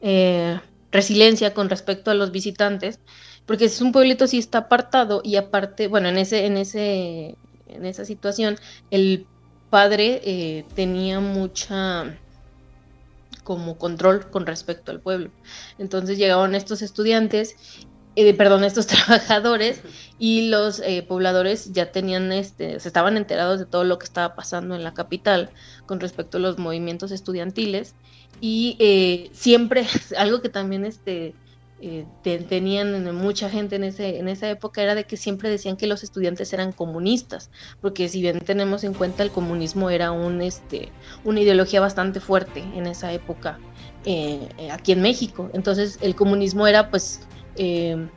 eh, 0.00 0.60
resiliencia 0.92 1.54
con 1.54 1.68
respecto 1.68 2.10
a 2.10 2.14
los 2.14 2.32
visitantes, 2.32 3.00
porque 3.46 3.66
es 3.66 3.80
un 3.80 3.92
pueblito 3.92 4.26
sí 4.26 4.38
está 4.38 4.58
apartado 4.58 5.20
y 5.24 5.36
aparte, 5.36 5.88
bueno, 5.88 6.08
en 6.08 6.18
ese, 6.18 6.46
en 6.46 6.56
ese, 6.56 7.36
en 7.68 7.86
esa 7.86 8.04
situación, 8.04 8.56
el 8.90 9.26
padre 9.70 10.20
eh, 10.24 10.64
tenía 10.74 11.20
mucha 11.20 12.16
como 13.44 13.78
control 13.78 14.30
con 14.30 14.46
respecto 14.46 14.92
al 14.92 15.00
pueblo. 15.00 15.30
Entonces 15.78 16.18
llegaban 16.18 16.54
estos 16.54 16.82
estudiantes 16.82 17.56
eh, 18.16 18.34
perdón, 18.34 18.64
estos 18.64 18.86
trabajadores 18.88 19.80
y 20.18 20.48
los 20.48 20.80
eh, 20.80 21.04
pobladores 21.06 21.72
ya 21.72 21.92
tenían, 21.92 22.32
este, 22.32 22.80
se 22.80 22.88
estaban 22.88 23.16
enterados 23.16 23.58
de 23.58 23.66
todo 23.66 23.84
lo 23.84 23.98
que 23.98 24.04
estaba 24.04 24.34
pasando 24.34 24.74
en 24.74 24.82
la 24.82 24.94
capital 24.94 25.50
con 25.86 26.00
respecto 26.00 26.38
a 26.38 26.40
los 26.40 26.58
movimientos 26.58 27.12
estudiantiles 27.12 27.94
y 28.40 28.76
eh, 28.78 29.30
siempre, 29.32 29.86
algo 30.18 30.40
que 30.42 30.48
también 30.48 30.84
este, 30.84 31.34
tenían 32.22 33.16
mucha 33.16 33.48
gente 33.48 33.76
en, 33.76 33.84
ese, 33.84 34.18
en 34.18 34.28
esa 34.28 34.50
época 34.50 34.82
era 34.82 34.94
de 34.94 35.04
que 35.04 35.16
siempre 35.16 35.48
decían 35.48 35.76
que 35.78 35.86
los 35.86 36.02
estudiantes 36.02 36.52
eran 36.52 36.72
comunistas, 36.72 37.50
porque 37.80 38.08
si 38.08 38.20
bien 38.20 38.40
tenemos 38.40 38.84
en 38.84 38.92
cuenta 38.92 39.22
el 39.22 39.30
comunismo 39.30 39.88
era 39.88 40.10
un, 40.10 40.42
este, 40.42 40.90
una 41.24 41.40
ideología 41.40 41.80
bastante 41.80 42.20
fuerte 42.20 42.60
en 42.74 42.86
esa 42.86 43.12
época 43.12 43.58
aquí 44.72 44.92
en 44.92 45.02
México, 45.02 45.50
entonces 45.52 45.98
el 46.00 46.14
comunismo 46.14 46.66
era 46.66 46.90
pues 46.90 47.20
eh, 47.62 48.08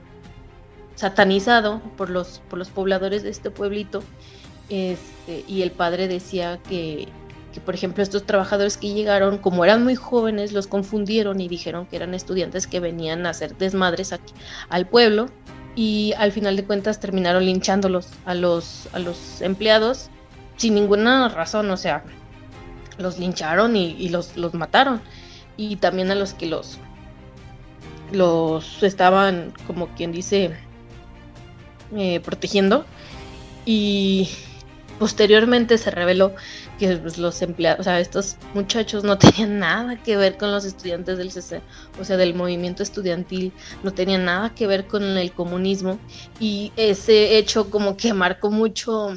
satanizado 0.95 1.81
por 1.97 2.09
los, 2.09 2.41
por 2.49 2.57
los 2.57 2.69
pobladores 2.69 3.23
de 3.23 3.29
este 3.29 3.51
pueblito. 3.51 4.01
Este, 4.69 5.43
y 5.49 5.63
el 5.63 5.71
padre 5.71 6.07
decía 6.07 6.59
que, 6.69 7.09
por 7.65 7.75
ejemplo, 7.75 8.01
estos 8.01 8.25
trabajadores 8.25 8.77
que 8.77 8.93
llegaron, 8.93 9.37
como 9.37 9.65
eran 9.65 9.83
muy 9.83 9.95
jóvenes, 9.95 10.53
los 10.53 10.67
confundieron 10.67 11.41
y 11.41 11.49
dijeron 11.49 11.87
que 11.87 11.97
eran 11.97 12.13
estudiantes 12.13 12.67
que 12.67 12.79
venían 12.79 13.25
a 13.25 13.31
hacer 13.31 13.57
desmadres 13.57 14.13
aquí, 14.13 14.33
al 14.69 14.87
pueblo. 14.87 15.27
Y 15.75 16.13
al 16.17 16.31
final 16.31 16.55
de 16.55 16.63
cuentas 16.63 17.01
terminaron 17.01 17.45
linchándolos 17.45 18.07
a 18.23 18.35
los, 18.35 18.87
a 18.93 18.99
los 18.99 19.41
empleados 19.41 20.09
sin 20.55 20.75
ninguna 20.75 21.27
razón, 21.27 21.69
o 21.69 21.75
sea, 21.75 22.05
los 22.97 23.19
lincharon 23.19 23.75
y, 23.75 24.07
los, 24.07 24.37
los 24.37 24.53
mataron. 24.53 25.01
Y 25.57 25.75
también 25.75 26.11
a 26.11 26.15
los 26.15 26.33
que 26.33 26.45
los, 26.45 26.79
los 28.13 28.81
estaban, 28.83 29.53
como 29.67 29.87
quien 29.89 30.11
dice, 30.11 30.55
eh, 31.95 32.19
protegiendo. 32.21 32.85
Y 33.65 34.29
posteriormente 34.99 35.77
se 35.77 35.91
reveló 35.91 36.33
que 36.79 36.95
pues, 36.97 37.17
los 37.17 37.41
empleados, 37.41 37.81
o 37.81 37.83
sea, 37.83 37.99
estos 37.99 38.37
muchachos 38.53 39.03
no 39.03 39.17
tenían 39.19 39.59
nada 39.59 40.01
que 40.01 40.17
ver 40.17 40.37
con 40.37 40.51
los 40.51 40.65
estudiantes 40.65 41.17
del 41.17 41.31
CC, 41.31 41.61
o 41.99 42.03
sea, 42.03 42.17
del 42.17 42.35
movimiento 42.35 42.83
estudiantil, 42.83 43.51
no 43.83 43.93
tenían 43.93 44.25
nada 44.25 44.53
que 44.53 44.67
ver 44.67 44.87
con 44.87 45.03
el 45.03 45.31
comunismo. 45.31 45.99
Y 46.39 46.71
ese 46.75 47.37
hecho 47.37 47.69
como 47.69 47.97
que 47.97 48.13
marcó 48.13 48.51
mucho 48.51 49.15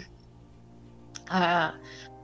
a, 1.28 1.74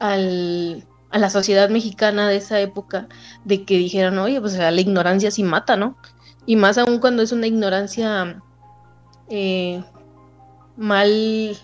a 0.00 0.16
la 0.16 1.30
sociedad 1.30 1.68
mexicana 1.70 2.28
de 2.28 2.36
esa 2.36 2.60
época, 2.60 3.08
de 3.44 3.64
que 3.64 3.78
dijeron, 3.78 4.18
oye, 4.18 4.40
pues 4.40 4.54
la 4.56 4.72
ignorancia 4.72 5.30
sí 5.30 5.42
mata, 5.42 5.76
¿no? 5.76 5.96
Y 6.46 6.56
más 6.56 6.78
aún 6.78 6.98
cuando 6.98 7.22
es 7.22 7.32
una 7.32 7.46
ignorancia 7.46 8.42
eh, 9.28 9.82
mal, 10.76 11.56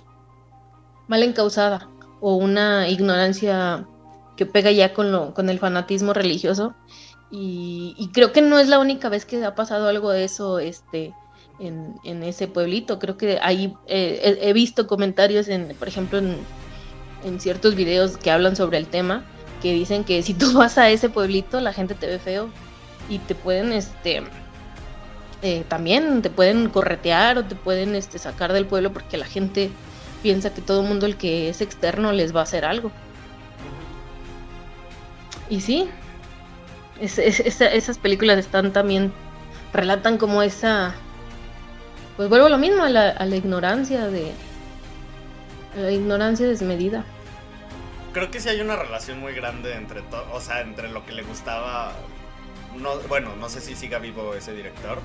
mal 1.08 1.22
encausada 1.22 1.88
o 2.20 2.36
una 2.36 2.88
ignorancia 2.88 3.86
que 4.36 4.46
pega 4.46 4.70
ya 4.70 4.94
con, 4.94 5.10
lo, 5.12 5.34
con 5.34 5.50
el 5.50 5.58
fanatismo 5.58 6.12
religioso. 6.12 6.74
Y, 7.30 8.08
creo 8.14 8.32
que 8.32 8.40
no 8.40 8.58
es 8.58 8.68
la 8.68 8.78
única 8.78 9.10
vez 9.10 9.26
que 9.26 9.44
ha 9.44 9.54
pasado 9.54 9.88
algo 9.88 10.10
de 10.10 10.24
eso 10.24 10.58
este, 10.58 11.12
en, 11.58 11.96
en 12.04 12.22
ese 12.22 12.48
pueblito. 12.48 12.98
Creo 12.98 13.18
que 13.18 13.38
ahí 13.42 13.74
eh, 13.86 14.38
he, 14.40 14.52
visto 14.54 14.86
comentarios, 14.86 15.48
en, 15.48 15.74
por 15.78 15.88
ejemplo, 15.88 16.18
en, 16.18 16.38
en 17.24 17.40
ciertos 17.40 17.74
videos 17.74 18.16
que 18.16 18.30
hablan 18.30 18.56
sobre 18.56 18.78
el 18.78 18.86
tema, 18.86 19.24
que 19.60 19.74
dicen 19.74 20.04
que 20.04 20.22
si 20.22 20.32
tú 20.32 20.52
vas 20.54 20.78
a 20.78 20.88
ese 20.88 21.10
pueblito, 21.10 21.60
la 21.60 21.74
gente 21.74 21.94
te 21.94 22.06
ve 22.06 22.18
feo 22.18 22.48
y 23.10 23.18
te 23.18 23.34
pueden, 23.34 23.72
este, 23.72 24.22
eh, 25.42 25.64
también 25.68 26.22
te 26.22 26.30
pueden 26.30 26.68
corretear 26.68 27.38
o 27.38 27.44
te 27.44 27.54
pueden 27.54 27.94
este, 27.94 28.18
sacar 28.18 28.52
del 28.52 28.66
pueblo 28.66 28.92
porque 28.92 29.16
la 29.16 29.26
gente 29.26 29.70
piensa 30.22 30.52
que 30.52 30.62
todo 30.62 30.82
el 30.82 30.88
mundo 30.88 31.06
el 31.06 31.16
que 31.16 31.48
es 31.48 31.60
externo 31.60 32.12
les 32.12 32.34
va 32.34 32.40
a 32.40 32.42
hacer 32.44 32.64
algo. 32.64 32.90
Y 35.48 35.60
sí, 35.60 35.88
esas 37.00 37.98
películas 37.98 38.38
están 38.38 38.72
también, 38.72 39.12
relatan 39.72 40.18
como 40.18 40.42
esa, 40.42 40.94
pues 42.16 42.28
vuelvo 42.28 42.46
a 42.46 42.50
lo 42.50 42.58
mismo, 42.58 42.82
a 42.82 42.90
la, 42.90 43.10
a 43.10 43.24
la 43.24 43.36
ignorancia 43.36 44.08
de, 44.08 44.32
la 45.76 45.90
ignorancia 45.90 46.46
desmedida. 46.46 47.04
Creo 48.12 48.30
que 48.30 48.40
sí 48.40 48.48
hay 48.48 48.60
una 48.60 48.76
relación 48.76 49.20
muy 49.20 49.32
grande 49.34 49.74
entre 49.74 50.02
o 50.32 50.40
sea, 50.40 50.60
entre 50.60 50.88
lo 50.88 51.04
que 51.06 51.12
le 51.12 51.22
gustaba, 51.22 51.92
no, 52.76 52.98
bueno, 53.08 53.36
no 53.36 53.48
sé 53.48 53.60
si 53.60 53.74
siga 53.74 53.98
vivo 53.98 54.34
ese 54.34 54.52
director, 54.52 54.98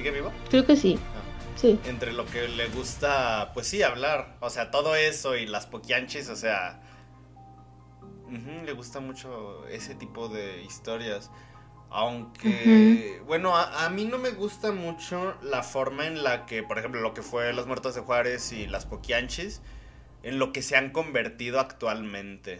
¿Sigue 0.00 0.12
vivo? 0.12 0.32
Creo 0.48 0.64
que 0.64 0.76
sí. 0.76 0.98
Ah. 1.14 1.20
Sí. 1.56 1.78
Entre 1.84 2.14
lo 2.14 2.24
que 2.24 2.48
le 2.48 2.68
gusta, 2.68 3.50
pues 3.52 3.66
sí, 3.66 3.82
hablar. 3.82 4.38
O 4.40 4.48
sea, 4.48 4.70
todo 4.70 4.96
eso 4.96 5.36
y 5.36 5.44
las 5.46 5.66
poquianchis, 5.66 6.30
o 6.30 6.36
sea. 6.36 6.80
le 8.64 8.72
gusta 8.72 9.00
mucho 9.00 9.66
ese 9.68 9.94
tipo 9.94 10.30
de 10.30 10.62
historias. 10.62 11.30
Aunque, 11.90 13.20
bueno, 13.26 13.54
a, 13.54 13.90
mí 13.90 14.06
no 14.06 14.16
me 14.16 14.30
gusta 14.30 14.72
mucho 14.72 15.34
la 15.42 15.62
forma 15.62 16.06
en 16.06 16.22
la 16.22 16.46
que, 16.46 16.62
por 16.62 16.78
ejemplo, 16.78 17.02
lo 17.02 17.12
que 17.12 17.20
fue 17.20 17.52
Los 17.52 17.66
Muertos 17.66 17.94
de 17.94 18.00
Juárez 18.00 18.52
y 18.52 18.66
las 18.68 18.86
Poquianchis, 18.86 19.60
en 20.22 20.38
lo 20.38 20.50
que 20.54 20.62
se 20.62 20.78
han 20.78 20.92
convertido 20.92 21.60
actualmente. 21.60 22.58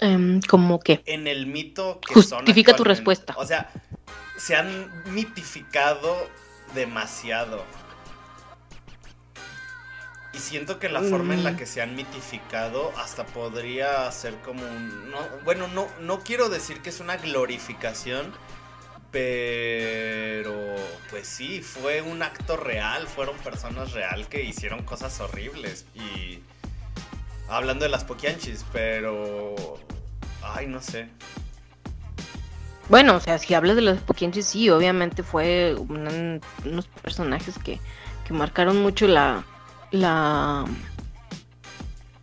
Um, 0.00 0.40
¿Cómo 0.48 0.80
qué? 0.80 1.02
En 1.06 1.28
el 1.28 1.46
mito 1.46 2.00
que 2.00 2.14
Justifica 2.14 2.74
tu 2.74 2.82
respuesta. 2.82 3.34
O 3.36 3.46
sea, 3.46 3.70
se 4.40 4.56
han 4.56 4.90
mitificado 5.12 6.28
demasiado. 6.74 7.64
Y 10.32 10.38
siento 10.38 10.78
que 10.78 10.88
la 10.88 11.02
forma 11.02 11.34
en 11.34 11.44
la 11.44 11.52
mm. 11.52 11.56
que 11.56 11.66
se 11.66 11.82
han 11.82 11.94
mitificado 11.94 12.92
hasta 12.96 13.26
podría 13.26 14.10
ser 14.12 14.34
como 14.36 14.62
un... 14.62 15.12
bueno, 15.44 15.68
no, 15.68 15.88
no 16.00 16.20
quiero 16.20 16.48
decir 16.48 16.80
que 16.80 16.88
es 16.88 17.00
una 17.00 17.16
glorificación, 17.16 18.32
pero 19.10 20.76
pues 21.10 21.26
sí, 21.26 21.60
fue 21.60 22.00
un 22.00 22.22
acto 22.22 22.56
real, 22.56 23.08
fueron 23.08 23.36
personas 23.38 23.92
real 23.92 24.28
que 24.28 24.42
hicieron 24.42 24.84
cosas 24.84 25.20
horribles. 25.20 25.84
Y 25.94 26.38
hablando 27.48 27.84
de 27.84 27.90
las 27.90 28.04
poquianchis, 28.04 28.64
pero... 28.72 29.78
Ay, 30.42 30.66
no 30.66 30.80
sé. 30.80 31.10
Bueno, 32.90 33.14
o 33.14 33.20
sea, 33.20 33.38
si 33.38 33.54
hablas 33.54 33.76
de 33.76 33.82
los 33.82 34.00
Poquienches, 34.00 34.46
sí, 34.46 34.68
obviamente 34.68 35.22
fue 35.22 35.76
unos 35.78 36.86
personajes 37.02 37.56
que, 37.56 37.78
que 38.26 38.34
marcaron 38.34 38.82
mucho 38.82 39.06
la, 39.06 39.44
la 39.92 40.64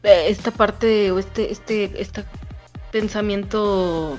esta 0.04 0.52
parte 0.52 1.12
o 1.12 1.20
este, 1.20 1.54
este, 1.54 2.02
este 2.02 2.26
pensamiento 2.92 4.18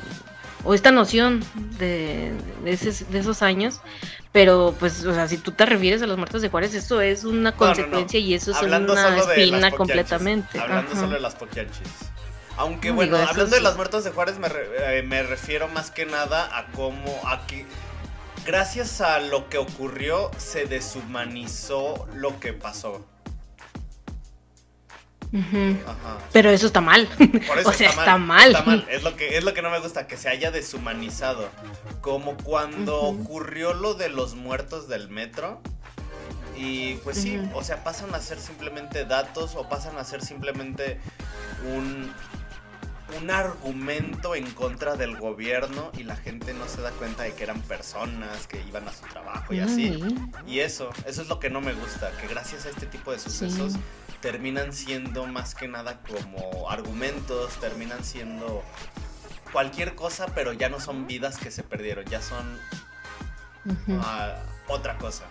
o 0.64 0.74
esta 0.74 0.90
noción 0.90 1.44
de, 1.78 2.32
de, 2.64 2.72
esos 2.72 3.42
años, 3.42 3.82
pero 4.32 4.74
pues, 4.80 5.04
o 5.04 5.12
sea, 5.12 5.28
si 5.28 5.36
tú 5.36 5.52
te 5.52 5.66
refieres 5.66 6.00
a 6.00 6.06
los 6.06 6.16
muertos 6.16 6.40
de 6.40 6.48
Juárez, 6.48 6.74
eso 6.74 7.02
es 7.02 7.24
una 7.24 7.52
consecuencia 7.52 8.18
y 8.18 8.32
eso 8.32 8.52
es 8.52 8.62
una 8.62 9.18
espina 9.18 9.70
completamente. 9.70 10.58
Hablando 10.58 10.94
solo 10.94 11.12
de 11.12 11.20
las 11.20 11.34
Poquianches. 11.34 12.10
Aunque 12.58 12.90
bueno, 12.90 13.16
hablando 13.16 13.54
de 13.54 13.62
las 13.62 13.76
muertos 13.76 14.02
de 14.02 14.10
Juárez 14.10 14.36
eh, 14.36 15.04
me, 15.06 15.22
refiero 15.22 15.68
más 15.68 15.92
que 15.92 16.06
nada 16.06 16.58
a 16.58 16.66
cómo 16.72 17.20
aquí 17.28 17.64
gracias 18.44 19.00
a 19.00 19.20
lo 19.20 19.48
que 19.48 19.58
ocurrió 19.58 20.32
se 20.38 20.66
deshumanizó 20.66 22.08
lo 22.14 22.40
que 22.40 22.52
pasó. 22.52 23.06
Pero 26.32 26.50
eso 26.50 26.66
está 26.66 26.80
mal. 26.80 27.06
Por 27.46 27.58
eso 27.58 27.68
o 27.70 27.72
sea, 27.72 27.90
está, 27.90 28.18
mal, 28.18 28.50
está, 28.50 28.64
mal. 28.64 28.86
Es 28.90 29.04
lo 29.04 29.14
que 29.14 29.36
es 29.36 29.44
lo 29.44 29.54
que 29.54 29.62
no 29.62 29.70
me 29.70 29.78
gusta 29.78 30.08
que 30.08 30.16
se 30.16 30.28
haya 30.28 30.50
deshumanizado. 30.50 31.48
Como 32.00 32.36
cuando 32.38 33.02
ocurrió 33.02 33.72
lo 33.72 33.94
de 33.94 34.08
los 34.08 34.34
muertos 34.34 34.88
del 34.88 35.08
metro. 35.08 35.60
Y 36.56 36.94
pues 37.04 37.18
sí, 37.18 37.40
o 37.54 37.62
sea, 37.62 37.84
pasan 37.84 38.12
a 38.16 38.20
ser 38.20 38.40
simplemente 38.40 39.04
datos 39.04 39.54
o 39.54 39.68
pasan 39.68 39.96
a 39.96 40.02
ser 40.02 40.22
simplemente 40.22 40.98
un 41.72 42.12
un 43.16 43.30
argumento 43.30 44.34
en 44.34 44.50
contra 44.50 44.96
del 44.96 45.16
gobierno 45.16 45.90
y 45.96 46.02
la 46.02 46.16
gente 46.16 46.52
no 46.52 46.68
se 46.68 46.82
da 46.82 46.90
cuenta 46.92 47.22
de 47.22 47.32
que 47.32 47.44
eran 47.44 47.60
personas 47.62 48.46
que 48.46 48.62
iban 48.68 48.86
a 48.86 48.92
su 48.92 49.06
trabajo 49.06 49.54
y 49.54 49.60
así. 49.60 49.98
Y 50.46 50.60
eso, 50.60 50.90
eso 51.06 51.22
es 51.22 51.28
lo 51.28 51.40
que 51.40 51.50
no 51.50 51.60
me 51.60 51.72
gusta, 51.72 52.10
que 52.20 52.26
gracias 52.26 52.66
a 52.66 52.70
este 52.70 52.86
tipo 52.86 53.12
de 53.12 53.18
sucesos 53.18 53.74
terminan 54.20 54.72
siendo 54.72 55.26
más 55.26 55.54
que 55.54 55.68
nada 55.68 56.00
como 56.02 56.70
argumentos, 56.70 57.58
terminan 57.60 58.04
siendo 58.04 58.62
cualquier 59.52 59.94
cosa, 59.94 60.26
pero 60.34 60.52
ya 60.52 60.68
no 60.68 60.80
son 60.80 61.06
vidas 61.06 61.38
que 61.38 61.50
se 61.50 61.62
perdieron, 61.62 62.04
ya 62.06 62.20
son 62.20 62.58
uh, 63.66 64.72
otra 64.72 64.98
cosa. 64.98 65.24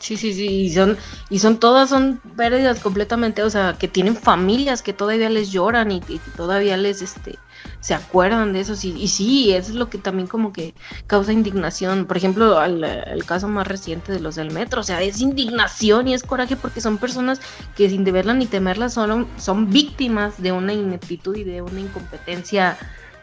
Sí, 0.00 0.16
sí, 0.16 0.32
sí, 0.32 0.46
y 0.46 0.70
son, 0.72 0.96
y 1.28 1.40
son 1.40 1.58
todas 1.60 1.90
son 1.90 2.22
pérdidas 2.34 2.80
completamente, 2.80 3.42
o 3.42 3.50
sea, 3.50 3.76
que 3.78 3.86
tienen 3.86 4.16
familias 4.16 4.80
que 4.80 4.94
todavía 4.94 5.28
les 5.28 5.52
lloran 5.52 5.92
y, 5.92 6.00
que 6.00 6.18
todavía 6.38 6.78
les, 6.78 7.02
este, 7.02 7.38
se 7.80 7.92
acuerdan 7.92 8.54
de 8.54 8.60
eso, 8.60 8.74
y, 8.82 8.92
y 8.92 9.08
sí, 9.08 9.52
eso 9.52 9.68
es 9.68 9.74
lo 9.74 9.90
que 9.90 9.98
también 9.98 10.26
como 10.26 10.54
que 10.54 10.74
causa 11.06 11.34
indignación, 11.34 12.06
por 12.06 12.16
ejemplo, 12.16 12.64
el, 12.64 13.26
caso 13.26 13.46
más 13.48 13.66
reciente 13.68 14.10
de 14.10 14.20
los 14.20 14.36
del 14.36 14.52
metro, 14.52 14.80
o 14.80 14.84
sea, 14.84 15.02
es 15.02 15.20
indignación 15.20 16.08
y 16.08 16.14
es 16.14 16.22
coraje 16.22 16.56
porque 16.56 16.80
son 16.80 16.96
personas 16.96 17.42
que 17.76 17.90
sin 17.90 18.02
deberla 18.02 18.32
ni 18.32 18.46
temerla 18.46 18.88
son, 18.88 19.28
son 19.36 19.68
víctimas 19.68 20.42
de 20.42 20.52
una 20.52 20.72
ineptitud 20.72 21.36
y 21.36 21.44
de 21.44 21.60
una 21.60 21.80
incompetencia, 21.80 22.78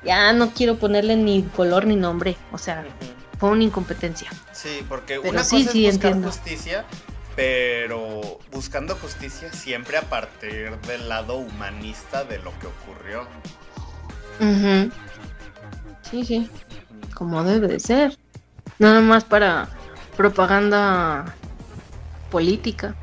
ya 0.06 0.32
no 0.32 0.52
quiero 0.52 0.78
ponerle 0.78 1.16
ni 1.16 1.42
color 1.42 1.88
ni 1.88 1.96
nombre, 1.96 2.38
o 2.52 2.60
sea 2.60 2.86
fue 3.40 3.50
una 3.50 3.64
incompetencia. 3.64 4.30
Sí, 4.52 4.86
porque 4.88 5.20
una 5.20 5.44
cosa 5.44 5.58
es 5.58 5.74
buscar 5.74 6.22
justicia, 6.22 6.86
pero 7.36 8.40
buscando 8.52 8.96
justicia 8.96 9.52
siempre 9.54 9.98
a 9.98 10.04
partir 10.04 10.76
del 10.82 11.08
lado 11.08 11.38
humanista 11.38 12.24
de 12.24 12.40
lo 12.40 12.52
que 12.60 12.68
ocurrió. 12.68 13.28
Sí, 16.10 16.26
sí, 16.26 16.50
como 17.14 17.44
debe 17.44 17.68
de 17.68 17.80
ser. 17.80 18.18
Nada 18.80 19.02
más 19.02 19.24
para 19.24 19.70
propaganda 20.16 21.36
política. 22.32 22.96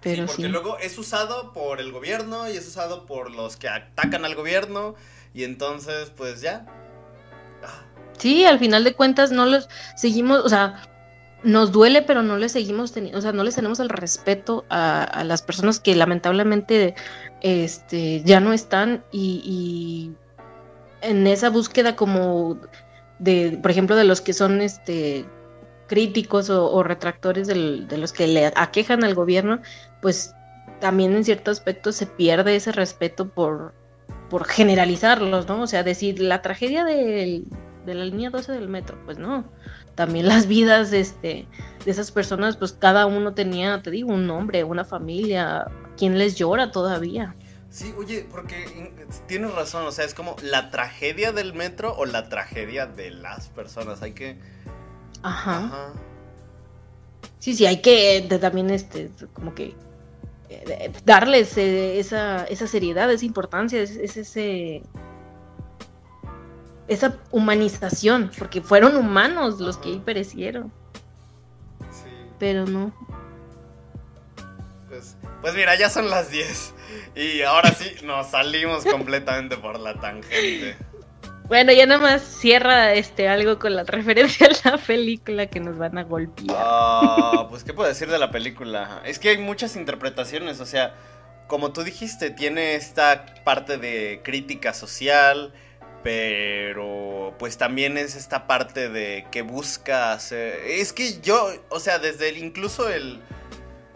Pero 0.00 0.28
sí, 0.28 0.34
porque 0.36 0.48
luego 0.48 0.78
es 0.78 0.96
usado 0.98 1.52
por 1.52 1.80
el 1.80 1.90
gobierno 1.90 2.48
y 2.48 2.56
es 2.56 2.68
usado 2.68 3.06
por 3.06 3.32
los 3.32 3.56
que 3.56 3.68
atacan 3.68 4.24
al 4.24 4.36
gobierno 4.36 4.94
y 5.34 5.42
entonces 5.42 6.10
pues 6.10 6.40
ya 6.40 6.64
Sí, 8.18 8.44
al 8.44 8.58
final 8.58 8.84
de 8.84 8.94
cuentas 8.94 9.30
no 9.30 9.46
los 9.46 9.68
seguimos, 9.94 10.40
o 10.44 10.48
sea, 10.48 10.82
nos 11.42 11.70
duele, 11.70 12.02
pero 12.02 12.22
no 12.22 12.38
le 12.38 12.48
seguimos 12.48 12.92
teniendo, 12.92 13.18
o 13.18 13.22
sea, 13.22 13.32
no 13.32 13.44
les 13.44 13.54
tenemos 13.54 13.78
el 13.78 13.88
respeto 13.88 14.64
a, 14.68 15.22
las 15.24 15.42
personas 15.42 15.80
que 15.80 15.94
lamentablemente 15.94 16.94
este, 17.42 18.22
ya 18.22 18.40
no 18.40 18.52
están 18.52 19.04
y, 19.12 20.12
en 21.02 21.26
esa 21.26 21.50
búsqueda 21.50 21.94
como 21.94 22.58
de, 23.18 23.58
por 23.60 23.70
ejemplo, 23.70 23.96
de 23.96 24.04
los 24.04 24.20
que 24.20 24.32
son 24.32 24.60
este 24.60 25.26
críticos 25.86 26.50
o, 26.50 26.82
retractores 26.82 27.46
de 27.46 27.96
los 27.96 28.12
que 28.12 28.26
le 28.26 28.46
aquejan 28.56 29.04
al 29.04 29.14
gobierno, 29.14 29.60
pues 30.02 30.34
también 30.80 31.14
en 31.14 31.24
cierto 31.24 31.52
aspecto 31.52 31.92
se 31.92 32.06
pierde 32.06 32.56
ese 32.56 32.72
respeto 32.72 33.28
por, 33.28 33.72
por 34.28 34.46
generalizarlos, 34.46 35.46
¿no? 35.48 35.62
O 35.62 35.66
sea, 35.66 35.82
decir 35.82 36.20
la 36.20 36.42
tragedia 36.42 36.84
del, 36.84 37.44
de 37.84 37.94
la 37.94 38.04
línea 38.04 38.30
12 38.30 38.52
del 38.52 38.68
metro, 38.68 38.98
pues 39.04 39.18
no. 39.18 39.44
También 39.94 40.28
las 40.28 40.46
vidas 40.46 40.92
este, 40.92 41.46
de 41.84 41.90
esas 41.90 42.10
personas, 42.10 42.56
pues 42.56 42.72
cada 42.72 43.06
uno 43.06 43.34
tenía, 43.34 43.82
te 43.82 43.90
digo, 43.90 44.12
un 44.12 44.26
nombre, 44.26 44.64
una 44.64 44.84
familia, 44.84 45.66
quien 45.96 46.18
les 46.18 46.36
llora 46.36 46.70
todavía. 46.70 47.34
Sí, 47.70 47.94
oye, 47.98 48.26
porque 48.30 48.92
tienes 49.26 49.54
razón, 49.54 49.86
o 49.86 49.92
sea, 49.92 50.04
es 50.04 50.14
como 50.14 50.36
la 50.42 50.70
tragedia 50.70 51.32
del 51.32 51.52
metro 51.54 51.94
o 51.96 52.06
la 52.06 52.28
tragedia 52.28 52.86
de 52.86 53.10
las 53.10 53.48
personas, 53.48 54.02
hay 54.02 54.12
que... 54.12 54.38
Ajá. 55.22 55.92
Sí, 57.38 57.54
sí, 57.54 57.66
hay 57.66 57.80
que 57.80 58.26
también, 58.40 58.70
este, 58.70 59.10
como 59.32 59.54
que 59.54 59.74
darles 61.04 61.56
eh, 61.56 61.98
esa, 61.98 62.44
esa 62.44 62.66
seriedad, 62.66 63.10
esa 63.10 63.24
importancia, 63.24 63.82
es 63.82 63.96
ese 63.96 64.82
esa 66.88 67.18
humanización, 67.30 68.30
porque 68.38 68.60
fueron 68.60 68.96
humanos 68.96 69.60
los 69.60 69.76
que 69.76 69.90
ahí 69.90 69.98
perecieron. 70.04 70.72
Sí. 71.90 72.10
Pero 72.38 72.64
no. 72.64 72.94
Pues, 74.88 75.16
pues 75.40 75.54
mira, 75.54 75.76
ya 75.76 75.90
son 75.90 76.08
las 76.08 76.30
10 76.30 76.74
y 77.16 77.42
ahora 77.42 77.72
sí 77.72 78.04
nos 78.04 78.30
salimos 78.30 78.84
completamente 78.84 79.56
por 79.56 79.78
la 79.80 79.94
tangente. 80.00 80.76
Bueno, 81.48 81.72
ya 81.72 81.86
nada 81.86 82.00
más 82.00 82.22
cierra 82.22 82.94
este 82.94 83.28
algo 83.28 83.58
con 83.58 83.76
la 83.76 83.84
referencia 83.86 84.48
a 84.48 84.70
la 84.70 84.78
película 84.78 85.46
que 85.46 85.60
nos 85.60 85.78
van 85.78 85.96
a 85.98 86.04
golpear. 86.04 86.56
Ah, 86.58 87.46
pues 87.48 87.62
qué 87.62 87.72
puedo 87.72 87.88
decir 87.88 88.08
de 88.10 88.18
la 88.18 88.30
película. 88.30 89.02
Es 89.04 89.18
que 89.18 89.30
hay 89.30 89.38
muchas 89.38 89.76
interpretaciones, 89.76 90.60
o 90.60 90.66
sea, 90.66 90.94
como 91.46 91.72
tú 91.72 91.84
dijiste, 91.84 92.30
tiene 92.30 92.74
esta 92.74 93.26
parte 93.44 93.78
de 93.78 94.20
crítica 94.24 94.74
social, 94.74 95.52
pero 96.02 97.34
pues 97.38 97.58
también 97.58 97.96
es 97.96 98.16
esta 98.16 98.46
parte 98.46 98.88
de 98.88 99.26
que 99.30 99.42
busca 99.42 100.12
hacer... 100.12 100.60
Es 100.66 100.92
que 100.92 101.20
yo, 101.20 101.52
o 101.68 101.78
sea, 101.78 101.98
desde 101.98 102.36
incluso 102.38 102.88
el, 102.88 103.20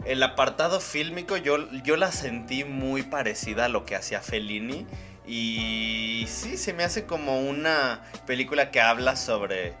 el 0.05 0.23
apartado 0.23 0.79
fílmico 0.79 1.37
yo, 1.37 1.69
yo 1.83 1.97
la 1.97 2.11
sentí 2.11 2.63
muy 2.63 3.03
parecida 3.03 3.65
a 3.65 3.69
lo 3.69 3.85
que 3.85 3.95
hacía 3.95 4.21
Fellini. 4.21 4.87
Y 5.25 6.25
sí, 6.27 6.57
se 6.57 6.73
me 6.73 6.83
hace 6.83 7.05
como 7.05 7.41
una 7.41 8.03
película 8.25 8.71
que 8.71 8.81
habla 8.81 9.15
sobre 9.15 9.75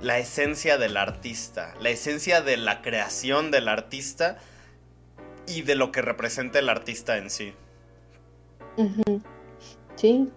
la 0.00 0.18
esencia 0.18 0.78
del 0.78 0.96
artista, 0.96 1.74
la 1.80 1.90
esencia 1.90 2.42
de 2.42 2.56
la 2.56 2.82
creación 2.82 3.50
del 3.50 3.68
artista 3.68 4.38
y 5.46 5.62
de 5.62 5.74
lo 5.74 5.92
que 5.92 6.02
representa 6.02 6.58
el 6.58 6.68
artista 6.68 7.16
en 7.16 7.30
sí. 7.30 7.54
Sí, 9.96 10.28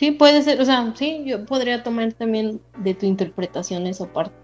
Sí, 0.00 0.12
puede 0.12 0.40
ser, 0.42 0.58
o 0.62 0.64
sea, 0.64 0.94
sí, 0.96 1.24
yo 1.26 1.44
podría 1.44 1.82
tomar 1.82 2.14
también 2.14 2.62
de 2.78 2.94
tu 2.94 3.04
interpretación 3.04 3.86
esa 3.86 4.10
parte 4.10 4.34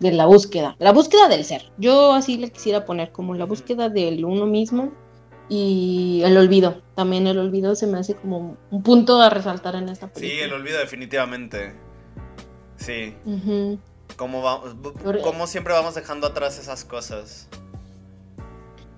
de 0.00 0.12
la 0.12 0.26
búsqueda, 0.26 0.76
la 0.78 0.92
búsqueda 0.92 1.28
del 1.28 1.46
ser. 1.46 1.72
Yo 1.78 2.12
así 2.12 2.36
le 2.36 2.50
quisiera 2.50 2.84
poner 2.84 3.10
como 3.10 3.34
la 3.34 3.46
búsqueda 3.46 3.88
del 3.88 4.24
uno 4.26 4.44
mismo 4.44 4.92
y 5.48 6.22
el 6.24 6.36
olvido. 6.36 6.82
También 6.94 7.26
el 7.26 7.38
olvido 7.38 7.74
se 7.74 7.86
me 7.86 7.98
hace 7.98 8.14
como 8.14 8.56
un 8.70 8.82
punto 8.82 9.20
a 9.20 9.30
resaltar 9.30 9.74
en 9.76 9.88
esta 9.88 10.08
película. 10.08 10.38
Sí, 10.38 10.40
el 10.40 10.52
olvido 10.52 10.78
definitivamente. 10.78 11.74
Sí. 12.76 13.14
como, 14.16 15.46
siempre 15.46 15.72
vamos 15.72 15.94
dejando 15.94 16.26
atrás 16.26 16.58
esas 16.58 16.84
cosas. 16.84 17.48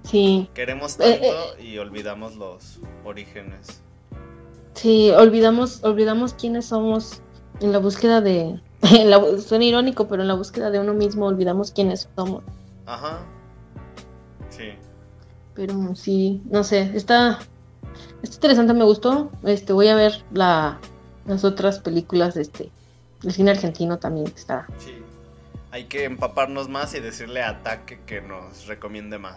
Sí. 0.02 0.48
Queremos 0.54 0.98
eh, 1.00 1.20
tanto 1.20 1.58
eh. 1.58 1.64
y 1.64 1.78
olvidamos 1.78 2.36
los 2.36 2.80
orígenes. 3.04 3.82
Sí, 4.74 5.10
olvidamos, 5.10 5.84
olvidamos 5.84 6.34
quiénes 6.34 6.66
somos 6.66 7.22
en 7.60 7.72
la 7.72 7.78
búsqueda 7.78 8.20
de. 8.20 8.60
suena 9.46 9.64
irónico, 9.64 10.08
pero 10.08 10.22
en 10.22 10.28
la 10.28 10.34
búsqueda 10.34 10.70
de 10.70 10.80
uno 10.80 10.94
mismo 10.94 11.26
olvidamos 11.26 11.70
quiénes 11.70 12.08
somos. 12.16 12.42
Ajá. 12.86 13.20
Pero 15.60 15.94
sí, 15.94 16.40
no 16.46 16.64
sé, 16.64 16.90
está, 16.94 17.38
está 18.22 18.36
interesante, 18.36 18.72
me 18.72 18.84
gustó. 18.84 19.30
Este, 19.42 19.74
voy 19.74 19.88
a 19.88 19.94
ver 19.94 20.24
la, 20.32 20.78
las 21.26 21.44
otras 21.44 21.80
películas 21.80 22.32
de 22.32 22.40
este, 22.40 22.70
el 23.22 23.30
cine 23.30 23.50
argentino 23.50 23.98
también 23.98 24.26
está. 24.34 24.66
Sí. 24.78 24.94
Hay 25.70 25.84
que 25.84 26.04
empaparnos 26.04 26.70
más 26.70 26.94
y 26.94 27.00
decirle 27.00 27.42
a 27.42 27.50
Ataque 27.50 28.00
que 28.06 28.22
nos 28.22 28.68
recomiende 28.68 29.18
más. 29.18 29.36